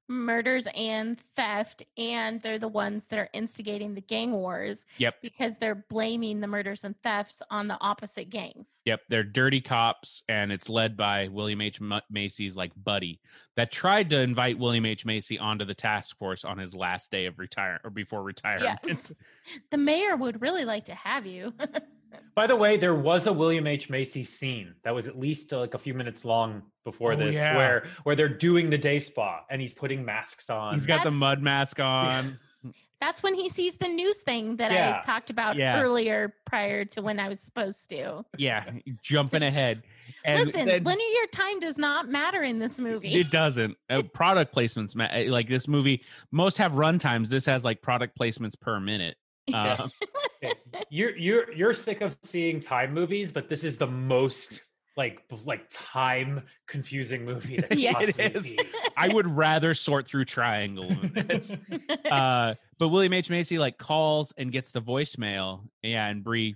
Murders 0.09 0.67
and 0.75 1.19
theft, 1.35 1.83
and 1.97 2.41
they're 2.41 2.59
the 2.59 2.67
ones 2.67 3.07
that 3.07 3.19
are 3.19 3.29
instigating 3.31 3.93
the 3.93 4.01
gang 4.01 4.31
wars 4.31 4.87
yep 4.97 5.15
because 5.21 5.57
they're 5.57 5.85
blaming 5.89 6.39
the 6.39 6.47
murders 6.47 6.83
and 6.83 6.99
thefts 7.03 7.41
on 7.51 7.67
the 7.67 7.77
opposite 7.79 8.29
gangs. 8.29 8.81
Yep, 8.85 9.01
they're 9.07 9.23
dirty 9.23 9.61
cops, 9.61 10.23
and 10.27 10.51
it's 10.51 10.67
led 10.67 10.97
by 10.97 11.27
William 11.27 11.61
H. 11.61 11.79
M- 11.79 12.01
Macy's 12.09 12.55
like 12.55 12.71
buddy 12.75 13.21
that 13.55 13.71
tried 13.71 14.09
to 14.09 14.19
invite 14.19 14.57
William 14.57 14.85
H. 14.85 15.05
Macy 15.05 15.37
onto 15.37 15.65
the 15.65 15.75
task 15.75 16.17
force 16.17 16.43
on 16.43 16.57
his 16.57 16.73
last 16.73 17.11
day 17.11 17.25
of 17.25 17.37
retire 17.39 17.79
or 17.83 17.89
before 17.89 18.23
retirement. 18.23 19.11
The 19.71 19.77
mayor 19.77 20.15
would 20.15 20.41
really 20.41 20.65
like 20.65 20.85
to 20.85 20.95
have 20.95 21.25
you. 21.25 21.53
By 22.35 22.47
the 22.47 22.55
way, 22.55 22.77
there 22.77 22.95
was 22.95 23.27
a 23.27 23.33
William 23.33 23.67
H. 23.67 23.89
Macy 23.89 24.23
scene 24.23 24.75
that 24.83 24.95
was 24.95 25.07
at 25.07 25.19
least 25.19 25.51
uh, 25.53 25.59
like 25.59 25.73
a 25.73 25.77
few 25.77 25.93
minutes 25.93 26.23
long 26.25 26.63
before 26.85 27.13
Oh, 27.13 27.15
this, 27.17 27.35
yeah. 27.35 27.55
where 27.57 27.85
where 28.03 28.15
they're 28.15 28.29
doing 28.29 28.69
the 28.69 28.77
day 28.77 28.99
spa 28.99 29.41
and 29.49 29.61
he's 29.61 29.73
putting 29.73 30.05
masks 30.05 30.49
on. 30.49 30.73
He's 30.75 30.85
got 30.85 31.03
the 31.03 31.11
mud 31.11 31.41
mask 31.41 31.79
on. 31.79 32.33
That's 33.01 33.23
when 33.23 33.33
he 33.33 33.47
sees 33.47 33.77
the 33.77 33.87
news 33.87 34.19
thing 34.21 34.57
that 34.57 34.71
Yeah. 34.73 34.97
I 34.99 35.05
talked 35.05 35.29
about 35.29 35.55
Yeah. 35.55 35.81
earlier 35.81 36.33
prior 36.45 36.83
to 36.85 37.01
when 37.01 37.17
I 37.19 37.29
was 37.29 37.39
supposed 37.39 37.89
to. 37.91 38.25
yeah, 38.37 38.65
jumping 39.01 39.43
ahead. 39.43 39.83
And 40.25 40.37
Listen, 40.39 40.65
then- 40.65 40.83
linear 40.83 41.27
time 41.31 41.59
does 41.61 41.77
not 41.77 42.09
matter 42.09 42.41
in 42.43 42.59
this 42.59 42.77
movie. 42.77 43.13
it 43.13 43.31
doesn't. 43.31 43.77
Uh, 43.89 44.01
product 44.01 44.53
placements, 44.53 44.93
ma- 44.93 45.05
uh, 45.05 45.25
like 45.29 45.47
this 45.47 45.65
movie, 45.65 46.03
most 46.31 46.57
have 46.57 46.73
run 46.73 46.99
times. 46.99 47.29
This 47.29 47.45
has 47.45 47.63
like 47.63 47.81
product 47.81 48.17
placements 48.19 48.59
per 48.59 48.81
minute. 48.81 49.15
Yeah. 49.53 49.77
Uh, 49.79 49.87
Okay, 50.41 50.53
you're 50.89 51.17
you're 51.17 51.51
you're 51.51 51.73
sick 51.73 51.99
of 51.99 52.15
seeing 52.23 52.61
time 52.61 52.93
movies, 52.93 53.29
but 53.31 53.49
this 53.49 53.65
is 53.65 53.77
the 53.77 53.87
most 53.87 54.63
like 54.95 55.21
like 55.45 55.67
time 55.69 56.43
confusing 56.65 57.25
movie 57.25 57.57
that 57.57 57.77
Yes. 57.77 58.17
It 58.17 58.35
is. 58.37 58.43
be. 58.53 58.59
I 58.95 59.09
would 59.09 59.27
rather 59.27 59.73
sort 59.73 60.07
through 60.07 60.25
Triangle 60.25 60.87
than 61.13 61.27
this. 61.27 61.57
uh, 62.09 62.53
but 62.77 62.87
William 62.87 63.11
H 63.11 63.29
Macy 63.29 63.59
like 63.59 63.77
calls 63.77 64.33
and 64.37 64.49
gets 64.51 64.71
the 64.71 64.81
voicemail, 64.81 65.67
yeah, 65.83 66.07
and 66.07 66.23
Bree. 66.23 66.55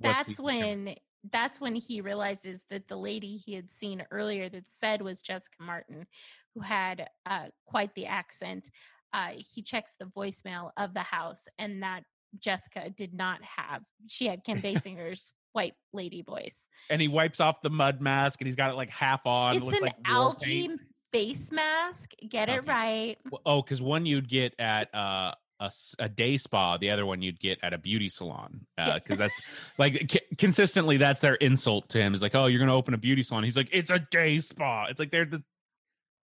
that's 0.00 0.38
he- 0.38 0.42
when 0.42 0.96
that's 1.30 1.60
when 1.60 1.74
he 1.76 2.00
realizes 2.00 2.64
that 2.70 2.88
the 2.88 2.96
lady 2.96 3.36
he 3.36 3.54
had 3.54 3.70
seen 3.70 4.04
earlier 4.10 4.48
that 4.48 4.64
said 4.68 5.00
was 5.02 5.22
Jessica 5.22 5.56
Martin, 5.62 6.06
who 6.54 6.60
had 6.62 7.08
uh, 7.26 7.46
quite 7.66 7.94
the 7.94 8.06
accent. 8.06 8.68
Uh, 9.12 9.30
he 9.54 9.62
checks 9.62 9.94
the 9.98 10.04
voicemail 10.06 10.70
of 10.76 10.92
the 10.94 11.00
house, 11.00 11.46
and 11.58 11.82
that 11.84 12.02
Jessica 12.40 12.90
did 12.90 13.14
not 13.14 13.40
have. 13.42 13.82
She 14.08 14.26
had 14.26 14.44
Kim 14.44 14.60
Basinger's 14.62 15.32
white 15.52 15.74
lady 15.92 16.22
voice. 16.22 16.68
and 16.90 17.00
he 17.00 17.08
wipes 17.08 17.40
off 17.40 17.62
the 17.62 17.70
mud 17.70 18.00
mask 18.00 18.40
and 18.40 18.46
he's 18.48 18.56
got 18.56 18.70
it 18.70 18.74
like 18.74 18.90
half 18.90 19.24
on. 19.26 19.54
it 19.54 19.58
it's 19.58 19.66
looks 19.66 19.78
an 19.78 19.84
like 19.84 19.96
war 20.08 20.16
algae 20.16 20.68
paint. 20.68 20.80
face 21.12 21.52
mask. 21.52 22.10
Get 22.28 22.48
it 22.48 22.66
right. 22.66 23.16
Well, 23.30 23.40
Oh, 23.46 23.62
because 23.62 23.80
one 23.80 24.04
you'd 24.04 24.28
get 24.28 24.52
at 24.58 24.92
uh, 24.92 25.32
a, 25.60 25.66
s- 25.66 25.94
a 26.00 26.08
day 26.08 26.36
spa, 26.38 26.76
the 26.76 26.90
other 26.90 27.06
one 27.06 27.22
you'd 27.22 27.38
get 27.38 27.58
at 27.62 27.72
a 27.72 27.78
beauty 27.78 28.08
salon. 28.08 28.66
Yeah. 28.76 28.94
Because 28.94 29.16
that's 29.16 29.34
like 29.78 30.10
c- 30.10 30.20
consistently, 30.38 30.96
that's 30.96 31.20
their 31.20 31.36
insult 31.36 31.88
to 31.90 31.98
him. 32.02 32.14
Is 32.14 32.22
like, 32.22 32.34
oh, 32.34 32.46
you're 32.46 32.58
gonna 32.58 32.74
open 32.74 32.92
a 32.94 32.98
beauty 32.98 33.22
salon. 33.22 33.44
He's 33.44 33.56
like, 33.56 33.68
it's 33.70 33.92
a 33.92 34.00
day 34.10 34.40
spa. 34.40 34.86
It's 34.90 34.98
like 34.98 35.12
they're 35.12 35.24
the, 35.24 35.42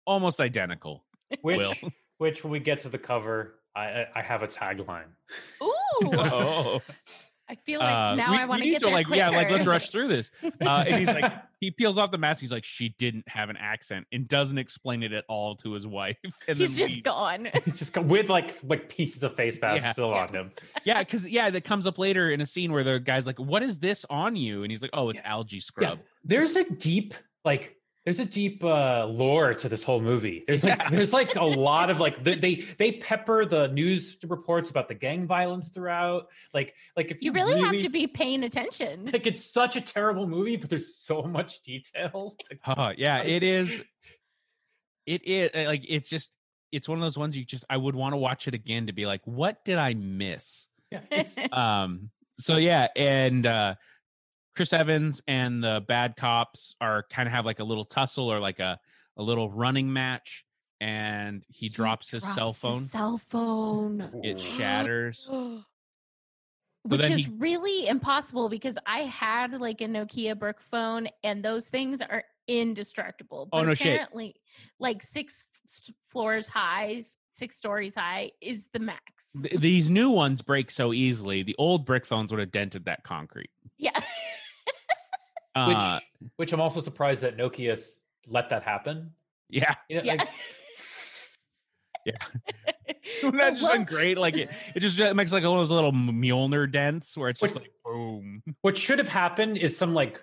almost 0.06 0.40
identical. 0.40 1.04
Which 1.42 1.56
Will. 1.56 1.74
which 2.18 2.44
when 2.44 2.52
we 2.52 2.60
get 2.60 2.80
to 2.80 2.88
the 2.88 2.98
cover, 2.98 3.56
I 3.76 3.84
I, 3.84 4.06
I 4.16 4.22
have 4.22 4.42
a 4.42 4.48
tagline. 4.48 5.08
Ooh, 5.62 5.70
oh, 6.02 6.82
I 7.48 7.54
feel 7.54 7.78
like 7.80 7.94
Uh, 7.94 8.14
now 8.16 8.32
we- 8.32 8.38
I 8.38 8.44
want 8.46 8.60
to 8.62 8.66
need 8.66 8.72
get 8.72 8.82
there 8.82 8.90
like 8.92 9.06
yeah, 9.08 9.28
like 9.30 9.50
let's 9.50 9.66
rush 9.66 9.90
through 9.90 10.08
this. 10.08 10.30
Uh, 10.60 10.84
and 10.88 10.94
he's 10.98 11.06
like, 11.08 11.32
he 11.60 11.70
peels 11.70 11.96
off 11.96 12.10
the 12.10 12.18
mask. 12.18 12.40
He's 12.40 12.50
like, 12.50 12.64
she 12.64 12.94
didn't 12.98 13.24
have 13.28 13.50
an 13.50 13.56
accent 13.56 14.06
and 14.10 14.26
doesn't 14.26 14.58
explain 14.58 15.02
it 15.04 15.12
at 15.12 15.24
all 15.28 15.54
to 15.56 15.72
his 15.72 15.86
wife. 15.86 16.16
And 16.48 16.58
He's 16.58 16.76
then 16.76 16.86
just 16.88 16.94
leaves. 16.96 17.04
gone. 17.04 17.48
He's 17.64 17.78
just 17.78 17.92
gone 17.92 18.08
with 18.08 18.28
like 18.28 18.56
like 18.64 18.88
pieces 18.88 19.22
of 19.22 19.34
face 19.36 19.60
mask 19.60 19.84
Yeah. 19.84 19.92
still 19.92 20.10
Yeah. 20.10 20.22
on 20.26 20.34
him. 20.34 20.50
Yeah, 20.84 20.98
because 21.04 21.28
yeah, 21.28 21.50
that 21.50 21.64
comes 21.64 21.86
up 21.86 21.98
later 21.98 22.30
in 22.30 22.40
a 22.40 22.46
scene 22.46 22.72
where 22.72 22.82
the 22.84 22.98
guy's 22.98 23.26
like, 23.26 23.38
"What 23.38 23.62
is 23.62 23.78
this 23.78 24.04
on 24.10 24.34
you?" 24.34 24.62
And 24.64 24.72
he's 24.72 24.82
like, 24.82 24.90
"Oh, 24.92 25.08
it's 25.10 25.20
algae 25.24 25.60
scrub." 25.60 26.00
There's 26.24 26.56
a 26.56 26.64
deep 26.68 27.14
like 27.44 27.76
there's 28.06 28.20
a 28.20 28.24
deep 28.24 28.62
uh 28.64 29.04
lore 29.06 29.52
to 29.52 29.68
this 29.68 29.82
whole 29.82 30.00
movie. 30.00 30.44
There's 30.46 30.62
like 30.64 30.78
Yeah. 30.80 30.88
there's 30.90 31.12
like 31.12 31.34
a 31.34 31.44
lot 31.68 31.90
of 31.90 32.00
like 32.00 32.22
they, 32.24 32.36
they 32.36 32.54
they 32.78 32.92
pepper 32.92 33.44
the 33.44 33.66
news 33.68 34.16
reports 34.26 34.70
about 34.70 34.86
the 34.88 34.94
gang 34.94 35.26
violence 35.26 35.68
throughout. 35.70 36.28
Like 36.54 36.74
like 36.96 37.10
if 37.10 37.20
You 37.20 37.26
you, 37.26 37.32
really, 37.32 37.60
have 37.60 37.82
to 37.82 37.88
be 37.90 38.06
paying 38.06 38.44
attention. 38.44 39.06
like 39.12 39.26
it's 39.26 39.44
such 39.44 39.76
a 39.76 39.80
terrible 39.80 40.26
movie, 40.26 40.56
but 40.56 40.70
there's 40.70 40.96
so 40.96 41.22
much 41.24 41.62
detail. 41.62 42.36
to- 42.44 42.58
Uh, 42.64 42.92
yeah, 42.96 43.18
it 43.24 43.42
is. 43.42 43.82
It 45.06 45.22
is 45.26 45.50
uh, 45.54 45.64
like 45.68 45.84
it's 45.88 46.08
just 46.08 46.30
it's 46.72 46.88
one 46.88 46.98
of 46.98 47.02
those 47.02 47.18
ones 47.18 47.36
you 47.36 47.44
just 47.44 47.64
I 47.70 47.76
would 47.76 47.94
want 47.94 48.12
to 48.12 48.16
watch 48.16 48.48
it 48.48 48.54
again 48.54 48.86
to 48.88 48.92
be 48.92 49.06
like, 49.06 49.22
what 49.24 49.64
did 49.64 49.78
I 49.78 49.94
miss? 49.94 50.66
yeah, 50.90 51.00
Um. 51.52 52.10
So 52.38 52.56
yeah, 52.56 52.88
and 52.94 53.46
uh 53.46 53.74
Chris 54.56 54.72
Evans 54.72 55.22
and 55.28 55.62
the 55.62 55.84
bad 55.86 56.16
cops 56.16 56.74
are 56.80 57.04
kind 57.10 57.28
of 57.28 57.32
have 57.32 57.44
like 57.44 57.60
a 57.60 57.64
little 57.64 57.84
tussle 57.84 58.32
or 58.32 58.40
like 58.40 58.58
a 58.58 58.78
a 59.18 59.22
little 59.22 59.50
running 59.50 59.92
match, 59.92 60.44
and 60.80 61.42
he, 61.48 61.68
drops 61.68 62.10
his 62.10 62.22
cell 62.22 62.52
phone. 62.52 62.80
cell 62.80 63.16
phone. 63.18 64.10
It 64.22 64.40
shatters. 64.56 65.30
Which 66.82 67.08
is 67.10 67.24
he- 67.26 67.32
really 67.38 67.88
impossible 67.88 68.48
because 68.48 68.78
I 68.86 69.00
had 69.00 69.58
like 69.60 69.80
a 69.80 69.86
Nokia 69.86 70.38
brick 70.38 70.60
phone 70.60 71.08
and 71.24 71.42
those 71.42 71.68
things 71.68 72.00
are 72.00 72.24
indestructible. 72.46 73.48
Oh, 73.52 73.58
But 73.60 73.66
no 73.66 73.74
shit. 73.74 73.86
apparently, 73.88 74.36
like 74.78 75.02
six 75.02 75.48
floors 76.10 76.46
high, 76.46 77.04
six 77.30 77.56
stories 77.56 77.94
high 77.94 78.30
is 78.40 78.68
the 78.72 78.78
max. 78.78 79.32
Th- 79.42 79.58
these 79.60 79.88
new 79.88 80.10
ones 80.10 80.42
break 80.42 80.70
so 80.70 80.92
easily. 80.92 81.42
The 81.42 81.56
old 81.58 81.84
brick 81.86 82.06
phones 82.06 82.30
would 82.30 82.38
have 82.40 82.52
dented 82.52 82.84
that 82.84 83.02
concrete. 83.02 83.50
yeah. 83.78 83.98
which 85.66 85.76
Uh, 85.76 86.00
which 86.36 86.52
I'm 86.52 86.60
also 86.60 86.80
surprised 86.80 87.22
that 87.22 87.36
Nokia 87.36 87.80
let 88.28 88.50
that 88.50 88.62
happen. 88.62 89.12
yeah, 89.48 89.74
You 89.88 89.96
know, 89.96 90.02
Yeah. 90.04 90.14
like, 90.14 90.28
Wouldn't 93.22 93.40
that 93.40 93.54
The 93.54 93.58
just 93.60 93.72
been 93.72 93.84
great? 93.84 94.16
Like 94.18 94.36
it, 94.36 94.48
it 94.74 94.80
just 94.80 94.98
it 95.00 95.14
makes 95.16 95.32
like 95.32 95.42
one 95.42 95.58
of 95.58 95.68
those 95.68 95.70
little 95.74 95.92
Mjolnir 95.92 96.70
dents 96.70 97.16
where 97.16 97.30
it's 97.30 97.40
just 97.40 97.54
Which- 97.54 97.64
like 97.64 97.72
boom. 97.84 98.42
what 98.62 98.76
should 98.76 98.98
have 98.98 99.08
happened 99.08 99.58
is 99.58 99.76
some 99.76 99.94
like 99.94 100.22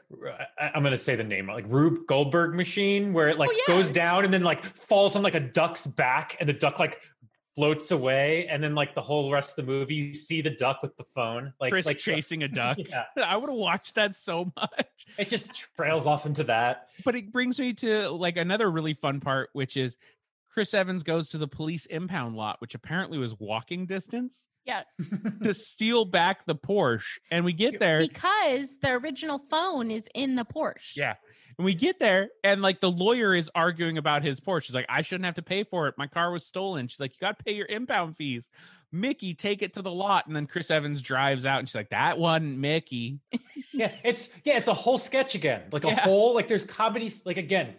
I- 0.60 0.72
I'm 0.76 0.84
gonna 0.84 0.98
say 0.98 1.16
the 1.16 1.24
name 1.24 1.48
like 1.48 1.66
Rube 1.68 2.06
Goldberg 2.08 2.56
machine 2.56 3.12
where 3.14 3.28
it 3.30 3.38
like 3.38 3.50
Oh, 3.52 3.56
yeah. 3.68 3.74
goes 3.76 3.92
down 3.92 4.24
and 4.26 4.34
then 4.34 4.44
like 4.44 4.64
falls 4.64 5.16
on 5.16 5.24
like 5.24 5.36
a 5.36 5.40
duck's 5.42 5.86
back 5.88 6.38
and 6.40 6.48
the 6.48 6.54
duck 6.54 6.80
like 6.80 7.00
floats 7.56 7.92
away 7.92 8.48
and 8.50 8.64
then 8.64 8.74
like 8.74 8.96
the 8.96 9.02
whole 9.02 9.32
rest 9.32 9.52
of 9.52 9.66
the 9.66 9.72
movie 9.72 9.94
you 9.96 10.14
see 10.14 10.42
the 10.42 10.50
duck 10.50 10.82
with 10.82 10.96
the 10.98 11.04
phone 11.04 11.54
like 11.62 11.72
Chris 11.72 11.86
like 11.86 11.98
uh, 11.98 12.00
chasing 12.00 12.42
a 12.44 12.48
duck. 12.48 12.78
yeah 12.90 13.04
I 13.24 13.38
would 13.38 13.50
have 13.50 13.58
watched 13.58 13.96
that 13.96 14.16
so 14.16 14.52
much. 14.56 15.06
it 15.20 15.30
just 15.30 15.68
trails 15.76 16.08
off 16.08 16.26
into 16.26 16.46
that 16.46 16.90
But 17.06 17.16
it 17.16 17.32
brings 17.32 17.60
me 17.60 17.74
to 17.74 18.10
like 18.10 18.38
another 18.38 18.70
really 18.72 18.96
fun 18.96 19.20
part, 19.20 19.50
which 19.54 19.78
is 19.78 19.98
Chris 20.52 20.74
Evans 20.74 21.04
goes 21.04 21.30
to 21.30 21.38
the 21.38 21.48
police 21.48 21.86
impound 21.88 22.36
lot, 22.36 22.60
which 22.62 22.76
apparently 22.76 23.18
was 23.18 23.34
walking 23.40 23.88
distance, 23.88 24.46
Yeah. 24.66 24.84
to 25.44 25.52
steal 25.54 26.06
back 26.06 26.46
the 26.46 26.56
Porsche. 26.56 27.18
And 27.32 27.44
we 27.44 27.54
get 27.54 27.80
there. 27.80 28.00
Because 28.00 28.78
the 28.80 28.92
original 28.92 29.40
phone 29.40 29.90
is 29.90 30.08
in 30.14 30.36
the 30.36 30.46
Porsche. 30.46 30.96
Yeah. 30.98 31.16
And 31.58 31.66
we 31.66 31.74
get 31.76 32.00
there, 32.00 32.30
and 32.44 32.62
like 32.62 32.80
the 32.82 32.90
lawyer 32.92 33.36
is 33.36 33.50
arguing 33.54 33.98
about 33.98 34.24
his 34.24 34.40
Porsche. 34.40 34.64
She's 34.64 34.76
like, 34.76 34.86
I 34.90 35.02
shouldn't 35.02 35.26
have 35.26 35.36
to 35.36 35.42
pay 35.42 35.64
for 35.64 35.88
it. 35.88 35.96
My 35.98 36.08
car 36.08 36.32
was 36.32 36.46
stolen. 36.46 36.88
She's 36.88 37.00
like, 37.00 37.12
You 37.14 37.18
got 37.20 37.38
to 37.38 37.44
pay 37.44 37.54
your 37.54 37.68
impound 37.68 38.18
fees. 38.18 38.50
Mickey, 38.92 39.34
take 39.34 39.62
it 39.64 39.74
to 39.74 39.82
the 39.82 39.92
lot. 39.92 40.28
And 40.28 40.36
then 40.36 40.46
Chris 40.46 40.70
Evans 40.70 41.02
drives 41.02 41.46
out, 41.46 41.60
and 41.60 41.68
she's 41.68 41.76
like, 41.76 41.90
That 41.90 42.18
wasn't 42.20 42.58
Mickey. 42.60 43.20
yeah 43.74 43.92
it's 44.04 44.30
yeah 44.44 44.58
it's 44.58 44.68
a 44.68 44.74
whole 44.74 44.98
sketch 45.00 45.34
again 45.34 45.62
like 45.72 45.84
a 45.84 45.88
Yeah. 45.88 46.02
whole 46.02 46.36
like 46.36 46.48
there's 46.48 46.66
comedy, 46.66 47.12
like 47.26 47.38
again 47.38 47.74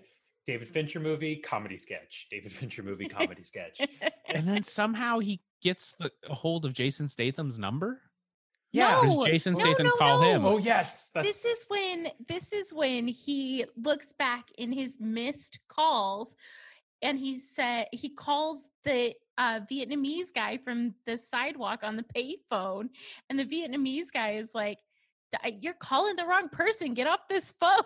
David 0.47 0.67
Fincher 0.69 0.99
movie 1.01 1.37
comedy 1.37 1.77
sketch 1.77 2.27
David 2.33 2.51
Fincher 2.53 2.83
movie 2.83 3.07
comedy 3.09 3.45
sketch 3.45 3.81
And 4.29 4.47
then 4.49 4.65
somehow 4.65 5.21
he 5.21 5.41
gets 5.63 5.95
the 6.01 6.11
a 6.29 6.35
hold 6.35 6.65
of 6.65 6.73
Jason 6.75 7.09
Statham's 7.09 7.59
number. 7.59 8.01
Yeah. 8.75 9.03
No, 9.05 9.25
Jason 9.25 9.55
no, 9.55 9.61
Statham 9.61 9.87
no, 9.87 9.97
call 9.97 10.21
him? 10.23 10.45
Oh 10.45 10.59
yes, 10.59 11.11
that's 11.15 11.25
this 11.25 11.45
is 11.45 11.65
when 11.69 12.09
this 12.27 12.53
is 12.53 12.73
when 12.73 13.07
he 13.07 13.65
looks 13.77 14.13
back 14.13 14.51
in 14.59 14.73
his 14.73 14.99
missed 15.01 15.61
calls 15.69 16.35
and 17.01 17.17
he 17.17 17.39
said 17.39 17.87
he 17.93 18.09
calls 18.09 18.69
the 18.83 19.15
uh, 19.39 19.61
Vietnamese 19.71 20.35
guy 20.35 20.59
from 20.59 20.95
the 21.07 21.17
sidewalk 21.17 21.81
on 21.85 21.97
the 21.97 22.03
payphone. 22.03 22.89
And 23.31 23.39
the 23.39 23.45
Vietnamese 23.45 24.11
guy 24.13 24.33
is 24.33 24.51
like 24.55 24.79
you're 25.61 25.75
calling 25.75 26.17
the 26.17 26.27
wrong 26.27 26.49
person. 26.49 26.95
Get 26.95 27.07
off 27.07 27.29
this 27.29 27.53
phone 27.53 27.79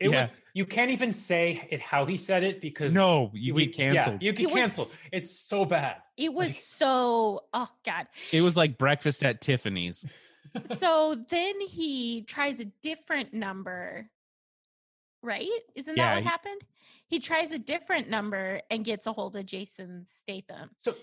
it 0.00 0.10
Yeah. 0.10 0.22
would, 0.22 0.30
you 0.54 0.66
can't 0.66 0.90
even 0.90 1.12
say 1.12 1.66
it 1.70 1.80
how 1.80 2.04
he 2.04 2.16
said 2.16 2.42
it 2.44 2.60
because 2.60 2.92
No, 2.92 3.30
you 3.34 3.54
we- 3.54 3.66
get 3.66 3.76
canceled. 3.76 4.22
Yeah, 4.22 4.26
you 4.26 4.32
get 4.32 4.42
It 4.42 4.52
was- 4.52 4.54
canceled. 4.54 4.96
It's 5.12 5.30
so 5.38 5.64
bad. 5.64 5.96
it 6.16 6.32
was 6.32 6.48
Like- 6.48 6.54
so 6.56 7.44
oh 7.52 7.68
god 7.84 8.06
It 8.32 8.40
was 8.42 8.56
like 8.56 8.78
breakfast 8.78 9.24
at 9.24 9.40
Tiffany's. 9.40 10.04
so 10.76 11.16
then 11.28 11.60
he 11.60 12.22
tries 12.22 12.60
a 12.60 12.66
different 12.66 13.32
number 13.34 14.08
right 15.22 15.48
isn't 15.74 15.96
Yeah, 15.96 16.04
that 16.10 16.14
what 16.14 16.22
he- 16.22 16.28
happened 16.28 16.60
he 17.08 17.18
tries 17.18 17.50
a 17.52 17.58
different 17.58 18.08
number 18.08 18.60
and 18.70 18.84
gets 18.84 19.06
a 19.06 19.12
hold 19.12 19.34
of 19.36 19.46
jason 19.46 20.04
statham 20.06 20.70
So, 20.80 20.94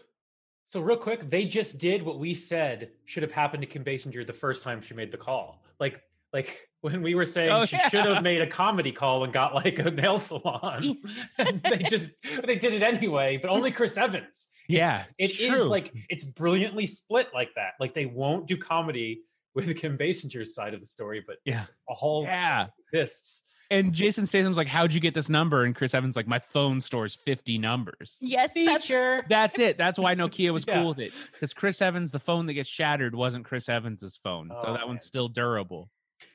so 0.70 0.80
real 0.80 0.96
quick, 0.98 1.30
they 1.30 1.46
just 1.46 1.78
did 1.80 2.04
what 2.04 2.18
we 2.20 2.34
said 2.34 2.92
should 3.06 3.24
have 3.24 3.32
happened 3.34 3.62
to 3.64 3.68
Kim 3.68 3.84
Basinger 3.84 4.26
the 4.26 4.32
first 4.34 4.64
time 4.64 4.82
she 4.82 4.94
made 4.94 5.12
the 5.12 5.18
call. 5.18 5.62
Like, 5.82 6.02
like 6.34 6.68
when 6.82 7.02
we 7.02 7.14
were 7.16 7.26
saying 7.26 7.52
Oh, 7.52 7.66
she 7.66 7.78
should 7.90 8.06
have 8.06 8.24
made 8.24 8.42
a 8.42 8.48
comedy 8.48 8.92
call 8.92 9.24
and 9.24 9.32
got 9.34 9.54
like 9.54 9.78
a 9.80 9.92
nail 9.92 10.18
salon. 10.20 10.98
And 11.38 11.62
they 11.64 11.80
just 11.90 12.14
they 12.46 12.56
did 12.58 12.74
it 12.74 12.82
anyway, 12.82 13.38
but 13.38 13.50
only 13.52 13.72
Chris 13.72 13.98
Evans. 13.98 14.48
Yeah, 14.68 15.04
It 15.18 15.32
it's 15.32 15.40
is 15.40 15.66
like 15.68 15.94
it's 16.10 16.24
brilliantly 16.24 16.88
split 16.88 17.30
like 17.34 17.50
that. 17.56 17.74
Like 17.80 17.94
they 17.94 18.06
won't 18.06 18.48
do 18.48 18.58
comedy 18.58 19.22
with 19.54 19.76
Kim 19.78 19.98
Basinger's 19.98 20.56
side 20.56 20.74
of 20.74 20.80
the 20.80 20.88
story, 20.88 21.22
but 21.26 21.38
Yeah. 21.46 21.62
it's 21.62 21.72
all 21.88 22.24
yeah. 22.24 22.68
exists. 22.80 23.44
And 23.70 23.94
Jason 23.94 24.26
Statham's 24.26 24.58
like, 24.58 24.68
"How'd 24.68 24.94
you 24.94 25.00
get 25.00 25.14
this 25.14 25.30
number?" 25.30 25.64
And 25.64 25.74
Chris 25.74 25.94
Evans 25.94 26.18
like, 26.18 26.28
"My 26.28 26.40
phone 26.40 26.82
stores 26.82 27.16
fifty 27.16 27.58
numbers." 27.58 28.18
yes 28.20 28.52
that's 28.54 28.86
Feature. 28.88 29.26
That's 29.30 29.60
it. 29.60 29.78
That's 29.78 29.98
why 29.98 30.14
Nokia 30.14 30.52
was 30.52 30.66
Yeah. 30.68 30.80
cool 30.82 30.90
with 30.90 31.00
it 31.00 31.14
because 31.32 31.54
Chris 31.54 31.82
Evans, 31.82 32.12
the 32.12 32.20
phone 32.20 32.48
that 32.48 32.54
gets 32.54 32.68
shattered, 32.70 33.16
wasn't 33.16 33.46
Chris 33.46 33.70
Evans's 33.70 34.18
phone, 34.22 34.50
so 34.62 34.68
Oh, 34.68 34.74
that 34.74 34.88
one's 34.88 35.06
still 35.06 35.30
durable. 35.30 35.90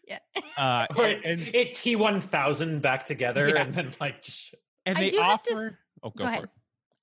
Yeah. 0.06 0.18
Uh, 0.58 0.86
Or 0.96 1.04
and, 1.06 1.12
it, 1.14 1.24
and, 1.24 1.54
it 1.54 1.74
T 1.74 1.96
one 1.96 2.20
thousand 2.20 2.80
back 2.82 3.04
together, 3.04 3.48
Yeah. 3.48 3.62
and 3.62 3.74
then 3.74 3.90
like 4.00 4.22
sh- 4.24 4.54
and 4.84 4.96
I 4.96 5.02
they 5.02 5.10
do 5.10 5.18
have 5.18 5.42
to. 5.44 5.70
Oh, 6.02 6.10
go, 6.10 6.18
go 6.18 6.24
for 6.24 6.30
ahead. 6.30 6.44
it. 6.44 6.50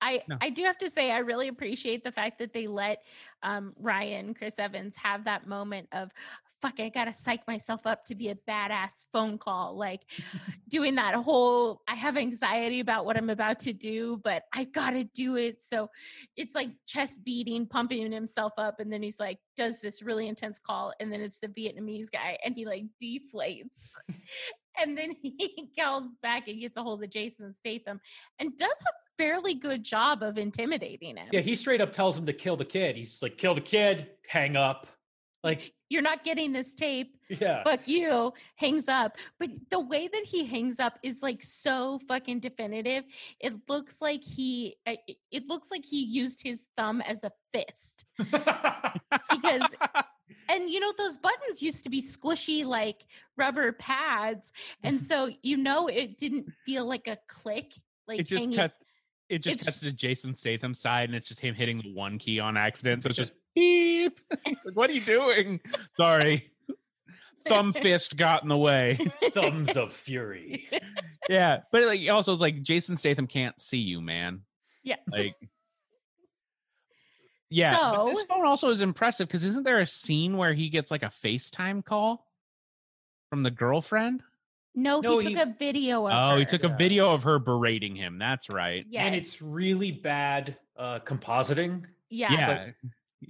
I, 0.00 0.22
No. 0.28 0.36
I 0.40 0.50
do 0.50 0.64
have 0.64 0.76
to 0.78 0.90
say 0.90 1.10
I 1.10 1.18
really 1.18 1.48
appreciate 1.48 2.04
the 2.04 2.12
fact 2.12 2.38
that 2.40 2.52
they 2.52 2.66
let 2.66 3.02
um, 3.42 3.72
Ryan 3.78 4.34
Chris 4.34 4.58
Evans 4.58 4.96
have 4.98 5.24
that 5.24 5.46
moment 5.46 5.88
of 5.92 6.10
fuck 6.64 6.80
I 6.80 6.88
gotta 6.88 7.12
psych 7.12 7.46
myself 7.46 7.82
up 7.84 8.06
to 8.06 8.14
be 8.14 8.30
a 8.30 8.36
badass 8.48 9.04
phone 9.12 9.36
call 9.36 9.76
like 9.76 10.00
doing 10.68 10.94
that 10.94 11.14
whole 11.14 11.82
I 11.86 11.94
have 11.94 12.16
anxiety 12.16 12.80
about 12.80 13.04
what 13.04 13.18
I'm 13.18 13.28
about 13.28 13.58
to 13.60 13.74
do 13.74 14.18
but 14.24 14.44
I 14.54 14.64
gotta 14.64 15.04
do 15.04 15.36
it 15.36 15.60
so 15.60 15.90
it's 16.38 16.54
like 16.54 16.70
chest 16.86 17.22
beating 17.22 17.66
pumping 17.66 18.10
himself 18.10 18.54
up 18.56 18.80
and 18.80 18.90
then 18.90 19.02
he's 19.02 19.20
like 19.20 19.38
does 19.58 19.82
this 19.82 20.02
really 20.02 20.26
intense 20.26 20.58
call 20.58 20.94
and 21.00 21.12
then 21.12 21.20
it's 21.20 21.38
the 21.38 21.48
Vietnamese 21.48 22.10
guy 22.10 22.38
and 22.42 22.54
he 22.54 22.64
like 22.64 22.84
deflates 23.02 23.92
and 24.80 24.96
then 24.96 25.14
he 25.22 25.70
calls 25.78 26.14
back 26.22 26.48
and 26.48 26.60
gets 26.60 26.76
a 26.76 26.82
hold 26.82 27.02
of 27.02 27.10
Jason 27.10 27.54
Statham 27.58 28.00
and 28.38 28.56
does 28.56 28.68
a 28.70 28.92
fairly 29.16 29.54
good 29.54 29.84
job 29.84 30.22
of 30.22 30.38
intimidating 30.38 31.16
him. 31.16 31.28
yeah, 31.30 31.40
he 31.40 31.54
straight 31.54 31.80
up 31.80 31.92
tells 31.92 32.18
him 32.18 32.26
to 32.26 32.32
kill 32.32 32.56
the 32.56 32.64
kid. 32.64 32.96
He's 32.96 33.22
like, 33.22 33.38
kill 33.38 33.54
the 33.54 33.60
kid, 33.60 34.08
hang 34.26 34.56
up. 34.56 34.88
Like, 35.44 35.72
You're 35.90 36.02
not 36.02 36.24
getting 36.24 36.52
this 36.52 36.74
tape. 36.74 37.16
yeah. 37.28 37.62
Fuck 37.64 37.86
you. 37.86 38.32
Hangs 38.56 38.88
up. 38.88 39.16
But 39.38 39.50
the 39.70 39.78
way 39.78 40.08
that 40.08 40.24
he 40.24 40.44
hangs 40.46 40.80
up 40.80 40.98
is 41.02 41.22
like 41.22 41.42
so 41.42 42.00
fucking 42.08 42.40
definitive. 42.40 43.04
It 43.38 43.52
looks 43.68 44.00
like 44.00 44.24
he 44.24 44.76
uh, 44.86 44.94
it- 45.30 45.46
looks 45.46 45.70
like 45.70 45.84
he 45.84 46.02
used 46.02 46.42
his 46.42 46.66
thumb 46.76 47.00
as 47.02 47.22
a 47.24 47.30
fist. 47.52 48.06
Because- 48.18 49.74
And 50.48 50.68
you 50.68 50.78
know 50.80 50.92
those 50.98 51.16
buttons 51.16 51.62
used 51.62 51.84
to 51.84 51.90
be 51.90 52.02
squishy 52.02 52.64
like 52.66 53.06
rubber 53.36 53.72
pads 53.72 54.52
and 54.82 55.00
so 55.10 55.30
you 55.42 55.56
know 55.56 55.88
it 55.88 56.18
didn't 56.18 56.50
feel 56.66 56.86
like 56.86 57.06
a 57.08 57.16
click 57.28 57.72
like 58.06 58.20
It 58.20 58.24
just 58.24 58.40
hanging- 58.44 58.56
cuts. 58.58 58.74
It 59.30 59.38
just 59.38 59.54
It's- 59.54 59.64
cuts 59.64 59.80
to 59.80 59.92
Jason 59.92 60.34
Statham's 60.34 60.80
side, 60.80 61.08
and 61.08 61.14
it's 61.14 61.28
just 61.28 61.40
him 61.40 61.54
hitting 61.54 61.80
the 61.82 61.94
one 61.94 62.18
key 62.18 62.40
on 62.40 62.58
accident. 62.58 63.02
So 63.02 63.08
it's 63.08 63.16
just 63.16 63.32
beep. 63.54 64.20
Like, 64.30 64.56
what 64.74 64.90
are 64.90 64.92
you 64.92 65.00
doing? 65.00 65.60
Sorry, 65.96 66.50
thumb 67.46 67.72
fist 67.72 68.16
got 68.16 68.42
in 68.42 68.48
the 68.48 68.56
way. 68.56 68.98
Thumbs 69.32 69.76
of 69.76 69.92
fury. 69.92 70.68
yeah, 71.28 71.60
but 71.72 71.84
like 71.84 72.00
also 72.10 72.32
it's 72.32 72.40
like 72.40 72.62
Jason 72.62 72.96
Statham 72.96 73.26
can't 73.26 73.60
see 73.60 73.78
you, 73.78 74.00
man. 74.00 74.40
Yeah. 74.82 74.96
Like 75.10 75.34
yeah, 77.50 77.76
So 77.78 78.10
this 78.12 78.24
phone 78.24 78.44
also 78.46 78.70
is 78.70 78.80
impressive 78.80 79.28
because 79.28 79.44
isn't 79.44 79.62
there 79.64 79.78
a 79.80 79.86
scene 79.86 80.36
where 80.36 80.54
he 80.54 80.70
gets 80.70 80.90
like 80.90 81.02
a 81.02 81.12
FaceTime 81.22 81.84
call 81.84 82.26
from 83.30 83.42
the 83.42 83.50
girlfriend? 83.50 84.22
no, 84.74 85.00
No, 85.00 85.18
he 85.18 85.24
took 85.26 85.34
he- 85.36 85.40
a 85.40 85.54
video 85.56 86.06
of 86.08 86.12
Oh, 86.12 86.36
he 86.36 86.42
her. 86.42 86.48
took 86.48 86.64
a 86.64 86.68
video 86.76 87.12
of 87.12 87.22
her 87.24 87.38
berating 87.38 87.94
him. 87.94 88.18
That's 88.18 88.48
right. 88.50 88.84
yes. 88.88 89.02
And 89.04 89.14
it's 89.14 89.40
really 89.40 89.92
bad 89.92 90.56
uh 90.76 90.98
compositing. 91.00 91.84
yeah. 92.10 92.32
Yeah, 92.32 92.64
They 92.64 92.74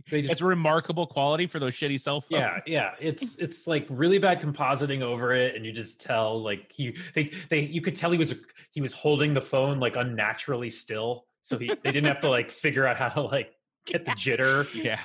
just 0.08 0.30
it's 0.32 0.42
remarkable 0.42 1.06
quality 1.06 1.46
for 1.46 1.58
those 1.58 1.74
shitty 1.74 2.00
cell 2.00 2.20
phones. 2.20 2.40
yeah, 2.40 2.60
yeah. 2.66 2.90
It's 3.00 3.36
it's 3.38 3.66
like 3.66 3.86
really 3.90 4.18
bad 4.18 4.40
compositing 4.40 5.02
over 5.02 5.32
it, 5.34 5.54
and 5.56 5.64
you 5.64 5.72
just 5.72 6.00
tell 6.00 6.42
like 6.42 6.70
he 6.72 6.96
they 7.14 7.30
they 7.48 7.60
you 7.60 7.80
could 7.80 7.96
tell 7.96 8.10
he 8.10 8.18
was 8.18 8.34
he 8.70 8.80
was 8.80 8.92
holding 8.92 9.34
the 9.34 9.40
phone 9.40 9.80
like 9.80 9.96
unnaturally 9.96 10.70
still, 10.70 11.26
so 11.42 11.58
he 11.58 11.68
they 11.68 11.92
didn't 11.92 12.06
have 12.06 12.20
to 12.20 12.28
like 12.30 12.50
figure 12.50 12.86
out 12.86 12.96
how 12.96 13.08
to 13.08 13.22
like 13.22 13.52
get 13.86 14.04
the 14.04 14.12
jitter. 14.12 14.66
yeah. 14.74 15.00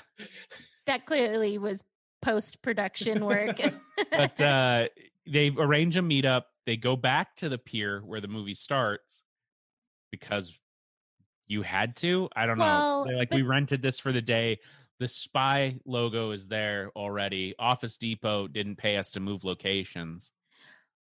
that 0.85 1.05
clearly 1.05 1.57
was 1.57 1.83
post 2.21 2.61
production 2.61 3.25
work. 3.25 3.59
but 4.11 4.39
uh 4.41 4.87
they 5.31 5.49
arrange 5.57 5.95
a 5.97 6.01
meetup 6.01 6.43
they 6.65 6.75
go 6.77 6.95
back 6.95 7.35
to 7.35 7.49
the 7.49 7.57
pier 7.57 8.01
where 8.05 8.19
the 8.21 8.27
movie 8.27 8.53
starts 8.53 9.23
because 10.11 10.53
you 11.47 11.61
had 11.61 11.95
to 11.95 12.27
i 12.35 12.45
don't 12.45 12.57
Well, 12.57 13.03
know 13.03 13.07
They're 13.09 13.17
like 13.17 13.29
but- 13.29 13.37
we 13.37 13.41
rented 13.43 13.81
this 13.81 13.99
for 13.99 14.11
the 14.11 14.21
day 14.21 14.59
the 14.99 15.07
spy 15.07 15.79
logo 15.85 16.31
is 16.31 16.47
there 16.47 16.91
already 16.95 17.55
office 17.57 17.97
depot 17.97 18.47
didn't 18.47 18.75
pay 18.75 18.97
us 18.97 19.11
to 19.11 19.19
move 19.19 19.43
locations 19.43 20.31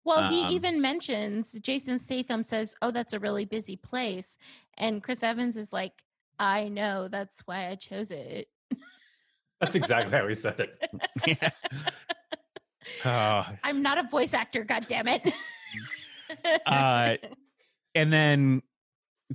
well, 0.03 0.29
he 0.29 0.43
Um, 0.45 0.51
even 0.51 0.81
mentions 0.81 1.51
Jason 1.59 1.99
Statham 1.99 2.41
says, 2.41 2.75
"Oh, 2.81 2.89
that's 2.89 3.13
a 3.13 3.19
really 3.19 3.45
busy 3.45 3.75
place," 3.75 4.37
and 4.77 5.03
Chris 5.03 5.21
Evans 5.21 5.57
is 5.57 5.71
like, 5.71 6.03
"I 6.39 6.69
know, 6.69 7.07
that's 7.07 7.41
why 7.41 7.67
I 7.67 7.75
chose 7.75 8.09
it." 8.09 8.47
That's 9.59 9.75
exactly 9.75 10.17
how 10.17 10.27
he 10.27 10.33
said 10.33 10.59
it. 10.59 10.89
yeah. 11.27 11.49
Oh, 13.05 13.45
I'm 13.63 13.83
not 13.83 13.99
a 13.99 14.03
voice 14.03 14.33
actor, 14.33 14.63
god 14.63 14.87
damn 14.87 15.07
it. 15.07 15.31
uh, 16.65 17.15
and 17.93 18.11
then 18.11 18.63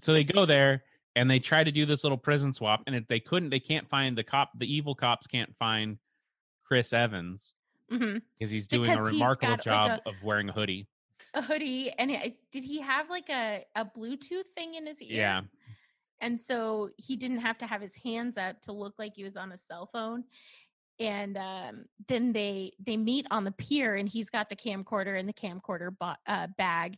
so 0.02 0.12
they 0.12 0.24
go 0.24 0.46
there 0.46 0.82
and 1.16 1.28
they 1.28 1.38
try 1.40 1.64
to 1.64 1.72
do 1.72 1.84
this 1.86 2.04
little 2.04 2.18
prison 2.18 2.52
swap 2.52 2.82
and 2.86 2.94
if 2.94 3.06
they 3.08 3.18
couldn't 3.18 3.50
they 3.50 3.58
can't 3.58 3.88
find 3.88 4.16
the 4.16 4.22
cop 4.22 4.50
the 4.58 4.72
evil 4.72 4.94
cops 4.94 5.26
can't 5.26 5.52
find 5.58 5.98
chris 6.64 6.92
evans 6.92 7.54
Mhm. 7.90 8.20
because 8.38 8.50
he's 8.50 8.68
doing 8.68 8.88
a 8.88 8.90
Because 8.92 9.06
he's 9.10 9.12
remarkable 9.20 9.56
got, 9.56 9.66
like, 9.66 9.88
job 9.88 10.00
of 10.06 10.14
wearing 10.22 10.48
a 10.48 10.52
hoodie 10.52 10.86
A 11.34 11.42
hoodie, 11.42 11.90
and 11.98 12.10
I- 12.12 12.36
did 12.52 12.62
he 12.64 12.80
have 12.80 13.08
like 13.10 13.28
a 13.30 13.64
a 13.74 13.84
Bluetooth 13.84 14.46
thing 14.54 14.74
in 14.74 14.86
his 14.86 15.00
ear? 15.02 15.16
yeah 15.16 15.40
and 16.20 16.40
so 16.40 16.90
he 16.96 17.14
didn't 17.16 17.40
have 17.40 17.58
to 17.58 17.66
have 17.66 17.80
his 17.82 17.94
hands 17.94 18.38
up 18.38 18.60
to 18.62 18.72
look 18.72 18.94
like 18.98 19.12
he 19.14 19.22
was 19.24 19.36
on 19.36 19.52
a 19.52 19.58
cell 19.58 19.86
phone 19.86 20.24
and 20.98 21.36
um, 21.36 21.84
then 22.08 22.32
they 22.32 22.72
they 22.80 22.96
meet 22.96 23.26
on 23.30 23.44
the 23.44 23.52
pier 23.52 23.94
and 23.96 24.08
he's 24.08 24.30
got 24.30 24.48
the 24.48 24.56
camcorder 24.56 25.18
in 25.18 25.26
the 25.26 25.32
camcorder 25.32 25.96
bo- 25.98 26.14
uh, 26.26 26.46
bag 26.58 26.96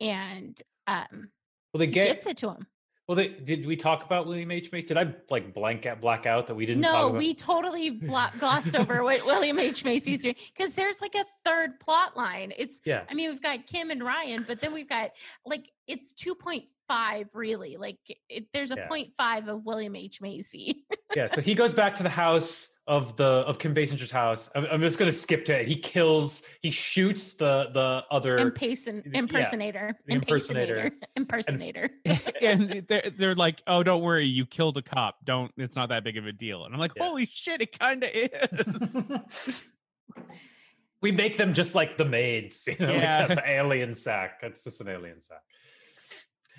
and 0.00 0.60
um, 0.86 1.30
Well, 1.72 1.78
they 1.80 1.86
he 1.86 1.92
get 1.92 2.08
gives 2.08 2.26
it 2.26 2.38
to 2.38 2.50
him 2.50 2.66
well. 3.08 3.16
They 3.16 3.28
did 3.28 3.66
we 3.66 3.76
talk 3.76 4.04
about 4.04 4.26
William 4.26 4.50
H 4.50 4.72
Macy? 4.72 4.86
Did 4.86 4.96
I 4.98 5.14
like 5.30 5.54
blank 5.54 5.86
out 5.86 6.00
black 6.00 6.26
out 6.26 6.46
that 6.48 6.54
we 6.54 6.66
didn't? 6.66 6.82
talk 6.82 7.12
no 7.12 7.18
we 7.18 7.34
totally 7.34 7.90
blo- 7.90 8.26
glossed 8.38 8.74
over 8.76 9.02
what 9.04 9.24
william 9.26 9.58
h 9.58 9.84
macy's 9.84 10.22
doing 10.22 10.34
because 10.56 10.74
there's 10.74 11.00
like 11.00 11.14
a 11.14 11.24
third 11.44 11.78
plot 11.80 12.16
line 12.16 12.52
it's 12.56 12.80
yeah. 12.84 13.02
I 13.08 13.14
mean, 13.14 13.30
we've 13.30 13.42
got 13.42 13.66
Kim 13.66 13.90
and 13.90 14.02
Ryan, 14.02 14.44
but 14.46 14.60
then 14.60 14.72
we've 14.72 14.88
got 14.88 15.10
like 15.44 15.70
it's 15.86 16.12
2.5 16.14 17.28
really. 17.34 17.76
Like 17.76 17.98
it, 18.28 18.46
there's 18.52 18.70
a 18.70 18.76
Yeah. 18.76 18.88
0.5 18.88 19.48
of 19.48 19.64
William 19.64 19.94
H. 19.96 20.20
Macy. 20.20 20.84
yeah 21.14 21.26
so 21.28 21.40
he 21.40 21.54
goes 21.54 21.74
back 21.74 21.94
to 21.96 22.02
the 22.02 22.08
house 22.08 22.68
of 22.88 23.16
the 23.16 23.24
of 23.24 23.58
Kim 23.58 23.74
Basinger's 23.74 24.10
house. 24.10 24.48
I'm, 24.54 24.64
I'm 24.66 24.80
just 24.80 24.98
gonna 24.98 25.10
skip 25.12 25.44
to 25.46 25.60
it. 25.60 25.66
He 25.66 25.76
kills. 25.76 26.42
He 26.62 26.70
shoots 26.70 27.34
the 27.34 27.70
the 27.72 28.04
other 28.14 28.38
Imperson- 28.38 29.02
yeah, 29.04 29.18
impersonator. 29.18 29.96
the 30.06 30.14
impersonator. 30.14 30.92
Impersonator. 31.16 31.90
and 32.40 32.84
they're, 32.88 33.10
they're 33.16 33.34
like, 33.34 33.60
"Oh, 33.66 33.82
don't 33.82 34.02
worry, 34.02 34.26
you 34.26 34.46
killed 34.46 34.76
a 34.76 34.82
cop. 34.82 35.16
Don't. 35.24 35.50
It's 35.56 35.74
not 35.74 35.88
that 35.88 36.04
big 36.04 36.16
of 36.16 36.26
a 36.26 36.32
deal." 36.32 36.64
And 36.64 36.72
I'm 36.74 36.78
like, 36.80 36.92
Yeah. 36.96 37.06
"Holy 37.06 37.26
shit, 37.26 37.60
it 37.60 37.76
kind 37.78 38.04
of 38.04 38.10
is." 38.14 39.66
we 41.02 41.12
make 41.12 41.36
them 41.36 41.54
just 41.54 41.74
like 41.74 41.96
the 41.98 42.04
maids, 42.04 42.68
you 42.68 42.86
know, 42.86 42.92
Yeah. 42.92 43.26
like 43.26 43.36
the 43.38 43.50
alien 43.50 43.94
sack. 43.94 44.40
That's 44.40 44.64
just 44.64 44.80
an 44.80 44.88
alien 44.88 45.20
sack. 45.20 45.42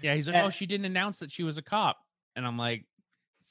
yeah, 0.04 0.14
he's 0.14 0.28
like, 0.28 0.36
And- 0.36 0.48
"Oh, 0.48 0.50
she 0.50 0.66
didn't 0.66 0.86
announce 0.86 1.20
that 1.20 1.32
she 1.32 1.44
was 1.44 1.58
a 1.58 1.62
cop," 1.62 1.98
and 2.36 2.46
I'm 2.46 2.58
like, 2.58 2.86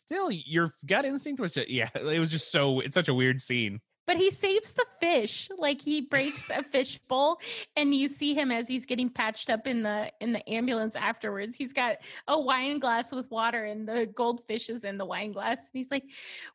"Still, 0.06 0.30
your 0.30 0.74
gut 0.86 1.04
instinct 1.04 1.40
was 1.40 1.52
just 1.52 1.68
yeah." 1.68 1.90
It 1.94 2.18
was 2.20 2.30
just 2.30 2.50
so. 2.50 2.80
It's 2.80 2.94
such 2.94 3.08
a 3.08 3.14
weird 3.14 3.40
scene. 3.42 3.80
but 4.06 4.16
he 4.16 4.30
saves 4.30 4.72
the 4.72 4.84
fish. 5.00 5.48
Like 5.58 5.80
he 5.82 6.00
breaks 6.00 6.48
a 6.50 6.62
fish 6.62 6.98
bowl 7.08 7.40
and 7.74 7.92
you 7.92 8.06
see 8.08 8.34
him 8.34 8.52
as 8.52 8.68
he's 8.68 8.86
getting 8.86 9.10
patched 9.10 9.50
up 9.50 9.66
in 9.66 9.82
the 9.82 10.12
in 10.20 10.32
the 10.32 10.48
ambulance 10.48 10.94
afterwards. 10.94 11.56
He's 11.56 11.72
got 11.72 11.96
a 12.28 12.38
wine 12.40 12.78
glass 12.78 13.10
with 13.12 13.28
water 13.32 13.64
and 13.64 13.88
the 13.88 14.06
goldfish 14.06 14.70
is 14.70 14.84
in 14.84 14.96
the 14.96 15.04
wine 15.04 15.32
glass. 15.32 15.58
And 15.58 15.78
he's 15.80 15.90
like 15.90 16.04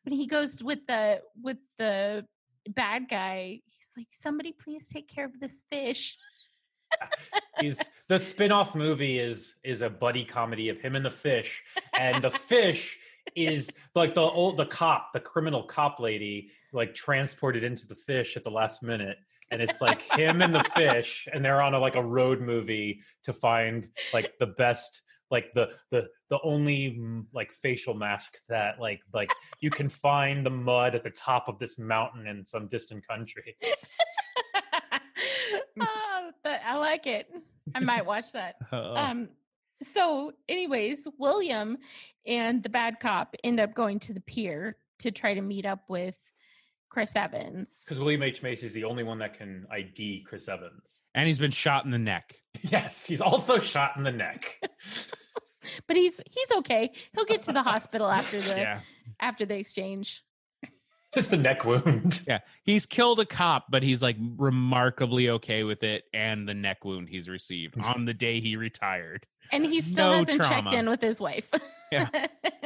when 0.04 0.14
he 0.14 0.26
goes 0.26 0.62
with 0.64 0.86
the 0.86 1.20
with 1.42 1.58
the 1.78 2.24
bad 2.66 3.08
guy, 3.10 3.60
he's 3.66 3.88
like, 3.98 4.06
somebody 4.10 4.52
please 4.52 4.88
take 4.88 5.08
care 5.08 5.26
of 5.26 5.38
this 5.38 5.62
fish. 5.70 6.16
Uh, 7.00 7.06
he's 7.60 7.82
the 8.08 8.18
spin-off 8.18 8.74
movie 8.74 9.18
is 9.18 9.56
is 9.62 9.82
a 9.82 9.90
buddy 9.90 10.24
comedy 10.24 10.68
of 10.70 10.78
him 10.80 10.96
and 10.96 11.04
the 11.04 11.10
fish, 11.10 11.62
and 11.98 12.22
the 12.24 12.30
fish 12.52 12.98
is 13.34 13.70
like 13.94 14.14
the 14.14 14.20
old 14.20 14.56
the 14.56 14.66
cop, 14.66 15.12
the 15.12 15.20
criminal 15.20 15.62
cop 15.62 16.00
lady, 16.00 16.50
like 16.72 16.94
transported 16.94 17.64
into 17.64 17.86
the 17.86 17.94
fish 17.94 18.36
at 18.36 18.44
the 18.44 18.50
last 18.50 18.82
minute. 18.82 19.18
And 19.50 19.60
it's 19.60 19.82
like 19.82 20.00
him 20.00 20.40
and 20.40 20.54
the 20.54 20.64
fish, 20.64 21.28
and 21.30 21.44
they're 21.44 21.60
on 21.60 21.74
a 21.74 21.78
like 21.78 21.96
a 21.96 22.02
road 22.02 22.40
movie 22.40 23.00
to 23.24 23.34
find 23.34 23.86
like 24.14 24.32
the 24.38 24.46
best, 24.46 25.02
like 25.30 25.52
the 25.54 25.70
the 25.90 26.08
the 26.30 26.38
only 26.42 26.96
mm, 26.98 27.26
like 27.34 27.52
facial 27.52 27.92
mask 27.92 28.32
that 28.48 28.80
like 28.80 29.00
like 29.12 29.30
you 29.60 29.70
can 29.70 29.90
find 29.90 30.46
the 30.46 30.50
mud 30.50 30.94
at 30.94 31.04
the 31.04 31.10
top 31.10 31.48
of 31.48 31.58
this 31.58 31.78
mountain 31.78 32.26
in 32.26 32.46
some 32.46 32.66
distant 32.66 33.06
country. 33.06 33.56
oh, 35.80 36.30
I 36.44 36.76
like 36.76 37.06
it. 37.06 37.28
I 37.74 37.80
might 37.80 38.06
watch 38.06 38.32
that. 38.32 38.56
Uh, 38.70 38.94
Um, 38.96 39.28
so, 39.86 40.32
anyways, 40.48 41.08
William 41.18 41.78
and 42.26 42.62
the 42.62 42.68
bad 42.68 43.00
cop 43.00 43.34
end 43.42 43.60
up 43.60 43.74
going 43.74 43.98
to 44.00 44.12
the 44.12 44.20
pier 44.20 44.76
to 45.00 45.10
try 45.10 45.34
to 45.34 45.40
meet 45.42 45.66
up 45.66 45.84
with 45.88 46.16
Chris 46.88 47.16
Evans. 47.16 47.82
Because 47.86 47.98
William 48.00 48.22
H. 48.22 48.42
Macy 48.42 48.66
is 48.66 48.72
the 48.72 48.84
only 48.84 49.02
one 49.02 49.18
that 49.20 49.34
can 49.34 49.66
ID 49.70 50.24
Chris 50.28 50.48
Evans. 50.48 51.00
and 51.14 51.26
he's 51.26 51.38
been 51.38 51.50
shot 51.50 51.84
in 51.84 51.90
the 51.90 51.98
neck. 51.98 52.36
Yes, 52.62 53.06
he's 53.06 53.20
also 53.20 53.58
shot 53.58 53.96
in 53.96 54.02
the 54.04 54.12
neck. 54.12 54.60
But 55.86 55.96
he's 55.96 56.20
he's 56.30 56.50
okay. 56.58 56.90
He'll 57.14 57.24
get 57.24 57.42
to 57.44 57.52
the 57.52 57.62
hospital 57.62 58.08
after 58.10 58.40
the 58.40 58.56
Yeah, 58.56 58.80
after 59.20 59.46
the 59.46 59.56
exchange. 59.56 60.24
Just 61.14 61.32
a 61.32 61.36
neck 61.36 61.64
wound. 61.64 62.20
yeah. 62.26 62.40
He's 62.64 62.84
killed 62.84 63.20
a 63.20 63.24
cop, 63.26 63.66
but 63.70 63.82
he's 63.84 64.02
like 64.02 64.16
remarkably 64.36 65.28
okay 65.30 65.62
with 65.62 65.84
it 65.84 66.02
and 66.12 66.48
the 66.48 66.54
neck 66.54 66.84
wound 66.84 67.08
he's 67.08 67.28
received 67.28 67.76
on 67.80 68.06
the 68.06 68.14
day 68.14 68.40
he 68.40 68.56
retired. 68.56 69.24
And 69.52 69.66
he 69.66 69.80
still 69.80 70.12
No 70.12 70.18
hasn't 70.18 70.42
checked 70.42 70.72
in 70.72 70.88
with 70.88 71.02
his 71.02 71.20
wife. 71.20 71.50
Yeah. 71.90 72.08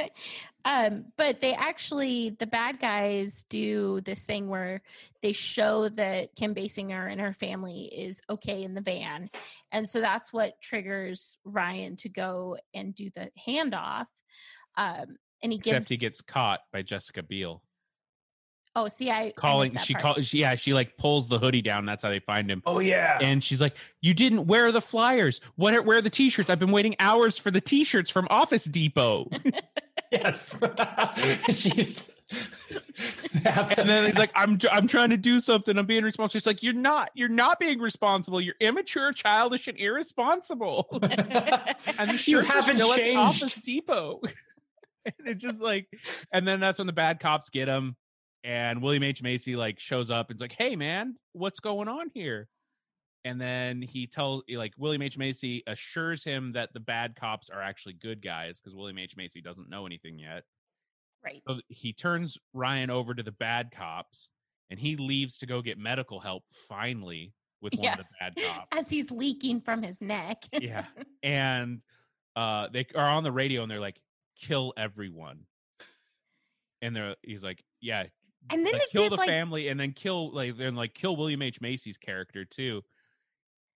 um, 0.64 1.06
but 1.16 1.40
they 1.40 1.52
actually 1.52 2.30
the 2.30 2.46
bad 2.46 2.78
guys 2.78 3.44
do 3.50 4.00
this 4.02 4.24
thing 4.24 4.48
where 4.48 4.82
they 5.20 5.32
show 5.32 5.88
that 5.90 6.34
Kim 6.36 6.54
Basinger 6.54 7.10
and 7.10 7.20
her 7.20 7.32
family 7.32 7.90
is 7.92 8.22
okay 8.30 8.62
in 8.62 8.74
the 8.74 8.80
van. 8.80 9.30
And 9.72 9.90
so 9.90 10.00
that's 10.00 10.32
what 10.32 10.60
triggers 10.62 11.38
Ryan 11.44 11.96
to 11.96 12.08
go 12.08 12.56
and 12.72 12.94
do 12.94 13.10
the 13.10 13.30
handoff. 13.46 14.06
Um, 14.76 15.16
and 15.42 15.52
he 15.52 15.58
gives 15.58 15.84
Except 15.84 15.90
he 15.90 15.96
gets 15.96 16.20
caught 16.20 16.60
by 16.72 16.82
Jessica 16.82 17.22
Biel. 17.22 17.62
Oh 18.76 18.86
see 18.86 19.10
I 19.10 19.22
I 19.22 19.32
calling 19.36 19.72
that 19.72 19.84
she 19.84 19.94
calls 19.94 20.32
yeah 20.32 20.54
she 20.54 20.72
like 20.72 20.96
pulls 20.96 21.26
the 21.26 21.38
hoodie 21.38 21.62
down 21.62 21.86
that's 21.86 22.02
how 22.04 22.10
they 22.10 22.20
find 22.20 22.48
him. 22.48 22.62
Oh 22.64 22.78
yeah. 22.78 23.18
and 23.20 23.42
she's 23.42 23.60
like 23.60 23.74
you 24.00 24.14
didn't 24.14 24.46
wear 24.46 24.70
the 24.70 24.80
flyers. 24.80 25.40
What 25.56 25.74
are, 25.74 25.82
where 25.82 25.98
are 25.98 26.02
the 26.02 26.10
t-shirts? 26.10 26.48
I've 26.48 26.60
been 26.60 26.70
waiting 26.70 26.94
hours 27.00 27.38
for 27.38 27.50
the 27.50 27.60
t-shirts 27.60 28.10
from 28.10 28.28
office 28.30 28.62
depot. 28.64 29.28
Yes. 30.12 30.58
She's 31.50 32.10
and 33.44 33.88
then 33.88 34.06
he's 34.06 34.18
like 34.18 34.32
i'm 34.34 34.58
i'm 34.72 34.88
trying 34.88 35.10
to 35.10 35.16
do 35.16 35.40
something. 35.40 35.76
I'm 35.78 35.86
being 35.86 36.04
responsible. 36.04 36.38
She's 36.40 36.46
like 36.46 36.62
you're 36.62 36.72
not 36.72 37.10
you're 37.14 37.28
not 37.28 37.60
being 37.60 37.78
responsible. 37.78 38.40
You're 38.40 38.56
immature 38.60 39.12
childish 39.12 39.68
and 39.68 39.78
irresponsible. 39.78 40.88
And 41.98 42.10
the 42.10 42.12
you 42.12 42.18
shirts 42.18 42.50
are 42.50 42.52
haven't 42.52 42.76
still 42.76 42.92
at 42.92 43.16
office 43.16 43.54
depot. 43.54 44.20
And 45.04 45.28
it's 45.28 45.42
just 45.42 45.60
like 45.60 45.88
and 46.32 46.46
then 46.46 46.60
that's 46.60 46.78
when 46.78 46.86
the 46.86 46.92
bad 46.92 47.20
cops 47.20 47.48
get 47.48 47.68
him 47.68 47.96
and 48.46 48.80
william 48.80 49.02
h. 49.02 49.22
Macy 49.22 49.56
like 49.56 49.78
shows 49.80 50.10
up 50.10 50.30
and's 50.30 50.40
like 50.40 50.54
hey 50.56 50.74
man 50.76 51.16
what's 51.32 51.60
going 51.60 51.88
on 51.88 52.10
here? 52.14 52.48
And 53.24 53.40
then 53.40 53.82
he 53.82 54.06
tells 54.06 54.44
like 54.48 54.72
william 54.78 55.02
h. 55.02 55.18
Macy 55.18 55.62
assures 55.66 56.22
him 56.24 56.52
that 56.52 56.72
the 56.72 56.80
bad 56.80 57.16
cops 57.18 57.50
are 57.50 57.60
actually 57.60 57.94
good 57.94 58.22
guys 58.22 58.58
because 58.60 58.74
william 58.74 58.98
h. 58.98 59.16
Macy 59.16 59.40
doesn't 59.42 59.68
know 59.68 59.84
anything 59.84 60.18
yet. 60.18 60.44
Right. 61.24 61.42
so 61.48 61.58
he 61.68 61.92
turns 61.92 62.38
ryan 62.54 62.88
over 62.88 63.12
to 63.14 63.22
the 63.22 63.32
bad 63.32 63.70
cops 63.76 64.28
and 64.70 64.78
he 64.78 64.96
leaves 64.96 65.38
to 65.38 65.46
go 65.46 65.60
get 65.60 65.76
medical 65.76 66.20
help 66.20 66.44
finally 66.68 67.32
with 67.60 67.72
one 67.74 67.82
Yeah. 67.84 67.92
of 67.92 67.98
the 67.98 68.04
bad 68.20 68.34
cops. 68.54 68.68
As 68.70 68.88
he's 68.88 69.10
leaking 69.10 69.60
from 69.60 69.82
his 69.82 70.00
neck. 70.00 70.44
yeah. 70.52 70.84
And 71.24 71.80
uh 72.36 72.68
they 72.72 72.86
are 72.94 73.08
on 73.08 73.24
the 73.24 73.32
radio 73.32 73.62
and 73.62 73.70
they're 73.70 73.80
like 73.80 73.98
kill 74.40 74.72
everyone. 74.76 75.40
And 76.82 76.94
they're 76.94 77.16
he's 77.22 77.42
like 77.42 77.64
yeah 77.80 78.04
And 78.50 78.64
then 78.64 78.72
like, 78.72 78.82
it 78.82 78.90
kill 78.92 79.02
did 79.04 79.12
the 79.12 79.16
like 79.16 79.28
family 79.28 79.68
and 79.68 79.78
then 79.78 79.92
kill 79.92 80.32
like 80.32 80.56
then 80.56 80.74
like 80.74 80.94
kill 80.94 81.16
william 81.16 81.42
h. 81.42 81.60
Macy's 81.60 81.96
character 81.96 82.44
too. 82.44 82.82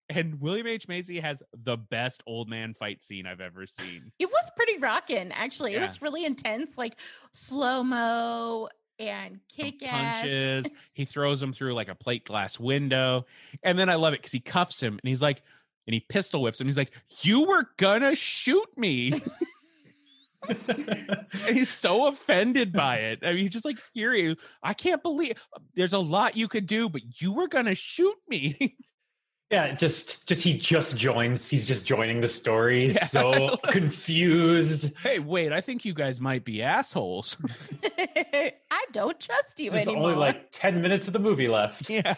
And 0.09 0.41
william 0.41 0.67
h. 0.67 0.89
Macy 0.89 1.21
has 1.21 1.43
the 1.53 1.77
best 1.77 2.23
old 2.27 2.49
man 2.49 2.75
fight 2.75 3.03
scene 3.05 3.27
i've 3.27 3.41
ever 3.41 3.67
seen. 3.67 4.13
It 4.19 4.27
was 4.27 4.51
pretty 4.57 4.79
rocking 4.79 5.33
actually. 5.33 5.75
It 5.75 5.81
was 5.81 6.03
really 6.03 6.25
intense, 6.25 6.77
like 6.79 6.99
slow 7.33 7.83
mo 7.83 8.69
and 8.99 9.41
kick 9.49 9.83
ass. 9.83 10.21
punches. 10.23 10.67
He 10.93 11.05
throws 11.05 11.43
him 11.43 11.53
through 11.53 11.75
like 11.75 11.89
a 11.89 11.95
plate 11.95 12.25
glass 12.27 12.61
window. 12.61 13.27
And 13.63 13.79
then 13.79 13.89
i 13.89 13.95
love 13.95 14.13
it 14.13 14.21
because 14.21 14.33
he 14.33 14.41
cuffs 14.41 14.81
him 14.83 14.99
and 15.03 15.09
he's 15.09 15.23
like 15.23 15.43
and 15.87 15.95
he 15.95 16.01
pistol 16.01 16.43
whips 16.43 16.61
him. 16.61 16.67
He's 16.67 16.77
like 16.77 16.93
you 17.23 17.45
were 17.45 17.69
gonna 17.77 18.15
shoot 18.15 18.69
me 18.77 19.21
he's 21.49 21.69
so 21.69 22.07
offended 22.07 22.73
by 22.73 22.97
it. 22.97 23.21
I 23.23 23.33
mean, 23.33 23.39
he's 23.39 23.53
just 23.53 23.65
like 23.65 23.79
furious. 23.79 24.37
I 24.63 24.75
can't 24.75 25.03
believe 25.03 25.37
there's 25.75 25.93
a 25.93 25.99
lot 25.99 26.37
you 26.37 26.49
could 26.49 26.67
do, 26.67 26.89
but 26.89 27.03
you 27.21 27.33
were 27.33 27.49
gonna 27.49 27.75
shoot 27.75 28.17
me. 28.29 28.77
yeah, 29.51 29.73
just 29.73 30.27
just 30.27 30.43
he 30.45 30.57
just 30.57 30.97
joins. 30.97 31.49
He's 31.49 31.67
just 31.67 31.87
joining 31.87 32.21
the 32.21 32.29
story. 32.29 32.87
Yeah. 32.87 33.05
so 33.05 33.57
confused. 33.71 34.97
hey, 35.03 35.19
wait, 35.19 35.53
I 35.53 35.61
think 35.61 35.85
you 35.85 35.93
guys 35.95 36.21
might 36.21 36.45
be 36.45 36.63
assholes. 36.63 37.37
I 37.99 38.85
don't 38.93 39.19
trust 39.21 39.61
you 39.61 39.71
There's 39.71 39.87
anymore. 39.87 40.11
only 40.11 40.17
like 40.17 40.51
10 40.53 40.81
minutes 40.81 41.07
of 41.07 41.13
the 41.13 41.19
movie 41.19 41.49
left. 41.49 41.91
yeah. 41.91 42.15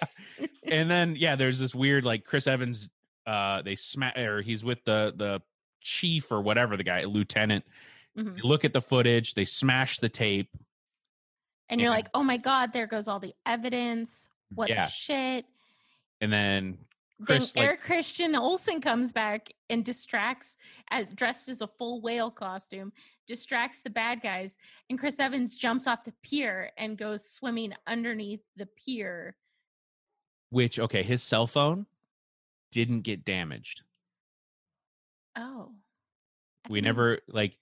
And 0.65 0.91
then 0.91 1.17
yeah, 1.17 1.37
there's 1.37 1.59
this 1.59 1.75
weird 1.75 2.05
like 2.05 2.25
Chris 2.25 2.47
Evans. 2.47 2.89
Uh, 3.27 3.63
they 3.63 3.77
smack 3.77 4.17
or 4.19 4.43
he's 4.43 4.65
with 4.65 4.85
the 4.85 5.13
the 5.17 5.41
chief 5.81 6.31
or 6.31 6.41
whatever 6.41 6.77
the 6.77 6.85
guy, 6.85 7.05
lieutenant. 7.05 7.65
Mhm. 8.17 8.37
They 8.37 8.43
look 8.43 8.65
at 8.65 8.73
the 8.73 8.83
footage. 8.83 9.35
They 9.35 9.45
smash 9.45 9.99
the 9.99 10.09
tape. 10.09 10.51
and 11.69 11.81
you're 11.81 11.89
like, 11.91 12.09
oh 12.13 12.23
my 12.23 12.37
god, 12.37 12.73
there 12.75 12.87
goes 12.87 13.09
all 13.09 13.19
the 13.19 13.35
evidence. 13.47 14.29
What 14.55 14.69
Yeah. 14.69 14.85
the 14.85 14.91
shit? 14.91 15.47
And 16.21 16.31
then 16.31 16.85
Chris 17.25 17.53
then 17.53 17.63
like 17.63 17.67
Eric 17.69 17.81
Christian 17.81 18.35
Olsen 18.37 18.81
comes 18.83 19.15
back 19.15 19.51
and 19.71 19.83
distracts, 19.83 20.59
uh, 20.91 21.05
dressed 21.15 21.49
as 21.49 21.63
a 21.63 21.67
full 21.67 22.03
whale 22.03 22.31
costume, 22.31 22.93
distracts 23.27 23.81
the 23.81 23.89
bad 23.89 24.21
guys, 24.21 24.57
and 24.91 24.99
Chris 24.99 25.19
Evans 25.19 25.57
jumps 25.57 25.87
off 25.87 26.05
the 26.05 26.13
pier 26.23 26.73
and 26.77 26.99
goes 26.99 27.27
swimming 27.31 27.73
underneath 27.87 28.43
the 28.57 28.67
pier. 28.67 29.37
which 30.51 30.79
okay, 30.79 31.03
his 31.03 31.23
cell 31.23 31.47
phone 31.47 31.87
didn't 32.71 33.01
get 33.03 33.25
damaged. 33.25 33.81
Oh, 35.37 35.73
we 36.69 36.83
never 36.83 37.21
like 37.29 37.57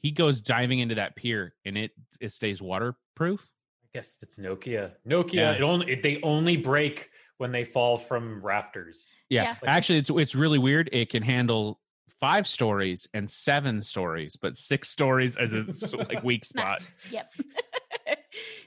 he 0.00 0.10
goes 0.10 0.40
diving 0.40 0.78
into 0.80 0.94
that 0.96 1.14
pier 1.16 1.54
and 1.64 1.76
it 1.78 1.90
it 2.20 2.32
stays 2.32 2.60
waterproof 2.60 3.48
I 3.84 3.98
guess 3.98 4.18
it's 4.22 4.38
Nokia. 4.38 4.92
Nokia. 5.08 5.32
Yeah. 5.34 5.52
It 5.52 5.62
only 5.62 5.92
it, 5.92 6.02
they 6.02 6.20
only 6.22 6.56
break 6.56 7.10
when 7.38 7.52
they 7.52 7.64
fall 7.64 7.96
from 7.96 8.40
rafters. 8.42 9.14
yeah, 9.28 9.42
Yeah. 9.42 9.56
actually 9.66 9.98
it's 9.98 10.10
it's 10.10 10.34
really 10.34 10.58
weird 10.58 10.88
it 10.92 11.10
can 11.10 11.22
handle 11.22 11.80
five 12.20 12.46
stories 12.46 13.08
and 13.14 13.30
seven 13.30 13.80
stories 13.82 14.36
but 14.40 14.56
six 14.56 14.90
stories 14.90 15.36
is 15.38 15.52
its 15.54 15.92
like 16.08 16.22
weak 16.22 16.44
spot 16.44 16.82
Yep. 17.10 17.32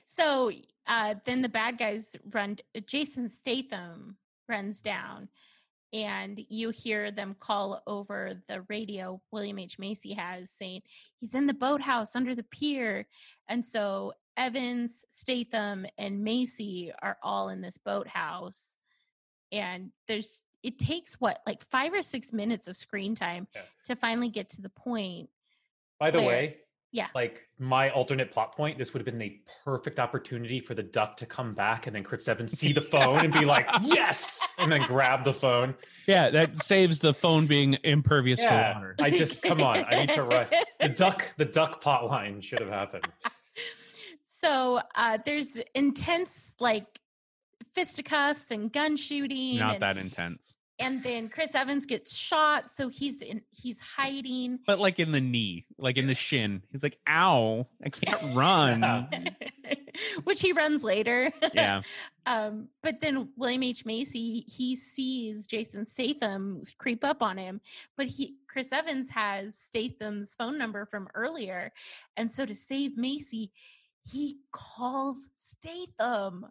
So 0.06 0.52
uh, 0.86 1.16
then 1.26 1.42
the 1.42 1.50
bad 1.50 1.78
guys 1.78 2.16
run. 2.32 2.58
Jason 2.86 3.30
Statham 3.30 4.18
runs 4.48 4.82
down, 4.82 5.30
and 5.94 6.44
you 6.50 6.72
hear 6.72 7.12
them 7.12 7.36
call 7.40 7.82
over 7.86 8.34
the 8.50 8.64
radio. 8.68 9.22
William 9.32 9.60
H 9.60 9.78
Macy 9.78 10.14
has 10.14 10.50
saying 10.50 10.82
he's 11.20 11.36
in 11.36 11.46
the 11.48 11.54
boathouse 11.54 12.16
under 12.16 12.34
the 12.36 12.44
pier, 12.44 13.06
and 13.48 13.64
so 13.64 14.14
Evans, 14.36 15.06
Statham, 15.12 15.86
and 15.98 16.24
Macy 16.24 16.92
are 17.02 17.18
all 17.22 17.50
in 17.50 17.62
this 17.62 17.78
boathouse, 17.78 18.76
and 19.52 19.92
there's 20.08 20.44
it 20.64 20.80
takes 20.80 21.16
what 21.20 21.42
like 21.46 21.62
five 21.70 21.94
or 21.94 22.02
six 22.02 22.34
minutes 22.34 22.68
of 22.68 22.76
screen 22.78 23.14
time 23.16 23.48
Yeah. 23.54 23.62
to 23.86 23.96
finally 23.96 24.30
get 24.30 24.50
to 24.52 24.62
the 24.62 24.70
point. 24.70 25.30
By 26.00 26.10
the 26.10 26.20
Where? 26.20 26.28
way, 26.28 26.58
Yeah. 26.94 27.08
like 27.16 27.48
my 27.58 27.90
alternate 27.90 28.32
plot 28.32 28.56
point, 28.56 28.78
this 28.78 28.94
would 28.94 29.00
have 29.00 29.06
been 29.06 29.18
the 29.18 29.40
perfect 29.66 30.00
opportunity 30.00 30.60
for 30.60 30.76
the 30.76 30.84
duck 30.84 31.18
to 31.18 31.26
come 31.26 31.56
back 31.56 31.88
and 31.88 31.96
then 31.96 32.04
Chris 32.04 32.28
Evans 32.28 32.58
see 32.58 32.72
the 32.72 32.82
phone 32.94 33.26
and 33.26 33.34
be 33.34 33.46
like, 33.46 33.68
yes, 33.82 34.40
and 34.60 34.72
then 34.72 34.82
grab 34.84 35.24
the 35.24 35.34
phone. 35.34 35.74
Yeah, 36.06 36.30
that 36.30 36.58
saves 36.58 37.00
the 37.00 37.14
phone 37.14 37.48
being 37.48 37.78
impervious 37.84 38.40
to 38.42 38.46
water. 38.46 38.96
I 39.02 39.10
just 39.10 39.42
come 39.42 39.62
on, 39.62 39.84
I 39.86 40.06
need 40.06 40.12
to 40.12 40.24
write 40.24 40.54
the 40.80 40.90
duck, 40.90 41.34
the 41.38 41.46
duck 41.46 41.82
plot 41.82 42.06
line 42.06 42.42
should 42.42 42.60
have 42.60 42.70
happened. 42.70 43.08
So 44.22 44.82
uh, 44.94 45.18
there's 45.26 45.58
intense 45.74 46.54
like 46.60 47.00
fisticuffs 47.74 48.52
and 48.52 48.72
gun 48.72 48.98
shooting. 48.98 49.58
Not 49.58 49.76
and, 49.76 49.84
that 49.84 49.98
intense, 49.98 50.58
and 50.84 51.02
then 51.02 51.30
Chris 51.30 51.56
Evans 51.56 51.86
gets 51.86 52.14
shot, 52.16 52.70
so 52.70 52.90
he's 52.90 53.22
in 53.22 53.42
he's 53.52 53.80
hiding. 53.80 54.60
but 54.68 54.80
like 54.80 55.00
in 55.00 55.12
the 55.12 55.22
knee, 55.22 55.66
like 55.78 55.98
in 55.98 56.08
the 56.08 56.16
shin. 56.16 56.62
He's 56.72 56.84
like, 56.84 56.98
"Ow, 57.08 57.68
I 57.84 57.90
can't 57.90 58.22
run." 58.36 59.10
Which 60.24 60.42
he 60.42 60.54
runs 60.54 60.84
later. 60.84 61.32
yeah, 61.54 61.82
Um, 62.26 62.70
but 62.82 63.00
then 63.00 63.30
William 63.38 63.64
H. 63.64 63.86
Macy, 63.86 64.46
he 64.48 64.76
sees 64.76 65.46
Jason 65.46 65.86
Statham 65.86 66.62
creep 66.78 67.04
up 67.04 67.22
on 67.22 67.38
him, 67.38 67.62
but 67.98 68.08
he 68.08 68.36
Chris 68.48 68.72
Evans 68.72 69.10
has 69.12 69.56
Statham's 69.58 70.34
phone 70.36 70.58
number 70.58 70.86
from 70.86 71.08
earlier. 71.14 71.72
And 72.18 72.32
so 72.32 72.46
to 72.46 72.56
save 72.56 72.98
Macy, 72.98 73.52
he 74.10 74.38
calls 74.52 75.30
Statham. 75.34 76.48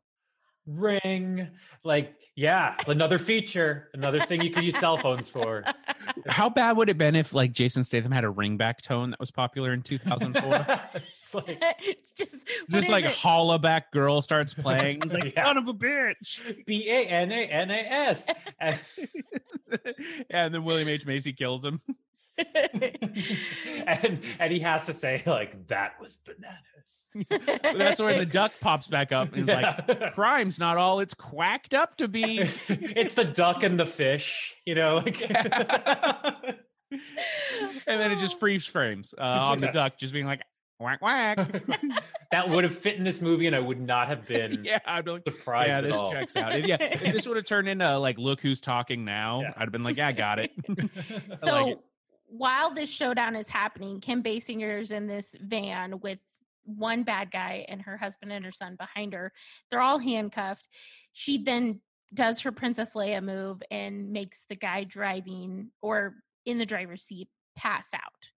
Ring, 0.67 1.49
like, 1.85 2.15
yeah, 2.37 2.77
another 2.87 3.19
feature, 3.19 3.89
another 3.95 4.21
thing 4.21 4.43
you 4.43 4.51
could 4.51 4.63
use 4.65 4.79
cell 4.79 4.97
phones 4.97 5.29
for. 5.29 5.65
How 6.29 6.49
bad 6.49 6.77
would 6.77 6.89
it 6.89 6.97
been 6.97 7.17
if 7.17 7.35
like 7.35 7.53
Jason 7.53 7.83
Statham 7.85 8.13
had 8.13 8.25
a 8.25 8.29
ringback 8.29 8.81
tone 8.81 9.11
that 9.11 9.21
was 9.21 9.31
popular 9.31 9.73
in 9.73 9.83
2004? 9.83 10.81
it's 10.95 11.35
like, 11.35 11.63
Just, 12.17 12.49
what 12.69 12.81
Just 12.81 12.89
like 12.89 13.05
it? 13.05 13.11
holla 13.13 13.59
back 13.59 13.91
girl 13.93 14.23
starts 14.23 14.55
playing. 14.55 15.01
He's 15.03 15.13
like, 15.13 15.35
Yeah. 15.35 15.45
son 15.45 15.57
of 15.59 15.69
a 15.69 15.75
bitch. 15.75 16.65
B 16.65 16.89
A 16.89 17.07
N 17.07 17.33
A 17.33 17.45
N 17.47 17.71
A 17.71 17.75
S. 17.79 18.27
And 20.31 20.55
then 20.55 20.65
William 20.65 20.89
H. 20.89 21.05
Macy 21.07 21.33
kills 21.33 21.65
him. 21.65 21.81
And 23.87 24.19
and 24.39 24.53
he 24.53 24.61
has 24.61 24.87
to 24.87 24.93
say 24.93 25.23
like 25.27 25.67
that 25.69 26.01
was 26.01 26.17
bananas. 26.19 27.11
That's 27.79 28.01
when 28.01 28.19
the 28.19 28.27
duck 28.27 28.53
pops 28.61 28.89
back 28.89 29.13
up 29.13 29.33
and 29.35 29.49
is 29.49 29.55
like, 29.55 29.85
Yeah. 29.89 30.11
crime's 30.11 30.59
not 30.59 30.77
all 30.79 31.01
it's 31.01 31.15
quacked 31.15 31.75
up 31.75 31.97
to 31.99 32.09
be. 32.09 32.39
it's 32.69 33.15
the 33.15 33.25
duck 33.25 33.63
and 33.63 33.79
the 33.79 33.87
fish, 33.87 34.55
you 34.65 34.75
know, 34.75 34.97
like 34.97 35.21
and 36.91 38.01
then 38.01 38.13
it 38.13 38.19
just 38.19 38.39
freeze 38.39 38.65
frames 38.67 39.15
uh, 39.17 39.21
on 39.23 39.59
the 39.59 39.69
duck, 39.69 39.99
just 39.99 40.13
being 40.13 40.27
like, 40.27 40.43
whack, 40.79 41.01
whack. 41.03 41.39
that 42.33 42.49
would 42.49 42.65
have 42.65 42.77
fit 42.77 42.97
in 42.97 43.05
this 43.05 43.21
movie, 43.23 43.47
and 43.47 43.55
I 43.57 43.61
would 43.61 43.81
not 43.81 44.09
have 44.09 44.27
been 44.27 44.65
yeah, 44.65 44.79
I'd 44.87 45.05
be 45.05 45.13
like, 45.13 45.23
surprised 45.27 45.71
yeah, 45.71 45.79
at 45.79 45.85
this 45.85 45.97
all. 45.97 46.11
checks 46.13 46.37
out. 46.37 46.55
If- 46.55 46.67
yeah, 46.67 46.77
if 46.81 47.01
this 47.13 47.27
would 47.27 47.37
have 47.37 47.47
turned 47.47 47.69
into 47.69 47.99
like, 47.99 48.19
look 48.19 48.41
who's 48.41 48.61
talking 48.61 49.05
now, 49.05 49.43
Yeah. 49.43 49.53
I'd 49.57 49.63
have 49.63 49.73
been 49.73 49.85
like, 49.85 49.97
yeah, 49.97 50.09
I 50.09 50.13
got 50.13 50.39
it. 50.39 50.51
so 51.35 51.69
it. 51.71 51.79
While 52.33 52.73
this 52.73 52.91
showdown 52.91 53.37
is 53.37 53.49
happening, 53.49 54.01
Kim 54.01 54.23
Basinger's 54.23 54.91
in 54.91 55.07
this 55.07 55.37
van 55.39 56.01
with 56.01 56.19
one 56.65 57.03
bad 57.03 57.31
guy 57.31 57.67
and 57.69 57.83
her 57.83 57.99
husband 57.99 58.33
and 58.33 58.43
her 58.43 58.51
son 58.51 58.75
behind 58.77 59.13
her. 59.13 59.33
They're 59.71 59.83
all 59.83 59.99
handcuffed. 59.99 60.67
She 61.13 61.37
then 61.37 61.81
does 62.15 62.41
her 62.41 62.51
Princess 62.51 62.95
Leia 62.95 63.23
move 63.23 63.63
and 63.71 64.13
makes 64.13 64.47
the 64.49 64.57
guy 64.57 64.85
driving 64.85 65.73
or 65.83 66.15
in 66.47 66.57
the 66.57 66.65
driver's 66.65 67.03
seat 67.03 67.29
pass 67.55 67.93
out. 67.93 68.31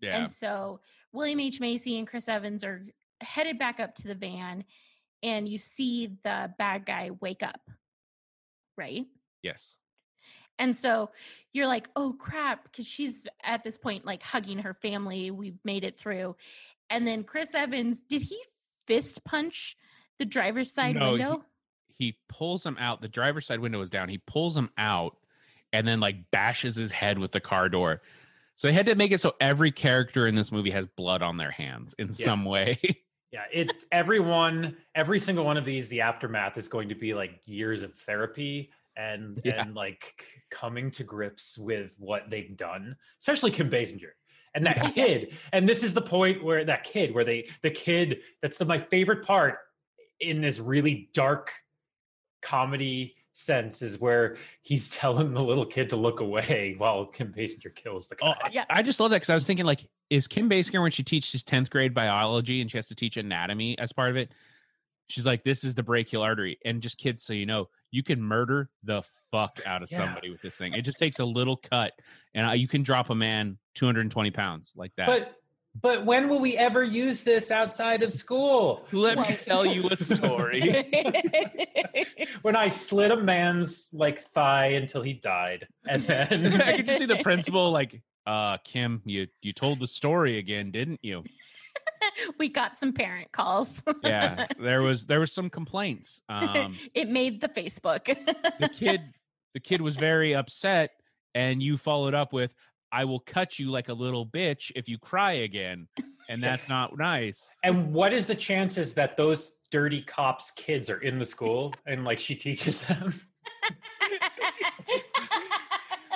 yeah, 0.00 0.16
And 0.16 0.30
so 0.30 0.80
William 1.12 1.38
H. 1.38 1.60
Macy 1.60 1.98
and 1.98 2.08
Chris 2.08 2.28
Evans 2.28 2.64
are 2.64 2.82
headed 3.20 3.60
back 3.60 3.78
up 3.78 3.94
to 3.96 4.08
the 4.08 4.14
van, 4.16 4.64
and 5.22 5.48
you 5.48 5.58
see 5.58 6.16
the 6.24 6.52
bad 6.58 6.84
guy 6.84 7.10
wake 7.20 7.44
up, 7.44 7.60
right? 8.76 9.06
yes. 9.42 9.74
And 10.60 10.76
so 10.76 11.10
you're 11.52 11.66
like, 11.66 11.88
oh 11.96 12.12
crap, 12.12 12.62
because 12.64 12.86
she's 12.86 13.26
at 13.42 13.64
this 13.64 13.78
point 13.78 14.04
like 14.04 14.22
hugging 14.22 14.58
her 14.58 14.74
family. 14.74 15.32
We've 15.32 15.58
made 15.64 15.82
it 15.82 15.98
through. 15.98 16.36
And 16.90 17.06
then 17.06 17.24
Chris 17.24 17.54
Evans, 17.54 18.00
did 18.00 18.22
he 18.22 18.38
fist 18.86 19.24
punch 19.24 19.76
the 20.18 20.24
driver's 20.26 20.72
side 20.72 20.94
No, 20.96 21.12
window? 21.12 21.44
He 21.98 22.18
pulls 22.28 22.64
him 22.64 22.76
out. 22.78 23.00
The 23.00 23.08
driver's 23.08 23.46
side 23.46 23.60
window 23.60 23.80
is 23.80 23.90
down. 23.90 24.08
He 24.08 24.18
pulls 24.18 24.56
him 24.56 24.70
out 24.78 25.16
and 25.72 25.88
then 25.88 25.98
like 25.98 26.30
bashes 26.30 26.76
his 26.76 26.92
head 26.92 27.18
with 27.18 27.32
the 27.32 27.40
car 27.40 27.68
door. 27.68 28.02
So 28.56 28.68
they 28.68 28.74
had 28.74 28.86
to 28.86 28.94
make 28.94 29.12
it 29.12 29.20
so 29.20 29.34
every 29.40 29.72
character 29.72 30.26
in 30.26 30.34
this 30.34 30.52
movie 30.52 30.70
has 30.70 30.86
blood 30.86 31.22
on 31.22 31.38
their 31.38 31.50
hands 31.50 31.94
in 31.98 32.08
Yeah. 32.08 32.24
some 32.26 32.44
way. 32.44 32.78
Yeah, 33.32 33.44
it's 33.52 33.86
everyone, 33.92 34.76
every 34.92 35.20
single 35.20 35.44
one 35.44 35.56
of 35.56 35.64
these, 35.64 35.86
the 35.86 36.00
aftermath 36.00 36.58
is 36.58 36.66
going 36.66 36.88
to 36.88 36.96
be 36.96 37.14
like 37.14 37.40
years 37.44 37.84
of 37.84 37.94
therapy 37.94 38.72
and 39.00 39.40
Yeah. 39.44 39.62
and 39.62 39.74
like 39.74 40.24
coming 40.50 40.90
to 40.92 41.04
grips 41.04 41.56
with 41.58 41.94
what 41.98 42.28
they've 42.30 42.56
done, 42.56 42.96
especially 43.20 43.50
Kim 43.50 43.70
Basinger. 43.70 44.12
And 44.54 44.66
that 44.66 44.76
Yeah. 44.78 44.90
kid, 44.90 45.38
and 45.52 45.68
this 45.68 45.82
is 45.84 45.94
the 45.94 46.02
point 46.02 46.42
where 46.42 46.64
that 46.64 46.84
kid, 46.84 47.14
where 47.14 47.24
they 47.24 47.48
the 47.62 47.70
kid, 47.70 48.20
that's 48.42 48.58
the 48.58 48.64
my 48.64 48.78
favorite 48.78 49.24
part 49.24 49.58
in 50.20 50.40
this 50.40 50.58
really 50.58 51.08
dark 51.14 51.52
comedy 52.42 53.16
sense 53.32 53.80
is 53.80 53.98
where 53.98 54.36
he's 54.62 54.90
telling 54.90 55.32
the 55.32 55.42
little 55.42 55.64
kid 55.64 55.88
to 55.90 55.96
look 55.96 56.20
away 56.20 56.74
while 56.78 57.06
Kim 57.06 57.32
Basinger 57.32 57.74
kills 57.74 58.08
the 58.08 58.16
Oh. 58.22 58.34
Yeah. 58.50 58.64
I 58.68 58.82
just 58.82 59.00
love 59.00 59.10
that 59.10 59.16
because 59.16 59.30
I 59.30 59.34
was 59.34 59.46
thinking, 59.46 59.64
like, 59.66 59.88
is 60.10 60.26
Kim 60.26 60.50
Basinger 60.50 60.82
when 60.82 60.90
she 60.90 61.02
teaches 61.04 61.42
10th 61.44 61.70
grade 61.70 61.94
biology 61.94 62.60
and 62.60 62.70
she 62.70 62.76
has 62.76 62.88
to 62.88 62.94
teach 62.94 63.16
anatomy 63.16 63.78
as 63.78 63.92
part 63.92 64.10
of 64.10 64.16
it? 64.16 64.32
She's 65.08 65.24
like, 65.26 65.42
this 65.42 65.64
is 65.64 65.74
the 65.74 65.82
brachial 65.82 66.22
artery. 66.22 66.58
And 66.64 66.82
just 66.82 66.98
kids, 66.98 67.22
so 67.22 67.32
you 67.32 67.46
know, 67.46 67.68
you 67.90 68.02
can 68.02 68.22
murder 68.22 68.68
the 68.84 69.02
fuck 69.30 69.60
out 69.66 69.82
of 69.82 69.90
Yeah. 69.90 69.98
somebody 69.98 70.30
with 70.30 70.42
this 70.42 70.54
thing. 70.56 70.74
It 70.74 70.82
just 70.82 70.98
takes 70.98 71.18
a 71.18 71.24
little 71.24 71.56
cut 71.56 71.92
and 72.34 72.60
you 72.60 72.68
can 72.68 72.82
drop 72.82 73.10
a 73.10 73.14
man 73.14 73.58
220 73.74 74.30
pounds 74.30 74.72
like 74.76 74.92
that. 74.96 75.06
But 75.06 75.36
but 75.80 76.04
when 76.04 76.28
will 76.28 76.40
we 76.40 76.56
ever 76.56 76.82
use 76.82 77.22
this 77.22 77.52
outside 77.52 78.02
of 78.02 78.12
school? 78.12 78.84
let 78.90 79.16
me 79.18 79.36
tell 79.36 79.64
you 79.64 79.88
a 79.88 79.96
story. 80.14 80.84
when 82.42 82.56
I 82.56 82.66
slit 82.68 83.12
a 83.12 83.16
man's 83.16 83.88
like 83.92 84.18
thigh 84.18 84.66
until 84.72 85.02
he 85.02 85.12
died, 85.12 85.68
and 85.88 86.02
then 86.02 86.60
I 86.60 86.72
could 86.76 86.86
just 86.86 86.98
see 86.98 87.06
the 87.06 87.22
principal 87.22 87.70
like, 87.70 88.02
uh, 88.26 88.58
Kim, 88.64 89.00
you 89.04 89.28
you 89.42 89.52
told 89.52 89.78
the 89.78 89.86
story 89.86 90.38
again, 90.38 90.72
didn't 90.72 91.00
you? 91.04 91.22
we 92.38 92.48
got 92.48 92.78
some 92.78 92.92
parent 92.92 93.32
calls. 93.32 93.82
Yeah, 94.02 94.46
there 94.58 94.82
was 94.82 95.06
there 95.06 95.20
was 95.20 95.32
some 95.32 95.50
complaints. 95.50 96.20
Um, 96.28 96.76
it 96.94 97.08
made 97.08 97.40
the 97.40 97.48
Facebook. 97.48 98.04
the 98.58 98.68
kid 98.68 99.02
the 99.54 99.60
kid 99.60 99.80
was 99.80 99.96
very 99.96 100.34
upset 100.34 100.90
and 101.34 101.62
you 101.62 101.76
followed 101.76 102.14
up 102.14 102.32
with 102.32 102.52
i 102.92 103.04
will 103.04 103.20
cut 103.20 103.58
you 103.58 103.70
like 103.70 103.88
a 103.88 103.92
little 103.92 104.26
bitch 104.26 104.70
if 104.74 104.88
you 104.88 104.98
cry 104.98 105.32
again 105.32 105.88
and 106.28 106.42
that's 106.42 106.68
not 106.68 106.96
nice 106.96 107.54
and 107.62 107.92
what 107.92 108.12
is 108.12 108.26
the 108.26 108.34
chances 108.34 108.94
that 108.94 109.16
those 109.16 109.52
dirty 109.70 110.02
cops' 110.02 110.50
kids 110.52 110.90
are 110.90 110.98
in 110.98 111.18
the 111.18 111.26
school 111.26 111.72
and 111.86 112.04
like 112.04 112.18
she 112.18 112.34
teaches 112.34 112.84
them? 112.84 113.14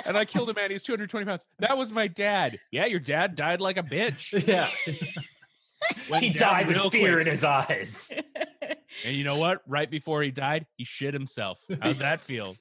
and 0.05 0.17
i 0.17 0.25
killed 0.25 0.49
a 0.49 0.53
man 0.53 0.69
he's 0.69 0.83
220 0.83 1.25
pounds 1.25 1.43
that 1.59 1.77
was 1.77 1.91
my 1.91 2.07
dad 2.07 2.59
yeah 2.71 2.85
your 2.85 2.99
dad 2.99 3.35
died 3.35 3.61
like 3.61 3.77
a 3.77 3.83
bitch 3.83 4.45
yeah, 4.45 4.67
Went 4.87 5.34
he 6.19 6.29
died 6.29 6.67
with 6.67 6.91
fear 6.91 7.13
quick. 7.15 7.21
in 7.21 7.27
his 7.27 7.43
eyes. 7.43 8.11
and 9.05 9.15
you 9.15 9.23
know 9.23 9.37
what 9.37 9.61
right 9.67 9.89
before 9.91 10.21
he 10.23 10.31
died 10.31 10.65
he 10.77 10.85
shit 10.85 11.13
himself 11.13 11.59
how's 11.81 11.97
that 11.97 12.21
feel 12.21 12.55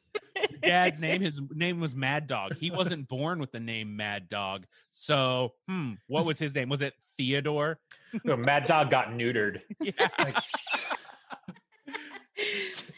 Your 0.51 0.61
dad's 0.61 0.99
name 0.99 1.21
his 1.21 1.41
name 1.53 1.79
was 1.81 1.95
mad 1.95 2.27
dog 2.27 2.57
he 2.57 2.71
wasn't 2.73 3.07
born 3.09 3.39
with 3.39 3.53
the 3.53 3.61
name 3.61 3.97
mad 3.97 4.29
dog 4.29 4.65
so 4.91 5.53
hmm 5.69 5.93
what 6.09 6.25
was 6.25 6.39
his 6.39 6.53
name 6.55 6.69
was 6.69 6.81
it 6.81 6.93
theodore 7.17 7.79
No, 8.25 8.37
Mad 8.37 8.67
Dog 8.67 8.91
got 8.91 9.09
neutered. 9.09 9.61
yeah 9.81 9.93
Like, 10.19 10.37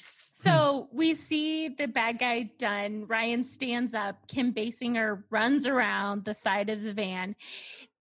so 0.00 0.88
we 0.92 1.14
see 1.14 1.68
the 1.68 1.88
bad 1.88 2.18
guy 2.18 2.50
done. 2.58 3.06
Ryan 3.06 3.42
stands 3.42 3.94
up. 3.94 4.28
Kim 4.28 4.52
Basinger 4.52 5.22
runs 5.30 5.66
around 5.66 6.24
the 6.24 6.34
side 6.34 6.70
of 6.70 6.82
the 6.82 6.92
van. 6.92 7.34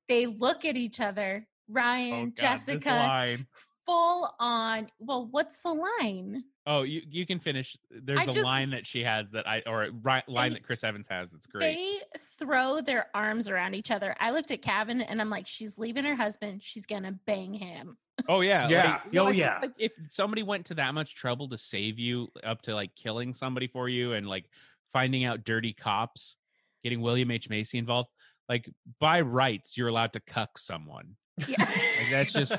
They 0.08 0.28
look 0.28 0.66
at 0.66 0.76
each 0.76 1.00
other. 1.00 1.48
Oh, 1.70 1.74
Ryan, 1.74 2.26
God, 2.26 2.36
Jessica 2.36 3.38
full 3.86 4.34
on. 4.40 4.90
Well, 5.00 5.28
what's 5.30 5.62
the 5.62 5.74
line? 6.02 6.44
Oh, 6.68 6.82
you 6.82 7.02
you 7.10 7.26
can 7.26 7.40
finish. 7.40 7.78
There's 7.92 8.20
I 8.20 8.24
a 8.24 8.28
just- 8.28 8.44
line 8.44 8.72
that 8.72 8.88
she 8.88 9.02
has 9.04 9.30
that 9.32 9.48
I 9.48 9.62
or 9.68 9.84
a 9.84 9.92
ri- 9.92 10.24
line 10.28 10.50
They- 10.50 10.56
that 10.56 10.64
Chris 10.64 10.84
Evans 10.84 11.08
has 11.10 11.32
that's 11.32 11.46
great. 11.46 11.76
They 11.76 12.00
throw 12.40 12.82
their 12.82 13.08
arms 13.14 13.48
around 13.48 13.76
each 13.76 13.92
other. 13.92 14.16
I 14.20 14.32
looked 14.32 14.50
at 14.52 14.62
Kevin 14.64 15.02
and 15.02 15.22
I'm 15.22 15.30
like, 15.30 15.46
she's 15.46 15.78
leaving 15.78 16.04
her 16.06 16.16
husband. 16.16 16.64
She's 16.64 16.86
gonna 16.88 17.12
bang 17.28 17.54
him. 17.54 17.98
Oh 18.28 18.42
yeah, 18.42 18.68
Yeah. 18.70 19.02
like- 19.06 19.18
Oh, 19.18 19.24
like- 19.26 19.36
yeah. 19.36 19.60
like 19.62 19.74
if 19.78 19.92
somebody 20.10 20.42
went 20.42 20.66
to 20.68 20.74
that 20.76 20.94
much 20.96 21.14
trouble 21.16 21.48
to 21.50 21.58
save 21.58 22.00
you, 22.00 22.30
up 22.44 22.62
to 22.64 22.74
like 22.74 22.96
killing 22.96 23.34
somebody 23.34 23.68
for 23.68 23.88
you, 23.88 24.14
and 24.14 24.28
like 24.28 24.46
finding 24.94 25.24
out 25.26 25.44
dirty 25.44 25.74
cops, 25.74 26.36
getting 26.84 27.02
William 27.02 27.30
H 27.30 27.50
Macy 27.50 27.78
involved, 27.78 28.10
like 28.50 28.68
by 29.00 29.22
rights 29.22 29.78
you're 29.78 29.90
allowed 29.90 30.14
to 30.14 30.20
cuck 30.22 30.58
someone. 30.58 31.16
Yeah. 31.48 31.56
Like 31.60 32.10
that's 32.12 32.32
just 32.34 32.58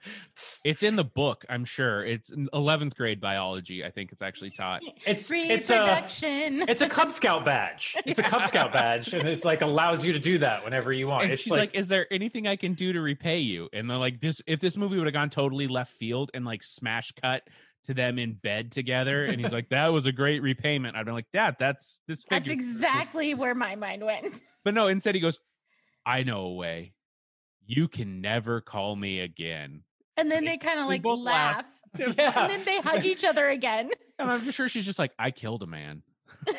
it's 0.64 0.82
in 0.82 0.96
the 0.96 1.04
book. 1.04 1.44
I'm 1.48 1.64
sure 1.64 1.96
it's 1.96 2.30
11th 2.30 2.94
grade 2.96 3.20
biology. 3.20 3.84
I 3.84 3.90
think 3.90 4.12
it's 4.12 4.22
actually 4.22 4.50
taught. 4.50 4.82
it's 5.06 5.30
it's 5.30 5.70
a 5.70 5.74
reproduction. 5.74 6.64
it's 6.68 6.80
a 6.80 6.88
Cub 6.88 7.12
Scout 7.12 7.44
badge. 7.44 7.96
It's 8.06 8.18
a 8.18 8.22
Cub 8.22 8.44
Scout 8.44 8.72
badge, 8.72 9.12
and 9.12 9.28
it's 9.28 9.44
like 9.44 9.60
allows 9.62 10.04
you 10.04 10.14
to 10.14 10.18
do 10.18 10.38
that 10.38 10.64
whenever 10.64 10.92
you 10.92 11.06
want. 11.06 11.24
And 11.24 11.32
it's 11.32 11.42
she's 11.42 11.50
like, 11.50 11.74
"Is 11.74 11.88
there 11.88 12.06
anything 12.10 12.46
I 12.46 12.56
can 12.56 12.74
do 12.74 12.92
to 12.94 13.00
repay 13.00 13.40
you?" 13.40 13.68
And 13.72 13.88
they're 13.90 13.98
like, 13.98 14.20
"This 14.20 14.40
if 14.46 14.60
this 14.60 14.76
movie 14.76 14.96
would 14.96 15.06
have 15.06 15.14
gone 15.14 15.30
totally 15.30 15.66
left 15.66 15.92
field 15.92 16.30
and 16.32 16.44
like 16.44 16.62
smash 16.62 17.12
cut 17.20 17.42
to 17.84 17.94
them 17.94 18.18
in 18.18 18.34
bed 18.34 18.72
together," 18.72 19.24
and 19.26 19.38
he's 19.40 19.52
like, 19.52 19.68
"That 19.68 19.88
was 19.88 20.06
a 20.06 20.12
great 20.12 20.40
repayment," 20.40 20.96
I'd 20.96 21.04
been 21.04 21.14
like, 21.14 21.30
"That 21.34 21.58
that's 21.58 21.98
this 22.08 22.24
That's 22.30 22.48
exactly 22.48 23.34
where 23.34 23.54
my 23.54 23.74
mind 23.76 24.04
went. 24.04 24.40
But 24.64 24.72
no, 24.72 24.86
instead 24.86 25.14
he 25.14 25.20
goes, 25.20 25.38
"I 26.06 26.22
know 26.22 26.40
a 26.40 26.54
way. 26.54 26.94
You 27.66 27.88
can 27.88 28.20
never 28.20 28.60
call 28.60 28.96
me 28.96 29.20
again." 29.20 29.82
And 30.16 30.30
then 30.30 30.44
they 30.44 30.58
kind 30.58 30.78
of 30.80 30.86
like 30.86 31.04
laugh. 31.04 31.64
laugh. 31.96 32.16
yeah. 32.18 32.42
And 32.42 32.50
then 32.50 32.64
they 32.64 32.80
hug 32.80 33.04
each 33.04 33.24
other 33.24 33.48
again. 33.48 33.90
And 34.18 34.30
I'm 34.30 34.50
sure 34.50 34.68
she's 34.68 34.84
just 34.84 34.98
like, 34.98 35.12
"I 35.18 35.30
killed 35.30 35.62
a 35.62 35.66
man." 35.66 36.02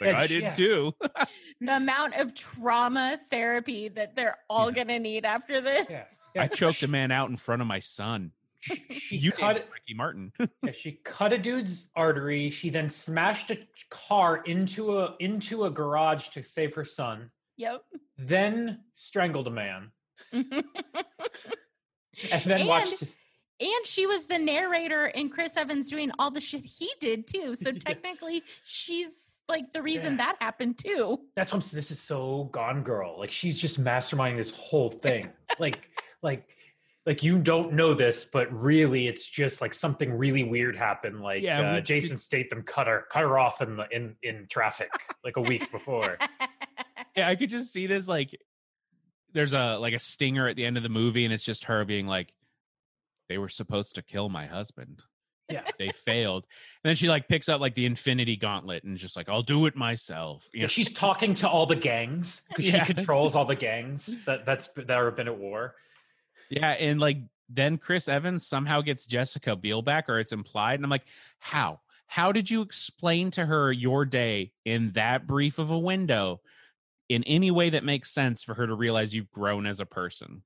Like, 0.00 0.14
I 0.16 0.26
did 0.26 0.42
yeah. 0.42 0.50
too. 0.50 0.92
The 1.60 1.76
amount 1.76 2.16
of 2.16 2.34
trauma 2.34 3.16
therapy 3.30 3.88
that 3.90 4.16
they're 4.16 4.36
all 4.50 4.68
Yeah. 4.70 4.82
gonna 4.84 4.98
need 4.98 5.24
after 5.24 5.60
this. 5.60 5.86
Yeah. 5.88 6.06
I 6.36 6.48
choked 6.48 6.82
a 6.82 6.88
man 6.88 7.12
out 7.12 7.30
in 7.30 7.36
front 7.36 7.62
of 7.62 7.68
my 7.68 7.78
son. 7.78 8.32
She, 8.58 8.74
she 8.90 9.16
You 9.18 9.30
cut 9.30 9.54
did, 9.54 9.64
Ricky 9.72 9.94
Martin. 9.94 10.32
Yeah, 10.64 10.72
she 10.72 10.98
cut 11.04 11.32
a 11.32 11.38
dude's 11.38 11.86
artery. 11.94 12.50
She 12.50 12.68
then 12.70 12.90
smashed 12.90 13.52
a 13.52 13.58
car 13.90 14.38
into 14.44 14.98
a 14.98 15.14
into 15.20 15.64
a 15.66 15.70
garage 15.70 16.28
to 16.30 16.42
save 16.42 16.74
her 16.74 16.84
son. 16.84 17.30
Yep. 17.58 17.82
Then 18.18 18.80
strangled 18.96 19.46
a 19.46 19.50
man, 19.50 19.92
and 20.32 20.44
and 22.30 22.42
then 22.44 22.60
And- 22.60 22.68
watched. 22.68 23.04
she 23.84 24.06
was 24.06 24.26
the 24.26 24.38
narrator 24.38 25.06
in 25.06 25.28
Chris 25.28 25.56
Evans 25.56 25.88
doing 25.88 26.10
all 26.18 26.30
the 26.30 26.40
shit 26.40 26.64
he 26.64 26.90
did 27.00 27.26
too. 27.26 27.54
So 27.54 27.70
Yeah. 27.72 27.78
technically 27.78 28.42
she's 28.64 29.32
like 29.48 29.72
the 29.72 29.82
reason 29.82 30.12
Yeah. 30.12 30.16
that 30.26 30.36
happened 30.40 30.78
too. 30.78 31.20
That's 31.36 31.52
what 31.52 31.64
I'm, 31.64 31.68
this 31.72 31.90
is 31.90 32.00
so 32.00 32.44
Gone 32.52 32.82
Girl. 32.82 33.18
Like 33.18 33.30
she's 33.30 33.60
just 33.60 33.82
masterminding 33.82 34.36
this 34.36 34.50
whole 34.50 34.90
thing. 34.90 35.30
like 35.58 35.90
like 36.22 36.48
like 37.04 37.22
you 37.24 37.38
don't 37.40 37.72
know 37.72 37.94
this, 37.94 38.24
but 38.26 38.52
really 38.52 39.08
it's 39.08 39.26
just 39.26 39.60
like 39.60 39.74
something 39.74 40.12
really 40.16 40.44
weird 40.44 40.76
happened. 40.76 41.20
Like 41.20 41.42
Yeah, 41.42 41.72
uh, 41.72 41.74
we- 41.76 41.80
Jason 41.82 42.16
Statham 42.18 42.62
cut 42.62 42.86
her 42.86 43.06
cut 43.10 43.22
her 43.22 43.38
off 43.38 43.60
in 43.60 43.76
the 43.76 43.86
in 43.90 44.16
in 44.22 44.46
traffic 44.48 44.90
like 45.24 45.36
a 45.36 45.40
week 45.42 45.70
before. 45.72 46.18
yeah, 47.16 47.28
I 47.28 47.34
could 47.36 47.50
just 47.50 47.72
see 47.72 47.86
this 47.86 48.06
like 48.06 48.38
there's 49.32 49.52
a 49.52 49.76
like 49.78 49.94
a 49.94 49.98
stinger 49.98 50.48
at 50.48 50.56
the 50.56 50.64
end 50.64 50.76
of 50.76 50.82
the 50.82 50.88
movie, 50.88 51.24
and 51.24 51.32
it's 51.32 51.44
just 51.44 51.64
her 51.64 51.84
being 51.84 52.06
like, 52.06 52.32
"They 53.28 53.38
were 53.38 53.48
supposed 53.48 53.94
to 53.96 54.02
kill 54.02 54.28
my 54.28 54.46
husband. 54.46 55.02
Yeah. 55.50 55.62
They 55.78 55.88
failed." 55.88 56.44
And 56.82 56.90
then 56.90 56.96
she 56.96 57.08
like 57.08 57.28
picks 57.28 57.48
up 57.48 57.60
like 57.60 57.74
the 57.74 57.86
Infinity 57.86 58.36
Gauntlet 58.36 58.84
and 58.84 58.96
just 58.96 59.16
like, 59.16 59.28
"I'll 59.28 59.42
do 59.42 59.66
it 59.66 59.76
myself." 59.76 60.48
You 60.52 60.60
Yeah, 60.60 60.64
know? 60.64 60.68
she's 60.68 60.92
talking 60.92 61.34
to 61.34 61.48
all 61.48 61.66
the 61.66 61.76
gangs 61.76 62.42
because 62.48 62.66
Yeah. 62.72 62.84
she 62.84 62.94
controls 62.94 63.34
all 63.34 63.44
the 63.44 63.56
gangs 63.56 64.14
that 64.26 64.44
that's 64.46 64.68
that 64.68 64.88
have 64.88 65.16
been 65.16 65.28
at 65.28 65.38
war. 65.38 65.74
yeah, 66.50 66.70
and 66.72 67.00
like 67.00 67.18
then 67.48 67.76
Chris 67.76 68.08
Evans 68.08 68.46
somehow 68.46 68.80
gets 68.80 69.04
Jessica 69.04 69.56
Biel 69.56 69.82
back, 69.82 70.08
or 70.08 70.18
it's 70.20 70.32
implied, 70.32 70.74
and 70.76 70.84
I'm 70.84 70.90
like, 70.90 71.04
how? 71.38 71.80
How 72.06 72.30
did 72.32 72.50
you 72.50 72.60
explain 72.62 73.30
to 73.32 73.44
her 73.46 73.72
your 73.72 74.04
day 74.04 74.52
in 74.66 74.92
that 74.92 75.26
brief 75.26 75.58
of 75.58 75.70
a 75.70 75.78
window 75.78 76.40
in 77.14 77.24
any 77.24 77.50
way 77.50 77.70
that 77.70 77.84
makes 77.84 78.10
sense 78.10 78.42
for 78.42 78.54
her 78.54 78.66
to 78.66 78.74
realize 78.74 79.14
you've 79.14 79.30
grown 79.30 79.66
as 79.66 79.80
a 79.80 79.86
person? 79.86 80.42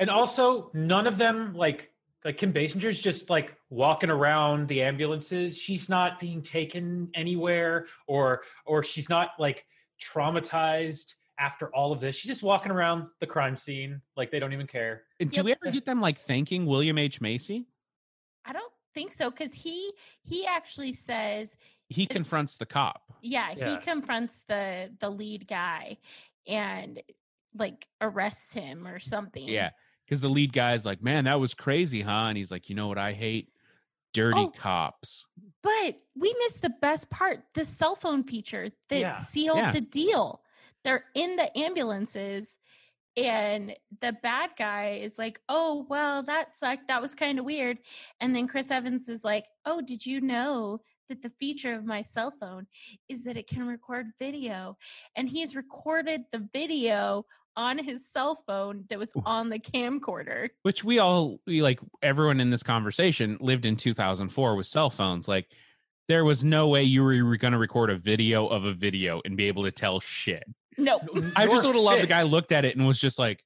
And 0.00 0.10
also, 0.10 0.70
none 0.74 1.06
of 1.06 1.18
them 1.18 1.54
like 1.54 1.90
like 2.24 2.38
Kim 2.38 2.52
Basinger's 2.52 3.00
just 3.00 3.30
like 3.30 3.56
walking 3.70 4.10
around 4.10 4.68
the 4.68 4.82
ambulances. 4.82 5.58
She's 5.58 5.88
not 5.88 6.20
being 6.20 6.42
taken 6.42 7.10
anywhere, 7.14 7.86
or 8.06 8.42
or 8.64 8.82
she's 8.82 9.08
not 9.08 9.30
like 9.38 9.66
traumatized 10.00 11.14
after 11.38 11.74
all 11.74 11.92
of 11.92 12.00
this. 12.00 12.16
She's 12.16 12.28
just 12.30 12.42
walking 12.42 12.70
around 12.72 13.06
the 13.18 13.26
crime 13.26 13.56
scene 13.56 14.00
like 14.16 14.30
they 14.30 14.38
don't 14.38 14.52
even 14.52 14.66
care. 14.66 15.02
And 15.18 15.30
do 15.30 15.36
Yep. 15.36 15.44
we 15.44 15.52
ever 15.52 15.70
get 15.72 15.84
them 15.84 16.00
like 16.00 16.20
thanking 16.20 16.66
William 16.66 16.98
H. 16.98 17.20
Macy? 17.20 17.66
I 18.44 18.52
don't 18.52 18.72
think 18.94 19.12
so 19.12 19.30
because 19.30 19.54
he 19.54 19.92
he 20.22 20.46
actually 20.46 20.92
says 20.92 21.56
He 21.92 22.06
confronts 22.06 22.56
the 22.56 22.66
cop. 22.66 23.02
yeah, 23.22 23.52
Yeah. 23.56 23.70
he 23.70 23.76
confronts 23.78 24.42
the 24.48 24.90
the 24.98 25.10
lead 25.10 25.46
guy 25.46 25.98
and 26.46 27.00
like 27.54 27.86
arrests 28.00 28.54
him 28.54 28.86
or 28.86 28.98
something. 28.98 29.46
Yeah. 29.46 29.70
Because 30.04 30.20
the 30.20 30.28
lead 30.28 30.52
guy's 30.52 30.84
like, 30.84 31.02
man, 31.02 31.24
that 31.24 31.38
was 31.40 31.54
crazy, 31.54 32.02
huh? 32.02 32.26
And 32.28 32.36
he's 32.36 32.50
like, 32.50 32.68
you 32.68 32.74
know 32.74 32.88
what 32.88 32.98
I 32.98 33.12
hate? 33.12 33.48
Dirty 34.12 34.40
Oh. 34.40 34.48
cops. 34.50 35.24
But 35.62 35.96
we 36.14 36.34
missed 36.40 36.60
the 36.62 36.70
best 36.82 37.08
part, 37.10 37.44
the 37.54 37.64
cell 37.64 37.94
phone 37.94 38.24
feature 38.24 38.70
that 38.88 38.98
Yeah. 38.98 39.16
sealed 39.16 39.58
Yeah. 39.58 39.70
the 39.70 39.80
deal. 39.80 40.42
They're 40.84 41.04
in 41.14 41.36
the 41.36 41.56
ambulances 41.56 42.58
and 43.16 43.74
the 44.00 44.12
bad 44.22 44.50
guy 44.56 44.98
is 45.02 45.18
like, 45.18 45.38
"Oh, 45.48 45.86
well, 45.88 46.22
that 46.24 46.54
sucked. 46.56 46.88
That 46.88 47.02
was 47.02 47.14
kind 47.14 47.38
of 47.38 47.44
weird." 47.44 47.78
And 48.20 48.34
then 48.34 48.48
Chris 48.48 48.70
Evans 48.70 49.08
is 49.10 49.22
like, 49.24 49.46
"Oh, 49.66 49.82
did 49.82 50.04
you 50.06 50.20
know 50.22 50.80
that 51.12 51.22
the 51.22 51.32
feature 51.38 51.74
of 51.74 51.84
my 51.84 52.02
cell 52.02 52.30
phone 52.30 52.66
is 53.08 53.24
that 53.24 53.36
it 53.36 53.46
can 53.46 53.66
record 53.66 54.06
video?" 54.18 54.76
And 55.14 55.28
he's 55.28 55.54
recorded 55.54 56.22
the 56.32 56.48
video 56.52 57.26
on 57.56 57.78
his 57.78 58.08
cell 58.08 58.34
phone 58.46 58.84
that 58.88 58.98
was 58.98 59.12
on 59.26 59.50
the 59.50 59.58
camcorder. 59.58 60.48
Which 60.62 60.82
we 60.82 60.98
all, 60.98 61.38
we, 61.46 61.62
like 61.62 61.80
everyone 62.02 62.40
in 62.40 62.50
this 62.50 62.62
conversation 62.62 63.36
lived 63.40 63.66
in 63.66 63.76
2004 63.76 64.56
with 64.56 64.66
cell 64.66 64.90
phones. 64.90 65.28
Like, 65.28 65.48
there 66.08 66.24
was 66.24 66.42
no 66.42 66.68
way 66.68 66.82
you 66.82 67.04
were 67.04 67.36
going 67.36 67.52
to 67.52 67.58
record 67.58 67.90
a 67.90 67.96
video 67.96 68.46
of 68.46 68.64
a 68.64 68.72
video 68.72 69.20
and 69.24 69.36
be 69.36 69.48
able 69.48 69.64
to 69.64 69.70
tell 69.70 70.00
shit. 70.00 70.44
No. 70.78 70.98
I 71.36 71.46
just 71.46 71.62
Nor 71.62 71.72
would 71.72 71.76
have 71.76 71.84
loved 71.84 72.02
the 72.02 72.06
guy 72.06 72.22
looked 72.22 72.52
at 72.52 72.64
it 72.64 72.76
and 72.76 72.86
was 72.86 72.98
just 72.98 73.18
like, 73.18 73.44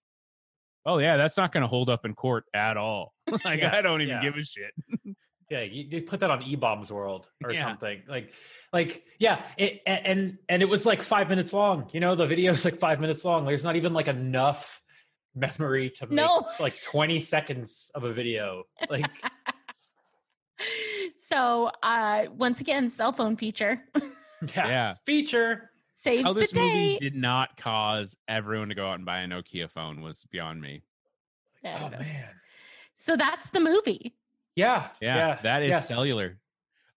oh, 0.84 0.98
yeah, 0.98 1.16
that's 1.16 1.36
not 1.36 1.52
going 1.52 1.62
to 1.62 1.66
hold 1.66 1.90
up 1.90 2.04
in 2.04 2.14
court 2.14 2.44
at 2.54 2.76
all. 2.76 3.12
like, 3.44 3.60
Yeah, 3.60 3.74
I 3.74 3.82
don't 3.82 4.00
even 4.00 4.16
yeah. 4.16 4.22
give 4.22 4.36
a 4.36 4.42
shit. 4.42 4.72
Yeah, 5.48 5.62
you, 5.62 5.86
you 5.90 6.02
put 6.02 6.20
that 6.20 6.30
on 6.30 6.42
eBaum's 6.42 6.90
World 6.90 7.28
or 7.44 7.52
Yeah. 7.52 7.62
something. 7.64 8.02
Like, 8.08 8.32
like 8.72 9.04
yeah, 9.18 9.44
it, 9.56 9.80
and 9.86 10.38
and 10.48 10.62
it 10.62 10.68
was 10.68 10.84
like 10.84 11.02
five 11.02 11.28
minutes 11.28 11.52
long. 11.52 11.88
You 11.92 12.00
know, 12.00 12.14
the 12.16 12.26
video 12.26 12.52
is 12.52 12.64
like 12.64 12.76
five 12.76 13.00
minutes 13.00 13.24
long. 13.24 13.44
There's 13.44 13.62
not 13.64 13.76
even 13.76 13.92
like 13.92 14.08
enough 14.08 14.82
memory 15.36 15.90
to 15.90 16.06
make 16.06 16.16
No. 16.16 16.46
like 16.58 16.74
20 16.82 17.20
seconds 17.20 17.90
of 17.94 18.04
a 18.04 18.12
video. 18.12 18.64
Like, 18.90 19.10
so 21.16 21.70
uh 21.82 22.24
once 22.36 22.60
again 22.60 22.90
cell 22.90 23.12
phone 23.12 23.36
feature 23.36 23.82
yeah, 24.54 24.66
Yeah. 24.68 24.92
feature. 25.04 25.70
saves 25.92 26.24
How 26.24 26.32
the 26.32 26.40
this 26.40 26.54
movie 26.54 26.94
day 26.94 26.98
did 26.98 27.14
not 27.14 27.56
cause 27.56 28.16
everyone 28.28 28.68
to 28.70 28.74
go 28.74 28.86
out 28.88 28.94
and 28.96 29.06
buy 29.06 29.20
a 29.20 29.26
Nokia 29.26 29.70
phone 29.70 30.02
was 30.02 30.24
beyond 30.30 30.60
me. 30.60 30.82
There 31.62 31.76
Oh 31.80 31.90
man, 31.90 32.28
so 32.94 33.16
that's 33.16 33.50
the 33.50 33.60
movie 33.60 34.16
yeah, 34.56 34.88
Yeah, 35.00 35.38
that 35.42 35.62
is 35.62 35.70
yeah. 35.70 35.78
cellular. 35.80 36.38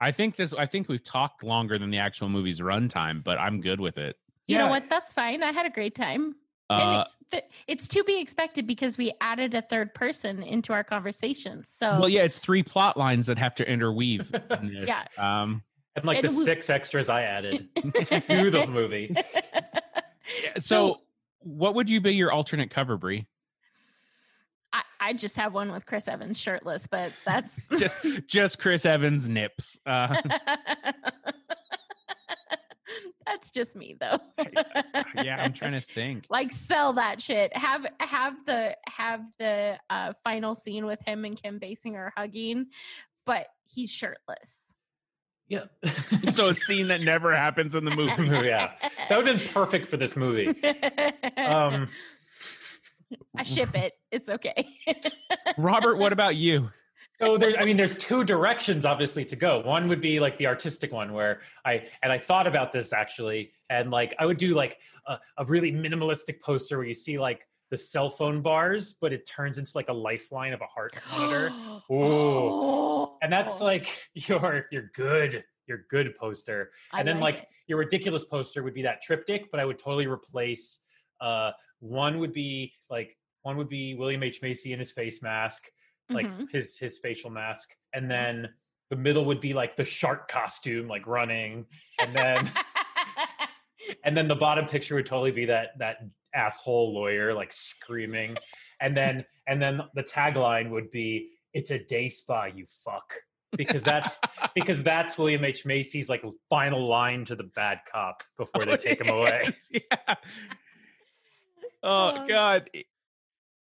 I 0.01 0.11
think 0.11 0.35
this. 0.37 0.53
I 0.53 0.65
think 0.65 0.87
we've 0.89 1.03
talked 1.03 1.43
longer 1.43 1.77
than 1.77 1.91
the 1.91 1.97
actual 1.99 2.29
movie's 2.29 2.61
runtime, 2.61 3.21
but 3.23 3.37
I'm 3.37 3.59
good 3.61 3.79
with 3.81 3.97
it. 3.97 4.15
you 4.47 4.57
know 4.57 4.67
what 4.67 4.89
that's 4.89 5.13
fine 5.13 5.43
i 5.43 5.51
had 5.51 5.65
a 5.67 5.69
great 5.69 5.93
time 5.93 6.35
Uh, 6.71 6.79
and 6.81 7.01
it, 7.01 7.07
th- 7.31 7.43
it's 7.67 7.87
to 7.89 8.03
be 8.05 8.19
expected 8.19 8.65
because 8.65 8.97
we 8.97 9.11
added 9.21 9.53
a 9.53 9.61
third 9.61 9.93
person 9.93 10.41
into 10.43 10.71
our 10.73 10.83
conversation 10.83 11.63
so 11.65 11.99
well, 11.99 12.09
yeah, 12.09 12.21
it's 12.23 12.39
three 12.39 12.63
plot 12.63 12.95
lines 12.97 13.27
that 13.27 13.37
have 13.37 13.53
to 13.55 13.69
interweave. 13.69 14.33
In 14.61 14.73
this. 14.79 14.87
Yeah. 14.87 15.03
Um. 15.17 15.61
And 15.95 16.05
like 16.05 16.19
And 16.23 16.29
the 16.29 16.37
we- 16.37 16.43
six 16.45 16.69
extras 16.69 17.09
I 17.09 17.23
added 17.23 17.67
to 17.75 18.49
the 18.51 18.65
movie. 18.69 19.13
So, 20.55 20.59
So- 20.59 21.01
what 21.41 21.73
would 21.75 21.89
you 21.89 22.01
be 22.01 22.13
your 22.15 22.31
alternate 22.31 22.69
cover, 22.69 22.97
Bree? 22.97 23.25
I, 24.73 24.81
I 24.99 25.13
just 25.13 25.35
have 25.37 25.53
one 25.53 25.71
with 25.71 25.85
chris 25.85 26.07
evans 26.07 26.39
shirtless 26.39 26.87
but 26.87 27.11
that's 27.25 27.67
Just, 27.77 27.99
just 28.27 28.59
Chris 28.59 28.85
Evans 28.85 29.27
nips. 29.29 29.79
Uh, 29.85 30.21
that's 33.25 33.51
just 33.51 33.75
me 33.75 33.95
though 33.99 34.19
yeah, 35.23 35.37
I'm 35.43 35.53
trying 35.53 35.73
to 35.73 35.81
think. 35.81 36.25
like 36.29 36.51
sell 36.51 36.93
that 36.93 37.21
shit. 37.21 37.55
Have 37.55 37.85
have 37.99 38.45
the 38.45 38.75
have 38.87 39.21
the 39.37 39.77
uh, 39.89 40.13
final 40.23 40.55
scene 40.55 40.85
with 40.85 41.01
him 41.05 41.25
and 41.25 41.41
Kim 41.41 41.59
Basinger 41.59 42.09
hugging, 42.15 42.67
but 43.25 43.47
he's 43.65 43.91
shirtless. 43.91 44.73
Yeah. 45.47 45.63
so 46.33 46.49
a 46.49 46.53
scene 46.53 46.89
that 46.89 47.01
never 47.01 47.33
happens 47.33 47.73
in 47.73 47.83
the 47.83 47.95
movie. 47.95 48.47
yeah. 48.47 48.71
That 49.09 49.17
would 49.17 49.25
have 49.25 49.39
been 49.39 49.47
perfect 49.47 49.87
for 49.87 49.97
this 49.97 50.15
movie. 50.15 50.53
Um, 51.37 51.87
I 53.35 53.43
ship 53.43 53.75
it. 53.75 53.93
It's 54.11 54.29
okay. 54.29 54.67
Robert, 55.57 55.97
what 55.97 56.13
about 56.13 56.35
you? 56.35 56.69
so 57.21 57.37
there's, 57.37 57.55
I 57.59 57.65
mean, 57.65 57.75
there's 57.77 57.97
two 57.97 58.23
directions 58.23 58.85
obviously 58.85 59.25
to 59.25 59.35
go. 59.35 59.59
One 59.61 59.87
would 59.89 60.01
be 60.01 60.19
like 60.19 60.37
the 60.37 60.47
artistic 60.47 60.91
one 60.93 61.13
where 61.13 61.41
I, 61.65 61.87
and 62.01 62.11
I 62.11 62.17
thought 62.17 62.47
about 62.47 62.71
this 62.71 62.93
actually, 62.93 63.51
and 63.69 63.91
like 63.91 64.13
I 64.19 64.25
would 64.25 64.37
do 64.37 64.53
like 64.55 64.77
a, 65.05 65.17
a 65.37 65.45
really 65.45 65.71
minimalistic 65.71 66.41
poster 66.41 66.77
where 66.77 66.87
you 66.87 66.93
see 66.93 67.19
like 67.19 67.45
the 67.71 67.77
cell 67.77 68.09
phone 68.09 68.41
bars, 68.41 68.95
but 68.99 69.13
it 69.13 69.27
turns 69.27 69.57
into 69.57 69.71
like 69.75 69.89
a 69.89 69.93
lifeline 69.93 70.53
of 70.53 70.61
a 70.61 70.65
heart 70.65 70.97
monitor. 71.11 71.49
Ooh. 71.91 71.95
Oh. 71.95 73.17
And 73.21 73.31
that's 73.31 73.61
like 73.61 74.09
your 74.13 74.65
your 74.71 74.89
good 74.95 75.43
your 75.67 75.85
good 75.89 76.15
poster. 76.15 76.71
I 76.91 76.99
And 76.99 77.07
then 77.07 77.19
like 77.19 77.39
it. 77.39 77.47
your 77.67 77.77
ridiculous 77.77 78.23
poster 78.25 78.63
would 78.63 78.73
be 78.73 78.81
that 78.83 79.01
triptych, 79.03 79.51
but 79.51 79.59
I 79.59 79.65
would 79.65 79.77
totally 79.77 80.07
replace 80.07 80.79
uh 81.21 81.51
one 81.79 82.19
would 82.19 82.33
be 82.33 82.73
like 82.89 83.15
one 83.43 83.55
would 83.57 83.69
be 83.69 83.95
William 83.95 84.21
H. 84.23 84.41
Macy 84.41 84.73
in 84.73 84.79
his 84.79 84.91
face 84.91 85.21
mask, 85.21 85.63
like 86.09 86.27
Mhm. 86.27 86.51
his 86.51 86.77
his 86.77 86.99
facial 86.99 87.29
mask, 87.29 87.69
and 87.93 88.09
then 88.11 88.49
the 88.89 88.95
middle 88.95 89.25
would 89.25 89.39
be 89.39 89.53
like 89.53 89.75
the 89.77 89.85
shark 89.85 90.27
costume, 90.27 90.87
like 90.87 91.05
running, 91.07 91.65
and 92.01 92.13
then 92.13 92.49
and 94.03 94.15
then 94.17 94.27
the 94.27 94.35
bottom 94.35 94.65
picture 94.65 94.95
would 94.95 95.05
totally 95.05 95.31
be 95.31 95.45
that 95.45 95.77
that 95.79 95.97
asshole 96.33 96.93
lawyer 96.93 97.33
like 97.33 97.51
screaming, 97.51 98.37
and 98.79 98.95
then 98.95 99.25
and 99.47 99.61
then 99.61 99.81
the 99.95 100.03
tagline 100.03 100.69
would 100.69 100.91
be 100.91 101.29
"It's 101.53 101.71
a 101.71 101.79
day 101.79 102.09
spa, 102.09 102.45
you 102.45 102.65
fuck," 102.83 103.13
because 103.55 103.83
that's 103.83 104.19
because 104.53 104.83
that's 104.83 105.17
William 105.17 105.45
H 105.45 105.65
Macy's 105.65 106.09
like 106.09 106.23
final 106.49 106.87
line 106.87 107.25
to 107.25 107.35
the 107.35 107.43
bad 107.55 107.79
cop 107.91 108.23
before 108.37 108.65
they 108.65 108.77
take 108.77 109.01
him 109.01 109.09
away. 109.17 109.47
Yeah. 109.71 110.15
Oh. 111.83 112.25
God. 112.27 112.69
I- 112.75 112.83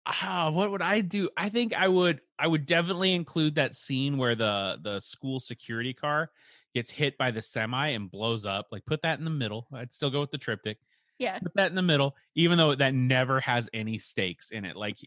Ah, 0.08 0.52
what 0.52 0.70
would 0.70 0.84
I 0.84 1.02
do? 1.02 1.30
I 1.36 1.50
think 1.50 1.74
I 1.74 1.88
would 1.88 2.22
I 2.38 2.46
would 2.46 2.68
definitely 2.68 3.14
include 3.16 3.56
that 3.56 3.74
scene 3.74 4.20
where 4.20 4.36
the 4.36 4.78
the 4.80 5.00
school 5.00 5.40
security 5.40 5.96
car 5.96 6.30
gets 6.76 6.92
hit 6.92 7.18
by 7.18 7.32
the 7.32 7.42
semi 7.42 7.88
and 7.88 8.12
blows 8.12 8.46
up. 8.46 8.68
Like 8.72 8.86
put 8.86 9.02
that 9.02 9.18
in 9.18 9.26
the 9.26 9.32
middle. 9.32 9.66
I'd 9.74 9.92
still 9.92 10.12
go 10.12 10.22
with 10.22 10.30
the 10.30 10.38
triptych. 10.38 10.78
yeah. 11.18 11.40
Put 11.40 11.56
that 11.56 11.72
in 11.72 11.76
the 11.76 11.82
middle, 11.82 12.16
even 12.36 12.60
though 12.60 12.76
that 12.76 12.94
never 12.94 13.40
has 13.40 13.68
any 13.74 13.98
stakes 13.98 14.52
in 14.52 14.64
it. 14.64 14.76
Like 14.76 14.98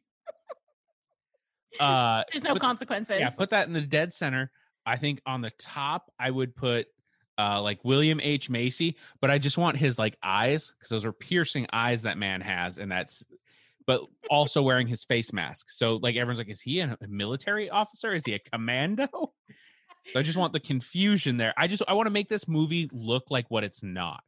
uh 1.81 2.25
There's 2.33 2.43
no 2.43 2.55
put- 2.55 2.63
consequences. 2.63 3.21
yeah, 3.21 3.31
put 3.31 3.51
that 3.51 3.69
in 3.69 3.75
the 3.75 3.83
dead 3.83 4.13
center. 4.13 4.51
I 4.85 4.97
think 4.97 5.21
on 5.27 5.43
the 5.43 5.51
top, 5.59 6.11
I 6.19 6.31
would 6.31 6.57
put 6.57 6.87
uh 7.39 7.63
like 7.63 7.85
William 7.85 8.21
H. 8.21 8.51
Macy, 8.51 8.97
but 9.21 9.31
I 9.31 9.39
just 9.39 9.59
want 9.59 9.77
his 9.77 9.99
like 9.99 10.17
eyes 10.23 10.73
because 10.79 10.91
those 10.91 11.05
are 11.05 11.13
piercing 11.13 11.67
eyes 11.73 12.03
that 12.03 12.19
man 12.19 12.41
has, 12.41 12.79
and 12.79 12.91
that's 12.91 13.25
but 13.87 14.03
also 14.29 14.61
wearing 14.61 14.87
his 14.87 15.05
face 15.05 15.33
mask. 15.33 15.71
So 15.71 15.97
like 15.97 16.15
everyone's 16.17 16.39
like, 16.39 16.51
is 16.51 16.61
he 16.61 16.81
a 16.81 16.97
military 17.09 17.71
officer? 17.71 18.15
Is 18.15 18.25
he 18.27 18.35
a 18.35 18.39
commando? 18.39 19.09
So 20.13 20.19
I 20.19 20.23
just 20.23 20.39
want 20.39 20.53
the 20.53 20.61
confusion 20.61 21.37
there. 21.37 21.55
I 21.57 21.67
just 21.67 21.83
I 21.89 21.95
want 21.95 22.07
to 22.07 22.11
make 22.11 22.29
this 22.29 22.49
movie 22.49 22.89
look 22.93 23.25
like 23.31 23.51
what 23.51 23.65
it's 23.65 23.83
not. 23.83 24.23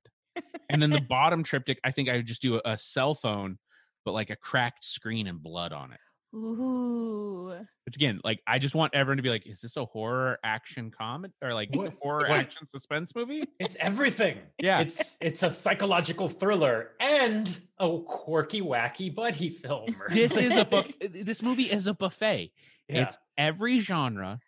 And 0.69 0.82
then 0.82 0.91
the 0.91 1.01
bottom 1.09 1.43
triptych, 1.43 1.78
I 1.85 1.91
think 1.91 2.09
I 2.09 2.16
would 2.16 2.27
just 2.27 2.43
do 2.43 2.57
a, 2.57 2.73
a 2.73 2.78
cell 2.78 3.15
phone, 3.15 3.59
but 4.05 4.12
like 4.12 4.31
a 4.31 4.37
cracked 4.37 4.85
screen 4.85 5.27
and 5.27 5.43
blood 5.43 5.73
on 5.73 5.93
it. 5.93 6.01
Ooh. 6.35 7.52
Which 7.86 7.97
again, 7.97 8.20
like 8.23 8.40
I 8.47 8.59
just 8.59 8.74
want 8.74 8.94
everyone 8.94 9.16
to 9.16 9.23
be 9.23 9.31
like, 9.31 9.47
is 9.47 9.61
this 9.61 9.77
a 9.77 9.85
horror 9.85 10.39
action 10.44 10.90
comedy 10.97 11.35
or 11.43 11.55
like 11.55 11.74
What- 11.74 11.94
horror 12.01 12.27
what- 12.28 12.39
action 12.39 12.66
suspense 12.69 13.15
movie? 13.15 13.44
It's 13.59 13.77
everything. 13.81 14.39
Yeah. 14.59 14.81
It's 14.81 15.16
it's 15.20 15.43
a 15.43 15.52
psychological 15.52 16.28
thriller 16.28 16.90
and 17.01 17.61
a 17.78 17.98
quirky, 18.07 18.61
wacky 18.62 19.15
buddy 19.15 19.51
film. 19.51 19.94
This 20.11 20.36
is 20.36 20.57
a 20.57 20.65
book. 20.65 20.86
This 21.01 21.43
movie 21.43 21.65
is 21.70 21.86
a 21.86 21.94
buffet. 21.94 22.52
Yeah. 22.89 23.02
It's 23.09 23.19
every 23.39 23.81
genre. 23.81 24.40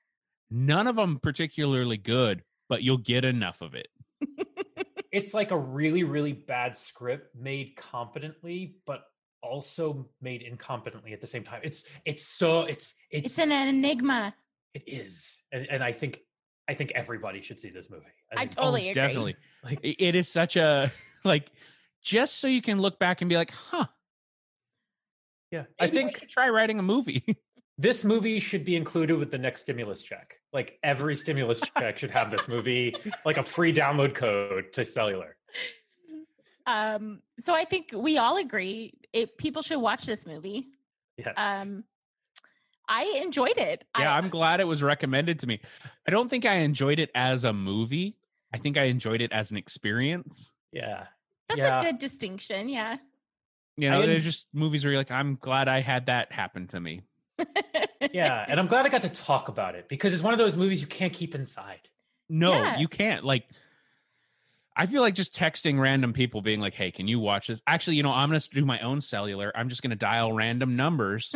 None 0.50 0.86
of 0.86 0.96
them 0.96 1.18
particularly 1.22 1.96
good, 1.96 2.42
but 2.68 2.82
you'll 2.82 2.98
get 2.98 3.24
enough 3.24 3.60
of 3.62 3.74
it. 3.74 3.88
it's 5.10 5.32
like 5.34 5.50
a 5.50 5.56
really, 5.58 6.04
really 6.04 6.32
bad 6.32 6.76
script 6.76 7.34
made 7.34 7.74
competently, 7.76 8.76
but 8.86 9.02
also 9.42 10.08
made 10.20 10.42
incompetently 10.42 11.12
at 11.12 11.20
the 11.20 11.26
same 11.26 11.44
time. 11.44 11.60
It's 11.64 11.84
it's 12.04 12.24
so 12.24 12.62
it's 12.62 12.94
it's, 13.10 13.30
It's 13.30 13.38
an 13.38 13.52
enigma. 13.52 14.34
it 14.74 14.84
is. 14.86 15.42
And, 15.52 15.66
and 15.70 15.82
I 15.82 15.92
think 15.92 16.20
I 16.68 16.74
think 16.74 16.92
everybody 16.94 17.42
should 17.42 17.60
see 17.60 17.70
this 17.70 17.90
movie. 17.90 18.04
I 18.32 18.40
think- 18.40 18.52
totally 18.52 18.88
agree. 18.90 19.02
Oh, 19.02 19.06
Definitely. 19.06 19.36
Like- 19.64 19.80
It 19.82 20.14
is 20.14 20.28
such 20.28 20.56
a 20.56 20.92
like 21.24 21.50
just 22.02 22.38
so 22.38 22.46
you 22.48 22.62
can 22.62 22.80
look 22.80 22.98
back 22.98 23.20
and 23.20 23.28
be 23.28 23.36
like, 23.36 23.50
huh. 23.52 23.86
yeah. 25.50 25.64
I 25.78 25.88
think 25.88 26.18
should 26.18 26.28
try 26.28 26.48
writing 26.48 26.78
a 26.78 26.82
movie. 26.82 27.24
this 27.78 28.04
movie 28.04 28.40
should 28.40 28.64
be 28.64 28.74
included 28.76 29.18
with 29.18 29.30
the 29.30 29.38
next 29.38 29.60
stimulus 29.60 30.02
check. 30.02 30.34
Like 30.52 30.78
every 30.82 31.16
stimulus 31.16 31.60
check 31.78 31.98
should 31.98 32.10
have 32.10 32.30
this 32.30 32.48
movie, 32.48 32.94
like 33.24 33.38
a 33.38 33.42
free 33.42 33.72
download 33.72 34.14
code 34.14 34.72
to 34.74 34.84
cellular. 34.84 35.36
Um, 36.66 37.22
so 37.38 37.54
I 37.54 37.64
think 37.64 37.90
we 37.94 38.18
all 38.18 38.36
agree 38.36 38.94
it, 39.12 39.36
people 39.38 39.62
should 39.62 39.78
watch 39.80 40.04
this 40.06 40.26
movie. 40.26 40.68
Yes. 41.16 41.34
Um, 41.36 41.84
I 42.88 43.20
enjoyed 43.22 43.58
it. 43.58 43.84
yeah, 43.98 44.12
I, 44.12 44.18
I'm 44.18 44.28
glad 44.28 44.60
it 44.60 44.64
was 44.64 44.82
recommended 44.82 45.38
to 45.40 45.46
me. 45.46 45.60
I 46.06 46.10
don't 46.10 46.28
think 46.28 46.44
I 46.44 46.54
enjoyed 46.56 46.98
it 46.98 47.10
as 47.14 47.44
a 47.44 47.52
movie. 47.52 48.16
I 48.52 48.58
think 48.58 48.76
I 48.76 48.84
enjoyed 48.84 49.20
it 49.20 49.32
as 49.32 49.50
an 49.50 49.56
experience. 49.56 50.50
yeah. 50.72 51.06
that's 51.48 51.60
yeah. 51.60 51.80
a 51.80 51.84
good 51.84 51.98
distinction. 51.98 52.68
Yeah. 52.68 52.96
You 53.76 53.88
I 53.88 53.92
know, 53.92 54.06
there's 54.06 54.24
just 54.24 54.46
movies 54.52 54.84
where 54.84 54.92
you're 54.92 55.00
like, 55.00 55.10
I'm 55.10 55.36
glad 55.40 55.68
I 55.68 55.80
had 55.80 56.06
that 56.06 56.30
happen 56.32 56.66
to 56.68 56.80
me. 56.80 57.02
Yeah. 58.12 58.44
And 58.48 58.58
I'm 58.60 58.66
glad 58.66 58.84
I 58.84 58.88
got 58.88 59.02
to 59.02 59.08
talk 59.08 59.48
about 59.48 59.74
it 59.74 59.88
because 59.88 60.12
it's 60.12 60.22
one 60.22 60.34
of 60.34 60.38
those 60.38 60.56
movies 60.56 60.80
you 60.80 60.86
can't 60.88 61.12
keep 61.12 61.34
inside. 61.34 61.80
No, 62.28 62.52
Yeah. 62.52 62.78
you 62.78 62.88
can't. 62.88 63.24
Like, 63.24 63.44
I 64.76 64.86
feel 64.86 65.02
like 65.02 65.14
just 65.14 65.34
texting 65.34 65.78
random 65.78 66.12
people 66.12 66.40
being 66.40 66.60
like, 66.60 66.72
hey, 66.74 66.90
can 66.90 67.06
you 67.06 67.20
watch 67.20 67.48
this? 67.48 67.60
Actually, 67.66 67.96
you 67.96 68.02
know, 68.02 68.10
I'm 68.12 68.30
going 68.30 68.40
to 68.40 68.50
do 68.50 68.64
my 68.64 68.80
own 68.80 69.00
cellular. 69.02 69.52
I'm 69.54 69.68
just 69.68 69.82
going 69.82 69.90
to 69.90 69.96
dial 69.96 70.32
random 70.32 70.76
numbers. 70.76 71.34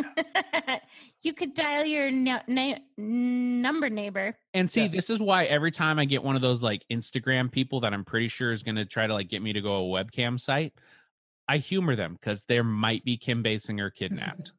you 1.22 1.32
could 1.34 1.52
dial 1.54 1.84
your 1.84 2.10
no, 2.10 2.40
na- 2.46 2.78
number 2.96 3.90
neighbor. 3.90 4.38
And 4.54 4.70
see, 4.70 4.82
Yeah. 4.82 4.88
this 4.88 5.10
is 5.10 5.20
why 5.20 5.44
every 5.44 5.70
time 5.70 5.98
I 5.98 6.06
get 6.06 6.22
one 6.24 6.34
of 6.36 6.42
those 6.42 6.62
like 6.62 6.84
Instagram 6.90 7.50
people 7.52 7.80
that 7.80 7.92
I'm 7.92 8.04
pretty 8.04 8.28
sure 8.28 8.52
is 8.52 8.62
going 8.62 8.76
to 8.76 8.86
try 8.86 9.06
to 9.06 9.12
like 9.12 9.28
get 9.28 9.42
me 9.42 9.52
to 9.52 9.60
go 9.60 9.84
a 9.94 10.04
webcam 10.04 10.40
site, 10.40 10.72
I 11.48 11.58
humor 11.58 11.94
them 11.94 12.14
because 12.18 12.44
there 12.46 12.64
might 12.64 13.04
be 13.04 13.18
Kim 13.18 13.44
Basinger 13.44 13.94
kidnapped. 13.94 14.52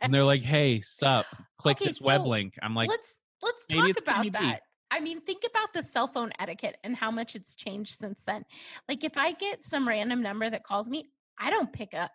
and 0.00 0.14
they're 0.14 0.24
like, 0.24 0.42
hey, 0.42 0.80
sup, 0.80 1.26
click 1.58 1.78
Okay, 1.78 1.86
this 1.86 2.00
web 2.00 2.24
link. 2.24 2.54
I'm 2.62 2.74
like, 2.74 2.88
let's 2.88 3.14
let's 3.42 3.66
maybe 3.68 3.80
talk 3.80 3.90
it's 3.90 4.02
about 4.02 4.16
Kimmy 4.16 4.22
B. 4.24 4.30
that. 4.30 4.60
I 4.94 5.00
mean, 5.00 5.20
think 5.20 5.42
about 5.48 5.72
the 5.72 5.82
cell 5.82 6.06
phone 6.06 6.30
etiquette 6.38 6.76
and 6.84 6.94
how 6.94 7.10
much 7.10 7.34
it's 7.34 7.56
changed 7.56 7.98
since 7.98 8.22
then. 8.22 8.44
Like 8.88 9.02
if 9.02 9.16
I 9.16 9.32
get 9.32 9.64
some 9.64 9.88
random 9.88 10.22
number 10.22 10.48
that 10.48 10.62
calls 10.62 10.88
me, 10.88 11.10
I 11.36 11.50
don't 11.50 11.72
pick 11.72 11.94
up. 11.94 12.12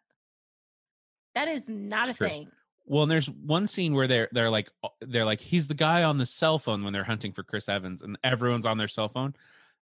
That 1.36 1.50
is 1.50 1.68
not 1.68 2.08
a 2.10 2.14
True. 2.14 2.28
thing. 2.28 2.52
Well, 2.86 3.04
and 3.04 3.12
there's 3.12 3.30
one 3.30 3.68
scene 3.68 3.94
where 3.94 4.08
they're 4.08 4.30
they're 4.32 4.50
like 4.50 4.70
uh, 4.84 4.88
they're 5.02 5.26
like 5.26 5.42
he's 5.42 5.68
the 5.68 5.74
guy 5.74 6.04
on 6.04 6.18
the 6.18 6.26
cell 6.26 6.58
phone 6.58 6.84
when 6.84 6.94
they're 6.94 7.04
hunting 7.04 7.34
for 7.34 7.44
Chris 7.44 7.68
Evans, 7.70 8.02
and 8.02 8.18
everyone's 8.24 8.66
on 8.66 8.78
their 8.78 8.88
cell 8.88 9.10
phone. 9.10 9.36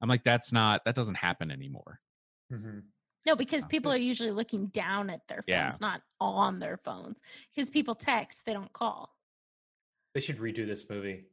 I'm 0.00 0.08
like, 0.08 0.22
that's 0.24 0.52
not 0.52 0.84
that 0.84 0.94
doesn't 0.94 1.16
happen 1.16 1.50
anymore. 1.50 2.00
Mhm. 2.52 2.82
No, 3.26 3.34
because 3.34 3.64
people 3.66 3.90
are 3.92 3.96
usually 3.96 4.30
looking 4.30 4.66
down 4.66 5.10
at 5.10 5.26
their 5.28 5.38
phones, 5.38 5.48
Yeah. 5.48 5.70
not 5.80 6.02
on 6.20 6.60
their 6.60 6.76
phones. 6.76 7.20
Because 7.54 7.70
people 7.70 7.94
text, 7.94 8.46
they 8.46 8.52
don't 8.52 8.72
call. 8.72 9.10
They 10.14 10.20
should 10.20 10.38
redo 10.38 10.64
this 10.66 10.88
movie. 10.88 11.24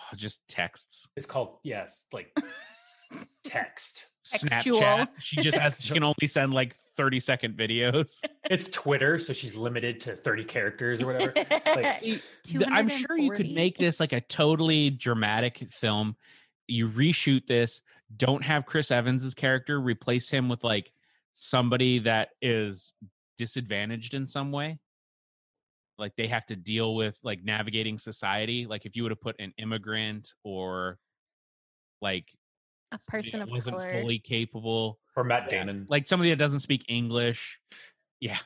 Oh, 0.00 0.02
just 0.16 0.40
texts, 0.48 1.08
It's 1.16 1.26
called, 1.26 1.58
yes, 1.62 2.04
like 2.12 2.36
text. 3.44 4.06
Textual. 4.28 4.80
Snapchat. 4.80 5.08
She 5.20 5.36
just 5.36 5.56
has 5.56 5.80
she 5.80 5.94
can 5.94 6.02
only 6.02 6.26
send 6.26 6.52
like 6.52 6.76
30 6.96 7.20
second 7.20 7.56
videos. 7.56 8.20
It's 8.48 8.68
Twitter, 8.68 9.18
so 9.18 9.32
she's 9.32 9.56
limited 9.56 9.98
to 10.02 10.14
30 10.14 10.44
characters 10.44 11.02
or 11.02 11.06
whatever. 11.06 11.32
Like, 11.66 11.98
See, 11.98 12.20
I'm 12.68 12.88
sure 12.88 13.18
you 13.18 13.32
could 13.32 13.50
make 13.50 13.76
this 13.76 13.98
like 13.98 14.12
a 14.12 14.20
totally 14.20 14.90
dramatic 14.90 15.66
film. 15.72 16.14
You 16.68 16.88
reshoot 16.88 17.48
this, 17.48 17.80
don't 18.16 18.44
have 18.44 18.66
Chris 18.66 18.92
Evans's 18.92 19.34
character, 19.34 19.80
replace 19.80 20.30
him 20.30 20.48
with 20.48 20.62
like 20.62 20.92
somebody 21.34 21.98
that 22.00 22.30
is 22.40 22.92
disadvantaged 23.36 24.14
in 24.14 24.28
some 24.28 24.52
way. 24.52 24.78
Like 25.98 26.14
they 26.16 26.26
have 26.26 26.44
to 26.46 26.56
deal 26.56 26.94
with 26.94 27.18
like 27.22 27.42
navigating 27.44 27.98
society. 27.98 28.66
Like 28.66 28.84
if 28.86 28.96
you 28.96 29.02
would 29.02 29.12
have 29.12 29.20
put 29.20 29.36
an 29.40 29.52
immigrant 29.58 30.32
or 30.44 30.98
like 32.02 32.28
a 32.92 32.98
person 33.08 33.40
that 33.40 33.44
of 33.44 33.50
wasn't 33.50 33.76
color. 33.76 33.92
fully 34.00 34.18
capable. 34.18 34.98
Or 35.16 35.24
Matt 35.24 35.44
Yeah. 35.50 35.64
Damon. 35.64 35.86
Like 35.88 36.06
somebody 36.06 36.30
that 36.30 36.36
doesn't 36.36 36.60
speak 36.60 36.84
English. 36.88 37.58
Yeah. 38.20 38.38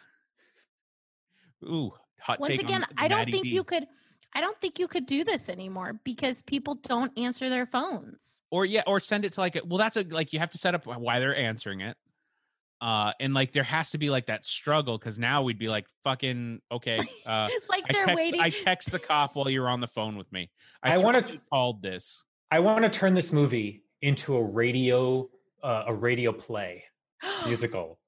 Ooh, 1.64 1.92
hot 2.20 2.40
Once 2.40 2.52
take 2.56 2.62
again, 2.62 2.84
on 2.84 2.88
I 2.96 3.08
don't 3.08 3.30
think 3.30 3.44
D. 3.44 3.50
you 3.54 3.64
could. 3.64 3.86
I 4.32 4.40
don't 4.40 4.56
think 4.58 4.78
you 4.78 4.86
could 4.86 5.06
do 5.06 5.24
this 5.24 5.48
anymore 5.48 6.00
because 6.04 6.40
people 6.40 6.76
don't 6.76 7.10
answer 7.18 7.48
their 7.48 7.66
phones. 7.66 8.42
or 8.50 8.64
yeah, 8.64 8.82
or 8.86 9.00
send 9.00 9.24
it 9.24 9.32
to 9.34 9.40
like 9.40 9.56
a, 9.56 9.62
well, 9.66 9.76
that's 9.78 9.96
a 9.96 10.04
like 10.04 10.32
you 10.32 10.38
have 10.38 10.50
to 10.52 10.58
set 10.58 10.74
up 10.74 10.86
why 10.86 11.18
they're 11.18 11.36
answering 11.36 11.80
it. 11.80 11.96
Uh, 12.80 13.12
and 13.20 13.34
like 13.34 13.52
there 13.52 13.62
has 13.62 13.90
to 13.90 13.98
be 13.98 14.08
like 14.08 14.26
that 14.26 14.44
struggle 14.44 14.96
because 14.96 15.18
now 15.18 15.42
we'd 15.42 15.58
be 15.58 15.68
like 15.68 15.86
fucking 16.02 16.60
okay. 16.72 16.98
Uh, 17.26 17.48
like 17.68 17.84
they're 17.90 18.06
text, 18.06 18.16
waiting. 18.16 18.40
I 18.40 18.50
text 18.50 18.90
the 18.90 18.98
cop 18.98 19.36
while 19.36 19.50
you're 19.50 19.68
on 19.68 19.80
the 19.80 19.88
phone 19.88 20.16
with 20.16 20.30
me. 20.32 20.50
I 20.82 20.98
wanna 20.98 21.20
tried 21.20 21.32
to 21.32 21.40
called 21.50 21.82
this. 21.82 22.22
I 22.50 22.60
want 22.60 22.82
to 22.82 22.90
turn 22.90 23.14
this 23.14 23.32
movie 23.32 23.84
into 24.02 24.34
a 24.36 24.42
radio 24.42 25.28
uh, 25.62 25.84
a 25.86 25.94
radio 25.94 26.32
play 26.32 26.84
musical 27.46 27.98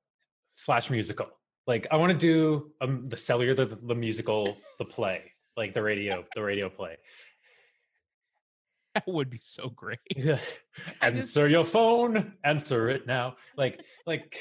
slash 0.52 0.90
musical. 0.90 1.28
Like 1.66 1.86
I 1.90 1.96
want 1.96 2.12
to 2.12 2.18
do 2.18 2.72
um, 2.80 3.06
the 3.06 3.16
cellular, 3.16 3.54
the, 3.54 3.66
the 3.66 3.94
musical, 3.94 4.56
the 4.78 4.84
play, 4.84 5.32
like 5.56 5.74
the 5.74 5.82
radio, 5.82 6.24
the 6.34 6.42
radio 6.42 6.68
play. 6.68 6.96
That 8.94 9.04
would 9.06 9.30
be 9.30 9.38
so 9.40 9.70
great. 9.70 9.98
I 10.16 11.10
just- 11.10 11.36
answer 11.36 11.48
your 11.48 11.64
phone, 11.64 12.34
answer 12.44 12.88
it 12.90 13.06
now. 13.06 13.36
Like, 13.56 13.80
like. 14.06 14.36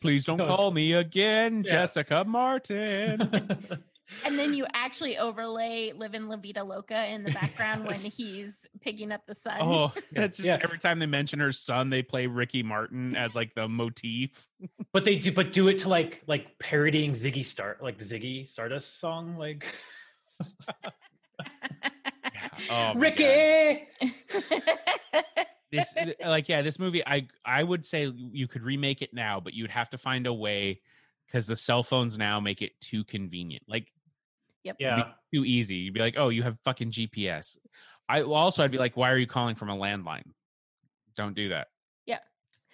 Please 0.00 0.24
don't 0.24 0.36
No, 0.36 0.46
call 0.46 0.70
me 0.70 0.92
again, 0.92 1.64
Yeah. 1.66 1.72
Jessica 1.72 2.24
Martin. 2.24 3.20
and 4.24 4.38
then 4.38 4.54
you 4.54 4.64
actually 4.72 5.18
overlay 5.18 5.92
"Livin' 5.92 6.28
La 6.28 6.36
Vida 6.36 6.62
Loca" 6.62 7.04
in 7.12 7.24
the 7.24 7.32
background 7.32 7.84
when 7.84 7.96
he's 7.96 8.64
picking 8.80 9.10
up 9.10 9.22
the 9.26 9.34
son. 9.34 9.58
oh, 9.60 9.92
Yeah, 9.96 10.00
that's 10.12 10.36
just 10.36 10.46
yeah. 10.46 10.58
every 10.62 10.78
time 10.78 11.00
they 11.00 11.06
mention 11.06 11.40
her 11.40 11.50
son, 11.52 11.90
they 11.90 12.02
play 12.02 12.28
Ricky 12.28 12.62
Martin 12.62 13.16
as 13.16 13.34
like 13.34 13.54
the 13.56 13.66
motif. 13.68 14.30
but 14.92 15.04
they 15.04 15.16
do, 15.16 15.32
but 15.32 15.50
do 15.52 15.66
it 15.66 15.78
to 15.78 15.88
like, 15.88 16.22
like 16.28 16.56
parodying 16.60 17.12
Ziggy 17.14 17.44
Start, 17.44 17.82
like 17.82 17.98
the 17.98 18.04
Ziggy 18.04 18.46
Stardust 18.46 19.00
song, 19.00 19.36
like 19.36 19.66
Oh. 22.70 22.94
Ricky. 22.94 23.86
this 25.70 25.94
like 26.24 26.48
yeah 26.48 26.62
this 26.62 26.78
movie 26.78 27.06
i 27.06 27.26
i 27.44 27.62
would 27.62 27.84
say 27.84 28.10
you 28.32 28.48
could 28.48 28.62
remake 28.62 29.02
it 29.02 29.12
now 29.12 29.38
but 29.38 29.52
you'd 29.52 29.70
have 29.70 29.90
to 29.90 29.98
find 29.98 30.26
a 30.26 30.32
way 30.32 30.80
because 31.26 31.46
the 31.46 31.56
cell 31.56 31.82
phones 31.82 32.16
now 32.16 32.40
make 32.40 32.62
it 32.62 32.72
too 32.80 33.04
convenient 33.04 33.62
like 33.68 33.86
Yeah, 34.64 35.12
too 35.34 35.44
easy 35.44 35.76
you'd 35.76 35.92
be 35.94 36.00
like 36.00 36.14
oh 36.16 36.30
you 36.30 36.42
have 36.42 36.56
fucking 36.64 36.90
gps 36.90 37.58
i 38.08 38.22
also 38.22 38.64
i'd 38.64 38.70
be 38.70 38.78
like 38.78 38.96
why 38.96 39.10
are 39.10 39.18
you 39.18 39.26
calling 39.26 39.56
from 39.56 39.68
a 39.68 39.76
landline 39.76 40.22
don't 41.16 41.34
do 41.34 41.50
that 41.50 41.68
yeah. 42.06 42.18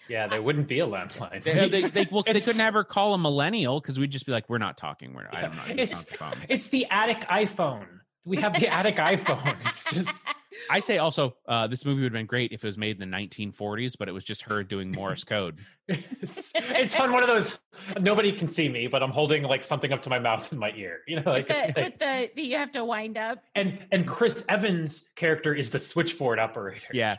Yeah, 0.07 0.27
there 0.29 0.43
wouldn't 0.43 0.69
be 0.69 0.79
a 0.81 0.87
landline. 0.87 1.43
they, 1.43 1.69
they, 1.69 1.89
they, 1.89 2.07
well, 2.13 2.23
'cause 2.23 2.35
they 2.35 2.39
It's- 2.39 2.45
could 2.47 2.59
never 2.59 2.85
call 2.85 3.15
a 3.15 3.19
millennial 3.19 3.81
because 3.81 3.99
we'd 3.99 4.11
just 4.13 4.27
be 4.27 4.33
like 4.33 4.49
we're 4.49 4.59
not 4.59 4.77
talking 4.79 5.15
we're 5.15 5.23
Yeah, 5.33 5.47
i'm 5.51 5.57
not 5.57 5.71
it's- 5.71 5.91
it's 5.91 6.13
not 6.13 6.33
the 6.33 6.37
phone. 6.37 6.47
It's 6.49 6.69
the 6.69 6.87
attic 6.91 7.23
iPhone. 7.23 7.87
We 8.25 8.39
have 8.39 8.59
the 8.59 8.69
attic 8.69 8.97
iPhone. 8.97 9.55
It's 9.69 9.93
just 9.93 10.27
i 10.71 10.81
say 10.81 10.97
also 10.99 11.35
uh 11.47 11.67
this 11.67 11.85
movie 11.85 12.01
would 12.01 12.13
have 12.13 12.13
been 12.13 12.25
great 12.27 12.53
if 12.53 12.63
it 12.65 12.67
was 12.67 12.79
made 12.79 12.99
in 12.99 13.11
the 13.11 13.17
1940s 13.17 13.97
but 13.99 14.09
it 14.09 14.13
was 14.13 14.25
just 14.25 14.41
her 14.43 14.63
doing 14.63 14.91
morse 14.93 15.25
code 15.25 15.59
it's, 15.89 16.53
it's 16.55 16.99
on 16.99 17.13
one 17.13 17.23
of 17.23 17.29
those. 17.29 17.59
Nobody 18.01 18.33
can 18.33 18.49
see 18.49 18.71
me, 18.71 18.87
but 18.87 19.03
I'm 19.03 19.11
holding 19.11 19.43
like 19.43 19.63
something 19.63 19.93
up 19.93 20.01
to 20.03 20.09
my 20.09 20.19
mouth 20.19 20.51
and 20.51 20.59
my 20.59 20.73
ear. 20.75 21.01
You 21.07 21.17
know, 21.17 21.31
like, 21.31 21.47
with, 21.47 21.75
the, 21.75 21.81
like 21.81 21.91
with 21.91 21.99
the 21.99 22.31
the- 22.35 22.43
you 22.43 22.57
have 22.57 22.73
to 22.73 22.85
wind 22.87 23.19
up. 23.19 23.39
and 23.55 23.79
and 23.93 24.07
Chris 24.07 24.47
Evans' 24.49 25.05
character 25.15 25.55
is 25.55 25.69
the 25.69 25.79
switchboard 25.79 26.39
operator. 26.39 26.87
Yeah. 26.93 27.17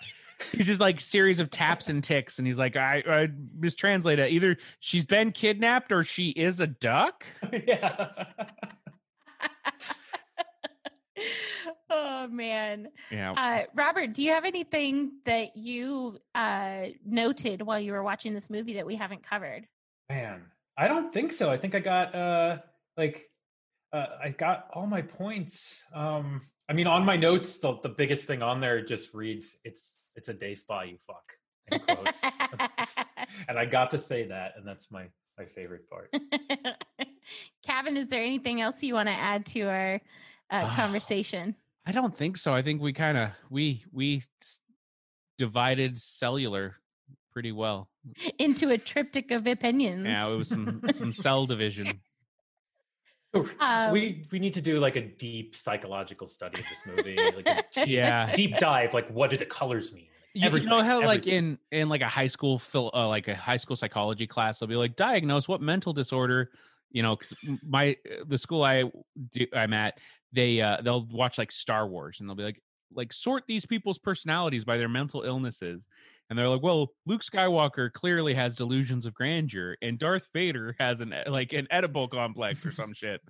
He's 0.51 0.65
just 0.65 0.79
like 0.79 0.99
series 0.99 1.39
of 1.39 1.51
taps 1.51 1.89
and 1.89 2.03
ticks, 2.03 2.39
and 2.39 2.47
he's 2.47 2.57
like, 2.57 2.75
I, 2.75 3.03
I 3.07 3.27
mistranslate 3.59 4.17
it. 4.17 4.31
Either 4.31 4.57
she's 4.79 5.05
been 5.05 5.31
kidnapped 5.31 5.91
or 5.91 6.03
she 6.03 6.29
is 6.29 6.59
a 6.59 6.65
duck. 6.67 7.23
yeah. 7.67 8.11
oh 11.89 12.27
man, 12.27 12.89
Yeah. 13.11 13.31
uh, 13.31 13.63
Robert, 13.73 14.13
do 14.13 14.23
you 14.23 14.31
have 14.31 14.45
anything 14.45 15.13
that 15.25 15.55
you 15.55 16.19
uh, 16.33 16.87
noted 17.05 17.61
while 17.61 17.79
you 17.79 17.91
were 17.91 18.03
watching 18.03 18.33
this 18.33 18.49
movie 18.49 18.73
that 18.73 18.85
we 18.85 18.95
haven't 18.95 19.23
covered? 19.23 19.67
Man, 20.09 20.43
I 20.77 20.87
don't 20.87 21.13
think 21.13 21.33
so. 21.33 21.51
I 21.51 21.57
think 21.57 21.73
I 21.75 21.79
got 21.79 22.13
uh 22.13 22.57
like 22.97 23.27
uh, 23.93 24.05
I 24.23 24.29
got 24.29 24.67
all 24.73 24.85
my 24.87 25.01
points. 25.01 25.81
Um 25.93 26.41
I 26.69 26.73
mean 26.73 26.87
on 26.87 27.05
my 27.05 27.15
notes 27.17 27.57
the 27.59 27.79
the 27.81 27.89
biggest 27.89 28.25
thing 28.25 28.41
on 28.41 28.59
there 28.59 28.83
just 28.83 29.13
reads 29.13 29.57
it's 29.63 29.97
it's 30.15 30.29
a 30.29 30.33
day 30.33 30.53
spa 30.55 30.81
you 30.81 30.97
fuck 31.07 31.33
in 31.71 31.79
quotes. 31.79 32.23
and 33.47 33.57
I 33.57 33.65
got 33.65 33.91
to 33.91 33.99
say 33.99 34.27
that 34.27 34.53
and 34.57 34.67
that's 34.67 34.91
my 34.91 35.05
my 35.37 35.45
favorite 35.45 35.89
part. 35.89 36.13
Kevin, 37.65 37.97
is 37.97 38.07
there 38.07 38.21
anything 38.21 38.61
else 38.61 38.83
you 38.83 38.93
want 38.93 39.07
to 39.09 39.13
add 39.15 39.45
to 39.47 39.61
our 39.61 40.01
uh, 40.51 40.63
Ah. 40.69 40.75
conversation? 40.75 41.55
I 41.85 41.91
don't 41.91 42.15
think 42.17 42.37
so. 42.37 42.53
I 42.53 42.61
think 42.61 42.81
we 42.81 42.93
kind 42.93 43.17
of 43.17 43.29
we 43.49 43.83
we 43.91 44.23
s- 44.41 44.59
divided 45.37 46.01
cellular 46.01 46.75
pretty 47.31 47.51
well. 47.51 47.89
Into 48.39 48.69
a 48.71 48.77
triptych 48.77 49.31
of 49.31 49.45
opinions. 49.47 50.05
Yeah, 50.05 50.29
it 50.29 50.35
was 50.37 50.49
some 50.49 50.81
some 50.93 51.11
cell 51.13 51.45
division. 51.45 51.87
Um, 53.59 53.91
we 53.91 54.25
we 54.31 54.39
need 54.39 54.53
to 54.53 54.61
do 54.61 54.79
like 54.79 54.95
a 54.95 55.01
deep 55.01 55.55
psychological 55.55 56.25
study 56.25 56.61
of 56.61 56.65
this 56.69 56.87
movie, 56.87 57.17
like 57.35 57.45
a 57.47 57.63
deep, 57.73 57.87
Yeah. 57.87 58.33
deep 58.33 58.57
dive. 58.57 58.93
Like, 58.93 59.09
what 59.09 59.29
do 59.29 59.35
the 59.37 59.45
colors 59.45 59.93
mean? 59.93 60.05
You, 60.33 60.39
you 60.39 60.41
know 60.41 60.47
Everything, 60.47 60.69
how 60.85 60.99
like 61.01 61.19
everything. 61.27 61.57
in 61.71 61.79
in 61.81 61.89
like 61.89 62.01
a 62.01 62.07
high 62.07 62.27
school 62.27 62.57
phil, 62.59 62.91
uh, 62.93 63.07
like 63.09 63.27
a 63.27 63.35
high 63.35 63.57
school 63.57 63.75
psychology 63.75 64.25
class 64.27 64.59
they'll 64.59 64.69
be 64.69 64.75
like 64.75 64.95
diagnose 64.95 65.47
what 65.49 65.61
mental 65.61 65.91
disorder 65.93 66.49
you 66.91 67.03
know 67.03 67.15
'cause 67.17 67.33
m- 67.47 67.59
my 67.65 67.95
the 68.27 68.37
school 68.37 68.61
i 68.63 68.83
do, 69.31 69.45
i'm 69.53 69.73
at 69.73 69.97
they 70.35 70.61
uh 70.61 70.77
they'll 70.83 71.07
watch 71.07 71.37
like 71.37 71.51
star 71.51 71.87
wars 71.87 72.19
and 72.19 72.29
they'll 72.29 72.35
be 72.35 72.43
like 72.43 72.61
like 72.93 73.11
sort 73.11 73.43
these 73.47 73.65
people's 73.65 73.97
personalities 73.97 74.63
by 74.63 74.77
their 74.77 74.89
mental 74.89 75.23
illnesses 75.23 75.87
and 76.29 76.37
they're 76.37 76.49
like 76.49 76.61
well 76.61 76.89
luke 77.05 77.23
skywalker 77.23 77.91
clearly 77.91 78.33
has 78.33 78.55
delusions 78.55 79.05
of 79.05 79.13
grandeur 79.13 79.75
and 79.81 79.97
darth 79.97 80.27
vader 80.33 80.75
has 80.79 81.01
an 81.01 81.13
uh, 81.13 81.23
like 81.27 81.53
an 81.53 81.67
Oedipal 81.73 82.09
complex 82.09 82.65
or 82.65 82.71
some 82.71 82.93
shit 82.93 83.21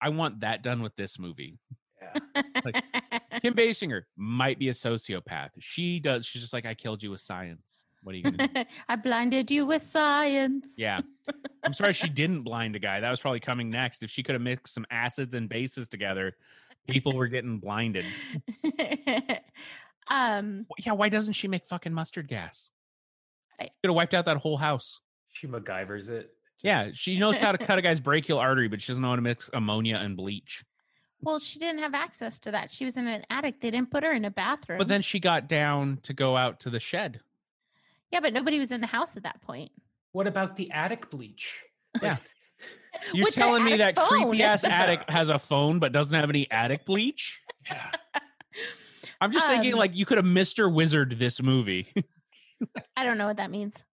i 0.00 0.08
want 0.08 0.40
that 0.40 0.62
done 0.62 0.82
with 0.82 0.94
this 0.96 1.18
movie 1.18 1.58
Yeah. 2.00 2.70
Kim 3.42 3.54
Basinger 3.54 4.02
might 4.16 4.58
be 4.58 4.68
a 4.68 4.72
sociopath. 4.72 5.50
She 5.60 6.00
does. 6.00 6.26
She's 6.26 6.42
just 6.42 6.52
like, 6.52 6.66
I 6.66 6.74
killed 6.74 7.02
you 7.02 7.10
with 7.10 7.20
science. 7.20 7.84
What 8.04 8.14
are 8.14 8.18
you 8.18 8.22
gonna 8.24 8.46
do? 8.48 8.64
I 8.88 8.96
blinded 8.96 9.50
you 9.50 9.66
with 9.66 9.82
science. 9.82 10.74
yeah. 10.78 11.00
I'm 11.64 11.72
sorry 11.74 11.94
she 11.94 12.08
didn't 12.08 12.42
blind 12.42 12.76
a 12.76 12.78
guy. 12.78 13.00
That 13.00 13.10
was 13.10 13.20
probably 13.20 13.40
coming 13.40 13.70
next. 13.70 14.02
If 14.02 14.10
she 14.10 14.22
could 14.22 14.34
have 14.34 14.42
mixed 14.42 14.74
some 14.74 14.84
acids 14.90 15.34
and 15.34 15.48
bases 15.48 15.88
together, 15.88 16.36
people 16.86 17.14
were 17.14 17.28
getting 17.28 17.58
blinded. 17.58 18.04
um, 20.08 20.66
Yeah, 20.84 20.92
why 20.92 21.08
doesn't 21.08 21.32
she 21.34 21.48
make 21.48 21.66
fucking 21.66 21.92
mustard 21.92 22.28
gas? 22.28 22.68
I- 23.60 23.64
Could 23.82 23.88
have 23.90 23.94
wiped 23.94 24.14
out 24.14 24.26
that 24.26 24.36
whole 24.38 24.56
house. 24.56 25.00
She 25.32 25.46
MacGyver's 25.46 26.08
it. 26.08 26.30
Yeah, 26.62 26.90
she 26.94 27.18
knows 27.18 27.36
how 27.36 27.52
to 27.52 27.58
cut 27.58 27.78
a 27.78 27.82
guy's 27.88 28.00
brachial 28.00 28.38
artery, 28.38 28.68
but 28.68 28.80
she 28.80 28.88
doesn't 28.92 29.02
know 29.02 29.10
how 29.10 29.16
to 29.16 29.22
mix 29.22 29.50
ammonia 29.52 29.96
and 29.96 30.16
bleach. 30.16 30.64
well, 31.20 31.38
she 31.38 31.58
didn't 31.58 31.80
have 31.80 31.94
access 31.94 32.38
to 32.40 32.50
that. 32.52 32.70
She 32.70 32.84
was 32.84 32.96
in 32.96 33.06
an 33.06 33.22
attic. 33.30 33.60
They 33.60 33.70
didn't 33.70 33.90
put 33.90 34.02
her 34.02 34.12
in 34.12 34.24
a 34.24 34.30
bathroom. 34.30 34.78
But 34.78 34.88
then 34.88 35.02
she 35.02 35.20
got 35.20 35.48
down 35.48 35.98
to 36.04 36.12
go 36.12 36.36
out 36.36 36.60
to 36.60 36.70
the 36.70 36.80
shed. 36.80 37.20
Yeah, 38.14 38.20
but 38.20 38.32
nobody 38.32 38.60
was 38.60 38.70
in 38.70 38.80
the 38.80 38.86
house 38.86 39.16
at 39.16 39.24
that 39.24 39.42
point. 39.42 39.72
What 40.12 40.28
about 40.28 40.54
the 40.54 40.70
attic 40.70 41.10
bleach? 41.10 41.62
Yeah. 42.00 42.16
You're 43.12 43.24
With 43.24 43.34
the 43.34 43.40
telling 43.40 43.64
me 43.64 43.72
that 43.78 43.80
attic 43.80 43.96
phone. 43.96 44.22
creepy 44.22 44.42
ass 44.44 44.62
attic 44.68 45.00
has 45.08 45.28
a 45.28 45.38
phone 45.40 45.80
but 45.80 45.90
doesn't 45.92 46.14
have 46.18 46.30
any 46.30 46.48
attic 46.50 46.86
bleach? 46.86 47.40
Yeah. 47.68 47.90
I'm 49.20 49.32
just 49.32 49.48
thinking 49.48 49.72
Um, 49.72 49.78
like 49.80 49.96
you 49.96 50.06
could 50.06 50.16
have 50.18 50.24
Mr. 50.24 50.72
Wizard 50.72 51.16
this 51.18 51.42
movie. 51.42 51.92
I 52.96 53.02
don't 53.04 53.18
know 53.18 53.26
what 53.26 53.38
that 53.38 53.50
means. 53.50 53.84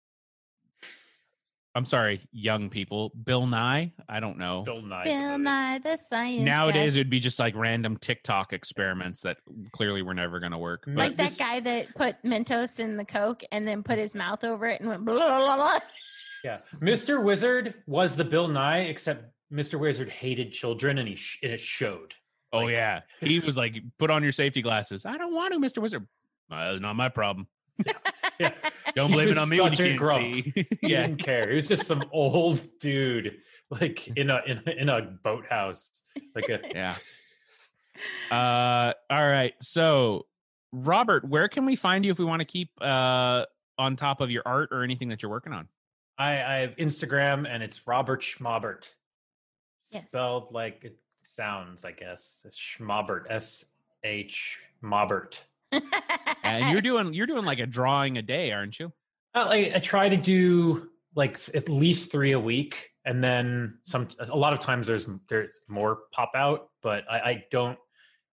I'm 1.74 1.86
sorry, 1.86 2.20
young 2.32 2.68
people. 2.68 3.12
Bill 3.24 3.46
Nye? 3.46 3.92
I 4.08 4.20
don't 4.20 4.36
know. 4.36 4.62
Bill 4.62 4.82
Nye. 4.82 5.04
Bill. 5.04 5.38
Nye 5.38 5.78
the 5.78 5.96
Science 5.96 6.42
Nowadays 6.44 6.94
Guy. 6.94 7.00
it'd 7.00 7.10
be 7.10 7.18
just 7.20 7.38
like 7.38 7.54
random 7.56 7.96
TikTok 7.96 8.52
experiments 8.52 9.22
that 9.22 9.38
clearly 9.72 10.02
were 10.02 10.12
never 10.12 10.38
going 10.38 10.52
to 10.52 10.58
work. 10.58 10.84
Like 10.86 10.94
But 10.96 11.00
like 11.02 11.16
that 11.16 11.24
this- 11.30 11.36
guy 11.38 11.60
that 11.60 11.94
put 11.94 12.22
Mentos 12.22 12.78
in 12.78 12.98
the 12.98 13.06
Coke 13.06 13.42
and 13.52 13.66
then 13.66 13.82
put 13.82 13.96
his 13.98 14.14
mouth 14.14 14.44
over 14.44 14.66
it 14.66 14.80
and 14.80 14.88
went 14.90 15.04
blah 15.04 15.14
blah 15.16 15.38
blah. 15.38 15.56
blah. 15.56 15.78
Yeah, 16.44 16.58
Mr. 16.80 17.22
Wizard 17.22 17.74
was 17.86 18.16
the 18.16 18.24
Bill 18.24 18.48
Nye, 18.48 18.80
except 18.80 19.32
Mr. 19.50 19.78
Wizard 19.78 20.10
hated 20.10 20.52
children, 20.52 20.98
and 20.98 21.08
he 21.08 21.14
sh- 21.16 21.38
and 21.42 21.52
it 21.52 21.60
showed. 21.60 22.14
oh 22.52 22.60
like- 22.64 22.74
yeah, 22.76 23.00
he 23.20 23.38
was 23.40 23.56
like, 23.56 23.76
"Put 23.98 24.10
on 24.10 24.22
your 24.22 24.32
safety 24.32 24.60
glasses." 24.60 25.06
I 25.06 25.16
don't 25.16 25.32
want 25.34 25.54
to, 25.54 25.60
Mr. 25.60 25.80
Wizard. 25.80 26.06
Uh, 26.50 26.76
not 26.80 26.96
my 26.96 27.08
problem. 27.08 27.46
Yeah, 28.38 28.52
Don't 28.96 29.12
blame 29.12 29.28
it 29.28 29.38
on 29.38 29.48
me 29.48 29.60
when 29.60 29.72
you 29.72 29.76
such 29.76 29.86
a 29.86 29.88
can't 29.90 29.98
grump. 29.98 30.32
see. 30.32 30.52
he 30.54 30.66
yeah, 30.82 31.06
didn't 31.06 31.22
care. 31.22 31.50
He 31.50 31.56
was 31.56 31.68
just 31.68 31.86
some 31.86 32.04
old 32.12 32.60
dude, 32.80 33.38
like 33.70 34.08
in 34.08 34.30
a 34.30 34.40
in 34.46 34.62
a, 34.66 34.70
in 34.70 34.88
a 34.88 35.02
boathouse, 35.02 36.02
like 36.34 36.48
a 36.48 36.60
yeah. 36.74 36.94
Uh, 38.30 38.94
all 39.10 39.26
right. 39.28 39.54
So 39.60 40.26
Robert, 40.72 41.28
where 41.28 41.48
can 41.48 41.66
we 41.66 41.76
find 41.76 42.04
you 42.04 42.10
if 42.10 42.18
we 42.18 42.24
want 42.24 42.40
to 42.40 42.46
keep 42.46 42.70
uh, 42.80 43.44
on 43.78 43.96
top 43.96 44.20
of 44.20 44.30
your 44.30 44.42
art 44.46 44.70
or 44.72 44.82
anything 44.82 45.08
that 45.08 45.22
you're 45.22 45.30
working 45.30 45.52
on? 45.52 45.68
I, 46.18 46.42
I 46.42 46.54
have 46.58 46.76
Instagram 46.76 47.46
and 47.48 47.62
it's 47.62 47.86
Robert 47.86 48.22
Schmobert. 48.22 48.88
Yes. 49.90 50.08
Spelled 50.08 50.52
like 50.52 50.84
it 50.84 50.98
sounds, 51.22 51.84
I 51.84 51.92
guess. 51.92 52.46
Schmobert. 52.50 53.24
S 53.28 53.64
H 54.04 54.58
Mobert. 54.82 55.40
And 56.44 56.70
you're 56.70 56.82
doing 56.82 57.14
you're 57.14 57.26
doing 57.26 57.44
like 57.44 57.60
a 57.60 57.66
drawing 57.66 58.18
a 58.18 58.22
day, 58.22 58.52
aren't 58.52 58.78
you? 58.78 58.92
Uh, 59.34 59.48
I, 59.50 59.72
I 59.76 59.78
try 59.78 60.08
to 60.08 60.16
do 60.16 60.90
like 61.14 61.38
at 61.54 61.68
least 61.68 62.10
three 62.12 62.32
a 62.32 62.40
week, 62.40 62.90
and 63.04 63.22
then 63.22 63.78
some. 63.84 64.08
A 64.18 64.36
lot 64.36 64.52
of 64.52 64.60
times 64.60 64.86
there's 64.86 65.06
there's 65.28 65.54
more 65.68 66.00
pop 66.12 66.32
out, 66.34 66.70
but 66.82 67.04
I, 67.10 67.18
I 67.18 67.44
don't. 67.50 67.78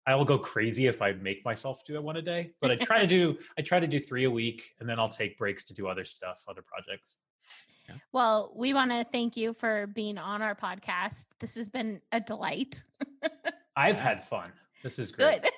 I 0.05 0.15
will 0.15 0.25
go 0.25 0.39
crazy 0.39 0.87
if 0.87 1.01
I 1.01 1.11
make 1.11 1.45
myself 1.45 1.85
do 1.85 1.95
it 1.95 2.03
one 2.03 2.17
a 2.17 2.21
day. 2.21 2.51
But 2.61 2.71
I 2.71 2.75
try 2.75 2.99
to 2.99 3.07
do 3.17 3.37
I 3.57 3.61
try 3.61 3.79
to 3.79 3.87
do 3.87 3.99
three 3.99 4.25
a 4.25 4.31
week, 4.31 4.71
and 4.79 4.89
then 4.89 4.99
I'll 4.99 5.09
take 5.09 5.37
breaks 5.37 5.63
to 5.65 5.73
do 5.73 5.87
other 5.87 6.05
stuff, 6.05 6.43
other 6.47 6.61
projects. 6.61 7.17
well, 8.11 8.51
we 8.55 8.73
want 8.73 8.91
to 8.91 9.05
thank 9.11 9.37
you 9.37 9.53
for 9.53 9.87
being 9.87 10.17
on 10.17 10.41
our 10.41 10.55
podcast. 10.55 11.27
This 11.39 11.55
has 11.55 11.69
been 11.69 12.01
a 12.11 12.19
delight. 12.19 12.83
I've 13.75 13.99
had 13.99 14.21
fun. 14.23 14.51
This 14.83 14.99
is 14.99 15.11
great. 15.11 15.41
Good. 15.41 15.51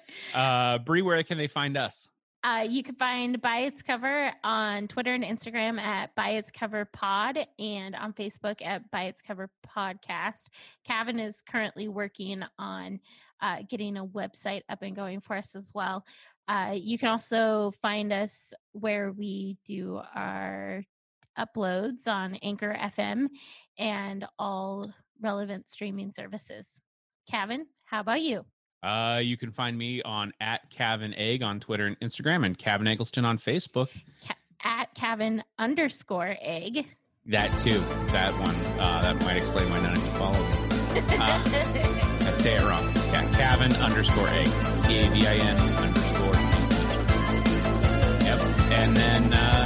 Uh, 0.34 0.78
Bree, 0.78 1.02
where 1.02 1.22
can 1.22 1.36
they 1.36 1.46
find 1.46 1.76
us? 1.76 2.08
Uh, 2.44 2.66
you 2.68 2.82
can 2.82 2.94
find 2.96 3.40
By 3.40 3.58
Its 3.58 3.82
Cover 3.82 4.32
on 4.42 4.88
Twitter 4.88 5.14
and 5.14 5.22
Instagram 5.22 5.78
at 5.78 6.14
By 6.14 6.30
Its 6.30 6.50
Cover 6.50 6.88
Pod 6.92 7.38
and 7.58 7.94
on 7.94 8.12
Facebook 8.14 8.64
at 8.64 8.90
By 8.90 9.04
Its 9.04 9.22
Cover 9.22 9.48
Podcast. 9.76 10.48
Kevin 10.84 11.20
is 11.20 11.42
currently 11.42 11.86
working 11.86 12.42
on 12.58 12.98
uh, 13.40 13.58
getting 13.68 13.96
a 13.96 14.06
website 14.06 14.62
up 14.68 14.82
and 14.82 14.96
going 14.96 15.20
for 15.20 15.36
us 15.36 15.54
as 15.54 15.70
well. 15.74 16.04
Uh, 16.48 16.74
you 16.74 16.98
can 16.98 17.08
also 17.10 17.72
find 17.80 18.12
us 18.12 18.52
where 18.72 19.12
we 19.12 19.56
do 19.64 20.00
our 20.14 20.82
uploads 21.38 22.08
on 22.08 22.34
Anchor 22.36 22.76
FM 22.78 23.28
and 23.78 24.26
all 24.38 24.92
relevant 25.20 25.68
streaming 25.68 26.10
services. 26.10 26.80
Kevin, 27.30 27.66
how 27.92 28.00
about 28.00 28.22
you? 28.22 28.44
Uh, 28.82 29.20
you 29.22 29.36
can 29.36 29.52
find 29.52 29.76
me 29.78 30.02
on 30.02 30.32
at 30.40 30.68
Cavin 30.70 31.14
Egg 31.16 31.42
on 31.42 31.60
Twitter 31.60 31.86
and 31.86 32.00
Instagram, 32.00 32.44
and 32.44 32.58
Cavin 32.58 32.88
Eggleston 32.88 33.24
on 33.24 33.38
Facebook. 33.38 33.88
Ca- 34.26 34.34
at 34.64 34.92
Cavin 34.94 35.42
underscore 35.58 36.36
Egg. 36.40 36.88
That 37.26 37.56
too. 37.58 37.78
That 38.10 38.32
one. 38.40 38.56
Uh, 38.80 39.02
that 39.02 39.22
might 39.24 39.36
explain 39.36 39.70
why 39.70 39.80
none 39.80 39.96
of 39.96 40.04
you 40.04 40.10
follow 40.12 40.32
me. 40.32 41.00
Uh, 41.16 41.42
I 41.44 42.32
say 42.38 42.56
it 42.56 42.62
wrong. 42.64 42.84
Yeah, 43.12 43.30
Cavin 43.32 43.80
underscore 43.80 44.28
Egg. 44.28 44.48
C 44.48 44.98
A 44.98 45.10
V 45.10 45.26
I 45.26 45.34
N 45.34 45.56
underscore. 45.76 46.34
Yep. 48.24 48.40
And 48.72 48.96
then. 48.96 49.32
Uh, 49.32 49.61